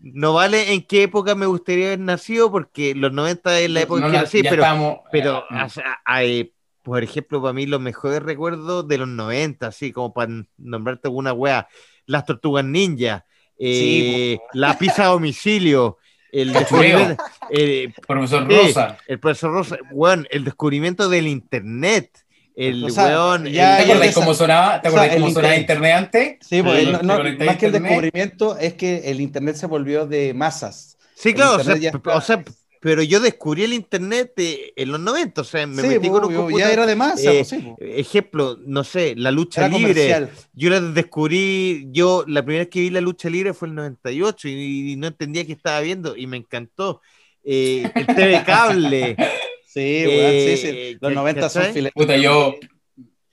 no 0.00 0.34
vale 0.34 0.74
en 0.74 0.82
qué 0.82 1.04
época 1.04 1.34
me 1.34 1.46
gustaría 1.46 1.86
haber 1.86 2.00
nacido, 2.00 2.50
porque 2.50 2.94
los 2.94 3.12
90 3.12 3.60
es 3.60 3.70
la 3.70 3.80
época 3.80 4.04
en 4.04 4.12
que 4.12 4.18
nací, 4.18 4.42
pero, 4.42 5.02
pero 5.10 5.38
eh, 5.50 5.62
o 5.64 5.68
sea, 5.68 6.00
hay, 6.04 6.52
por 6.84 7.02
ejemplo, 7.02 7.40
para 7.40 7.54
mí 7.54 7.66
los 7.66 7.80
mejores 7.80 8.22
recuerdos 8.22 8.86
de 8.86 8.98
los 8.98 9.08
90, 9.08 9.66
así 9.66 9.90
como 9.90 10.12
para 10.12 10.30
nombrarte 10.58 11.08
alguna 11.08 11.32
wea, 11.32 11.66
las 12.06 12.26
tortugas 12.26 12.64
ninja, 12.64 13.24
eh, 13.58 14.38
la 14.52 14.76
pizza 14.78 15.04
a 15.04 15.06
domicilio, 15.08 15.96
el, 16.30 16.52
profesor 16.52 17.16
Rosa. 18.46 18.98
el 19.08 19.18
profesor 19.18 19.52
Rosa, 19.52 19.78
bueno, 19.92 20.24
el 20.30 20.44
descubrimiento 20.44 21.08
del 21.08 21.26
internet. 21.26 22.10
El 22.54 22.84
weón. 22.84 23.44
¿Te 23.44 23.60
acuerdas 23.60 24.14
cómo 24.14 24.34
sonaba, 24.34 24.80
¿te 24.80 24.88
acuerdas 24.88 25.16
cómo 25.16 25.30
sonaba 25.30 25.56
internet 25.56 25.92
antes? 25.96 26.36
Sí, 26.40 26.62
pues, 26.62 27.02
más 27.02 27.56
que 27.56 27.66
el 27.66 27.72
descubrimiento 27.72 28.58
es 28.58 28.74
que 28.74 29.10
el 29.10 29.20
internet 29.20 29.56
se 29.56 29.66
volvió 29.66 30.06
de 30.06 30.34
masas. 30.34 30.98
Sí, 31.14 31.32
claro, 31.32 31.62
o 32.04 32.20
sea, 32.20 32.44
pero 32.84 33.02
yo 33.02 33.18
descubrí 33.18 33.64
el 33.64 33.72
internet 33.72 34.34
en 34.36 34.92
los 34.92 35.00
90, 35.00 35.40
o 35.40 35.44
sea, 35.44 35.66
me 35.66 35.82
metí 35.82 36.10
con 36.10 36.26
un 36.26 36.34
computador. 36.34 36.60
Ya 36.60 36.70
era 36.70 36.84
de 36.84 36.94
masa, 36.94 37.32
eh, 37.32 37.46
pues, 37.48 37.64
ejemplo, 37.80 38.58
no 38.66 38.84
sé, 38.84 39.14
la 39.16 39.30
lucha 39.30 39.66
libre. 39.68 40.28
Yo 40.52 40.68
la 40.68 40.82
descubrí, 40.82 41.88
yo 41.92 42.26
la 42.28 42.42
primera 42.42 42.64
vez 42.64 42.68
que 42.68 42.80
vi 42.80 42.90
la 42.90 43.00
lucha 43.00 43.30
libre 43.30 43.54
fue 43.54 43.68
el 43.68 43.74
98 43.74 44.48
y, 44.48 44.96
no 44.98 45.06
entendía 45.06 45.46
qué 45.46 45.52
estaba 45.52 45.80
viendo 45.80 46.14
y 46.14 46.26
me 46.26 46.36
encantó. 46.36 47.00
Eh, 47.42 47.90
el 47.94 48.04
TV 48.04 48.42
cable. 48.44 49.16
sí, 49.66 50.04
sí, 50.04 50.56
sí, 50.58 50.66
eh, 50.66 50.98
los 51.00 51.14
90 51.14 51.48
son 51.48 51.64
filetes. 51.72 51.92
Puta, 51.94 52.18
yo, 52.18 52.54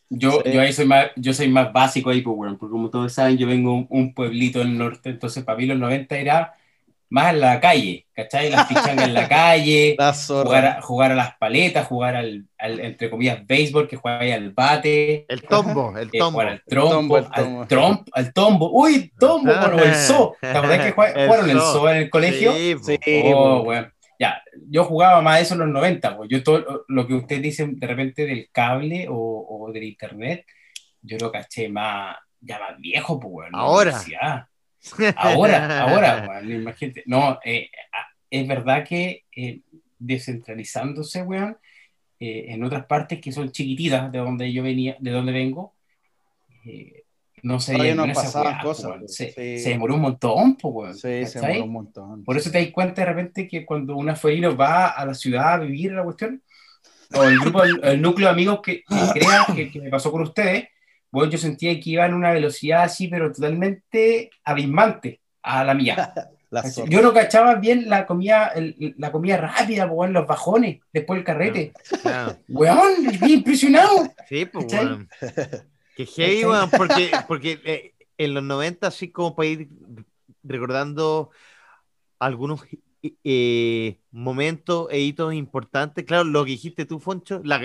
yo, 0.07 0.45
yo 0.45 0.61
ahí 0.61 0.71
soy 0.71 0.85
más, 0.85 1.07
yo 1.17 1.33
soy 1.33 1.49
más 1.49 1.73
básico 1.73 2.09
ahí, 2.09 2.21
pues, 2.21 2.37
bueno, 2.37 2.57
porque 2.57 2.71
como 2.71 2.89
todos 2.89 3.11
saben, 3.11 3.37
yo 3.37 3.47
vengo 3.47 3.73
un, 3.73 3.85
un 3.89 4.13
pueblito 4.13 4.59
del 4.59 4.77
norte, 4.77 5.09
entonces 5.09 5.43
para 5.43 5.57
mí 5.57 5.65
los 5.65 5.77
90 5.77 6.15
era 6.15 6.53
más 7.11 7.33
en 7.33 7.41
la 7.41 7.59
calle, 7.59 8.07
¿cachai? 8.13 8.49
Las 8.49 8.67
pichangas 8.67 9.05
en 9.05 9.13
la 9.13 9.27
calle, 9.29 9.97
jugar 10.25 10.65
a, 10.65 10.81
jugar 10.81 11.11
a, 11.11 11.15
las 11.15 11.35
paletas, 11.35 11.85
jugar 11.85 12.15
al, 12.15 12.45
al, 12.57 12.79
entre 12.79 13.09
comillas, 13.09 13.45
béisbol, 13.45 13.87
que 13.87 13.97
juega 13.97 14.19
ahí 14.19 14.31
al 14.31 14.51
bate. 14.51 15.25
El 15.27 15.41
tombo, 15.41 15.95
el 15.97 16.09
tombo. 16.17 16.39
Jugar 16.39 16.47
al 16.47 16.63
trompo, 16.63 17.17
al 17.17 17.67
trompo, 17.67 18.11
al 18.13 18.33
tombo. 18.33 18.71
¡Uy, 18.71 19.11
tombo! 19.19 19.53
Bueno, 19.53 19.79
el 19.79 19.93
zoo. 19.93 20.35
¿Te 20.41 20.47
acordás 20.47 20.85
que 20.85 20.91
jugaron 20.93 21.49
el 21.49 21.59
zoo 21.59 21.89
en 21.89 21.97
el 21.97 22.09
colegio? 22.09 22.53
Sí, 22.53 22.75
sí. 22.81 22.99
Oh, 23.25 23.63
bueno. 23.63 23.91
Ya, 24.17 24.41
yo 24.69 24.85
jugaba 24.85 25.21
más 25.21 25.41
eso 25.41 25.55
en 25.55 25.61
los 25.61 25.69
90, 25.69 26.15
pues. 26.15 26.29
Yo 26.29 26.41
todo 26.43 26.85
lo 26.87 27.07
que 27.07 27.15
ustedes 27.15 27.41
dicen 27.41 27.77
de 27.77 27.87
repente 27.87 28.25
del 28.25 28.49
cable 28.53 29.07
o, 29.09 29.15
o 29.15 29.71
del 29.73 29.83
internet, 29.83 30.45
yo 31.01 31.17
lo 31.19 31.29
caché 31.29 31.67
más, 31.67 32.15
ya 32.39 32.57
más 32.57 32.79
viejo, 32.79 33.19
pues, 33.19 33.31
bueno. 33.31 33.57
Ahora. 33.57 33.99
Ahora, 35.15 35.81
ahora, 35.81 36.41
imagínate. 36.43 37.03
No, 37.05 37.39
eh, 37.43 37.69
es 38.29 38.47
verdad 38.47 38.85
que 38.85 39.25
eh, 39.35 39.61
descentralizándose, 39.99 41.21
weón, 41.23 41.57
eh, 42.19 42.45
en 42.49 42.63
otras 42.63 42.85
partes 42.85 43.19
que 43.19 43.31
son 43.31 43.51
chiquititas 43.51 44.11
de 44.11 44.19
donde 44.19 44.51
yo 44.51 44.63
venía, 44.63 44.97
de 44.99 45.11
donde 45.11 45.31
vengo, 45.31 45.73
no 47.43 47.59
se 47.59 47.95
no 47.95 48.05
pasaban 48.13 48.59
cosas. 48.59 49.01
Se, 49.07 49.31
se, 49.31 49.69
demoró 49.69 49.95
un 49.95 50.01
montón, 50.01 50.55
pues, 50.55 51.01
Sí, 51.01 51.25
se 51.25 51.39
demoró 51.39 51.63
un 51.65 51.71
montón. 51.71 52.23
Por 52.23 52.37
eso 52.37 52.51
te 52.51 52.63
das 52.63 52.71
cuenta 52.71 53.01
de 53.01 53.07
repente 53.07 53.47
que 53.47 53.65
cuando 53.65 53.95
una 53.95 54.15
fuerino 54.15 54.55
va 54.55 54.89
a 54.89 55.05
la 55.05 55.13
ciudad 55.13 55.53
a 55.53 55.57
vivir 55.57 55.91
la 55.91 56.03
cuestión, 56.03 56.41
o 57.13 57.23
el 57.23 57.39
grupo, 57.39 57.63
el, 57.63 58.01
núcleo 58.01 58.27
de 58.27 58.33
amigos 58.33 58.61
que, 58.63 58.83
que 58.83 59.69
que, 59.69 59.81
me 59.81 59.89
pasó 59.89 60.11
con 60.11 60.21
ustedes, 60.21 60.69
bueno, 61.11 61.31
yo 61.31 61.37
sentía 61.37 61.77
que 61.79 61.89
iba 61.91 62.05
en 62.05 62.13
una 62.13 62.31
velocidad 62.31 62.83
así, 62.83 63.07
pero 63.07 63.31
totalmente 63.31 64.29
abismante 64.43 65.21
a 65.43 65.63
la 65.63 65.73
mía. 65.73 66.13
yo 66.89 67.01
no 67.01 67.13
cachaba 67.13 67.55
bien 67.55 67.89
la 67.89 68.05
comida, 68.05 68.53
la 68.97 69.11
comida 69.11 69.37
rápida, 69.37 69.85
weón, 69.85 70.13
los 70.13 70.27
bajones, 70.27 70.79
después 70.91 71.19
el 71.19 71.25
carrete. 71.25 71.73
Claro. 72.01 72.37
Weón, 72.47 72.91
impresionado. 73.27 74.11
Sí, 74.27 74.45
pues, 74.45 74.65
weón. 74.71 75.09
Qué 75.95 76.05
heavy, 76.05 76.45
weón, 76.45 76.69
porque, 76.69 77.11
porque 77.27 77.59
eh, 77.65 77.93
en 78.17 78.33
los 78.33 78.43
90, 78.43 78.87
así 78.87 79.11
como 79.11 79.35
para 79.35 79.49
ir 79.49 79.69
recordando 80.43 81.31
algunos 82.19 82.61
eh, 83.23 83.99
momentos 84.11 84.87
e 84.91 84.99
hitos 84.99 85.33
importantes, 85.33 86.05
claro, 86.05 86.23
lo 86.23 86.45
que 86.45 86.51
dijiste 86.51 86.85
tú, 86.85 86.99
Foncho, 86.99 87.41
la, 87.43 87.59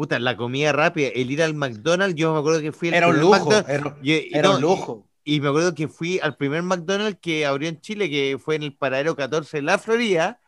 puta, 0.00 0.18
la 0.18 0.34
comida 0.34 0.72
rápida, 0.72 1.08
el 1.08 1.30
ir 1.30 1.42
al 1.42 1.52
McDonald's, 1.52 2.14
yo 2.14 2.32
me 2.32 2.38
acuerdo 2.38 2.62
que 2.62 2.72
fui 2.72 2.88
al 2.88 2.94
Era 2.94 3.08
un 3.08 3.20
lujo, 3.20 3.52
era, 3.68 4.50
un 4.50 4.60
lujo. 4.62 5.06
Y, 5.24 5.42
me 5.42 5.48
acuerdo 5.48 5.74
que 5.74 5.88
fui 5.88 6.18
al 6.20 6.38
primer 6.38 6.62
McDonald's 6.62 7.18
que 7.20 7.44
abrió 7.44 7.68
en 7.68 7.82
Chile, 7.82 8.08
que 8.08 8.38
fue 8.42 8.54
en 8.54 8.62
el 8.62 8.72
paradero 8.72 9.14
14 9.14 9.58
de 9.58 9.62
la 9.62 9.76
Florida. 9.76 10.40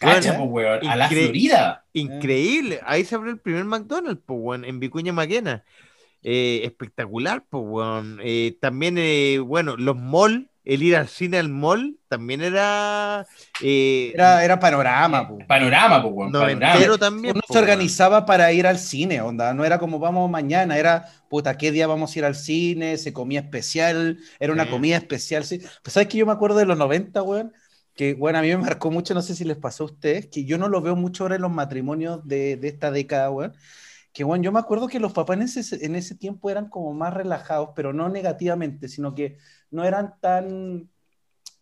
Cacha, 0.00 0.36
pues, 0.36 0.66
a 0.84 0.96
la 0.96 1.08
Florida. 1.08 1.84
Increíble, 1.92 2.80
ahí 2.84 3.04
se 3.04 3.14
abrió 3.14 3.30
el 3.30 3.38
primer 3.38 3.66
McDonald's, 3.66 4.20
pues, 4.26 4.40
weón, 4.42 4.64
en 4.64 4.80
Vicuña 4.80 5.12
Maquena. 5.12 5.62
Eh, 6.24 6.62
espectacular, 6.64 7.44
pues, 7.48 7.62
weón. 7.64 8.18
Eh, 8.20 8.58
también, 8.60 8.98
eh, 8.98 9.38
bueno, 9.38 9.76
los 9.76 9.94
malls 9.94 10.48
el 10.68 10.82
ir 10.82 10.96
al 10.96 11.08
cine 11.08 11.38
al 11.38 11.48
mall 11.48 11.98
también 12.08 12.42
era. 12.42 13.26
Eh, 13.62 14.12
era, 14.12 14.44
era, 14.44 14.60
panorama, 14.60 15.26
po. 15.26 15.38
Panorama, 15.48 16.02
Pero 16.78 16.98
también. 16.98 17.34
Uno 17.36 17.42
se 17.50 17.58
organizaba 17.58 18.26
para 18.26 18.52
ir 18.52 18.66
al 18.66 18.78
cine, 18.78 19.22
onda. 19.22 19.54
No 19.54 19.64
era 19.64 19.78
como 19.78 19.98
vamos 19.98 20.30
mañana, 20.30 20.76
era 20.76 21.06
puta, 21.30 21.56
¿qué 21.56 21.72
día 21.72 21.86
vamos 21.86 22.14
a 22.14 22.18
ir 22.18 22.24
al 22.26 22.34
cine? 22.34 22.98
Se 22.98 23.14
comía 23.14 23.40
especial, 23.40 24.18
era 24.38 24.52
una 24.52 24.68
comida 24.68 24.98
especial. 24.98 25.44
¿sí? 25.44 25.62
Pues, 25.82 25.94
¿sabes 25.94 26.08
que 26.08 26.18
yo 26.18 26.26
me 26.26 26.32
acuerdo 26.32 26.58
de 26.58 26.66
los 26.66 26.76
90, 26.76 27.22
weón? 27.22 27.54
Que, 27.94 28.12
bueno, 28.12 28.38
a 28.38 28.42
mí 28.42 28.48
me 28.48 28.58
marcó 28.58 28.90
mucho, 28.90 29.14
no 29.14 29.22
sé 29.22 29.34
si 29.34 29.44
les 29.44 29.56
pasó 29.56 29.84
a 29.84 29.86
ustedes, 29.86 30.26
que 30.26 30.44
yo 30.44 30.58
no 30.58 30.68
lo 30.68 30.82
veo 30.82 30.96
mucho 30.96 31.24
ahora 31.24 31.36
en 31.36 31.42
los 31.42 31.50
matrimonios 31.50 32.28
de, 32.28 32.58
de 32.58 32.68
esta 32.68 32.90
década, 32.90 33.30
weón 33.30 33.54
que 34.12 34.24
bueno, 34.24 34.44
yo 34.44 34.52
me 34.52 34.58
acuerdo 34.58 34.88
que 34.88 35.00
los 35.00 35.12
papás 35.12 35.36
en 35.36 35.42
ese, 35.42 35.84
en 35.84 35.94
ese 35.94 36.14
tiempo 36.14 36.50
eran 36.50 36.68
como 36.68 36.92
más 36.92 37.14
relajados, 37.14 37.70
pero 37.74 37.92
no 37.92 38.08
negativamente, 38.08 38.88
sino 38.88 39.14
que 39.14 39.36
no 39.70 39.84
eran 39.84 40.14
tan 40.20 40.88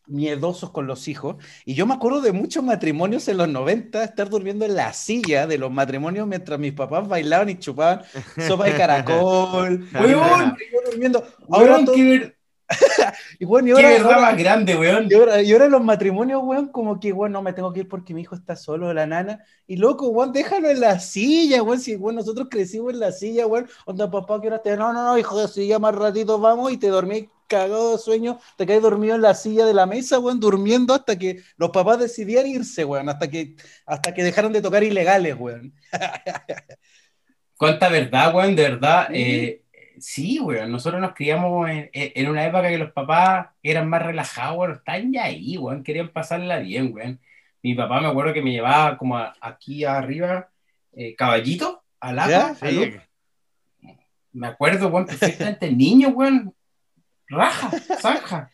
miedosos 0.07 0.71
con 0.71 0.87
los 0.87 1.09
hijos. 1.09 1.37
Y 1.65 1.75
yo 1.75 1.87
me 1.87 1.95
acuerdo 1.95 2.21
de 2.21 2.33
muchos 2.33 2.63
matrimonios 2.63 3.29
en 3.29 3.39
los 3.39 3.49
90 3.49 4.05
estar 4.05 4.29
durmiendo 4.29 4.65
en 4.65 4.77
la 4.77 4.93
silla 4.93 5.47
de 5.47 5.59
los 5.59 5.71
matrimonios 5.71 6.27
mientras 6.27 6.59
mis 6.59 6.73
papás 6.73 7.09
bailaban 7.09 7.51
y 7.51 7.59
chupaban 7.59 8.03
sopa 8.47 8.67
de 8.67 8.73
caracol. 8.77 9.89
Weón, 9.93 10.57
durmiendo. 10.91 11.27
Ahora 11.51 11.85
todo... 11.85 11.95
y 13.39 13.45
bueno, 13.45 13.69
y 13.69 13.71
ahora, 13.73 13.89
Qué 13.89 14.03
verdad 14.03 14.21
más 14.21 14.37
grande, 14.37 14.77
weón. 14.77 15.07
Y 15.09 15.15
ahora, 15.15 15.43
y 15.43 15.53
ahora, 15.53 15.69
los 15.69 15.85
matrimonios, 15.85 16.43
weón, 16.43 16.69
como 16.69 16.99
que, 16.99 17.13
weón, 17.13 17.33
no 17.33 17.43
me 17.43 17.53
tengo 17.53 17.73
que 17.73 17.81
ir 17.81 17.89
porque 17.89 18.15
mi 18.15 18.23
hijo 18.23 18.35
está 18.35 18.57
solo, 18.57 18.93
la 18.93 19.07
nana. 19.07 19.45
Y 19.67 19.77
loco, 19.77 20.09
weón, 20.09 20.33
déjalo 20.33 20.69
en 20.69 20.81
la 20.81 20.99
silla, 20.99 21.63
weón. 21.63 21.81
Si, 21.81 21.97
weón, 21.97 22.17
nosotros 22.17 22.49
crecimos 22.51 22.93
en 22.93 23.01
la 23.01 23.13
silla, 23.13 23.47
weón. 23.47 23.69
Onda, 23.85 24.11
papá, 24.11 24.41
que 24.41 24.49
ahora 24.49 24.63
te. 24.63 24.77
No, 24.77 24.93
no, 24.93 25.05
no, 25.05 25.19
hijo 25.19 25.41
de 25.41 25.49
silla, 25.49 25.79
más 25.79 25.95
ratito 25.95 26.39
vamos 26.39 26.73
y 26.73 26.77
te 26.77 26.89
dormí 26.89 27.29
cagado 27.47 27.93
de 27.93 27.99
sueño, 27.99 28.41
te 28.57 28.67
caes 28.67 28.83
dormido 28.83 29.15
en 29.15 29.23
la 29.23 29.35
silla 29.35 29.65
de 29.65 29.75
la 29.75 29.87
mesa, 29.87 30.19
weón, 30.19 30.41
durmiendo 30.41 30.95
hasta 30.95 31.17
que 31.17 31.43
los 31.57 31.71
papás 31.71 31.99
decidían 32.01 32.47
irse, 32.47 32.85
weón, 32.85 33.09
hasta 33.09 33.31
que, 33.31 33.55
hasta 33.87 34.13
que 34.13 34.25
dejaron 34.25 34.53
de 34.53 34.63
tocar 34.63 34.83
ilegales, 34.83 35.37
weón. 35.39 35.73
Cuánta 37.57 37.89
verdad, 37.89 38.35
weón, 38.35 38.55
de 38.55 38.63
verdad. 38.63 39.09
Eh, 39.13 39.63
sí, 39.99 40.39
weón, 40.41 40.71
nosotros 40.71 41.01
nos 41.01 41.15
criamos 41.15 41.69
en, 41.71 42.29
una 42.29 42.45
época 42.45 42.69
que 42.69 42.79
los 42.79 42.93
papás 42.93 43.49
eran 43.63 43.89
más 43.89 44.03
relajados, 44.03 44.59
weón, 44.59 44.73
están 44.73 45.13
ya 45.13 45.25
ahí, 45.25 45.57
weón, 45.59 45.83
querían 45.83 46.09
pasarla 46.09 46.59
bien, 46.59 46.93
weón. 46.95 47.21
Mi 47.63 47.75
papá 47.75 48.01
me 48.01 48.09
acuerdo 48.09 48.33
que 48.33 48.43
me 48.43 48.53
llevaba 48.53 48.97
como 48.97 49.19
aquí 49.41 49.85
arriba, 49.85 50.49
eh, 50.93 51.15
caballito, 51.15 51.83
al 52.01 52.19
agua, 52.19 52.57
Me 54.33 54.47
acuerdo, 54.47 54.89
weón, 54.89 55.07
perfectamente, 55.07 55.71
niño, 55.73 56.09
weón, 56.09 56.55
raja, 57.29 57.71
zanja. 58.01 58.51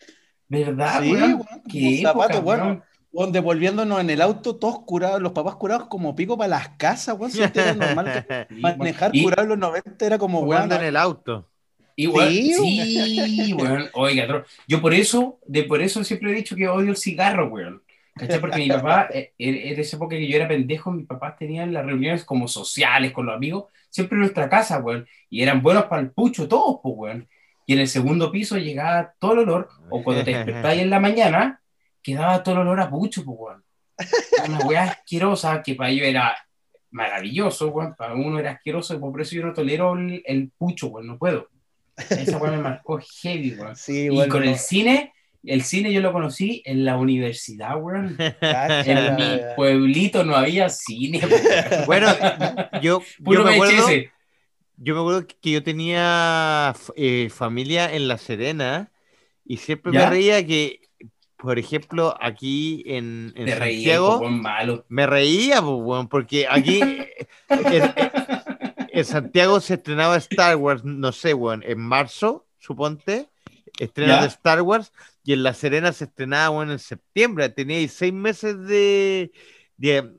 ¿Verdad, 0.49 1.03
sí, 1.03 1.13
weón? 1.13 1.43
Qué 1.71 2.01
zapato, 2.03 2.41
weón. 2.41 2.83
Devolviéndonos 3.13 4.01
en 4.01 4.11
el 4.11 4.23
auto, 4.23 4.57
todos 4.57 4.81
curados, 4.81 5.21
los 5.21 5.33
papás 5.33 5.57
curados 5.57 5.87
como 5.89 6.17
pico 6.17 6.37
para 6.39 6.49
las 6.49 6.69
casas, 6.71 7.17
weón. 7.19 7.31
Si 7.31 7.43
era 7.43 7.75
normal. 7.75 8.27
manejar 8.51 9.13
curado 9.13 9.43
en 9.43 9.49
los 9.51 9.59
90 9.59 10.07
era 10.07 10.19
como, 10.19 10.41
weón. 10.41 10.73
en 10.73 10.83
el 10.83 10.97
auto. 10.97 11.49
Igual, 11.95 12.31
sí, 12.31 12.55
sí 12.57 13.53
weón. 13.55 13.89
Oiga, 13.93 14.45
yo 14.67 14.81
por 14.81 14.95
eso, 14.95 15.39
de 15.47 15.65
por 15.65 15.83
eso 15.83 16.03
siempre 16.05 16.33
he 16.33 16.35
dicho 16.35 16.57
que 16.57 16.69
odio 16.69 16.91
el 16.91 16.97
cigarro, 16.97 17.49
weón. 17.49 17.83
¿Cachai? 18.15 18.41
Porque 18.41 18.59
mi 18.59 18.69
papá, 18.69 19.09
eh, 19.13 19.33
en 19.39 19.79
esa 19.79 19.97
época 19.97 20.17
que 20.17 20.29
yo 20.29 20.37
era 20.37 20.49
pendejo, 20.49 20.91
mis 20.91 21.07
papás 21.07 21.37
tenían 21.37 21.73
las 21.73 21.85
reuniones 21.85 22.25
como 22.25 22.49
sociales 22.49 23.13
con 23.13 23.27
los 23.27 23.35
amigos, 23.35 23.67
siempre 23.91 24.17
en 24.17 24.21
nuestra 24.21 24.49
casa, 24.49 24.81
weón. 24.81 25.07
Y 25.29 25.43
eran 25.43 25.63
buenos 25.63 25.85
para 25.85 26.03
el 26.03 26.11
pucho 26.11 26.49
todos, 26.49 26.81
pues, 26.83 26.95
weón 26.97 27.29
y 27.67 27.75
en 27.75 27.81
el 27.81 27.89
segundo 27.89 28.31
piso 28.31 28.59
llegaba 28.59 29.15
todo 29.19 29.33
el 29.35 29.39
olor, 29.41 29.69
o 29.89 30.03
cuando 30.03 30.25
te 30.25 30.35
despertabas 30.35 30.79
en 30.79 30.91
la 30.91 31.01
mañana, 31.01 31.62
quedaba 32.03 32.43
todo 32.43 32.57
el 32.57 32.61
olor 32.63 32.81
a 32.81 32.91
pucho, 32.91 33.25
pues, 33.25 33.39
weón. 33.39 33.65
Una 34.49 34.59
weá 34.67 34.85
asquerosa 34.85 35.63
que 35.63 35.75
para 35.75 35.91
ellos 35.91 36.07
era 36.07 36.37
maravilloso, 36.91 37.69
weón. 37.69 37.95
Para 37.95 38.15
uno 38.15 38.39
era 38.39 38.53
asqueroso, 38.53 38.95
y 38.95 38.99
por 38.99 39.21
eso 39.21 39.37
yo 39.37 39.47
no 39.47 39.53
tolero 39.53 39.97
el, 39.97 40.51
pucho, 40.57 40.89
weón, 40.89 41.07
no 41.07 41.19
puedo. 41.19 41.49
Esa 41.97 42.39
weá 42.39 42.53
me 42.53 42.59
marcó 42.59 43.01
heavy, 43.23 43.55
weón. 43.55 43.77
Sí, 43.77 44.09
y 44.11 44.29
con 44.29 44.45
el 44.45 44.57
cine, 44.57 45.13
el 45.45 45.63
cine 45.63 45.93
yo 45.93 46.01
lo 46.01 46.13
conocí 46.13 46.63
en 46.65 46.85
la 46.85 46.97
universidad, 46.97 47.81
weón. 47.81 48.17
en 48.19 49.17
mi 49.17 49.41
pueblito 49.57 50.25
no 50.25 50.35
había 50.35 50.69
cine, 50.69 51.21
weón. 51.25 51.87
Bueno, 51.87 52.09
yo, 52.83 53.03
Puro 53.23 53.41
yo 53.41 53.47
me 53.47 53.55
acuerdo, 53.55 53.89
yo 54.77 54.95
me 54.95 55.01
acuerdo 55.01 55.27
que 55.41 55.51
yo 55.51 55.63
tenía 55.63 56.75
eh, 56.97 57.29
familia 57.31 57.95
en 57.95 58.09
La 58.09 58.19
Serena 58.19 58.91
y 59.45 59.59
siempre 59.59 59.93
me 59.93 60.07
reía 60.07 60.45
que, 60.45 60.82
por 61.43 61.59
ejemplo, 61.59 62.17
aquí 62.21 62.85
en, 62.87 63.35
Santiago, 63.35 64.23
me 64.89 65.07
reía, 65.09 65.61
porque 66.09 66.47
aquí 66.49 66.81
en, 67.49 69.05
Santiago 69.05 69.59
se 69.59 69.75
estrenaba 69.75 70.17
Star 70.19 70.55
Wars, 70.55 70.85
no 70.85 71.11
sé, 71.11 71.33
bueno, 71.33 71.65
en 71.67 71.81
marzo, 71.81 72.47
suponte, 72.61 73.29
estreno 73.81 74.21
de 74.21 74.29
Star 74.29 74.63
Wars, 74.63 74.93
y 75.25 75.33
en 75.33 75.43
La 75.43 75.53
Serena 75.53 75.93
se 75.93 76.05
estrenaba 76.05 76.51
bueno, 76.51 76.73
en 76.73 76.79
septiembre, 76.79 77.49
tenía 77.49 77.89
seis 77.89 78.13
meses 78.13 78.57
de, 78.61 79.33
de 79.77 80.15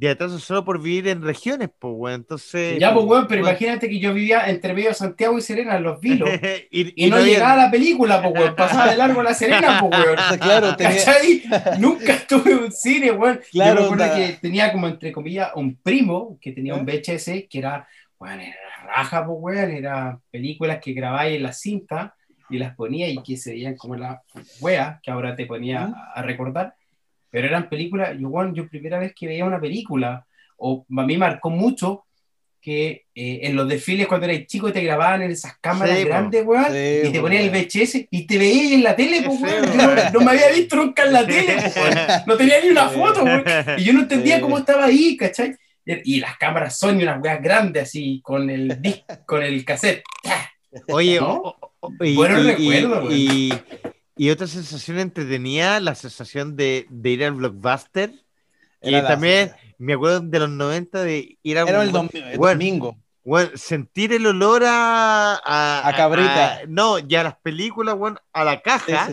de 0.00 0.08
atraso 0.08 0.38
solo 0.38 0.64
por 0.64 0.80
vivir 0.80 1.08
en 1.08 1.20
regiones, 1.20 1.68
pues, 1.78 1.92
weón. 1.94 2.20
Entonces. 2.22 2.78
Ya, 2.78 2.94
pues, 2.94 3.04
weón, 3.04 3.26
pero 3.28 3.42
imagínate 3.42 3.86
que 3.86 4.00
yo 4.00 4.14
vivía 4.14 4.48
entre 4.48 4.72
medio 4.72 4.88
de 4.88 4.94
Santiago 4.94 5.36
y 5.36 5.42
Serena, 5.42 5.76
en 5.76 5.82
los 5.82 6.00
vilos. 6.00 6.30
y, 6.70 7.10
no, 7.10 7.20
llegaba 7.20 7.64
la 7.64 7.70
película, 7.70 8.22
pues, 8.22 8.34
weón. 8.34 8.56
Pasaba 8.56 8.90
de 8.92 8.96
largo 8.96 9.22
la 9.22 9.34
Serena, 9.34 9.78
pues, 9.78 9.92
weón. 9.92 10.16
claro, 10.40 10.74
tenía... 10.78 11.76
Nunca 11.78 12.14
estuve 12.14 12.52
en 12.52 12.58
un 12.60 12.72
cine, 12.72 13.10
weón. 13.10 13.40
Claro, 13.50 13.82
yo 13.82 13.94
me 13.94 14.02
acuerdo 14.04 14.16
que 14.16 14.32
tenía 14.40 14.72
como, 14.72 14.88
entre 14.88 15.12
comillas, 15.12 15.50
un 15.54 15.76
primo 15.76 16.38
que 16.40 16.52
tenía 16.52 16.74
un 16.74 16.86
VHS 16.86 17.44
que 17.50 17.58
era, 17.58 17.86
weón, 18.18 18.40
era 18.40 18.56
raja, 18.86 19.26
pues, 19.26 19.38
weón. 19.38 19.70
Era 19.70 20.18
películas 20.30 20.78
que 20.82 20.94
grabáis 20.94 21.36
en 21.36 21.42
la 21.42 21.52
cinta 21.52 22.14
y 22.48 22.56
las 22.56 22.74
ponía 22.74 23.06
y 23.06 23.22
que 23.22 23.36
se 23.36 23.50
veían 23.50 23.76
como 23.76 23.96
la 23.96 24.22
wea 24.60 24.98
que 25.02 25.10
ahora 25.10 25.36
te 25.36 25.44
ponía 25.44 25.92
a 26.14 26.22
recordar 26.22 26.74
pero 27.30 27.46
eran 27.46 27.68
películas, 27.68 28.16
yo, 28.18 28.28
bueno, 28.28 28.52
yo 28.54 28.68
primera 28.68 28.98
vez 28.98 29.14
que 29.14 29.26
veía 29.26 29.44
una 29.44 29.60
película, 29.60 30.26
o 30.56 30.84
a 30.96 31.02
mí 31.02 31.16
marcó 31.16 31.50
mucho 31.50 32.04
que 32.60 33.06
eh, 33.14 33.40
en 33.44 33.56
los 33.56 33.66
desfiles 33.66 34.06
cuando 34.06 34.26
eras 34.26 34.46
chico 34.46 34.70
te 34.70 34.82
grababan 34.82 35.22
en 35.22 35.30
esas 35.30 35.56
cámaras 35.60 36.04
grandes, 36.04 36.44
weón, 36.44 36.66
y 36.70 37.10
te 37.10 37.20
ponían 37.20 37.44
el 37.44 37.50
VHS 37.50 38.06
y 38.10 38.26
te 38.26 38.36
veías 38.36 38.72
en 38.72 38.82
la 38.82 38.94
tele, 38.94 39.22
pues, 39.22 39.40
weón. 39.40 39.64
no, 40.12 40.20
me 40.20 40.30
había 40.32 40.50
visto 40.50 40.76
nunca 40.76 41.04
en 41.04 41.12
la 41.12 41.26
tele, 41.26 41.56
weón. 41.56 41.94
no 42.26 42.36
tenía 42.36 42.60
ni 42.60 42.68
una 42.68 42.88
foto, 42.88 43.24
weón. 43.24 43.44
Y 43.78 43.84
yo 43.84 43.92
no 43.94 44.00
entendía 44.00 44.40
cómo 44.40 44.58
estaba 44.58 44.84
ahí, 44.84 45.16
¿cachai? 45.16 45.56
Y 45.86 46.20
las 46.20 46.36
cámaras 46.36 46.78
son 46.78 46.96
unas 46.98 47.20
weas 47.22 47.42
grandes 47.42 47.84
así, 47.84 48.20
con 48.22 48.50
el 48.50 48.78
con 49.24 49.42
el 49.42 49.64
cassette. 49.64 50.02
Oye, 50.88 51.18
bueno 51.18 52.42
recuerdo, 52.42 53.10
y, 53.10 53.52
y 54.20 54.28
otra 54.28 54.46
sensación 54.46 54.98
entretenida, 54.98 55.80
la 55.80 55.94
sensación 55.94 56.54
de, 56.54 56.86
de 56.90 57.08
ir 57.08 57.24
al 57.24 57.32
blockbuster. 57.32 58.12
Y 58.82 58.92
también 59.00 59.52
me 59.78 59.94
acuerdo 59.94 60.20
de 60.20 60.38
los 60.40 60.50
90 60.50 61.02
de 61.02 61.38
ir 61.42 61.56
a 61.56 61.62
Era 61.62 61.82
el, 61.82 61.90
domingo. 61.90 62.98
Bueno, 63.24 63.50
sentir 63.54 64.12
el 64.12 64.26
olor 64.26 64.62
a. 64.66 65.40
A, 65.42 65.96
cabrita. 65.96 66.60
no, 66.68 66.98
ya 66.98 67.22
las 67.22 67.36
películas, 67.36 67.96
bueno, 67.96 68.18
a 68.34 68.44
la 68.44 68.60
caja 68.60 69.08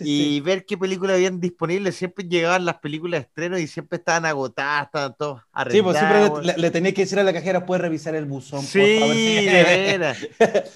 y 0.00 0.40
ver 0.40 0.64
qué 0.64 0.78
películas 0.78 1.16
habían 1.16 1.40
disponibles. 1.40 1.96
Siempre 1.96 2.24
llegaban 2.26 2.64
las 2.64 2.78
películas 2.78 3.20
de 3.20 3.26
estreno 3.26 3.58
y 3.58 3.66
siempre 3.66 3.98
estaban 3.98 4.24
agotadas, 4.24 4.86
estaban 4.86 5.14
todos 5.18 5.42
Sí, 5.70 5.82
pues 5.82 5.98
siempre 5.98 6.54
le, 6.56 6.70
tenía 6.70 6.92
que 6.92 7.02
decir 7.02 7.18
a 7.18 7.24
la 7.24 7.32
cajera, 7.32 7.66
puedes 7.66 7.82
revisar 7.82 8.14
el 8.14 8.24
buzón. 8.24 8.62
Sí, 8.62 8.78
de 8.80 9.64
veras. 9.64 10.18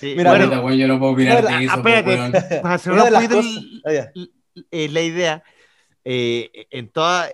Mira, 0.03 0.61
bueno, 0.61 0.75
yo 0.75 0.89
no 0.89 0.99
puedo 0.99 1.15
mirar 1.15 1.47
de 1.47 1.65
eso. 1.65 1.77
Espérate, 1.77 2.57
para 2.63 2.75
hacer 2.75 2.93
un 2.93 3.09
poquito 3.09 3.41
eh, 4.71 4.89
la 4.89 5.01
idea, 5.01 5.43
eh, 6.05 6.51
en 6.71 6.89
toda 6.89 7.31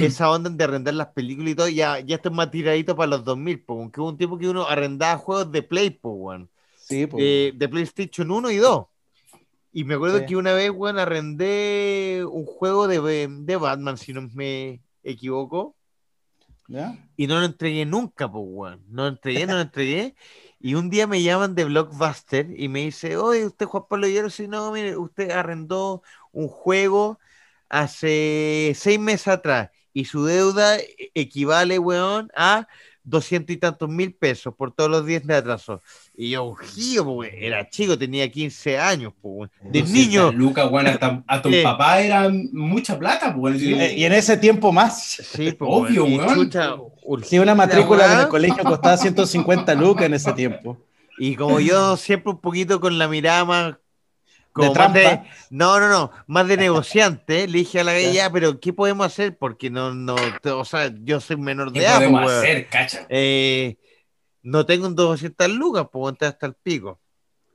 esa 0.00 0.30
onda 0.30 0.50
de 0.50 0.64
arrendar 0.64 0.94
las 0.94 1.08
películas 1.08 1.52
y 1.52 1.54
todo, 1.54 1.68
ya, 1.68 2.00
ya 2.00 2.16
estoy 2.16 2.32
más 2.32 2.50
tiradito 2.50 2.96
para 2.96 3.08
los 3.08 3.24
2000, 3.24 3.62
porque 3.64 4.00
hubo 4.00 4.10
un 4.10 4.16
tiempo 4.16 4.38
que 4.38 4.48
uno 4.48 4.66
arrendaba 4.66 5.18
juegos 5.18 5.50
de 5.52 5.62
Play, 5.62 5.90
pues, 5.90 6.42
Sí, 6.76 7.06
pues. 7.06 7.22
Eh, 7.24 7.52
de 7.54 7.68
PlayStation 7.68 8.30
1 8.30 8.50
y 8.50 8.56
2. 8.56 8.84
Y 9.72 9.84
me 9.84 9.94
acuerdo 9.94 10.26
que 10.26 10.36
una 10.36 10.52
vez, 10.52 10.70
weón, 10.70 10.98
arrendé 10.98 12.24
un 12.28 12.44
juego 12.44 12.88
de, 12.88 13.28
de 13.28 13.56
Batman, 13.56 13.96
si 13.96 14.12
no 14.12 14.22
me 14.34 14.80
equivoco. 15.02 15.76
Y 17.16 17.26
no 17.26 17.40
lo 17.40 17.46
entregué 17.46 17.84
nunca, 17.84 18.30
pues, 18.30 18.44
weón. 18.46 18.84
No 18.88 19.02
lo 19.02 19.08
entregué, 19.08 19.46
no 19.46 19.54
lo 19.54 19.60
entregué. 19.62 20.14
Y 20.62 20.74
un 20.74 20.90
día 20.90 21.06
me 21.06 21.22
llaman 21.22 21.54
de 21.54 21.64
Blockbuster 21.64 22.48
y 22.54 22.68
me 22.68 22.80
dice, 22.80 23.16
oye, 23.16 23.46
usted 23.46 23.64
Juan 23.64 23.84
Pablo 23.88 24.06
Hierro, 24.06 24.28
si 24.28 24.46
no, 24.46 24.70
mire, 24.72 24.94
usted 24.94 25.30
arrendó 25.30 26.02
un 26.32 26.48
juego 26.48 27.18
hace 27.70 28.74
seis 28.76 29.00
meses 29.00 29.28
atrás 29.28 29.70
y 29.94 30.04
su 30.04 30.26
deuda 30.26 30.76
equivale, 31.14 31.78
weón, 31.78 32.30
a 32.36 32.68
doscientos 33.04 33.54
y 33.54 33.58
tantos 33.58 33.88
mil 33.88 34.14
pesos 34.14 34.54
por 34.54 34.72
todos 34.72 34.90
los 34.90 35.06
días 35.06 35.26
de 35.26 35.34
atraso. 35.36 35.80
Y 36.16 36.30
yo, 36.30 36.54
jío, 36.54 37.24
era 37.24 37.68
chico, 37.68 37.98
tenía 37.98 38.30
15 38.30 38.78
años, 38.78 39.12
pues, 39.20 39.50
de 39.62 39.82
niño. 39.82 40.32
Lucas, 40.32 40.70
bueno, 40.70 40.90
hasta, 40.90 41.22
hasta 41.26 41.48
tu 41.48 41.62
papá 41.62 42.00
era 42.00 42.28
mucha 42.52 42.98
plata, 42.98 43.34
pues. 43.34 43.60
Y 43.62 44.04
en 44.04 44.12
ese 44.12 44.36
tiempo 44.36 44.72
más. 44.72 45.02
Sí, 45.02 45.52
pues, 45.52 45.70
obvio, 45.72 46.04
weón. 46.04 46.50
Sí, 47.24 47.38
una 47.38 47.54
matrícula 47.54 48.12
en 48.12 48.20
el 48.20 48.28
colegio 48.28 48.62
costaba 48.64 48.96
150 48.96 49.74
lucas 49.74 50.06
en 50.06 50.14
ese 50.14 50.32
tiempo. 50.32 50.78
Y 51.18 51.36
como 51.36 51.60
yo 51.60 51.96
siempre 51.96 52.32
un 52.32 52.40
poquito 52.40 52.80
con 52.80 52.98
la 52.98 53.06
mirada 53.06 53.44
más 53.44 53.76
como 54.52 54.72
de 54.92 55.20
no, 55.50 55.78
no, 55.80 55.88
no, 55.88 56.10
más 56.26 56.48
de 56.48 56.56
negociante, 56.56 57.46
le 57.46 57.58
dije 57.58 57.80
a 57.80 57.84
la 57.84 57.92
galla, 57.92 58.30
pero 58.30 58.58
¿qué 58.60 58.72
podemos 58.72 59.06
hacer? 59.06 59.36
Porque 59.36 59.70
no, 59.70 59.94
no, 59.94 60.16
o 60.54 60.64
sea, 60.64 60.92
yo 61.02 61.20
soy 61.20 61.36
menor 61.36 61.72
de 61.72 61.80
edad. 61.80 61.98
¿Qué 61.98 62.08
podemos 62.08 62.30
hacer, 62.32 62.68
cacha? 62.68 63.06
Eh, 63.08 63.76
no 64.42 64.64
tengo 64.66 64.86
un 64.86 64.94
200 64.96 65.48
lucas, 65.50 65.86
puedo 65.92 66.08
entrar 66.08 66.32
hasta 66.32 66.46
el 66.46 66.54
pico. 66.54 66.98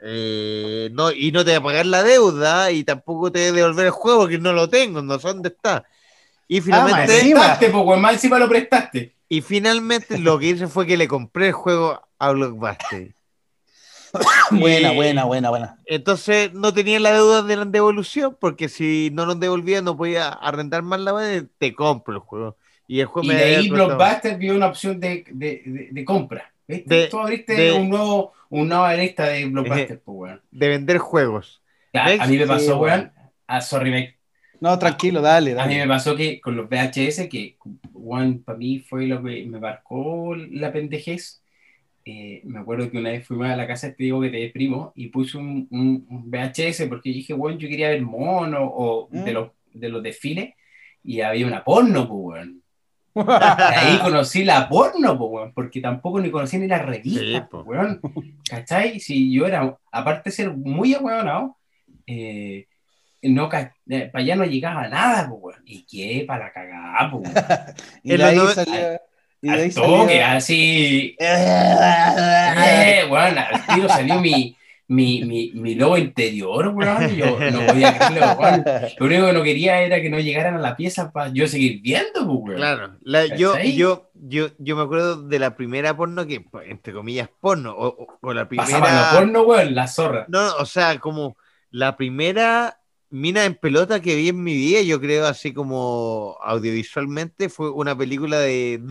Eh, 0.07 0.89
no, 0.93 1.11
y 1.11 1.31
no 1.31 1.43
te 1.43 1.51
va 1.51 1.57
a 1.57 1.63
pagar 1.63 1.85
la 1.88 2.03
deuda 2.03 2.69
y 2.72 2.84
tampoco 2.84 3.31
te 3.31 3.39
va 3.45 3.49
a 3.49 3.51
devolver 3.53 3.85
el 3.88 3.91
juego 3.91 4.27
que 4.27 4.38
no 4.38 4.53
lo 4.53 4.69
tengo, 4.69 5.01
no 5.01 5.17
sé 5.17 5.27
dónde 5.30 5.49
está. 5.49 5.84
Y 6.47 6.59
Ah, 6.59 6.61
finalmente, 6.63 7.22
prestaste, 7.22 7.69
weón, 7.72 8.01
más 8.01 8.13
encima 8.13 8.38
lo 8.38 8.47
prestaste. 8.47 9.15
y 9.27 9.41
finalmente 9.41 10.19
lo 10.19 10.38
que 10.38 10.47
hice 10.47 10.67
fue 10.67 10.85
que 10.85 10.95
le 10.95 11.07
compré 11.07 11.47
el 11.47 11.53
juego 11.53 11.99
a 12.19 12.31
Blockbuster. 12.31 13.15
Buena, 14.52 14.92
buena, 14.92 15.26
buena, 15.26 15.50
buena. 15.50 15.80
Entonces 15.86 16.54
no 16.54 16.74
tenía 16.74 17.00
la 17.00 17.12
deuda 17.14 17.42
de 17.42 17.56
la 17.58 17.66
devolución 17.66 18.38
porque 18.40 18.70
si 18.70 19.10
no 19.14 19.26
nos 19.26 19.40
devolvía 19.40 19.82
no 19.82 19.98
podía 19.98 20.30
arrendar 20.30 20.82
más 20.84 21.00
la 21.00 21.14
web, 21.14 21.50
te 21.58 21.74
compro 21.74 22.14
el 22.14 22.20
juego. 22.20 22.58
Y 22.88 23.00
el 23.00 23.08
juego 23.08 23.26
Y 23.26 23.30
me 23.30 23.36
de 23.36 23.56
ahí 23.56 23.70
Blockbuster 23.70 24.38
vio 24.38 24.56
una 24.56 24.68
opción 24.68 25.00
de, 25.00 25.26
de, 25.32 25.62
de, 25.66 25.88
de 25.92 26.06
compra. 26.06 26.52
¿viste? 26.68 26.94
De- 26.96 27.08
Tú 27.08 27.20
abriste 27.20 27.54
de- 27.56 27.72
un 27.74 27.90
nuevo, 27.90 28.34
una 28.50 28.76
nueva 28.76 28.94
lista 28.94 29.26
de 29.28 29.46
Blockbuster, 29.46 30.00
po, 30.02 30.12
weón. 30.14 30.42
de 30.52 30.68
vender 30.70 30.98
juegos. 31.00 31.62
A 31.94 32.28
mí 32.28 32.38
me 32.38 32.46
pasó, 32.46 32.78
weón. 32.78 33.00
weón. 33.00 33.12
Ah, 33.48 33.62
sorry. 33.62 34.16
No, 34.60 34.78
tranquilo, 34.80 35.22
dale, 35.22 35.52
A 35.60 35.66
mí 35.66 35.74
me 35.74 35.80
dale. 35.80 35.90
pasó 35.90 36.16
que 36.16 36.40
con 36.40 36.56
los 36.56 36.68
VHS, 36.70 37.28
que 37.30 37.58
weón, 37.94 38.44
para 38.44 38.58
mí 38.58 38.80
fue 38.80 39.06
lo 39.08 39.22
que 39.24 39.46
me 39.46 39.60
marcó 39.60 40.36
la 40.36 40.72
pendejez. 40.72 41.42
Eh, 42.07 42.41
me 42.45 42.60
acuerdo 42.60 42.90
que 42.91 42.99
una 42.99 43.10
vez 43.10 43.26
fuimos 43.26 43.48
a 43.48 43.56
la 43.56 43.65
casa 43.65 43.88
de 43.88 43.91
este 43.91 44.03
Diego 44.03 44.22
que 44.22 44.30
te 44.30 44.49
primo 44.52 44.94
y 44.95 45.07
puse 45.07 45.38
un, 45.40 45.68
un- 45.72 46.06
un 46.07 46.30
VHS 46.30 46.86
porque 46.88 47.10
dije, 47.10 47.34
weón, 47.34 47.57
yo 47.57 47.68
quería 47.68 47.90
ver 47.90 48.03
mono 48.03 48.60
o 48.64 49.07
de, 49.11 49.32
Mm. 49.32 49.34
los, 49.34 49.49
de 49.73 49.90
los 49.90 50.03
desfiles 50.03 50.53
y 51.03 51.22
había 51.22 51.48
una 51.48 51.64
porno, 51.64 52.07
pues, 52.07 52.22
weón. 52.22 52.61
Ahí 53.15 53.98
conocí 54.03 54.44
la 54.44 54.69
porno, 54.69 55.18
po, 55.18 55.26
weón, 55.27 55.53
porque 55.53 55.82
tampoco 55.82 56.19
ni 56.19 56.30
conocí 56.30 56.57
ni 56.60 56.68
la 56.68 56.80
Sí, 56.80 56.86
revista, 56.86 57.48
po. 57.49 57.64
po, 57.64 57.69
weón. 57.72 57.99
¿Cachai? 58.48 58.99
Si 58.99 59.32
yo 59.34 59.48
era, 59.48 59.76
aparte 59.91 60.30
de 60.30 60.36
ser 60.36 60.52
muy 60.56 60.94
ahueonado, 60.94 61.57
eh, 62.06 62.68
no, 63.23 63.49
para 63.49 63.73
allá 64.14 64.36
no 64.36 64.45
llegaba 64.45 64.88
nada, 64.90 65.27
po, 65.27 65.36
weón. 65.36 65.61
¿Y 65.65 65.84
qué? 65.86 66.23
Para 66.27 66.45
la 66.45 66.52
cagada, 66.53 67.10
po, 67.10 67.18
weón. 67.18 67.34
Y 68.03 68.14
En 68.14 68.22
ahí 68.22 68.36
los 68.36 68.56
nove- 68.56 68.64
salía. 68.65 69.02
Y 69.45 69.51
de 69.51 69.61
ahí 69.63 69.72
toque, 69.72 70.23
así. 70.23 71.15
Eh, 72.67 73.05
weón, 73.09 73.38
al 73.38 73.65
tiro 73.67 73.89
salió 73.89 74.19
mi, 74.19 74.55
mi, 74.88 75.23
mi, 75.26 75.51
mi 75.53 75.76
lobo 75.76 75.97
interior, 75.97 76.67
weón. 76.69 77.13
y 77.13 77.17
Yo 77.17 77.39
no 77.51 77.65
podía 77.67 77.97
creerlo, 77.97 78.34
weón. 78.39 78.63
Lo 78.97 79.05
único 79.05 79.26
que 79.27 79.34
no 79.34 79.43
quería 79.43 79.81
era 79.81 80.01
que 80.01 80.09
no 80.09 80.19
llegaran 80.19 80.55
a 80.55 80.59
la 80.59 80.76
pieza 80.76 81.11
para 81.11 81.30
yo 81.30 81.47
seguir 81.47 81.81
viendo, 81.81 82.26
po, 82.26 82.34
weón. 82.34 82.57
Claro, 82.57 82.95
la- 83.01 83.26
yo, 83.26 83.57
yo, 83.59 84.09
yo, 84.13 84.49
yo 84.57 84.76
me 84.76 84.84
acuerdo 84.84 85.22
de 85.22 85.39
la 85.39 85.55
primera 85.55 85.95
porno 85.95 86.26
que, 86.26 86.41
pues, 86.41 86.69
entre 86.69 86.93
comillas, 86.93 87.30
porno, 87.39 87.73
o, 87.76 87.88
o- 87.88 88.17
o 88.22 88.34
la 88.34 88.47
primera... 88.47 88.80
La 88.80 89.11
porno, 89.19 89.41
weón, 89.43 89.76
la 89.76 89.88
zorra. 89.88 90.26
No, 90.27 90.55
o 90.57 90.65
sea, 90.65 90.97
como 90.99 91.35
la 91.72 91.97
primera 91.97 92.80
mina 93.16 93.46
en 93.46 93.56
pelota 93.56 94.02
que 94.02 94.16
vi 94.16 94.30
en 94.30 94.44
mi 94.44 94.54
vida, 94.54 94.82
yo 94.82 95.00
creo, 95.00 95.26
así 95.26 95.54
como 95.54 96.38
audiovisualmente, 96.44 97.50
fue 97.50 97.70
una 97.72 97.98
película 97.98 98.40
de 98.40 98.82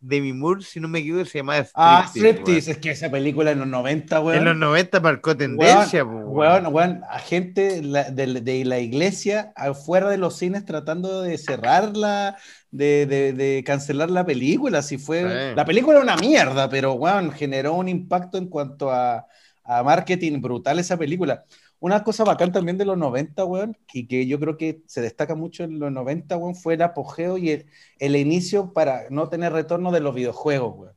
Demi 0.00 0.32
Moore, 0.32 0.62
si 0.62 0.80
no 0.80 0.88
me 0.88 1.00
equivoco, 1.00 1.24
se 1.26 1.38
llama 1.38 1.56
Ah, 1.74 2.06
Striptease, 2.08 2.18
Striptease, 2.40 2.70
es 2.72 2.78
que 2.78 2.90
esa 2.90 3.10
película 3.10 3.50
en 3.50 3.58
los 3.58 3.68
90, 3.68 4.20
weón. 4.20 4.38
En 4.38 4.44
los 4.44 4.56
90 4.56 5.00
marcó 5.00 5.36
tendencia, 5.36 6.04
Weón, 6.04 6.66
weón, 6.72 7.02
a 7.10 7.18
gente 7.18 7.80
de, 7.82 8.40
de 8.40 8.64
la 8.64 8.78
iglesia 8.78 9.52
afuera 9.56 10.08
de 10.08 10.18
los 10.18 10.36
cines 10.38 10.64
tratando 10.64 11.22
de 11.22 11.36
cerrarla, 11.38 12.36
de, 12.70 13.06
de- 13.06 13.32
de 13.32 13.62
cancelar 13.64 14.10
la 14.10 14.24
película. 14.24 14.82
Si 14.82 14.98
fue, 14.98 15.22
Sí. 15.22 15.54
La 15.56 15.64
película 15.64 15.96
era 15.96 16.04
una 16.04 16.16
mierda, 16.16 16.68
pero 16.68 16.94
weón, 16.94 17.30
generó 17.32 17.74
un 17.74 17.88
impacto 17.88 18.38
en 18.38 18.46
cuanto 18.48 18.90
a, 18.90 19.26
a 19.64 19.82
marketing 19.82 20.40
brutal 20.40 20.78
esa 20.78 20.96
película. 20.96 21.44
Una 21.80 22.04
cosa 22.04 22.24
bacán 22.24 22.52
también 22.52 22.78
de 22.78 22.84
los 22.84 22.98
90, 22.98 23.44
weón, 23.44 23.76
y 23.92 24.06
que 24.08 24.26
yo 24.26 24.40
creo 24.40 24.56
que 24.56 24.82
se 24.86 25.00
destaca 25.02 25.34
mucho 25.34 25.64
en 25.64 25.78
los 25.78 25.92
90, 25.92 26.36
weón, 26.36 26.54
fue 26.54 26.74
el 26.74 26.82
apogeo 26.82 27.38
y 27.38 27.50
el, 27.50 27.66
el 27.98 28.16
inicio 28.16 28.72
para 28.72 29.08
no 29.10 29.28
tener 29.28 29.52
retorno 29.52 29.92
de 29.92 30.00
los 30.00 30.14
videojuegos, 30.14 30.74
weón. 30.76 30.95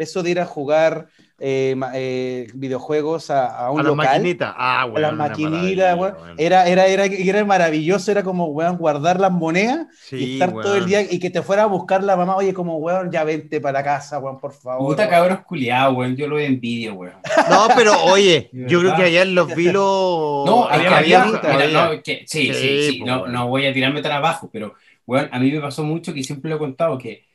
Eso 0.00 0.22
de 0.22 0.30
ir 0.30 0.40
a 0.40 0.46
jugar 0.46 1.08
eh, 1.42 1.74
eh, 1.94 2.48
videojuegos 2.54 3.30
a, 3.30 3.46
a 3.66 3.70
un 3.70 3.80
A 3.80 3.82
la 3.82 3.88
local. 3.90 4.06
maquinita. 4.06 4.54
Ah, 4.56 4.82
a 4.82 4.86
weón. 4.86 5.02
la 5.02 5.12
maquinita, 5.12 5.94
weón. 5.96 6.14
Era, 6.36 6.66
era, 6.68 6.86
era, 6.86 7.04
era 7.06 7.44
maravilloso, 7.44 8.10
era 8.10 8.22
como, 8.22 8.46
weón, 8.46 8.76
guardar 8.76 9.18
las 9.20 9.32
monedas 9.32 9.86
y 10.12 10.34
estar 10.34 10.52
todo 10.52 10.76
el 10.76 10.84
día 10.86 11.00
y 11.02 11.18
que 11.18 11.30
te 11.30 11.40
fuera 11.42 11.62
a 11.62 11.66
buscar 11.66 12.02
la 12.04 12.16
mamá, 12.16 12.36
oye, 12.36 12.52
como, 12.52 12.76
weón, 12.76 13.10
ya 13.10 13.24
vente 13.24 13.60
para 13.60 13.78
la 13.78 13.84
casa, 13.84 14.18
weón, 14.18 14.38
por 14.38 14.52
favor. 14.52 14.86
Puta 14.88 15.08
cabros 15.08 15.40
culiados, 15.40 15.96
weón. 15.96 16.14
Yo 16.16 16.26
lo 16.28 16.38
envidio, 16.38 16.94
weón. 16.94 17.14
No, 17.48 17.68
pero 17.74 17.92
oye, 18.04 18.50
yo 18.68 18.80
creo 18.80 18.96
que 18.96 19.02
allá 19.04 19.22
en 19.22 19.34
los 19.34 19.54
vilos. 19.54 20.44
No, 20.46 20.66
había 20.68 20.96
había, 20.96 20.98
había, 20.98 21.18
maquinita, 21.20 21.48
mira, 21.52 21.64
había- 21.64 21.94
no, 21.96 22.02
que- 22.02 22.24
sí, 22.26 22.46
Sí, 22.48 22.54
sí, 22.54 22.82
sí, 22.92 22.98
po, 23.00 23.06
no, 23.06 23.26
no 23.28 23.48
voy 23.48 23.66
a 23.66 23.72
tirarme 23.72 24.02
tan 24.02 24.12
abajo, 24.12 24.50
pero, 24.52 24.74
weón, 25.06 25.28
a 25.32 25.38
mí 25.38 25.50
me 25.50 25.60
pasó 25.60 25.82
mucho 25.84 26.12
que 26.12 26.22
siempre 26.22 26.50
lo 26.50 26.56
he 26.56 26.58
contado 26.58 26.98
que 26.98 27.29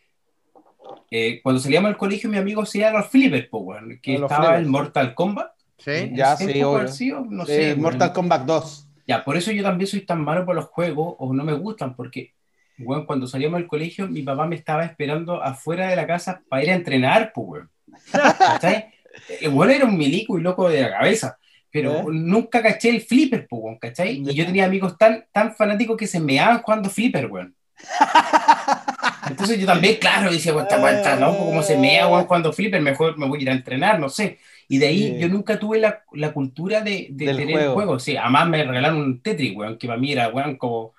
eh, 1.12 1.40
cuando 1.44 1.62
salíamos 1.62 1.90
al 1.90 1.98
colegio 1.98 2.30
mi 2.30 2.38
amigo 2.38 2.62
hacía 2.64 2.92
los 2.92 3.08
flippers, 3.08 3.48
po, 3.48 3.60
weón, 3.60 4.00
que 4.02 4.16
A 4.16 4.20
los 4.20 4.32
estaba 4.32 4.46
flippers. 4.46 4.66
el 4.66 4.72
Mortal 4.72 5.16
Kombat. 5.16 5.52
Sí. 5.78 6.12
Ya, 6.14 6.32
¿En 6.40 6.88
sí? 6.90 7.12
No 7.30 7.44
Eh, 7.44 7.46
sé. 7.48 7.76
Mortal 7.76 8.14
Kombat 8.14 8.46
2. 8.46 8.88
Ya, 9.08 9.24
por 9.24 9.38
eso 9.38 9.52
yo 9.52 9.62
también 9.62 9.88
soy 9.88 10.02
tan 10.02 10.24
malo 10.24 10.46
por 10.46 10.56
los 10.56 10.66
juegos 10.66 11.16
o 11.20 11.34
no 11.34 11.44
me 11.44 11.54
gustan, 11.54 11.96
porque, 11.96 12.34
weón, 12.80 13.06
cuando 13.06 13.28
salíamos 13.28 13.60
del 13.60 13.68
colegio, 13.68 14.08
mi 14.08 14.24
papá 14.24 14.48
me 14.48 14.56
estaba 14.56 14.84
esperando 14.84 15.44
afuera 15.44 15.88
de 15.88 15.96
la 15.96 16.08
casa 16.08 16.42
para 16.50 16.64
ir 16.64 16.72
a 16.72 16.76
entrenar, 16.76 17.32
pues. 17.34 17.64
El 19.42 19.50
weón 19.50 19.72
era 19.72 19.86
un 19.86 19.98
milico 19.98 20.38
y 20.38 20.42
loco 20.42 20.68
de 20.70 20.82
la 20.82 20.90
cabeza, 20.92 21.38
pero 21.72 22.00
¿Eh? 22.00 22.06
nunca 22.12 22.62
caché 22.62 22.90
el 22.90 23.02
flipper, 23.02 23.48
pues, 23.48 23.78
¿cachai? 23.80 24.24
Y 24.28 24.34
yo 24.34 24.46
tenía 24.46 24.66
amigos 24.66 24.98
tan, 24.98 25.26
tan 25.32 25.54
fanáticos 25.56 25.96
que 25.98 26.08
se 26.08 26.20
meaban 26.20 26.62
jugando 26.62 26.90
flipper, 26.90 27.28
weón. 27.28 27.56
Entonces 29.30 29.60
yo 29.60 29.66
también, 29.66 29.96
claro, 30.00 30.32
decía, 30.32 30.54
weón 30.54 30.68
está 30.68 31.20
loco, 31.20 31.46
cómo 31.46 31.62
se 31.64 31.78
mea, 31.78 32.08
weón, 32.08 32.26
cuando 32.26 32.54
flipper, 32.54 32.82
mejor 32.82 33.18
me 33.18 33.28
voy 33.28 33.40
a 33.40 33.42
ir 33.44 33.50
a 33.50 33.54
entrenar, 33.54 34.00
no 34.00 34.10
sé. 34.10 34.40
Y 34.68 34.78
de 34.80 34.88
ahí 34.88 35.00
Sí. 35.14 35.20
yo 35.20 35.30
nunca 35.30 35.60
tuve 35.60 35.80
la, 35.80 36.04
la 36.14 36.34
cultura 36.34 36.82
de, 36.82 37.08
de 37.12 37.26
tener 37.26 37.52
juego. 37.52 37.74
juegos. 37.76 38.04
Sí, 38.04 38.18
además 38.18 38.48
me 38.50 38.64
regalaron 38.64 38.98
un 38.98 39.22
Tetris, 39.22 39.56
weón, 39.56 39.78
que 39.78 39.88
para 39.88 40.00
mí 40.00 40.12
era, 40.12 40.30
weón, 40.30 40.56
como 40.58 40.94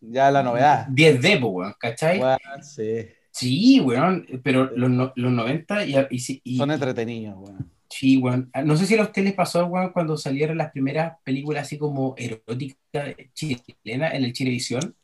Ya 0.00 0.30
la 0.30 0.42
novedad. 0.42 0.86
10D, 0.88 1.40
pues, 1.40 1.52
weón, 1.52 1.74
¿cachai? 1.78 2.18
Weón, 2.20 2.38
sí. 2.62 3.06
Sí, 3.30 3.80
weón, 3.80 4.26
pero 4.42 4.70
los, 4.74 4.90
no- 4.90 5.12
los 5.14 5.32
90 5.32 5.84
y, 5.84 5.94
y, 6.10 6.40
y- 6.44 6.56
Son 6.56 6.70
entretenidos, 6.70 7.36
weón. 7.38 7.70
sí, 7.88 8.16
weón. 8.18 8.50
No 8.64 8.76
sé 8.76 8.86
si 8.86 8.96
a 8.96 9.02
usted 9.02 9.22
les 9.24 9.34
pasó, 9.34 9.66
weón, 9.66 9.90
cuando 9.92 10.16
salieron 10.16 10.56
las 10.58 10.70
primeras 10.72 11.14
películas 11.24 11.62
así 11.66 11.78
como 11.78 12.14
eróticas 12.16 13.14
chilenas 13.34 14.14
en 14.14 14.24
el 14.24 14.32
Chilevisión. 14.32 14.94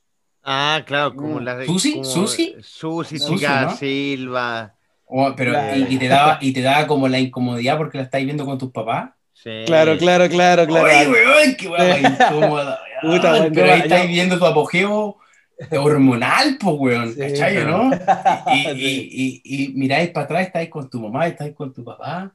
Ah, 0.44 0.82
claro, 0.86 1.14
como 1.14 1.40
Mm. 1.40 1.44
la 1.44 1.56
de. 1.56 1.66
¿Susi? 1.66 1.92
como- 1.92 2.04
¿Susi? 2.04 2.54
Susi, 2.62 3.18
Susi, 3.18 3.34
Chica 3.36 3.62
¿no? 3.62 3.76
Silva. 3.76 4.74
O- 5.06 5.34
pero, 5.36 5.52
Claro. 5.52 5.76
y, 5.76 5.94
y 5.94 5.98
te 5.98 6.08
daba, 6.08 6.38
y 6.40 6.52
te 6.52 6.60
daba 6.62 6.86
como 6.86 7.08
la 7.08 7.18
incomodidad 7.18 7.76
porque 7.76 7.98
la 7.98 8.04
estáis 8.04 8.24
viendo 8.24 8.44
con 8.44 8.58
tus 8.58 8.70
papás. 8.72 9.10
Sí. 9.32 9.50
Claro, 9.66 9.96
claro, 9.98 10.28
claro, 10.28 10.66
claro. 10.66 10.86
Oye, 10.86 11.08
weón, 11.08 11.54
qué 11.56 11.68
weón, 11.68 12.00
incómoda. 12.12 12.80
Puta, 13.02 13.48
pero 13.52 13.72
ahí 13.72 13.78
yo- 13.80 13.84
estáis 13.84 14.08
viendo 14.08 14.38
tu 14.38 14.46
apogeo 14.46 15.18
hormonal, 15.78 16.56
pues, 16.60 16.76
weón, 16.78 17.12
Sí, 17.14 17.20
¿cachai, 17.20 17.64
no? 17.64 17.90
Y, 18.54 18.64
Sí. 18.74 19.10
y, 19.12 19.42
y, 19.44 19.64
y 19.64 19.68
miráis 19.74 20.10
para 20.10 20.24
atrás, 20.24 20.46
estáis 20.46 20.68
con 20.70 20.88
tu 20.88 21.00
mamá, 21.00 21.26
estáis 21.26 21.54
con 21.54 21.72
tu 21.72 21.84
papá, 21.84 22.32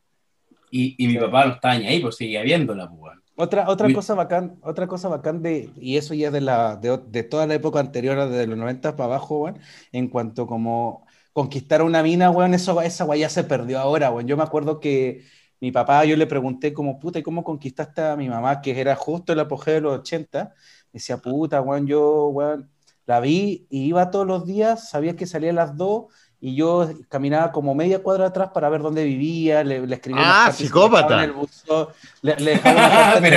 y, 0.72 0.95
y 1.03 1.07
mi 1.07 1.14
Sí. 1.14 1.19
papá 1.19 1.45
no 1.45 1.53
estaba 1.53 1.77
ni 1.77 1.88
ahí, 1.88 1.99
pues 1.99 2.15
seguía 2.18 2.41
viéndola, 2.44 2.88
pues, 2.88 2.99
weón. 3.02 3.18
Otra, 3.41 3.69
otra 3.69 3.87
Uy. 3.87 3.93
cosa 3.93 4.15
bacán, 4.15 4.59
otra 4.63 4.85
cosa 4.87 5.07
bacán 5.07 5.41
de, 5.41 5.71
y 5.77 5.95
eso 5.95 6.13
ya 6.13 6.29
de 6.29 6.41
la, 6.41 6.75
de, 6.75 6.97
de 7.07 7.23
toda 7.23 7.47
la 7.47 7.53
época 7.53 7.79
anterior, 7.79 8.29
de 8.29 8.47
los 8.47 8.57
90 8.57 8.97
para 8.97 9.05
abajo, 9.05 9.39
weón, 9.43 9.59
en 9.93 10.09
cuanto 10.09 10.45
como 10.45 11.07
conquistar 11.31 11.81
una 11.81 12.03
mina, 12.03 12.31
weón, 12.31 12.53
eso, 12.53 12.81
esa 12.81 13.05
weá 13.05 13.17
ya 13.21 13.29
se 13.29 13.45
perdió 13.45 13.79
ahora, 13.79 14.11
weón. 14.11 14.27
Yo 14.27 14.35
me 14.35 14.43
acuerdo 14.43 14.81
que 14.81 15.23
mi 15.61 15.71
papá, 15.71 16.03
yo 16.03 16.17
le 16.17 16.27
pregunté 16.27 16.73
como, 16.73 16.99
puta, 16.99 17.19
¿y 17.19 17.23
cómo 17.23 17.45
conquistaste 17.45 18.01
a 18.01 18.17
mi 18.17 18.27
mamá? 18.27 18.59
Que 18.61 18.77
era 18.79 18.95
justo 18.97 19.31
el 19.31 19.39
apogeo 19.39 19.75
de 19.75 19.81
los 19.81 19.99
80. 19.99 20.53
Me 20.91 20.97
decía, 20.99 21.17
puta, 21.17 21.61
weón, 21.61 21.87
yo, 21.87 22.27
weón, 22.27 22.69
la 23.05 23.21
vi 23.21 23.67
y 23.69 23.85
iba 23.85 24.11
todos 24.11 24.27
los 24.27 24.45
días, 24.45 24.89
sabía 24.89 25.15
que 25.15 25.25
salía 25.25 25.51
a 25.51 25.53
las 25.53 25.77
2 25.77 26.13
y 26.41 26.55
yo 26.55 26.89
caminaba 27.09 27.51
como 27.51 27.75
media 27.75 28.01
cuadra 28.01 28.27
atrás 28.27 28.49
para 28.53 28.69
ver 28.69 28.81
dónde 28.81 29.03
vivía, 29.03 29.63
le, 29.63 29.85
le 29.85 29.95
escribía 29.95 30.21
Ah, 30.25 30.41
cartas 30.45 30.59
le 30.59 31.13
en 31.15 31.19
el 31.25 31.31
buzón, 31.33 31.87
le, 32.21 32.35
le 32.37 32.51
dejaba 32.51 32.75
una 32.75 33.19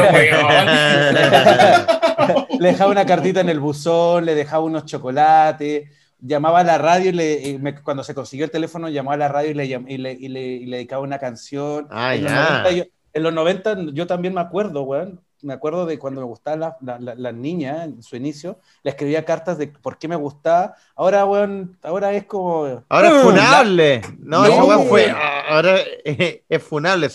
le 2.58 2.68
dejaba 2.68 2.90
cartita 3.06 3.40
en 3.40 3.48
el 3.48 3.60
buzón, 3.60 4.24
le 4.24 4.34
dejaba 4.34 4.64
unos 4.64 4.84
chocolates, 4.86 5.88
llamaba 6.20 6.60
a 6.60 6.64
la 6.64 6.78
radio 6.78 7.10
y, 7.10 7.12
le, 7.12 7.48
y 7.48 7.58
me- 7.58 7.80
cuando 7.82 8.04
se 8.04 8.14
consiguió 8.14 8.44
el 8.44 8.50
teléfono 8.50 8.88
llamaba 8.88 9.14
a 9.14 9.18
la 9.18 9.28
radio 9.28 9.50
y 9.50 9.54
le, 9.54 9.64
y 9.66 9.98
le, 9.98 10.12
y 10.12 10.28
le- 10.28 10.46
y 10.56 10.66
dedicaba 10.76 11.02
una 11.02 11.18
canción. 11.18 11.86
Ah, 11.90 12.14
en, 12.14 12.24
los 12.24 12.32
ya. 12.32 12.38
90 12.62 12.70
yo, 12.72 12.84
en 13.14 13.22
los 13.22 13.32
90 13.34 13.76
yo 13.92 14.06
también 14.06 14.34
me 14.34 14.40
acuerdo, 14.40 14.82
weón. 14.82 15.20
Me 15.42 15.52
acuerdo 15.54 15.86
de 15.86 15.98
cuando 15.98 16.20
me 16.20 16.26
gustaban 16.26 16.60
las 16.60 16.74
la, 16.80 16.98
la- 16.98 17.14
las 17.14 17.34
niñas 17.34 17.84
en 17.84 18.02
su 18.02 18.16
inicio, 18.16 18.58
le 18.82 18.90
escribía 18.90 19.24
cartas 19.24 19.58
de 19.58 19.66
por 19.68 19.98
qué 19.98 20.08
me 20.08 20.16
gustaba. 20.16 20.74
Ahora, 20.96 21.24
weón, 21.26 21.76
ahora 21.82 22.12
es 22.12 22.24
como... 22.24 22.82
Ahora 22.88 23.08
es 23.08 23.14
¡Ah! 23.14 23.22
funable. 23.22 24.02
No, 24.20 24.46
No, 24.46 24.46
esa 24.46 24.78
fue. 24.88 25.10
ah, 25.10 25.42
ahora 25.48 25.78
es, 26.04 26.62
funable. 26.62 27.08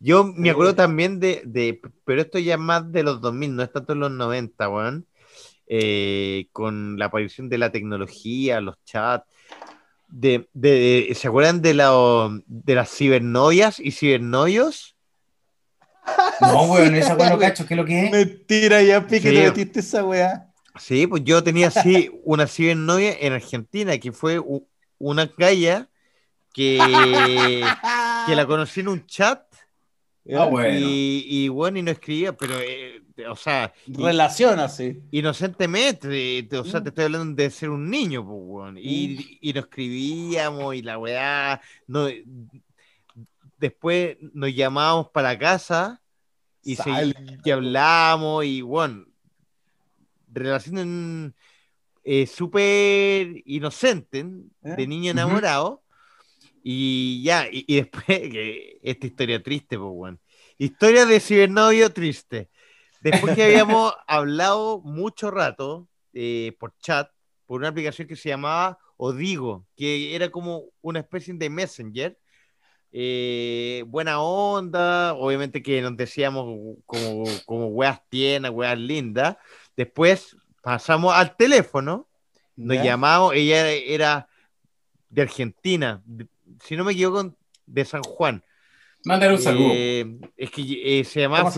Yo 0.00 0.24
me 0.24 0.50
acuerdo 0.50 0.74
también 0.74 1.20
de, 1.20 1.42
de, 1.44 1.80
pero 2.04 2.22
esto 2.22 2.38
ya 2.38 2.56
más 2.58 2.90
de 2.92 3.02
los 3.02 3.20
2000, 3.20 3.54
no 3.56 3.62
es 3.62 3.72
tanto 3.72 3.92
en 3.92 4.00
los 4.00 4.10
90, 4.10 4.68
weón. 4.68 5.06
Eh, 5.72 6.48
con 6.52 6.98
la 6.98 7.04
aparición 7.06 7.48
de 7.48 7.58
la 7.58 7.70
tecnología, 7.70 8.60
los 8.60 8.76
chats. 8.84 9.24
De, 10.08 10.48
de, 10.52 11.12
¿Se 11.14 11.28
acuerdan 11.28 11.62
de, 11.62 11.74
la, 11.74 11.92
de 12.46 12.74
las 12.74 12.90
cibernovias 12.90 13.78
y 13.78 13.92
cibernovios? 13.92 14.96
No, 16.40 16.72
weón, 16.72 16.94
esa 16.94 17.14
weá 17.16 17.30
no 17.30 17.38
cacho, 17.38 17.66
¿qué 17.66 17.74
es 17.74 17.78
lo 17.78 17.84
que 17.84 18.06
es? 18.06 18.10
Mentira, 18.10 18.82
ya 18.82 19.06
pique, 19.06 19.30
te 19.30 19.42
metiste 19.44 19.80
esa 19.80 20.04
weá. 20.04 20.46
Sí, 20.78 21.06
pues 21.06 21.22
yo 21.24 21.42
tenía 21.42 21.68
así 21.68 22.10
una 22.24 22.46
cibernovia 22.46 23.16
en 23.20 23.34
Argentina, 23.34 23.98
que 23.98 24.12
fue 24.12 24.40
una 24.98 25.30
galla 25.36 25.88
que, 26.52 26.78
que 28.26 28.34
la 28.34 28.46
conocí 28.46 28.80
en 28.80 28.88
un 28.88 29.06
chat. 29.06 29.42
Ah, 30.32 30.44
bueno. 30.44 30.78
Y, 30.80 31.48
bueno, 31.48 31.78
y 31.78 31.82
no 31.82 31.90
escribía, 31.90 32.36
pero, 32.36 32.54
eh, 32.60 33.02
o 33.28 33.34
sea. 33.34 33.72
Relación 33.86 34.60
así. 34.60 35.00
Inocentemente, 35.10 36.48
o 36.56 36.64
sea, 36.64 36.82
te 36.82 36.90
estoy 36.90 37.06
hablando 37.06 37.42
de 37.42 37.50
ser 37.50 37.70
un 37.70 37.90
niño, 37.90 38.24
pues, 38.24 38.74
y, 38.76 39.38
y 39.40 39.52
nos 39.52 39.64
escribíamos 39.64 40.74
y 40.74 40.82
la 40.82 40.98
weá. 40.98 41.60
No, 41.86 42.06
después 43.60 44.16
nos 44.32 44.54
llamábamos 44.54 45.10
para 45.10 45.38
casa 45.38 46.00
y, 46.62 46.76
se, 46.76 46.90
y 47.44 47.50
hablamos 47.50 48.44
y 48.44 48.62
bueno, 48.62 49.06
relación 50.32 51.34
eh, 52.02 52.26
súper 52.26 53.42
inocente, 53.44 54.24
de 54.24 54.82
¿Eh? 54.82 54.86
niño 54.86 55.10
enamorado. 55.10 55.82
Y 56.62 57.22
ya, 57.22 57.46
y, 57.50 57.76
después, 57.76 58.04
esta 58.82 59.06
historia 59.06 59.42
triste, 59.42 59.78
pues, 59.78 59.90
bueno. 59.90 60.18
Historia 60.58 61.06
de 61.06 61.20
cibernovio 61.20 61.92
triste. 61.92 62.50
Después 63.00 63.34
que 63.34 63.44
habíamos 63.44 63.94
hablado 64.06 64.80
mucho 64.82 65.30
rato 65.30 65.88
eh, 66.12 66.54
por 66.58 66.76
chat, 66.78 67.10
por 67.46 67.60
una 67.60 67.68
aplicación 67.68 68.06
que 68.06 68.16
se 68.16 68.28
llamaba 68.28 68.78
Odigo, 68.96 69.66
que 69.74 70.14
era 70.14 70.30
como 70.30 70.64
una 70.82 71.00
especie 71.00 71.32
de 71.32 71.48
messenger. 71.48 72.18
Eh, 72.92 73.84
buena 73.86 74.20
onda, 74.20 75.14
obviamente 75.14 75.62
que 75.62 75.80
nos 75.80 75.96
decíamos 75.96 76.76
como, 76.86 77.24
como 77.46 77.66
weas 77.68 78.00
tiernas, 78.08 78.50
weas 78.50 78.78
lindas. 78.78 79.36
Después 79.76 80.36
pasamos 80.62 81.14
al 81.14 81.36
teléfono, 81.36 82.08
nos 82.56 82.82
llamamos, 82.82 83.34
ella 83.34 83.70
era 83.70 84.28
de 85.08 85.22
Argentina, 85.22 86.02
si 86.64 86.76
no 86.76 86.84
me 86.84 86.92
equivoco, 86.92 87.34
de 87.66 87.84
San 87.84 88.02
Juan. 88.02 88.42
Mándale 89.04 89.34
un 89.34 89.40
saludo. 89.40 89.70
Eh, 89.72 90.18
es 90.36 90.50
que 90.50 91.00
eh, 91.00 91.04
se, 91.04 91.20
llamaba 91.20 91.50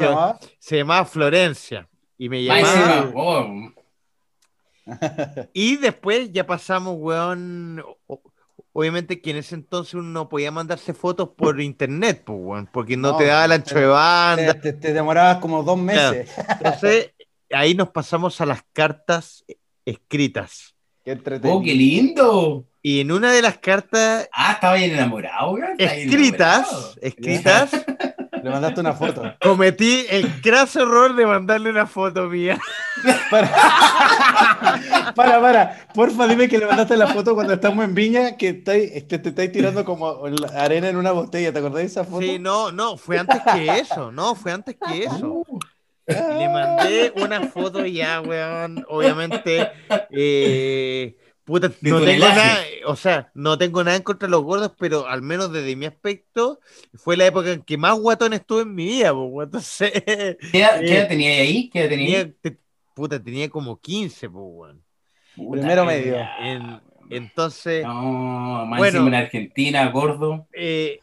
se, 0.59 0.77
llamaba? 0.77 1.05
Florencia. 1.05 1.89
Y 2.17 2.29
me 2.29 2.45
llamaba. 2.45 3.11
Oh. 3.15 3.73
y 5.53 5.77
después 5.77 6.33
ya 6.33 6.47
pasamos, 6.47 6.97
weón. 6.99 7.83
Obviamente 8.75 9.21
que 9.21 9.31
en 9.31 9.37
ese 9.37 9.55
entonces 9.55 9.95
uno 9.95 10.05
no 10.05 10.29
podía 10.29 10.51
mandarse 10.51 10.95
fotos 10.95 11.31
por 11.37 11.61
internet, 11.61 12.23
pues, 12.25 12.67
porque 12.73 12.97
no, 12.97 13.17
te 13.17 13.27
daba 13.27 13.45
el 13.45 13.53
ancho 13.53 13.75
de 13.75 13.87
banda. 13.87 14.55
Te, 14.55 14.73
demorabas 14.73 15.39
como 15.39 15.63
dos 15.63 15.79
meses. 15.79 16.31
Entonces, 16.49 17.13
ahí 17.53 17.75
nos 17.75 17.91
pasamos 17.91 18.41
a 18.41 18.47
las 18.47 18.63
cartas 18.73 19.45
escritas. 19.85 20.75
Qué 21.05 21.21
¡Oh, 21.45 21.63
qué 21.63 21.75
lindo! 21.75 22.67
Y 22.81 23.01
en 23.01 23.13
una 23.13 23.33
de 23.33 23.43
las 23.43 23.59
cartas. 23.59 24.29
Ah, 24.33 24.53
estaba 24.53 24.75
bien 24.75 24.93
enamorado, 24.93 25.57
Escritas, 25.79 26.99
escritas. 27.01 27.71
Le 28.43 28.51
mandaste 28.51 28.81
una 28.81 28.93
foto. 28.93 29.23
Cometí 29.41 30.05
el 30.11 30.41
craso 30.41 30.83
error 30.83 31.15
de 31.15 31.27
mandarle 31.27 31.71
una 31.71 31.87
foto 31.87 32.29
mía. 32.29 32.59
Para, 33.31 33.51
para, 35.15 35.41
para. 35.41 35.87
Porfa, 35.95 36.27
dime 36.27 36.49
que 36.49 36.59
le 36.59 36.67
mandaste 36.67 36.97
la 36.97 37.07
foto 37.07 37.35
cuando 37.35 37.55
estamos 37.55 37.85
en 37.85 37.95
Viña, 37.95 38.37
que 38.37 38.53
te, 38.55 39.01
te, 39.03 39.29
estáis 39.29 39.53
tirando 39.53 39.85
como 39.85 40.25
arena 40.57 40.89
en 40.89 40.97
una 40.97 41.13
botella. 41.13 41.53
¿Te 41.53 41.59
acordás 41.59 41.79
de 41.79 41.87
esa 41.87 42.05
foto? 42.05 42.23
Sí, 42.23 42.39
no, 42.39 42.73
no, 42.73 42.97
fue 42.97 43.19
antes 43.19 43.41
que 43.53 43.79
eso. 43.79 44.11
No, 44.11 44.35
fue 44.35 44.53
antes 44.53 44.77
que 44.77 45.05
eso. 45.05 45.45
Le 46.07 46.49
mandé 46.49 47.13
una 47.17 47.43
foto 47.49 47.87
ya, 47.87 48.21
weón. 48.21 48.85
Obviamente. 48.89 49.71
Eh, 50.11 51.17
Puta, 51.45 51.73
no 51.81 52.01
tengo 52.01 52.29
nada, 52.29 52.59
o 52.87 52.95
sea, 52.95 53.31
no 53.35 53.59
tengo 53.59 53.83
nada 53.83 53.97
en 53.97 54.05
contra 54.05 54.29
de 54.29 54.31
los 54.31 54.43
gordos, 54.43 54.73
pero 54.79 55.09
al 55.09 55.23
menos 55.23 55.53
desde 55.53 55.75
mi 55.75 55.87
aspecto, 55.87 56.61
fue 56.95 57.17
la 57.17 57.27
época 57.27 57.51
en 57.51 57.63
que 57.63 57.77
más 57.77 57.99
guatón 57.99 58.33
estuve 58.33 58.63
en 58.63 58.75
mi 58.75 58.87
vida, 58.87 59.13
pues, 59.13 59.47
entonces... 59.47 59.93
¿Qué 60.53 60.59
edad, 60.61 60.83
eh, 60.85 61.07
tenía 61.09 61.31
ahí? 61.31 61.69
¿Qué 61.69 61.81
edad 61.81 61.89
tenía? 61.89 62.33
puta, 62.95 63.21
tenía 63.21 63.49
como 63.49 63.81
15, 63.81 64.31
pues, 64.31 64.45
weón. 64.47 64.85
Primero 65.35 65.85
medio. 65.85 66.17
entonces... 67.11 67.85
No, 67.85 68.65
más 68.67 68.79
bueno, 68.79 69.09
en 69.09 69.15
Argentina, 69.15 69.91
gordo. 69.91 70.47
Eh, 70.53 71.01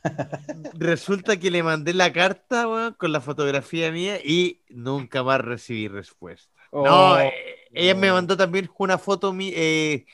resulta 0.73 1.37
que 1.37 1.51
le 1.51 1.63
mandé 1.63 1.93
la 1.93 2.13
carta, 2.13 2.65
weón, 2.65 2.93
con 2.93 3.11
la 3.11 3.19
fotografía 3.19 3.91
mía 3.91 4.19
y 4.23 4.61
nunca 4.69 5.21
más 5.21 5.41
recibí 5.41 5.89
respuesta. 5.89 6.49
no, 6.71 7.11
oh, 7.11 7.19
eh, 7.19 7.33
ella 7.71 7.95
me 7.95 8.11
mandó 8.11 8.35
también 8.35 8.69
una 8.77 8.97
foto 8.97 9.35
eh, 9.39 10.05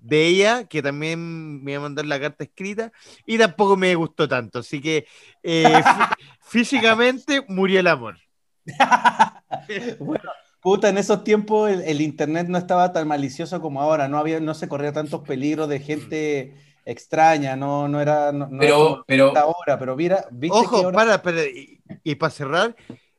de 0.00 0.26
ella, 0.26 0.64
que 0.64 0.82
también 0.82 1.62
me 1.62 1.72
iba 1.72 1.80
a 1.80 1.82
mandar 1.82 2.06
la 2.06 2.20
carta 2.20 2.44
escrita, 2.44 2.92
y 3.26 3.38
tampoco 3.38 3.76
me 3.76 3.94
gustó 3.94 4.28
tanto. 4.28 4.60
Así 4.60 4.80
que 4.80 5.06
eh, 5.42 5.64
físicamente 6.40 7.44
murió 7.48 7.80
el 7.80 7.86
amor. 7.86 8.16
bueno, 10.00 10.30
puta, 10.60 10.88
en 10.88 10.98
esos 10.98 11.24
tiempos 11.24 11.70
el, 11.70 12.00
internet 12.00 12.48
no 12.48 12.58
estaba 12.58 12.92
tan 12.92 13.08
malicioso 13.08 13.60
como 13.60 13.80
ahora, 13.80 14.08
no 14.08 14.18
había, 14.18 14.40
no 14.40 14.54
se 14.54 14.68
corría 14.68 14.92
tantos 14.92 15.22
peligros 15.22 15.68
de 15.68 15.80
gente 15.80 16.54
extraña, 16.84 17.54
no, 17.54 17.86
no 17.86 18.00
era, 18.00 18.32
no, 18.32 18.48
pero, 18.58 19.04
pero 19.06 19.36
ahora, 19.36 19.78
pero 19.78 19.94
mira, 19.94 20.26
ojo, 20.50 20.90
para, 20.90 21.20
para, 21.22 21.42
y 22.02 22.14
para 22.14 22.30
cerrar, 22.30 22.76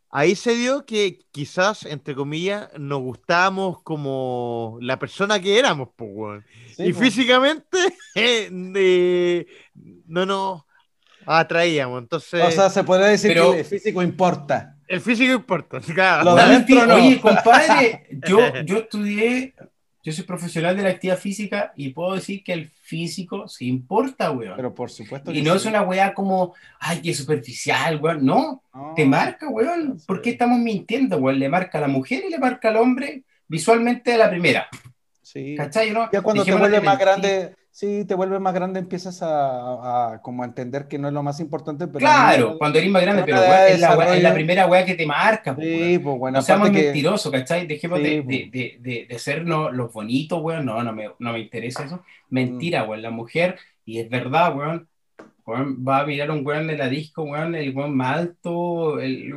ahí 0.09 0.35
se 0.35 0.55
dio 0.55 0.85
que 0.85 1.19
quizás, 1.31 1.85
entre 1.85 2.15
comillas, 2.15 2.69
nos 2.77 3.01
gustábamos 3.01 3.81
como 3.83 4.77
la 4.81 4.99
persona 4.99 5.39
que 5.39 5.59
éramos, 5.59 5.89
pues, 5.95 6.43
y 6.77 6.93
físicamente 6.93 7.77
eh, 8.15 9.45
no 10.07 10.25
nos 10.25 10.63
atraíamos. 11.25 12.01
Entonces, 12.01 12.43
o 12.43 12.51
sea, 12.51 12.69
se 12.69 12.83
podría 12.83 13.07
decir 13.07 13.33
que 13.33 13.59
el 13.59 13.65
físico 13.65 14.01
importa. 14.01 14.75
El 14.87 15.01
físico 15.01 15.33
importa, 15.33 15.79
claro. 15.93 16.23
Lo 16.23 16.35
de 16.35 16.85
no. 16.87 16.95
Oye, 16.95 17.19
compadre, 17.19 18.07
yo, 18.27 18.39
yo 18.65 18.77
estudié 18.77 19.53
yo 20.03 20.13
soy 20.13 20.23
profesional 20.23 20.75
de 20.77 20.83
la 20.83 20.89
actividad 20.89 21.19
física 21.19 21.73
y 21.75 21.89
puedo 21.89 22.15
decir 22.15 22.43
que 22.43 22.53
el 22.53 22.71
físico 22.89 23.47
se 23.47 23.65
importa, 23.65 24.31
weón. 24.31 24.55
Pero 24.55 24.73
por 24.73 24.89
supuesto 24.89 25.31
Y 25.31 25.41
no 25.41 25.53
es 25.53 25.65
una 25.65 25.83
weá 25.83 26.13
como, 26.13 26.55
ay, 26.79 27.01
qué 27.01 27.13
superficial, 27.13 27.99
weón. 28.01 28.25
No, 28.25 28.63
te 28.95 29.05
marca, 29.05 29.47
weón. 29.47 30.01
¿Por 30.07 30.21
qué 30.21 30.31
estamos 30.31 30.59
mintiendo, 30.59 31.17
weón? 31.17 31.39
Le 31.39 31.49
marca 31.49 31.77
a 31.77 31.81
la 31.81 31.87
mujer 31.87 32.23
y 32.27 32.31
le 32.31 32.39
marca 32.39 32.69
al 32.69 32.77
hombre 32.77 33.23
visualmente 33.47 34.13
a 34.13 34.17
la 34.17 34.29
primera. 34.29 34.67
Sí. 35.21 35.55
¿Cachai? 35.55 35.91
¿no? 35.91 36.09
Ya 36.11 36.21
cuando 36.21 36.43
te 36.43 36.55
vuelve 36.55 36.81
más 36.81 36.97
grande, 36.97 37.55
sí, 37.71 38.05
te 38.05 38.15
vuelve 38.15 38.39
más 38.39 38.53
grande, 38.53 38.79
empiezas 38.79 39.19
a, 39.21 40.19
como 40.21 40.43
a 40.43 40.45
entender 40.45 40.87
que 40.87 40.97
no 40.97 41.07
es 41.07 41.13
lo 41.13 41.23
más 41.23 41.39
importante. 41.39 41.87
Pero 41.87 41.99
claro, 41.99 42.57
cuando 42.57 42.79
eres 42.79 42.91
más 42.91 43.01
grande, 43.01 43.23
pero 43.25 43.41
es, 43.41 43.79
la, 43.79 44.33
primera 44.33 44.67
weá 44.67 44.85
que 44.85 44.95
te 44.95 45.05
marca. 45.05 45.55
Sí, 45.55 45.99
pues 45.99 46.17
bueno. 46.17 46.37
No 46.37 46.41
seamos 46.41 46.71
mentirosos, 46.71 47.31
¿cachai? 47.31 47.67
Dejemos 47.67 47.99
de, 47.99 48.21
de, 48.23 48.79
de, 48.79 49.05
de, 49.07 49.19
ser 49.19 49.43
los 49.47 49.93
bonitos, 49.93 50.41
weón. 50.41 50.65
No, 50.65 50.83
no 50.83 50.93
me, 50.93 51.09
no 51.19 51.33
me 51.33 51.39
interesa 51.39 51.85
eso. 51.85 52.03
Mentira, 52.29 52.83
mm. 52.83 52.89
weón. 52.89 53.01
La 53.01 53.11
mujer, 53.11 53.57
y 53.85 53.99
es 53.99 54.09
verdad, 54.09 54.55
weón, 54.55 54.87
va 55.47 55.99
a 55.99 56.05
mirar 56.05 56.31
un 56.31 56.45
weón 56.45 56.67
de 56.67 56.77
la 56.77 56.89
disco, 56.89 57.23
weón, 57.23 57.55
el 57.55 57.75
weón 57.75 57.95
más 57.95 58.17
alto, 58.17 58.99
el, 58.99 59.33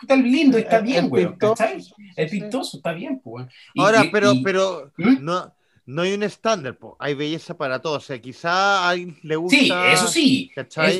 está 0.00 0.16
lindo, 0.16 0.58
está 0.58 0.80
bien, 0.80 1.08
weón, 1.10 1.36
¿cachai? 1.36 1.82
Es 2.16 2.30
pintoso, 2.30 2.78
está 2.78 2.92
bien, 2.92 3.20
pues, 3.20 3.46
Ahora, 3.76 4.04
pero, 4.12 4.32
pero, 4.42 4.92
¿Mm? 4.96 5.24
no 5.24 5.52
no 5.86 6.02
hay 6.02 6.14
un 6.14 6.22
estándar, 6.22 6.78
hay 6.98 7.14
belleza 7.14 7.56
para 7.56 7.80
todos. 7.80 8.04
O 8.04 8.06
sea, 8.06 8.20
quizá 8.20 8.84
a 8.84 8.90
alguien 8.90 9.18
le 9.22 9.36
gusta. 9.36 9.56
Sí, 9.56 9.70
eso 9.92 10.08
sí. 10.08 10.52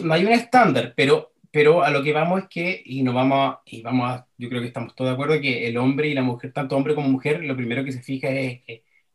no 0.03 0.15
hay 0.15 0.25
un 0.25 0.33
estándar, 0.33 0.93
pero, 0.97 1.33
pero 1.51 1.83
a 1.83 1.91
lo 1.91 2.03
que 2.03 2.13
vamos 2.13 2.43
es 2.43 2.49
que, 2.49 2.83
y 2.85 3.03
nos 3.03 3.15
vamos 3.15 3.39
a, 3.39 3.61
y 3.65 3.83
vamos 3.83 4.11
a, 4.11 4.27
yo 4.37 4.49
creo 4.49 4.61
que 4.61 4.69
estamos 4.69 4.95
todos 4.95 5.11
de 5.11 5.15
acuerdo 5.15 5.41
que 5.41 5.69
el 5.69 5.77
hombre 5.79 6.09
y 6.09 6.15
la 6.15 6.23
mujer, 6.23 6.53
tanto 6.53 6.77
hombre 6.77 6.95
como 6.95 7.09
mujer, 7.09 7.43
lo 7.43 7.57
primero 7.57 7.85
que 7.85 7.93
se 7.93 8.03
fija 8.03 8.29
es, 8.29 8.61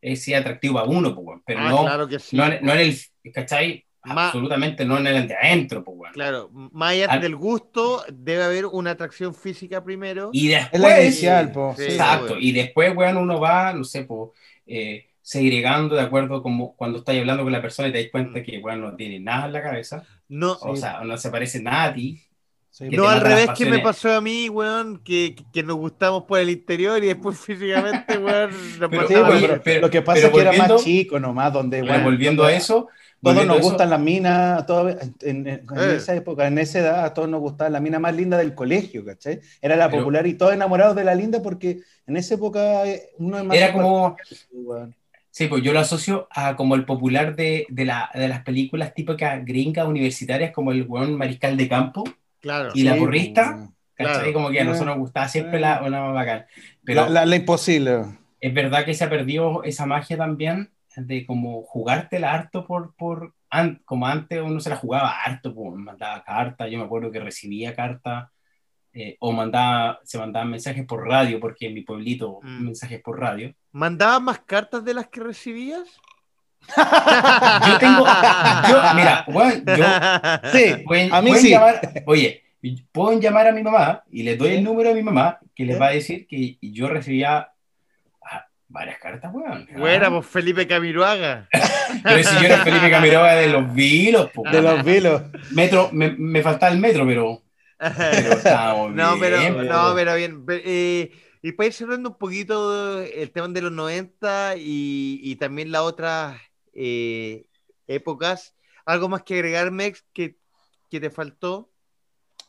es, 0.00 0.22
si 0.22 0.32
es 0.32 0.40
atractivo 0.40 0.78
a 0.78 0.84
uno, 0.84 1.14
pero 1.44 1.60
ah, 1.60 1.68
no, 1.68 1.82
claro 1.82 2.08
que 2.08 2.18
sí, 2.18 2.36
no, 2.36 2.48
no, 2.62 2.72
en 2.72 2.80
el, 2.80 2.96
¿cachai? 3.32 3.84
Absolutamente 4.02 4.86
no 4.86 4.96
en 4.96 5.08
el 5.08 5.28
de 5.28 5.34
adentro, 5.34 5.84
pues, 5.84 6.12
Claro, 6.12 6.48
más 6.50 6.92
allá 6.92 7.18
del 7.18 7.36
gusto, 7.36 8.02
debe 8.10 8.42
haber 8.44 8.64
una 8.64 8.92
atracción 8.92 9.34
física 9.34 9.84
primero. 9.84 10.30
Y 10.32 10.48
después. 10.48 10.72
Es 10.72 10.80
la 10.80 11.02
inicial, 11.02 11.52
Exacto. 11.78 12.38
y 12.38 12.52
después, 12.52 12.96
weón, 12.96 13.18
uno 13.18 13.38
va, 13.38 13.74
no 13.74 13.84
sé, 13.84 14.04
pues 14.04 14.30
segregando 15.30 15.94
de 15.94 16.02
acuerdo 16.02 16.42
como 16.42 16.74
cuando 16.74 16.98
estás 16.98 17.16
hablando 17.16 17.44
con 17.44 17.52
la 17.52 17.62
persona 17.62 17.86
y 17.88 17.92
te 17.92 18.02
das 18.02 18.10
cuenta 18.10 18.42
que, 18.42 18.58
bueno, 18.58 18.90
no 18.90 18.96
tiene 18.96 19.20
nada 19.20 19.46
en 19.46 19.52
la 19.52 19.62
cabeza. 19.62 20.02
No, 20.28 20.54
O 20.60 20.74
sea, 20.74 21.04
no 21.04 21.16
se 21.16 21.30
parece 21.30 21.62
nada 21.62 21.84
a 21.84 21.94
ti. 21.94 22.20
Sí, 22.68 22.88
no 22.90 23.08
al 23.08 23.20
revés 23.20 23.50
que 23.56 23.66
me 23.66 23.78
pasó 23.78 24.12
a 24.12 24.20
mí, 24.20 24.48
weón, 24.48 24.98
que, 25.04 25.36
que- 25.52 25.62
nos 25.62 25.76
gustamos 25.76 26.24
por 26.24 26.40
el 26.40 26.50
interior 26.50 27.02
y 27.04 27.06
después 27.06 27.38
físicamente, 27.46 28.18
weón, 28.18 28.50
nos 28.80 28.90
Pero- 28.90 29.06
Sí, 29.08 29.14
pero, 29.40 29.60
pero- 29.62 29.80
lo 29.82 29.90
que 29.90 30.02
pasa 30.02 30.26
es 30.26 30.32
que 30.32 30.40
era 30.40 30.52
más 30.54 30.82
chico 30.82 31.20
nomás, 31.20 31.52
donde 31.52 31.80
bueno, 31.82 32.02
volviendo 32.02 32.42
a 32.44 32.52
eso, 32.52 32.88
Todos 33.22 33.46
nos 33.46 33.58
eso, 33.58 33.68
gustan 33.68 33.90
las 33.90 34.00
minas, 34.00 34.66
todos- 34.66 34.96
en, 35.00 35.14
en- 35.20 35.46
en 35.48 35.64
Eh. 35.78 35.94
esa 35.96 36.12
época, 36.16 36.48
en 36.48 36.58
esa 36.58 36.78
edad, 36.80 37.04
a 37.04 37.14
todos 37.14 37.28
nos 37.28 37.40
gustaba 37.40 37.70
la 37.70 37.78
mina 37.80 38.00
más 38.00 38.16
linda 38.16 38.36
del 38.36 38.52
colegio, 38.54 39.04
¿cachai? 39.04 39.40
Era 39.62 39.76
la 39.76 39.88
Pero- 39.90 40.02
popular 40.02 40.26
y 40.26 40.34
todos 40.34 40.54
enamorados 40.54 40.96
de 40.96 41.04
la 41.04 41.14
linda 41.14 41.40
porque 41.40 41.80
en 42.08 42.16
esa 42.16 42.34
época 42.34 42.84
eh, 42.86 43.10
uno 43.18 43.38
es 43.38 43.44
más... 43.44 43.56
Era 43.56 43.72
como, 43.72 44.16
Weón. 44.52 44.96
Sí, 45.30 45.46
pues 45.46 45.62
yo 45.62 45.72
lo 45.72 45.80
asocio 45.80 46.28
a 46.30 46.56
como 46.56 46.74
el 46.74 46.84
popular 46.84 47.34
de, 47.36 47.66
de, 47.68 47.84
la, 47.84 48.10
de 48.14 48.28
las 48.28 48.42
películas 48.42 48.94
típicas 48.94 49.44
gringas 49.44 49.86
universitarias, 49.86 50.52
como 50.52 50.72
el 50.72 50.82
weón 50.86 51.16
mariscal 51.16 51.56
de 51.56 51.68
campo, 51.68 52.04
Claro. 52.40 52.70
y 52.74 52.82
la 52.84 52.94
Sí, 52.94 52.98
porrista, 53.00 53.50
weón. 53.50 53.74
¿cachai? 53.94 54.14
Claro. 54.16 54.32
Como 54.32 54.50
que 54.50 54.60
a 54.60 54.64
nosotros 54.64 54.88
nos 54.88 54.98
gustaba 54.98 55.28
siempre 55.28 55.60
la, 55.60 55.82
una 55.86 56.00
más 56.02 56.14
bacán. 56.14 56.46
Pero 56.84 57.02
La, 57.02 57.08
la- 57.10 57.26
la 57.26 57.36
imposible. 57.36 58.02
es 58.40 58.54
verdad 58.54 58.84
que 58.84 58.94
se 58.94 59.04
ha 59.04 59.10
perdido 59.10 59.62
esa 59.64 59.84
magia 59.86 60.16
también 60.16 60.70
de 60.96 61.24
como 61.26 61.62
jugártela 61.62 62.32
harto 62.32 62.66
por, 62.66 62.94
por 62.96 63.34
an- 63.50 63.80
como 63.84 64.06
antes 64.06 64.40
uno 64.40 64.58
se 64.60 64.70
la 64.70 64.76
jugaba 64.76 65.10
harto, 65.22 65.54
pues, 65.54 65.74
mandaba 65.74 66.22
cartas, 66.24 66.70
yo 66.70 66.78
me 66.78 66.84
acuerdo 66.84 67.10
que 67.12 67.20
recibía 67.20 67.74
cartas, 67.74 68.28
eh, 68.92 69.16
o 69.20 69.30
mandaba, 69.32 70.00
se 70.02 70.18
mandaban 70.18 70.50
mensajes 70.50 70.84
por 70.86 71.06
radio, 71.06 71.38
porque 71.38 71.66
en 71.68 71.74
mi 71.74 71.82
pueblito 71.82 72.40
Mm. 72.42 72.64
mensajes 72.64 73.00
por 73.02 73.20
radio. 73.20 73.54
¿Mandabas 73.72 74.20
más 74.20 74.40
cartas 74.40 74.84
de 74.84 74.94
las 74.94 75.08
que 75.08 75.20
recibías? 75.20 75.88
Yo 76.76 77.78
tengo, 77.78 78.04
yo, 78.68 78.94
mira, 78.94 79.24
weón, 79.28 79.64
yo, 79.64 79.84
Sí, 80.52 80.74
pueden, 80.84 81.12
a 81.12 81.20
mí 81.22 81.30
pueden 81.30 81.44
sí. 81.44 81.50
llamar, 81.50 81.80
oye, 82.06 82.44
pueden 82.92 83.20
llamar 83.20 83.48
a 83.48 83.52
mi 83.52 83.62
mamá 83.62 84.04
y 84.10 84.22
les 84.22 84.38
doy 84.38 84.50
¿Sí? 84.50 84.54
el 84.56 84.64
número 84.64 84.90
a 84.90 84.94
mi 84.94 85.02
mamá 85.02 85.38
que 85.54 85.64
les 85.64 85.76
¿Sí? 85.76 85.80
va 85.80 85.86
a 85.88 85.90
decir 85.92 86.26
que 86.28 86.58
yo 86.60 86.88
recibía 86.88 87.48
ah, 88.22 88.46
varias 88.68 88.98
cartas, 88.98 89.32
weón. 89.32 89.66
Buena, 89.76 90.08
Ah. 90.08 90.10
pues 90.10 90.26
Felipe 90.26 90.66
Camiroaga. 90.68 91.48
Pero 92.04 92.22
si 92.22 92.34
yo 92.36 92.42
era 92.42 92.58
Felipe 92.58 92.90
Camiroga 92.90 93.34
de 93.34 93.48
los 93.48 93.72
vilos, 93.74 94.30
po, 94.30 94.42
De 94.48 94.62
los 94.62 94.84
vilos. 94.84 95.22
metro, 95.52 95.88
me, 95.92 96.10
me 96.10 96.42
faltaba 96.42 96.70
el 96.72 96.78
metro, 96.78 97.04
pero, 97.06 97.42
pero 97.78 98.90
No, 98.90 99.16
pero, 99.18 99.38
bien, 99.38 99.54
pues. 99.54 99.68
no, 99.68 99.92
pero 99.94 100.14
bien. 100.14 100.44
Eh, 100.50 101.10
y 101.42 101.52
para 101.52 101.68
ir 101.68 101.72
cerrando 101.72 102.10
un 102.10 102.18
poquito 102.18 103.00
el 103.02 103.30
tema 103.32 103.48
de 103.48 103.62
los 103.62 103.72
90 103.72 104.56
y, 104.56 105.20
y 105.22 105.36
también 105.36 105.72
las 105.72 105.82
otras 105.82 106.40
eh, 106.74 107.46
épocas, 107.86 108.54
¿algo 108.84 109.08
más 109.08 109.22
que 109.22 109.34
agregar, 109.34 109.70
Mex, 109.70 110.04
que, 110.12 110.38
que 110.90 111.00
te 111.00 111.10
faltó? 111.10 111.70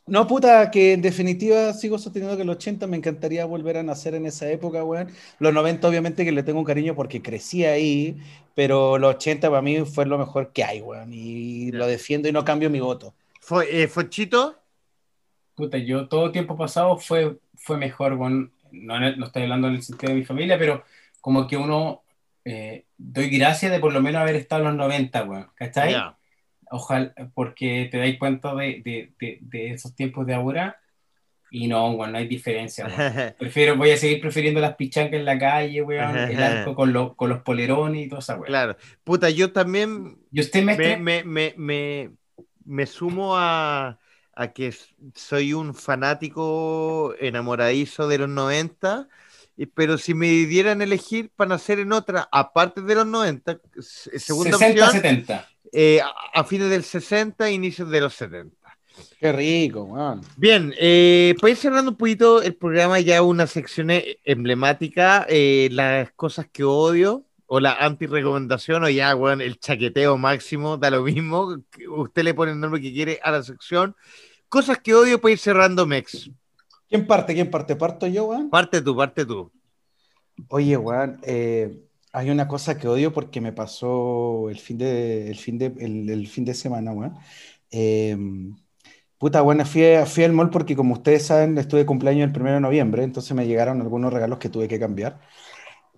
No, 0.07 0.27
puta, 0.27 0.71
que 0.71 0.93
en 0.93 1.01
definitiva 1.01 1.73
sigo 1.73 1.97
sosteniendo 1.97 2.35
que 2.35 2.43
los 2.43 2.57
80 2.57 2.87
me 2.87 2.97
encantaría 2.97 3.45
volver 3.45 3.77
a 3.77 3.83
nacer 3.83 4.15
en 4.15 4.25
esa 4.25 4.49
época, 4.49 4.83
weón. 4.83 5.09
Los 5.39 5.53
90 5.53 5.87
obviamente 5.87 6.25
que 6.25 6.31
le 6.31 6.43
tengo 6.43 6.59
un 6.59 6.65
cariño 6.65 6.95
porque 6.95 7.21
crecí 7.21 7.63
ahí, 7.65 8.17
pero 8.55 8.97
los 8.97 9.15
80 9.15 9.49
para 9.49 9.61
mí 9.61 9.85
fue 9.85 10.05
lo 10.05 10.17
mejor 10.17 10.51
que 10.51 10.63
hay, 10.63 10.81
weón. 10.81 11.13
Y 11.13 11.71
lo 11.71 11.87
defiendo 11.87 12.27
y 12.27 12.31
no 12.31 12.43
cambio 12.43 12.69
mi 12.69 12.79
voto. 12.79 13.13
Fue, 13.39 13.83
eh, 13.83 13.87
¿Fonchito? 13.87 14.57
Puta, 15.55 15.77
yo 15.77 16.07
todo 16.07 16.31
tiempo 16.31 16.57
pasado 16.57 16.97
fue, 16.97 17.39
fue 17.55 17.77
mejor, 17.77 18.13
weón. 18.13 18.51
No, 18.71 18.97
en 18.97 19.03
el- 19.03 19.19
no 19.19 19.25
estoy 19.27 19.43
hablando 19.43 19.67
en 19.67 19.75
el 19.75 19.83
sentido 19.83 20.13
de 20.13 20.19
mi 20.19 20.25
familia, 20.25 20.57
pero 20.57 20.83
como 21.19 21.47
que 21.47 21.57
uno 21.57 22.03
eh, 22.43 22.85
doy 22.97 23.29
gracias 23.29 23.71
de 23.71 23.79
por 23.79 23.93
lo 23.93 24.01
menos 24.01 24.21
haber 24.21 24.35
estado 24.35 24.61
en 24.63 24.67
los 24.69 24.77
90, 24.77 25.23
weón. 25.25 25.47
¿Cachai? 25.55 25.91
Ya. 25.91 26.17
Ojalá, 26.71 27.13
porque 27.33 27.87
te 27.91 27.97
dais 27.97 28.17
cuenta 28.17 28.55
de, 28.55 28.81
de, 28.83 29.13
de, 29.19 29.37
de 29.41 29.71
esos 29.71 29.93
tiempos 29.93 30.25
de 30.25 30.33
ahora 30.33 30.77
y 31.53 31.67
no, 31.67 31.91
weón, 31.91 32.13
no 32.13 32.17
hay 32.17 32.27
diferencia, 32.27 32.87
weón. 32.87 33.33
Prefiero, 33.37 33.75
voy 33.75 33.91
a 33.91 33.97
seguir 33.97 34.21
prefiriendo 34.21 34.61
las 34.61 34.75
pichancas 34.75 35.19
en 35.19 35.25
la 35.25 35.37
calle, 35.37 35.81
weón, 35.81 36.17
el 36.17 36.41
arco 36.43 36.73
con, 36.73 36.93
los 36.93 37.15
con 37.15 37.29
los 37.29 37.41
polerones 37.43 38.05
y 38.05 38.09
toda 38.09 38.19
esa 38.19 38.35
weón. 38.35 38.45
Claro. 38.47 38.77
Puta, 39.03 39.29
yo 39.29 39.51
también 39.51 40.17
¿Y 40.31 40.39
usted, 40.39 40.63
me, 40.63 40.97
me, 40.97 41.23
me, 41.25 41.53
me, 41.57 42.09
me 42.63 42.85
sumo 42.85 43.37
a, 43.37 43.99
a 44.41 44.51
que 44.53 44.73
soy 45.15 45.53
un 45.53 45.73
fanático 45.75 47.13
enamoradizo 47.19 48.07
de 48.07 48.17
los 48.19 48.29
90, 48.29 49.07
y- 49.57 49.65
pero 49.67 49.97
si 49.97 50.13
me 50.13 50.27
dieran 50.27 50.81
elegir 50.81 51.29
para 51.35 51.49
nacer 51.49 51.79
en 51.79 51.91
otra, 51.93 52.27
aparte 52.31 52.81
de 52.81 52.95
los 52.95 53.05
90, 53.05 53.59
s- 53.77 54.17
segunda 54.19 54.57
60, 54.57 54.85
opción, 54.85 55.01
70. 55.01 55.49
eh, 55.71 56.01
a, 56.01 56.39
a 56.39 56.43
fines 56.43 56.69
del 56.69 56.83
60, 56.83 57.49
inicios 57.51 57.89
de 57.89 58.01
los 58.01 58.13
70. 58.15 58.55
Qué 59.19 59.31
rico, 59.31 59.83
weón. 59.83 60.21
Bien, 60.37 60.73
eh, 60.79 61.35
para 61.39 61.51
ir 61.51 61.57
cerrando 61.57 61.91
un 61.91 61.97
poquito 61.97 62.41
el 62.41 62.55
programa, 62.55 62.99
ya 62.99 63.21
una 63.21 63.47
sección 63.47 63.89
e- 63.91 64.19
emblemática, 64.25 65.25
eh, 65.29 65.69
las 65.71 66.11
cosas 66.13 66.47
que 66.51 66.63
odio, 66.63 67.25
o 67.53 67.59
la 67.59 67.73
anti-recomendación, 67.73 68.83
o 68.85 68.89
ya, 68.89 69.13
weón, 69.15 69.41
el 69.41 69.59
chaqueteo 69.59 70.17
máximo, 70.17 70.77
da 70.77 70.89
lo 70.89 71.03
mismo, 71.03 71.57
usted 71.89 72.23
le 72.23 72.33
pone 72.33 72.53
el 72.53 72.59
nombre 72.61 72.81
que 72.81 72.93
quiere 72.93 73.19
a 73.23 73.31
la 73.31 73.43
sección. 73.43 73.93
Cosas 74.51 74.79
que 74.79 74.93
odio 74.93 75.21
para 75.21 75.31
ir 75.31 75.39
cerrando, 75.39 75.87
Mex. 75.87 76.29
¿Quién 76.89 77.07
parte? 77.07 77.33
¿Quién 77.33 77.49
parte? 77.49 77.73
¿Parto 77.77 78.05
yo, 78.05 78.25
weón? 78.25 78.49
Parte 78.49 78.81
tú, 78.81 78.93
parte 78.93 79.25
tú. 79.25 79.49
Oye, 80.49 80.75
weón, 80.75 81.21
eh, 81.23 81.85
hay 82.11 82.29
una 82.29 82.49
cosa 82.49 82.77
que 82.77 82.89
odio 82.89 83.13
porque 83.13 83.39
me 83.39 83.53
pasó 83.53 84.49
el 84.49 84.59
fin 84.59 84.77
de, 84.77 85.29
el 85.29 85.37
fin 85.37 85.57
de, 85.57 85.67
el, 85.79 86.09
el 86.09 86.27
fin 86.27 86.43
de 86.43 86.53
semana, 86.53 86.91
weón. 86.91 87.15
Eh, 87.71 88.17
puta, 89.17 89.39
bueno, 89.39 89.65
fui, 89.65 89.83
fui 90.05 90.25
al 90.25 90.33
mall 90.33 90.49
porque 90.49 90.75
como 90.75 90.95
ustedes 90.95 91.27
saben, 91.27 91.57
estuve 91.57 91.79
de 91.79 91.85
cumpleaños 91.85 92.29
el 92.29 92.41
1 92.41 92.51
de 92.55 92.59
noviembre, 92.59 93.03
entonces 93.03 93.33
me 93.33 93.47
llegaron 93.47 93.79
algunos 93.79 94.11
regalos 94.11 94.37
que 94.37 94.49
tuve 94.49 94.67
que 94.67 94.81
cambiar. 94.81 95.21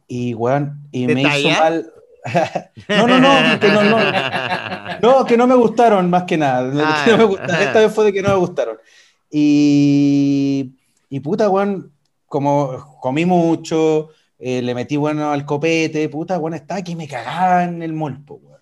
Y, 0.08 0.36
weón, 0.36 0.88
y 0.92 1.08
¿De 1.08 1.16
me 1.16 1.24
hizo 1.24 1.50
mal. 1.50 1.92
No, 2.90 3.08
no, 3.08 3.20
no, 3.20 3.60
que 3.60 3.68
no, 3.70 3.84
no, 3.84 3.98
no, 5.02 5.26
que 5.26 5.38
no 5.38 5.48
me 5.48 5.56
gustaron 5.56 6.10
más 6.10 6.24
que 6.24 6.38
nada. 6.38 6.72
Ah, 6.86 7.04
que 7.06 7.12
no 7.12 7.18
me 7.18 7.24
gustaron. 7.26 7.62
Esta 7.62 7.80
vez 7.80 7.94
fue 7.94 8.06
de 8.06 8.14
que 8.14 8.22
no 8.22 8.30
me 8.30 8.36
gustaron. 8.36 8.78
Y, 9.30 10.76
y 11.10 11.20
puta, 11.20 11.50
weón, 11.50 11.91
como 12.28 13.00
comí 13.02 13.26
mucho, 13.26 14.10
eh, 14.40 14.62
le 14.62 14.76
metí 14.76 14.95
bueno 14.95 15.32
al 15.32 15.45
copete, 15.45 16.08
puta, 16.10 16.38
weón, 16.40 16.54
estaba 16.56 16.82
que 16.82 16.95
me 16.95 17.08
cagaba 17.08 17.64
en 17.64 17.82
el 17.82 17.94
molpo, 17.94 18.36
weón. 18.36 18.62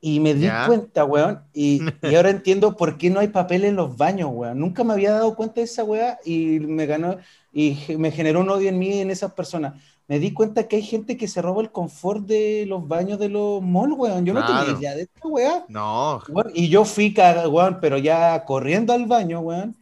Y 0.00 0.20
me 0.20 0.34
di 0.34 0.48
cuenta, 0.66 1.04
weón, 1.04 1.42
y, 1.52 1.80
y 2.02 2.14
ahora 2.14 2.30
entiendo 2.30 2.76
por 2.76 2.96
qué 2.98 3.10
no 3.10 3.20
hay 3.20 3.28
papel 3.28 3.64
en 3.64 3.76
los 3.76 3.96
baños, 3.96 4.30
weón. 4.32 4.58
Nunca 4.60 4.84
me 4.84 4.92
había 4.92 5.12
dado 5.12 5.34
cuenta 5.34 5.56
de 5.56 5.64
esa 5.64 5.84
weá 5.84 6.18
y 6.24 6.60
me 6.60 6.86
ganó, 6.86 7.16
y 7.52 7.78
me 7.98 8.10
generó 8.10 8.40
un 8.40 8.50
odio 8.50 8.68
en 8.68 8.78
mí 8.78 8.96
y 8.96 9.00
en 9.00 9.10
esas 9.10 9.32
personas. 9.32 9.74
Me 10.08 10.20
di 10.20 10.32
cuenta 10.32 10.68
que 10.68 10.76
hay 10.76 10.82
gente 10.82 11.16
que 11.16 11.26
se 11.26 11.42
roba 11.42 11.62
el 11.62 11.72
confort 11.72 12.26
de 12.26 12.64
los 12.66 12.86
baños 12.86 13.18
de 13.18 13.28
los 13.28 13.60
malls, 13.60 13.96
weón. 13.96 14.24
Yo 14.24 14.34
no 14.34 14.46
tenía 14.46 14.78
idea 14.78 14.94
de 14.94 15.02
esta 15.02 15.26
weá. 15.26 15.64
No, 15.68 16.22
Weón, 16.28 16.52
y 16.54 16.68
yo 16.68 16.84
fui, 16.84 17.14
weón, 17.50 17.78
pero 17.80 17.98
ya 17.98 18.44
corriendo 18.44 18.92
al 18.92 19.06
baño, 19.06 19.40
weón, 19.40 19.76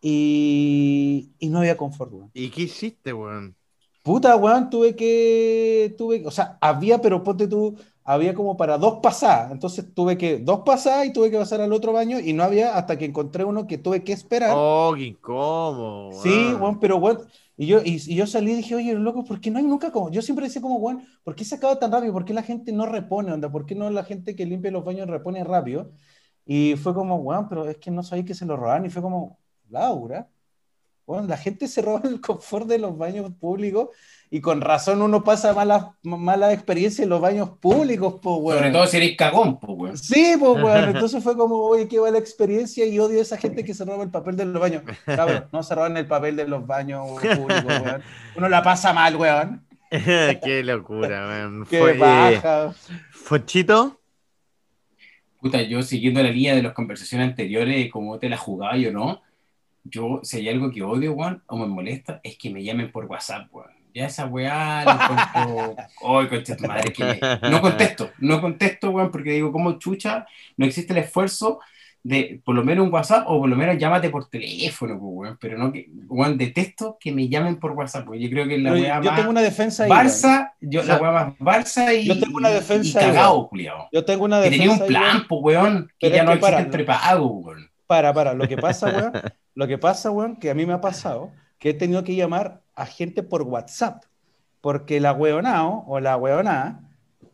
y, 0.00 1.30
y 1.38 1.48
no 1.50 1.58
había 1.58 1.76
confort, 1.76 2.12
weón. 2.12 2.30
¿y 2.34 2.50
qué 2.50 2.62
hiciste, 2.62 3.12
weón? 3.12 3.54
Puta, 4.02 4.34
weón, 4.36 4.70
tuve 4.70 4.96
que, 4.96 5.94
tuve, 5.96 6.26
o 6.26 6.30
sea, 6.30 6.58
había, 6.60 7.00
pero 7.00 7.22
ponte 7.22 7.46
tú, 7.46 7.76
había 8.02 8.34
como 8.34 8.56
para 8.56 8.78
dos 8.78 8.98
pasadas, 9.00 9.52
entonces 9.52 9.94
tuve 9.94 10.18
que, 10.18 10.38
dos 10.38 10.60
pasadas 10.64 11.06
y 11.06 11.12
tuve 11.12 11.30
que 11.30 11.38
pasar 11.38 11.60
al 11.60 11.72
otro 11.72 11.92
baño 11.92 12.18
y 12.18 12.32
no 12.32 12.42
había 12.42 12.76
hasta 12.76 12.98
que 12.98 13.04
encontré 13.04 13.44
uno 13.44 13.66
que 13.68 13.78
tuve 13.78 14.02
que 14.02 14.12
esperar. 14.12 14.50
Oh, 14.54 14.94
qué 14.96 15.04
incómodo. 15.04 16.12
Sí, 16.22 16.54
weón, 16.54 16.80
pero 16.80 16.96
weón, 16.96 17.20
y 17.60 17.66
yo, 17.66 17.82
y, 17.84 17.98
yo 18.14 18.26
salí 18.26 18.52
y 18.52 18.56
dije, 18.56 18.74
oye, 18.74 18.94
loco, 18.94 19.22
¿por 19.22 19.38
qué 19.38 19.50
no 19.50 19.58
hay 19.58 19.64
nunca 19.66 19.92
como? 19.92 20.10
Yo 20.10 20.22
siempre 20.22 20.46
decía 20.46 20.62
como, 20.62 20.76
weón, 20.78 21.04
¿por 21.22 21.34
qué 21.34 21.44
se 21.44 21.56
acaba 21.56 21.78
tan 21.78 21.92
rápido? 21.92 22.14
¿Por 22.14 22.24
qué 22.24 22.32
la 22.32 22.42
gente 22.42 22.72
no 22.72 22.86
repone, 22.86 23.32
onda? 23.32 23.52
¿Por 23.52 23.66
qué 23.66 23.74
no 23.74 23.90
la 23.90 24.02
gente 24.02 24.34
que 24.34 24.46
limpia 24.46 24.70
los 24.70 24.82
baños 24.82 25.06
repone 25.08 25.44
rápido? 25.44 25.92
Y 26.46 26.76
fue 26.76 26.94
como, 26.94 27.16
weón, 27.16 27.50
pero 27.50 27.68
es 27.68 27.76
que 27.76 27.90
no 27.90 28.02
sabía 28.02 28.24
que 28.24 28.34
se 28.34 28.46
lo 28.46 28.56
robaban. 28.56 28.86
Y 28.86 28.90
fue 28.90 29.02
como, 29.02 29.38
Laura, 29.68 30.30
weón, 31.06 31.28
la 31.28 31.36
gente 31.36 31.68
se 31.68 31.82
roba 31.82 32.02
el 32.04 32.20
confort 32.20 32.66
de 32.66 32.78
los 32.78 32.96
baños 32.96 33.30
públicos 33.40 33.88
y 34.30 34.40
con 34.40 34.60
razón 34.60 35.02
uno 35.02 35.24
pasa 35.24 35.52
malas 35.52 35.86
mala 36.02 36.52
experiencias 36.52 37.04
en 37.04 37.08
los 37.08 37.20
baños 37.20 37.50
públicos, 37.60 38.20
pues, 38.22 38.36
weón. 38.38 38.58
Sobre 38.58 38.70
todo 38.70 38.86
si 38.86 38.96
eres 38.96 39.16
cagón, 39.16 39.58
pues, 39.58 39.72
weón. 39.76 39.98
Sí, 39.98 40.34
pues, 40.38 40.52
weón. 40.62 40.90
Entonces 40.90 41.22
fue 41.22 41.36
como, 41.36 41.56
oye, 41.56 41.88
qué 41.88 41.98
va 41.98 42.10
la 42.10 42.18
experiencia 42.18 42.86
y 42.86 42.98
odio 42.98 43.18
a 43.18 43.22
esa 43.22 43.36
gente 43.36 43.64
que 43.64 43.74
se 43.74 43.84
roba 43.84 44.04
el 44.04 44.10
papel 44.10 44.36
de 44.36 44.44
los 44.44 44.60
baños. 44.60 44.84
Cabrón, 45.04 45.46
no 45.52 45.62
se 45.62 45.74
roban 45.74 45.96
el 45.96 46.06
papel 46.06 46.36
de 46.36 46.46
los 46.46 46.64
baños 46.66 47.06
públicos, 47.10 47.64
weón. 47.64 48.02
Uno 48.36 48.48
la 48.48 48.62
pasa 48.62 48.92
mal, 48.92 49.16
weón. 49.16 49.66
qué 49.90 50.62
locura, 50.64 51.26
weón. 51.26 51.66
Qué 51.68 51.80
Fue, 51.80 51.92
eh, 51.92 51.98
baja. 51.98 52.72
Fonchito, 53.10 54.00
Puta, 55.40 55.62
yo 55.62 55.82
siguiendo 55.82 56.22
la 56.22 56.30
línea 56.30 56.54
de 56.54 56.62
las 56.62 56.74
conversaciones 56.74 57.30
anteriores, 57.30 57.90
como 57.90 58.18
te 58.18 58.28
la 58.28 58.36
jugaba 58.36 58.76
yo 58.76 58.92
no, 58.92 59.22
yo, 59.84 60.20
si 60.22 60.38
hay 60.38 60.48
algo 60.48 60.70
que 60.70 60.82
odio, 60.82 61.12
weón, 61.12 61.42
o 61.46 61.56
me 61.56 61.66
molesta, 61.66 62.20
es 62.22 62.36
que 62.36 62.50
me 62.50 62.62
llamen 62.62 62.90
por 62.90 63.06
WhatsApp, 63.06 63.48
weón. 63.52 63.70
Ya 63.92 64.06
esa 64.06 64.26
weá 64.26 64.82
encuentro. 64.82 65.76
¡Ay, 66.06 66.28
concha 66.28 66.56
tu 66.56 66.66
madre! 66.66 66.92
Que... 66.92 67.20
No 67.50 67.60
contesto, 67.60 68.10
no 68.18 68.40
contesto, 68.40 68.90
weón, 68.90 69.10
porque 69.10 69.32
digo, 69.32 69.50
como 69.50 69.78
chucha, 69.78 70.26
no 70.56 70.66
existe 70.66 70.92
el 70.92 71.00
esfuerzo 71.00 71.60
de 72.02 72.40
por 72.44 72.54
lo 72.54 72.64
menos 72.64 72.86
un 72.86 72.92
WhatsApp 72.92 73.24
o 73.26 73.38
por 73.40 73.48
lo 73.48 73.56
menos 73.56 73.76
llámate 73.76 74.08
por 74.08 74.28
teléfono, 74.28 74.96
weón. 74.96 75.38
Pero 75.40 75.58
no 75.58 75.72
que, 75.72 75.88
weón, 76.08 76.38
detesto 76.38 76.96
que 76.98 77.12
me 77.12 77.28
llamen 77.28 77.58
por 77.58 77.72
WhatsApp, 77.72 78.04
porque 78.04 78.20
yo 78.20 78.30
creo 78.30 78.48
que 78.48 78.58
la 78.58 78.72
weá 78.72 79.00
Yo 79.02 79.14
tengo 79.14 79.30
una 79.30 79.42
defensa 79.42 79.84
ahí. 79.84 79.90
Barça, 79.90 80.52
yo, 80.60 80.82
la 80.82 80.96
weá 80.96 81.12
más 81.12 81.38
Barça 81.38 81.94
y. 81.94 82.06
Yo 82.06 82.18
tengo 82.18 82.38
una 82.38 82.50
defensa 82.50 83.00
y 83.00 83.04
cagado, 83.06 83.48
culiao. 83.48 83.88
Yo 83.92 84.04
tengo 84.04 84.24
una 84.24 84.40
defensa. 84.40 84.62
Que 84.62 84.68
tenía 84.68 84.82
un 84.82 84.88
plan, 84.88 85.26
pues, 85.28 85.40
weón, 85.42 85.92
que 85.98 86.10
ya 86.10 86.22
no 86.24 86.32
existe 86.32 86.60
el 86.60 86.70
prepago, 86.70 87.26
weón. 87.26 87.70
Para, 87.86 88.14
para, 88.14 88.34
lo 88.34 88.46
que 88.46 88.56
pasa, 88.56 88.86
weón, 88.86 89.12
lo 89.54 89.66
que 89.66 89.78
pasa, 89.78 90.10
weón, 90.10 90.36
que 90.36 90.50
a 90.50 90.54
mí 90.54 90.66
me 90.66 90.72
ha 90.72 90.80
pasado, 90.80 91.32
que 91.58 91.70
he 91.70 91.74
tenido 91.74 92.04
que 92.04 92.14
llamar 92.14 92.62
a 92.74 92.86
gente 92.86 93.22
por 93.22 93.42
WhatsApp, 93.42 94.04
porque 94.60 95.00
la 95.00 95.12
weonao 95.12 95.84
o 95.86 96.00
la 96.00 96.16
weonada, 96.16 96.80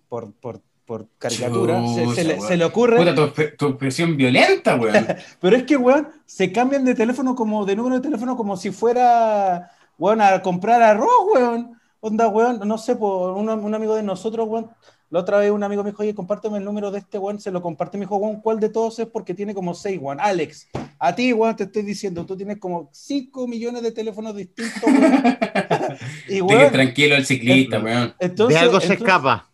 por, 0.09 0.32
por 0.34 0.60
por 0.86 1.09
caricatura, 1.18 1.82
se, 2.14 2.22
le, 2.22 2.40
se, 2.40 2.56
le, 2.56 2.64
ocurre. 2.64 2.97
Puta, 2.97 3.14
tu, 3.14 3.56
tu, 3.59 3.66
expresión 3.70 4.16
violenta, 4.16 4.76
weón. 4.76 5.05
Pero 5.40 5.56
es 5.56 5.64
que, 5.64 5.76
weón, 5.76 6.09
se 6.24 6.52
cambian 6.52 6.84
de 6.84 6.94
teléfono 6.94 7.34
como, 7.34 7.66
de 7.66 7.74
número 7.74 7.97
de 7.97 8.02
teléfono 8.02 8.36
como 8.36 8.56
si 8.56 8.70
fuera, 8.70 9.72
weón, 9.98 10.20
a 10.20 10.40
comprar 10.43 10.80
arroz, 10.82 11.10
weón. 11.34 11.76
Onda, 11.98 12.28
weón, 12.28 12.60
no 12.66 12.78
sé, 12.78 12.94
por 12.94 13.36
un, 13.36 13.48
un, 13.48 13.74
amigo 13.74 13.97
de 13.97 14.05
nosotros, 14.05 14.47
weón. 14.48 14.70
La 15.09 15.20
otra 15.20 15.39
vez 15.39 15.51
un 15.51 15.62
amigo 15.62 15.85
me 15.85 15.91
dijo, 15.91 16.03
oye, 16.03 16.15
compárteme 16.15 16.59
el 16.59 16.65
número 16.65 16.91
de 16.91 16.99
este, 16.99 17.19
weón. 17.19 17.41
Se 17.41 17.51
lo 17.51 17.62
comparte, 17.62 17.97
me 17.97 18.05
dijo, 18.05 18.16
weón, 18.16 18.41
¿cuál 18.41 18.59
de 18.59 18.69
todos 18.69 18.99
es? 18.99 19.07
Porque 19.07 19.35
tiene 19.35 19.55
como 19.55 19.74
seis, 19.74 19.99
weón. 20.01 20.19
Alex, 20.20 20.69
a 20.99 21.15
ti, 21.15 21.33
weón, 21.33 21.55
te 21.55 21.65
estoy 21.65 21.83
diciendo, 21.83 22.27
tú 22.27 22.37
tienes 22.37 22.59
como 22.59 22.89
5 22.93 23.47
millones 23.47 23.83
de 23.83 23.93
teléfonos 23.93 24.35
distintos, 24.35 24.83
weón. 24.83 25.39
y, 26.28 26.41
weón, 26.41 26.73
tranquilo 26.73 27.15
el 27.15 27.24
ciclista, 27.24 27.78
weón. 27.78 28.15
de 28.19 28.57
algo 28.57 28.81
se 28.81 28.95
escapa. 28.95 29.51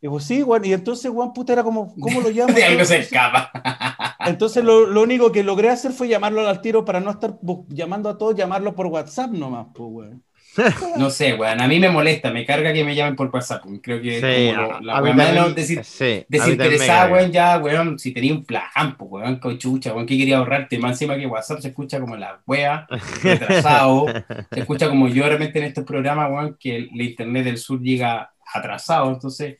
Y 0.00 0.08
pues 0.08 0.24
sí, 0.24 0.42
Juan, 0.42 0.64
y 0.64 0.72
entonces 0.72 1.10
Juan 1.10 1.32
puta 1.32 1.54
era 1.54 1.64
como, 1.64 1.94
¿cómo 1.98 2.20
lo 2.20 2.28
llamo? 2.30 2.52
De 2.54 2.64
algo 2.64 2.84
se 2.84 2.98
escapa. 2.98 3.50
Entonces 4.26 4.62
lo, 4.62 4.86
lo, 4.86 5.02
único 5.02 5.32
que 5.32 5.42
logré 5.42 5.70
hacer 5.70 5.92
fue 5.92 6.08
llamarlo 6.08 6.46
al 6.46 6.60
tiro 6.60 6.84
para 6.84 7.00
no 7.00 7.10
estar 7.10 7.38
llamando 7.68 8.10
a 8.10 8.18
todos, 8.18 8.36
llamarlo 8.36 8.74
por 8.74 8.86
WhatsApp 8.86 9.30
nomás, 9.30 9.68
pues, 9.74 9.88
weón. 9.90 10.25
No 10.98 11.10
sé, 11.10 11.34
weón, 11.34 11.60
a 11.60 11.68
mí 11.68 11.78
me 11.80 11.90
molesta, 11.90 12.30
me 12.30 12.44
carga 12.44 12.72
que 12.72 12.84
me 12.84 12.94
llamen 12.94 13.16
por 13.16 13.28
WhatsApp. 13.32 13.64
Creo 13.82 14.00
que 14.00 14.20
sí, 14.20 14.56
como 14.56 14.80
la 14.80 15.02
weón 15.02 15.16
menos 15.16 15.54
decir, 15.54 15.84
sí, 15.84 16.24
desinteresada, 16.28 17.12
weón, 17.12 17.32
ya, 17.32 17.58
weón, 17.58 17.98
si 17.98 18.12
tenía 18.12 18.32
un 18.32 18.44
plan, 18.44 18.96
pues, 18.96 19.10
weón, 19.10 19.36
cochucha, 19.36 19.92
weón, 19.92 20.06
que 20.06 20.16
quería 20.16 20.38
ahorrarte, 20.38 20.78
más 20.78 20.92
encima 20.92 21.16
que 21.16 21.26
WhatsApp 21.26 21.60
se 21.60 21.68
escucha 21.68 22.00
como 22.00 22.16
la 22.16 22.40
wea, 22.46 22.86
retrasado, 23.22 24.06
se 24.50 24.60
escucha 24.60 24.88
como 24.88 25.08
yo 25.08 25.26
realmente 25.26 25.58
en 25.58 25.66
estos 25.66 25.84
programas, 25.84 26.30
weón, 26.30 26.56
que 26.58 26.76
el, 26.76 27.00
internet 27.00 27.44
del 27.44 27.58
sur 27.58 27.80
llega 27.80 28.32
atrasado, 28.52 29.10
entonces 29.10 29.58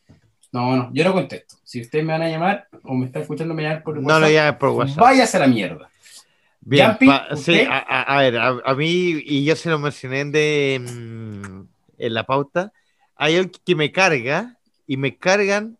no, 0.52 0.77
no, 0.77 0.90
yo 0.93 1.05
no 1.05 1.12
contesto. 1.12 1.56
Si 1.64 1.81
ustedes 1.81 2.05
me 2.05 2.12
van 2.12 2.23
a 2.23 2.28
llamar 2.28 2.68
o 2.82 2.94
me 2.94 3.06
está 3.06 3.20
escuchando, 3.20 3.52
me 3.52 3.62
llaman 3.62 3.82
por 3.82 3.98
WhatsApp. 3.98 4.09
No 4.09 4.20
lo 4.20 4.31
llames 4.31 4.56
por 4.56 4.68
WhatsApp. 4.70 4.98
Váyase 4.98 5.36
a 5.36 5.40
la 5.40 5.47
mierda. 5.48 5.90
Bien, 6.68 6.98
sí, 7.36 7.60
a, 7.60 7.78
a, 7.78 8.18
ver, 8.18 8.36
a, 8.38 8.74
mí, 8.74 9.22
y 9.24 9.44
yo 9.44 9.55
se 9.55 9.70
lo 9.70 9.78
mencioné 9.78 10.24
de, 10.24 10.80
mm, 10.80 11.60
en 11.97 12.14
la 12.14 12.26
pauta, 12.26 12.72
hay 13.14 13.36
alguien 13.36 13.52
que 13.64 13.76
me 13.76 13.93
carga 13.93 14.59
y 14.84 14.97
me 14.97 15.16
cargan 15.16 15.78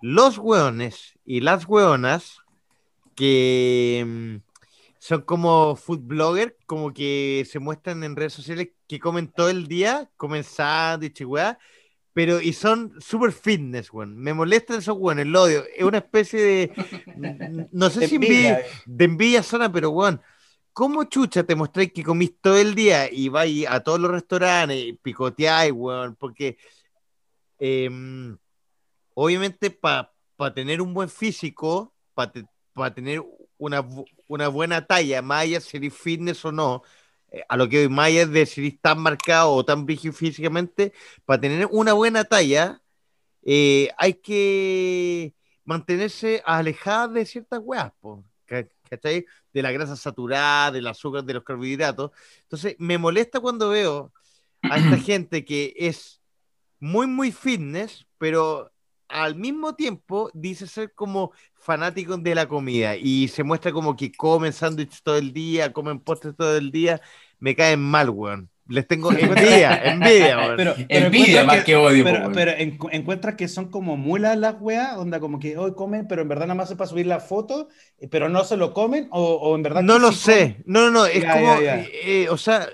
los 0.00 0.38
hueones 0.38 1.12
y 1.26 1.40
las 1.40 1.66
hueonas 1.66 2.38
que 3.14 4.02
mm, 4.06 4.36
son 4.98 5.20
como 5.20 5.76
food 5.76 6.00
blogger, 6.00 6.56
como 6.64 6.94
que 6.94 7.46
se 7.46 7.58
muestran 7.58 8.02
en 8.02 8.16
redes 8.16 8.32
sociales 8.32 8.70
que 8.88 8.98
comen 8.98 9.28
todo 9.28 9.50
el 9.50 9.66
día, 9.66 10.10
comen 10.16 10.42
sándwich 10.42 11.20
y 11.20 11.24
pero 12.14 12.40
y 12.40 12.52
son 12.52 12.94
super 13.00 13.32
fitness, 13.32 13.92
weón. 13.92 14.16
Me 14.16 14.32
molestan 14.32 14.78
esos 14.78 14.96
weones, 14.96 15.26
el 15.26 15.36
odio. 15.36 15.64
Es 15.76 15.82
una 15.82 15.98
especie 15.98 16.40
de, 16.40 17.68
no 17.72 17.90
sé 17.90 18.08
si 18.08 18.14
envidia, 18.14 18.62
de 18.86 19.04
envidia 19.04 19.42
zona, 19.42 19.70
pero 19.70 19.90
weón, 19.90 20.22
¿cómo 20.72 21.04
chucha 21.04 21.42
te 21.42 21.56
mostráis 21.56 21.92
que 21.92 22.04
comís 22.04 22.40
todo 22.40 22.56
el 22.56 22.76
día 22.76 23.12
y 23.12 23.28
vais 23.28 23.66
a 23.68 23.80
todos 23.80 23.98
los 23.98 24.12
restaurantes 24.12 24.78
y 24.78 24.92
picoteáis, 24.92 25.72
weón? 25.72 26.14
Porque 26.14 26.56
em, 27.58 28.38
obviamente 29.14 29.70
para 29.70 30.54
tener 30.54 30.80
un 30.80 30.94
buen 30.94 31.08
físico, 31.08 31.92
para 32.14 32.94
tener 32.94 33.24
una, 33.58 33.84
una 34.28 34.46
buena 34.46 34.86
talla, 34.86 35.20
más 35.20 35.42
allá 35.42 35.60
si 35.60 35.90
fitness 35.90 36.44
o 36.44 36.52
no, 36.52 36.82
eh, 36.84 36.88
a 37.48 37.56
lo 37.56 37.68
que 37.68 37.80
hoy 37.80 37.88
más 37.88 38.10
es 38.10 38.30
de 38.30 38.46
si 38.46 38.72
tan 38.72 39.00
marcado 39.00 39.52
o 39.52 39.64
tan 39.64 39.86
rígido 39.86 40.14
físicamente, 40.14 40.92
para 41.24 41.40
tener 41.40 41.68
una 41.70 41.92
buena 41.92 42.24
talla, 42.24 42.80
eh, 43.42 43.90
hay 43.98 44.14
que 44.14 45.34
mantenerse 45.64 46.42
alejada 46.44 47.08
de 47.08 47.26
ciertas 47.26 47.60
weas, 47.62 47.92
¿cachai? 48.88 49.26
De 49.52 49.62
la 49.62 49.72
grasa 49.72 49.96
saturada, 49.96 50.72
del 50.72 50.86
azúcar, 50.86 51.24
de 51.24 51.34
los 51.34 51.44
carbohidratos. 51.44 52.10
Entonces, 52.42 52.76
me 52.78 52.98
molesta 52.98 53.40
cuando 53.40 53.70
veo 53.70 54.12
a 54.62 54.78
esta 54.78 54.96
gente 54.98 55.44
que 55.44 55.74
es 55.76 56.20
muy, 56.80 57.06
muy 57.06 57.32
fitness, 57.32 58.06
pero 58.18 58.73
al 59.08 59.36
mismo 59.36 59.74
tiempo 59.74 60.30
dice 60.34 60.66
ser 60.66 60.92
como 60.94 61.32
fanático 61.54 62.16
de 62.16 62.34
la 62.34 62.46
comida 62.46 62.96
y 62.96 63.28
se 63.28 63.42
muestra 63.42 63.72
como 63.72 63.96
que 63.96 64.12
comen 64.12 64.52
sándwiches 64.52 65.02
todo 65.02 65.16
el 65.16 65.32
día, 65.32 65.72
comen 65.72 66.00
postres 66.00 66.36
todo 66.36 66.56
el 66.56 66.70
día 66.70 67.00
me 67.44 67.54
caen 67.54 67.80
mal, 67.80 68.08
weón. 68.08 68.48
Les 68.66 68.86
tengo 68.86 69.12
envidia, 69.12 69.76
envidia, 69.84 70.38
weón. 70.38 70.56
Pero, 70.56 70.74
envidia 70.88 71.44
más 71.44 71.62
que, 71.62 71.76
odio, 71.76 72.02
Pero, 72.02 72.32
pero 72.32 72.52
encuentras 72.56 73.34
que 73.34 73.48
son 73.48 73.70
como 73.70 73.98
mulas 73.98 74.38
las 74.38 74.56
weas, 74.58 74.96
onda 74.96 75.20
como 75.20 75.38
que 75.38 75.58
hoy 75.58 75.74
comen, 75.74 76.08
pero 76.08 76.22
en 76.22 76.28
verdad 76.28 76.46
nada 76.46 76.54
más 76.54 76.70
es 76.70 76.76
para 76.78 76.88
subir 76.88 77.06
la 77.06 77.20
foto, 77.20 77.68
eh, 77.98 78.08
pero 78.08 78.30
no 78.30 78.44
se 78.44 78.56
lo 78.56 78.72
comen, 78.72 79.08
o, 79.10 79.22
o 79.22 79.54
en 79.54 79.62
verdad. 79.62 79.82
No 79.82 79.98
lo 79.98 80.12
sé, 80.12 80.62
no, 80.64 80.86
no, 80.86 80.90
no, 80.90 81.06
es 81.06 81.22
como, 81.22 81.54
eh, 81.56 81.90
eh, 82.02 82.28
o 82.30 82.38
sea, 82.38 82.66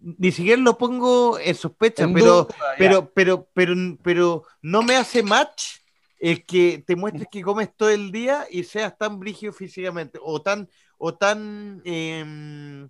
ni 0.00 0.32
siquiera 0.32 0.60
lo 0.60 0.78
pongo 0.78 1.38
en 1.38 1.54
sospecha, 1.54 2.08
pero, 2.12 2.48
pero, 2.78 3.10
pero, 3.12 3.48
pero, 3.52 3.74
pero 4.02 4.44
no 4.62 4.82
me 4.82 4.96
hace 4.96 5.22
match 5.22 5.78
el 6.18 6.44
que 6.44 6.82
te 6.86 6.96
muestres 6.96 7.28
que 7.30 7.42
comes 7.42 7.74
todo 7.76 7.90
el 7.90 8.10
día 8.10 8.46
y 8.50 8.64
seas 8.64 8.96
tan 8.96 9.18
brígido 9.18 9.52
físicamente, 9.52 10.18
o 10.22 10.42
tan, 10.42 10.68
o 10.98 11.14
tan 11.14 11.80
em, 11.84 12.88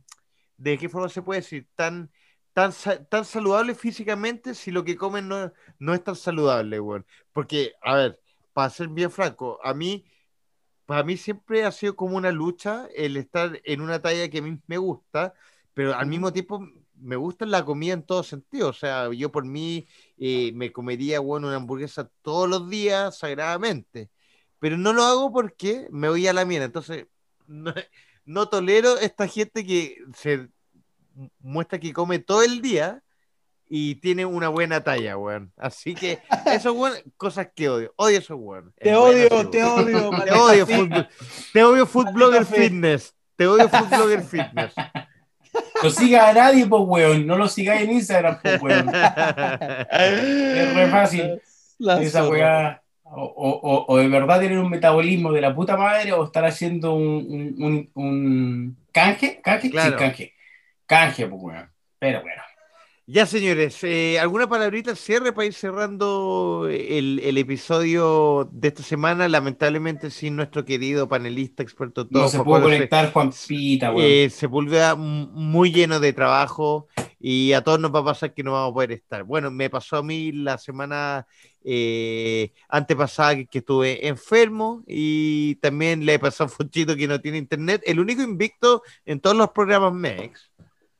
¿de 0.56 0.78
qué 0.78 0.88
forma 0.88 1.08
se 1.08 1.22
puede 1.22 1.40
decir? 1.40 1.66
Tan, 1.74 2.10
tan, 2.52 2.72
tan 3.08 3.24
saludable 3.24 3.74
físicamente 3.74 4.54
si 4.54 4.70
lo 4.70 4.84
que 4.84 4.96
comen 4.96 5.28
no, 5.28 5.52
no 5.78 5.94
es 5.94 6.02
tan 6.02 6.16
saludable, 6.16 6.80
weón. 6.80 7.06
Porque, 7.32 7.72
a 7.82 7.94
ver, 7.94 8.20
para 8.52 8.70
ser 8.70 8.88
bien 8.88 9.10
franco, 9.10 9.60
a 9.62 9.74
mí, 9.74 10.04
para 10.86 11.02
mí 11.02 11.16
siempre 11.16 11.64
ha 11.64 11.72
sido 11.72 11.96
como 11.96 12.16
una 12.16 12.32
lucha 12.32 12.88
el 12.94 13.16
estar 13.16 13.60
en 13.64 13.80
una 13.80 14.00
talla 14.00 14.28
que 14.28 14.38
a 14.38 14.42
mí 14.42 14.58
me 14.66 14.78
gusta, 14.78 15.34
pero 15.74 15.94
al 15.94 16.06
mismo 16.06 16.32
tiempo 16.32 16.66
me 17.00 17.16
gusta 17.16 17.46
la 17.46 17.64
comida 17.64 17.94
en 17.94 18.02
todo 18.02 18.22
sentido. 18.22 18.68
O 18.68 18.72
sea, 18.72 19.12
yo 19.12 19.30
por 19.30 19.44
mí 19.44 19.86
eh, 20.18 20.52
me 20.54 20.72
comería, 20.72 21.20
bueno, 21.20 21.48
una 21.48 21.56
hamburguesa 21.56 22.10
todos 22.22 22.48
los 22.48 22.68
días 22.68 23.18
sagradamente. 23.18 24.10
Pero 24.60 24.76
no 24.76 24.92
lo 24.92 25.04
hago 25.04 25.32
porque 25.32 25.88
me 25.90 26.08
voy 26.08 26.26
a 26.26 26.32
la 26.32 26.44
mierda. 26.44 26.66
Entonces, 26.66 27.06
no, 27.46 27.72
no 28.24 28.48
tolero 28.48 28.98
esta 28.98 29.26
gente 29.26 29.64
que 29.66 29.98
se 30.14 30.48
muestra 31.40 31.78
que 31.78 31.92
come 31.92 32.18
todo 32.18 32.42
el 32.42 32.60
día 32.60 33.02
y 33.68 33.96
tiene 33.96 34.24
una 34.24 34.48
buena 34.48 34.82
talla, 34.82 35.16
weón. 35.16 35.52
Así 35.56 35.94
que 35.94 36.20
eso, 36.46 36.72
weón, 36.72 36.94
cosas 37.16 37.48
que 37.54 37.68
odio. 37.68 37.92
Odio 37.96 38.18
eso, 38.18 38.36
weón. 38.36 38.72
Te 38.78 38.94
odio, 38.94 39.28
te 39.50 39.62
odio, 39.62 40.10
te 40.24 40.32
odio, 40.32 40.66
food, 40.66 41.06
te 41.52 41.64
odio 41.64 41.86
Food 41.86 42.12
Blogger 42.12 42.46
Fitness. 42.46 43.14
Te 43.36 43.46
odio 43.46 43.68
Food 43.68 43.88
Blogger 43.88 44.22
Fitness. 44.22 44.74
No 45.82 45.90
siga 45.90 46.28
a 46.28 46.32
nadie, 46.32 46.66
pues, 46.66 46.82
weón. 46.84 47.26
No 47.26 47.36
lo 47.36 47.48
sigáis 47.48 47.82
en 47.82 47.92
Instagram, 47.92 48.38
pues, 48.42 48.60
weón. 48.60 48.88
es 48.88 50.74
re 50.74 50.88
fácil. 50.90 51.40
Esa 52.00 52.28
weá 52.28 52.82
o, 53.10 53.84
o, 53.88 53.96
de 53.98 54.08
verdad 54.08 54.40
tener 54.40 54.58
un 54.58 54.70
metabolismo 54.70 55.32
de 55.32 55.40
la 55.40 55.54
puta 55.54 55.76
madre 55.76 56.12
o 56.12 56.24
estar 56.24 56.44
haciendo 56.44 56.94
un, 56.94 57.54
un, 57.58 57.90
un, 57.94 58.76
canje, 58.92 59.40
canje, 59.42 59.68
sí, 59.68 59.74
canje, 59.74 60.34
canje, 60.86 61.26
pues 61.26 61.40
bueno, 61.40 61.68
pero 61.98 62.22
bueno. 62.22 62.42
Ya, 63.10 63.24
señores, 63.24 63.82
eh, 63.84 64.18
¿alguna 64.20 64.46
palabrita 64.50 64.94
cierre 64.94 65.32
para 65.32 65.46
ir 65.46 65.54
cerrando 65.54 66.68
el, 66.70 67.22
el, 67.24 67.38
episodio 67.38 68.50
de 68.52 68.68
esta 68.68 68.82
semana? 68.82 69.28
Lamentablemente 69.28 70.10
sin 70.10 70.36
nuestro 70.36 70.66
querido 70.66 71.08
panelista 71.08 71.62
experto 71.62 72.06
todo. 72.06 72.24
No 72.24 72.28
se 72.28 72.38
pudo 72.44 72.60
conectar, 72.60 73.10
Juan 73.10 73.32
Pita, 73.46 73.94
eh, 73.96 74.28
Se 74.28 74.46
vuelve 74.46 74.94
muy 74.94 75.72
lleno 75.72 76.00
de 76.00 76.12
trabajo 76.12 76.86
y 77.18 77.54
a 77.54 77.64
todos 77.64 77.80
nos 77.80 77.94
va 77.94 78.00
a 78.00 78.04
pasar 78.04 78.34
que 78.34 78.42
no 78.42 78.52
vamos 78.52 78.72
a 78.72 78.74
poder 78.74 78.92
estar. 78.92 79.24
Bueno, 79.24 79.50
me 79.50 79.70
pasó 79.70 79.96
a 79.96 80.02
mí 80.02 80.30
la 80.30 80.58
semana 80.58 81.26
eh, 81.64 82.52
antepasada 82.68 83.36
que, 83.36 83.58
estuve 83.58 84.06
enfermo 84.06 84.84
y 84.86 85.54
también 85.62 86.04
le 86.04 86.18
pasó 86.18 86.44
a 86.44 86.48
Fonchito 86.48 86.94
que 86.94 87.08
no 87.08 87.22
tiene 87.22 87.38
internet, 87.38 87.80
el 87.86 88.00
único 88.00 88.20
invicto 88.20 88.82
en 89.06 89.18
todos 89.18 89.34
los 89.34 89.48
programas 89.48 89.94
MEX. 89.94 90.50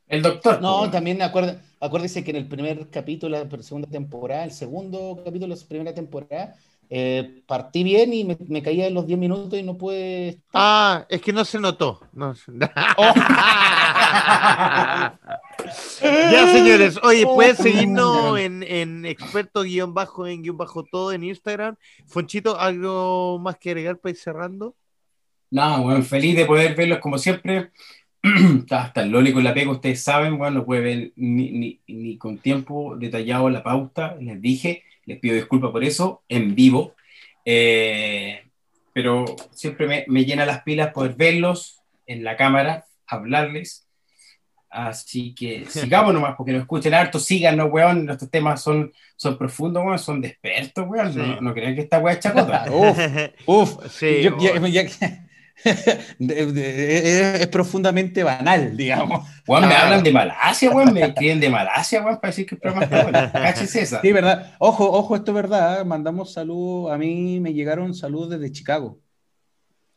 El 0.09 0.23
doctor. 0.23 0.61
No, 0.63 0.91
también 0.91 1.21
acuérdese, 1.23 1.59
acuérdese 1.81 2.25
que 2.25 2.31
en 2.31 2.37
el 2.39 2.49
primer 2.49 2.89
capítulo, 2.91 3.39
la 3.39 3.63
segunda 3.63 3.89
temporada, 3.89 4.45
el 4.45 4.53
segundo 4.53 5.21
capítulo 5.25 5.55
de 5.55 5.61
la 5.61 5.69
primera 5.69 5.95
temporada, 5.95 6.55
eh, 6.91 7.43
partí 7.47 7.85
bien 7.85 8.15
y 8.15 8.25
me, 8.25 8.39
me 8.49 8.63
caía 8.63 8.87
en 8.87 8.95
los 8.95 9.07
10 9.07 9.19
minutos 9.19 9.59
y 9.59 9.63
no 9.63 9.77
pude. 9.77 10.41
Ah, 10.55 11.05
es 11.11 11.21
que 11.21 11.35
no 11.35 11.45
se 11.45 11.61
notó. 11.61 12.01
No 12.15 12.35
se- 12.35 12.51
Oh. 12.97 13.13
ya, 16.03 16.47
señores. 16.53 16.99
Oye, 17.03 17.25
pueden 17.27 17.57
Oh. 17.59 17.63
seguirnos 17.63 18.39
en, 18.39 18.63
en 18.63 19.07
experto 19.07 19.63
guion 19.63 19.95
bajo 19.95 20.27
en 20.27 20.43
guion 20.43 20.57
bajo 20.57 20.85
todo 20.85 21.13
en 21.13 21.25
Instagram. 21.25 21.77
Fonchito, 22.07 22.59
¿algo 22.59 23.39
más 23.39 23.57
que 23.59 23.71
agregar 23.71 23.99
para 23.99 24.11
ir 24.13 24.17
cerrando? 24.17 24.75
No, 25.51 25.83
bueno, 25.83 26.03
feliz 26.03 26.37
de 26.37 26.45
poder 26.45 26.75
verlos 26.75 26.99
como 26.99 27.19
siempre. 27.19 27.71
Hasta 28.71 29.03
el 29.03 29.11
Loli 29.11 29.33
con 29.33 29.45
la 29.45 29.55
pega, 29.55 29.71
ustedes 29.71 30.03
saben, 30.03 30.39
bueno, 30.39 30.59
no 30.59 30.65
puede 30.65 30.81
ver 30.83 31.13
ni, 31.17 31.51
ni, 31.51 31.81
ni 31.87 32.17
con 32.19 32.39
tiempo 32.39 32.97
detallado 32.97 33.49
la 33.49 33.63
pauta, 33.63 34.17
les 34.21 34.41
dije, 34.41 34.83
les 35.07 35.19
pido 35.19 35.35
disculpas 35.37 35.71
por 35.71 35.85
eso, 35.85 36.23
en 36.29 36.55
vivo. 36.55 36.95
Eh, 37.45 38.43
pero 38.93 39.25
siempre 39.53 39.87
me, 39.87 40.05
me 40.09 40.25
llena 40.25 40.45
las 40.45 40.63
pilas 40.63 40.93
poder 40.93 41.15
verlos 41.15 41.81
en 42.07 42.25
la 42.25 42.37
cámara, 42.37 42.85
hablarles. 43.07 43.87
Así 44.71 45.35
que 45.35 45.65
sigamos 45.69 46.13
nomás, 46.13 46.35
porque 46.37 46.53
nos 46.53 46.63
escuchen 46.63 46.93
harto, 46.95 47.19
síganos, 47.19 47.71
weón. 47.71 48.05
Nuestros 48.05 48.31
temas 48.31 48.61
son, 48.63 48.93
son 49.17 49.39
profundos, 49.39 49.83
weón, 49.85 49.99
son 49.99 50.21
de 50.21 50.29
expertos, 50.29 50.85
weón. 50.89 51.13
Sí. 51.13 51.19
No, 51.21 51.41
no 51.41 51.55
crean 51.55 51.75
que 51.75 51.83
esta 51.83 52.01
weá 52.01 52.15
es 52.15 52.21
chacota. 52.21 52.67
Uf, 52.71 52.99
uf. 53.47 53.87
Sí, 53.93 54.23
Yo- 54.23 54.37
ya- 54.39 54.51
bueno. 54.51 54.69
ya- 54.69 54.83
de- 54.83 55.28
es, 56.19 57.47
profundamente 57.49 58.23
banal, 58.23 58.77
digamos. 58.77 59.27
Weón, 59.47 59.69
me 59.69 59.75
Ah. 59.75 59.85
hablan 59.85 60.03
de 60.03 60.13
Malasia, 60.13 60.71
weón, 60.71 60.93
me 60.93 61.03
escriben 61.03 61.41
de 61.41 61.51
Malasia, 61.51 62.03
weón, 62.03 62.21
para 62.21 62.31
decir 62.31 62.47
que 62.47 62.55
el 62.55 62.61
programa 62.61 62.85
está 62.85 63.03
bueno. 63.03 63.19
Esa. 63.51 64.01
Sí, 64.01 64.13
verdad. 64.13 64.55
Ojo, 64.59 64.91
ojo, 64.91 65.17
esto 65.17 65.31
es 65.33 65.35
verdad. 65.35 65.85
Mandamos 65.85 66.33
saludos. 66.33 66.93
A 66.93 66.99
mí 66.99 67.41
me 67.41 67.53
llegaron 67.53 67.95
saludos 67.95 68.31
desde 68.31 68.53
Chicago. 68.53 68.99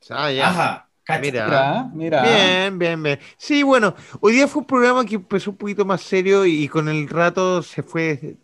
Ah, 0.10 0.32
ya. 0.32 0.50
Ajá. 0.50 0.88
Mira, 1.20 1.90
mira. 1.94 2.24
Bien, 2.24 2.80
bien, 2.80 3.04
bien. 3.04 3.20
Sí, 3.38 3.64
bueno, 3.64 3.96
hoy 4.22 4.34
día 4.34 4.48
fue 4.48 4.62
un 4.62 4.68
programa 4.68 5.06
que 5.06 5.16
empezó 5.16 5.52
un 5.52 5.58
poquito 5.58 5.84
más 5.84 6.02
serio 6.02 6.46
y 6.46 6.68
con 6.68 6.88
el 6.88 7.10
rato 7.10 7.62
se 7.62 7.84
fue 7.84 8.38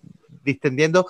distendiendo. 0.44 1.07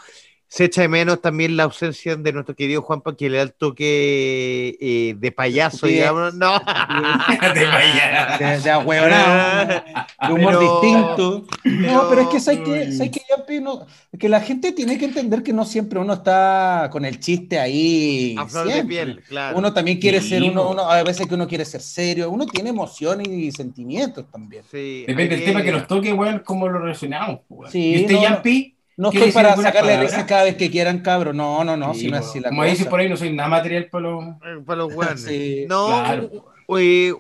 Se 0.50 0.64
echa 0.64 0.82
de 0.82 0.88
menos 0.88 1.22
también 1.22 1.58
la 1.58 1.64
ausencia 1.64 2.16
de 2.16 2.32
nuestro 2.32 2.56
querido 2.56 2.82
Juanpa, 2.82 3.18
que 3.18 3.30
le 3.30 3.38
da 3.38 3.44
el 3.44 3.54
toque 3.54 4.78
eh, 4.80 5.16
de 5.18 5.32
payaso, 5.32 5.88
Sí. 5.88 5.94
digamos. 5.94 6.34
No. 6.36 6.54
De 7.54 7.66
vaya. 7.66 8.60
De, 8.64 8.70
ahueonado, 8.72 9.84
de 10.28 10.34
humor 10.34 10.54
Pero- 10.58 10.82
distinto. 10.82 11.46
No, 11.66 12.10
pero 12.10 12.22
es 12.22 12.28
que 12.30 12.40
sabes 12.40 12.62
que, 12.62 12.92
sabes 12.94 13.12
que, 13.12 13.22
Yampi, 13.30 13.60
no- 13.60 13.86
que 14.18 14.30
la 14.30 14.40
gente 14.40 14.72
tiene 14.72 14.98
que 14.98 15.06
entender 15.06 15.44
que 15.44 15.52
no 15.54 15.66
siempre 15.66 16.00
uno 16.00 16.14
está 16.14 16.88
con 16.92 17.04
el 17.06 17.20
chiste 17.20 17.60
ahí. 17.60 18.36
A 18.38 18.46
flor 18.48 18.68
de 18.68 18.74
siempre. 18.74 18.96
piel, 18.96 19.24
claro. 19.28 19.58
Uno 19.58 19.74
también 19.74 20.00
quiere 20.00 20.22
Sí, 20.22 20.30
ser 20.30 20.44
uno, 20.44 20.70
uno, 20.70 20.90
a 20.90 21.04
veces 21.04 21.28
que 21.28 21.36
uno 21.36 21.48
quiere 21.48 21.66
ser 21.66 21.82
serio, 21.82 22.30
uno 22.30 22.46
tiene 22.46 22.70
emociones 22.70 23.28
y 23.28 23.52
sentimientos 23.52 24.26
también. 24.32 24.64
Sí, 24.72 25.04
Depende 25.08 25.36
del 25.36 25.46
tema 25.46 25.62
que 25.62 25.72
nos 25.74 25.88
toque, 25.88 26.14
weón, 26.14 26.40
cómo 26.46 26.68
lo 26.70 26.80
relacionamos. 26.80 27.42
weón. 27.50 27.72
Sí, 27.72 27.96
¿Y 27.96 28.02
usted, 28.02 28.16
no, 28.16 28.22
Yampi? 28.24 28.77
No 28.98 29.12
¿Quiere 29.12 29.28
estoy 29.28 29.44
para 29.44 29.56
sacarle 29.56 29.80
palabra? 29.94 30.02
risa 30.10 30.26
cada 30.26 30.44
vez 30.46 30.56
que 30.58 30.72
quieran, 30.72 31.00
cabro. 31.02 31.32
No, 31.32 31.64
no, 31.64 31.78
no, 31.78 31.94
Sí, 31.94 32.02
si 32.02 32.08
no 32.12 32.18
es 32.18 32.24
po. 32.24 32.30
así 32.30 32.40
la 32.40 32.50
Como 32.50 32.64
dice 32.64 32.78
cosa. 32.80 32.90
por 32.90 33.00
ahí, 33.00 33.08
no 33.10 33.16
soy 33.18 33.32
nada 33.34 33.48
material 33.50 33.90
para 33.90 34.02
los... 34.10 34.24
Eh, 34.26 34.62
Para 34.66 34.78
los 34.78 34.94
guanes. 34.94 35.22
Sí, 35.28 35.66
no, 35.70 35.88
claro. 35.88 36.30
oye, 36.66 37.14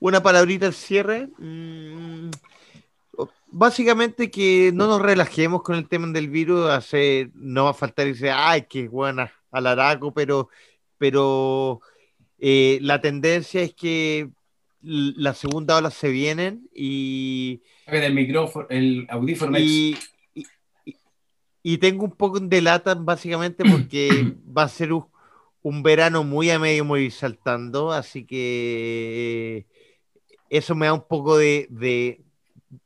una 0.00 0.22
palabrita 0.22 0.66
al 0.66 0.74
cierre. 0.74 1.28
Mm, 1.38 2.30
Básicamente 3.54 4.30
que 4.30 4.70
no 4.72 4.86
nos 4.86 5.02
relajemos 5.02 5.62
con 5.62 5.76
el 5.76 5.86
tema 5.86 6.06
del 6.08 6.30
virus, 6.30 6.70
hace, 6.70 7.30
no 7.34 7.64
va 7.64 7.70
a 7.70 7.74
faltar 7.74 8.06
y 8.06 8.12
dice, 8.12 8.30
ay, 8.30 8.64
qué 8.68 8.88
buena, 8.88 9.30
alaraco, 9.50 10.14
pero, 10.14 10.48
pero 10.96 11.80
eh, 12.38 12.78
la 12.80 13.02
tendencia 13.02 13.60
es 13.60 13.74
que 13.74 14.30
la 14.80 15.34
segunda 15.34 15.76
ola 15.76 15.90
se 15.90 16.08
vienen 16.08 16.66
y, 16.74 17.60
El 17.86 18.14
micrófono, 18.14 18.66
el 18.70 19.06
audífono. 19.10 19.58
y- 19.58 19.98
y 21.62 21.78
tengo 21.78 22.04
un 22.04 22.12
poco 22.12 22.40
de 22.40 22.60
lata 22.62 22.94
básicamente 22.94 23.64
porque 23.68 24.34
va 24.56 24.64
a 24.64 24.68
ser 24.68 24.92
un, 24.92 25.06
un 25.62 25.82
verano 25.82 26.24
muy 26.24 26.50
a 26.50 26.58
medio 26.58 26.84
muy 26.84 27.10
saltando, 27.10 27.92
así 27.92 28.24
que 28.24 29.66
eso 30.50 30.74
me 30.74 30.86
da 30.86 30.92
un 30.94 31.06
poco 31.06 31.36
de, 31.38 31.66
de, 31.70 32.20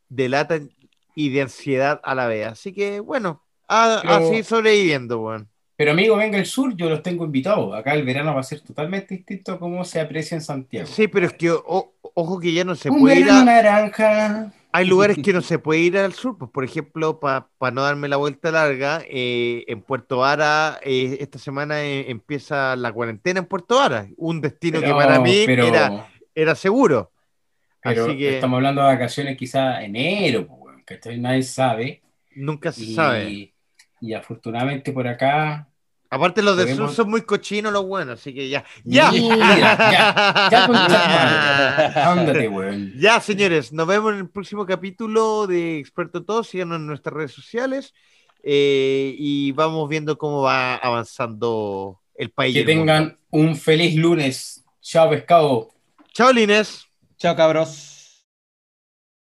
de 0.08 0.28
lata 0.28 0.60
y 1.14 1.30
de 1.30 1.42
ansiedad 1.42 2.00
a 2.04 2.14
la 2.14 2.26
vez. 2.26 2.46
Así 2.46 2.72
que 2.72 3.00
bueno, 3.00 3.42
a, 3.68 4.00
Pero- 4.02 4.14
así 4.14 4.42
sobreviviendo, 4.42 5.20
weón. 5.20 5.48
Pero 5.78 5.90
amigo, 5.90 6.16
venga 6.16 6.38
el 6.38 6.46
sur, 6.46 6.74
yo 6.74 6.88
los 6.88 7.02
tengo 7.02 7.26
invitados. 7.26 7.74
Acá 7.76 7.92
el 7.92 8.02
verano 8.02 8.32
va 8.34 8.40
a 8.40 8.44
ser 8.44 8.62
totalmente 8.62 9.14
distinto 9.14 9.52
a 9.52 9.58
cómo 9.58 9.84
se 9.84 10.00
aprecia 10.00 10.34
en 10.34 10.40
Santiago. 10.40 10.86
Sí, 10.86 11.06
pero 11.06 11.26
es 11.26 11.34
que 11.34 11.50
o- 11.50 11.92
ojo 12.14 12.40
que 12.40 12.50
ya 12.54 12.64
no 12.64 12.74
se 12.74 12.88
Un 12.88 13.00
puede 13.00 13.16
ir 13.20 13.24
verano 13.26 13.40
a, 13.42 13.44
naranja. 13.44 14.52
Hay 14.76 14.84
lugares 14.86 15.16
que 15.22 15.32
no 15.32 15.40
se 15.40 15.58
puede 15.58 15.80
ir 15.80 15.96
al 15.96 16.12
sur, 16.12 16.36
pues 16.36 16.50
por 16.50 16.62
ejemplo, 16.64 17.18
para 17.18 17.48
no 17.72 17.82
darme 17.82 18.08
la 18.08 18.16
vuelta 18.16 18.50
larga, 18.50 19.02
eh, 19.08 19.64
en 19.68 19.80
Puerto 19.80 20.18
Vara, 20.18 20.78
eh, 20.82 21.16
esta 21.20 21.38
semana 21.38 21.82
eh, 21.82 22.10
empieza 22.10 22.76
la 22.76 22.92
cuarentena 22.92 23.40
en 23.40 23.46
Puerto 23.46 23.76
Vara, 23.76 24.06
un 24.18 24.40
destino 24.42 24.80
que 24.82 24.90
para 24.90 25.18
mí 25.20 25.44
pero- 25.46 25.66
era, 25.66 26.08
era 26.34 26.54
seguro. 26.54 27.10
pero 27.80 28.04
Así 28.04 28.18
que 28.18 28.34
estamos 28.34 28.56
hablando 28.58 28.82
de 28.82 28.88
vacaciones 28.88 29.36
quizá 29.38 29.82
enero, 29.82 30.46
pues, 30.46 31.00
que 31.00 31.16
nadie 31.16 31.42
sabe. 31.42 32.02
nunca 32.34 32.70
se 32.70 32.82
Y, 32.82 32.94
sabe. 32.94 33.54
y 34.00 34.12
afortunadamente 34.12 34.92
por 34.92 35.08
acá. 35.08 35.68
Aparte 36.08 36.42
los 36.42 36.56
del 36.56 36.76
sur 36.76 36.90
son 36.92 37.10
muy 37.10 37.22
cochinos 37.22 37.72
los 37.72 37.84
buenos, 37.84 38.20
así 38.20 38.32
que 38.32 38.48
ya. 38.48 38.64
¡Ya! 38.84 39.10
Ya, 39.12 39.76
ya. 40.50 40.66
Ya, 42.96 43.20
señores, 43.20 43.72
nos 43.72 43.86
vemos 43.86 44.12
en 44.12 44.20
el 44.20 44.28
próximo 44.28 44.64
capítulo 44.66 45.46
de 45.46 45.78
Experto 45.78 46.18
en 46.18 46.24
Todo. 46.24 46.44
Síganos 46.44 46.76
en 46.76 46.86
nuestras 46.86 47.14
redes 47.14 47.32
sociales 47.32 47.92
eh, 48.42 49.14
y 49.18 49.52
vamos 49.52 49.88
viendo 49.88 50.16
cómo 50.16 50.42
va 50.42 50.76
avanzando 50.76 52.00
el 52.14 52.30
país. 52.30 52.54
Que 52.54 52.64
tengan 52.64 53.18
un 53.30 53.56
feliz 53.56 53.96
lunes. 53.96 54.64
Chao, 54.80 55.10
pescado. 55.10 55.70
Chao, 56.12 56.32
Lines. 56.32 56.86
Chao, 57.18 57.34
cabros. 57.34 57.95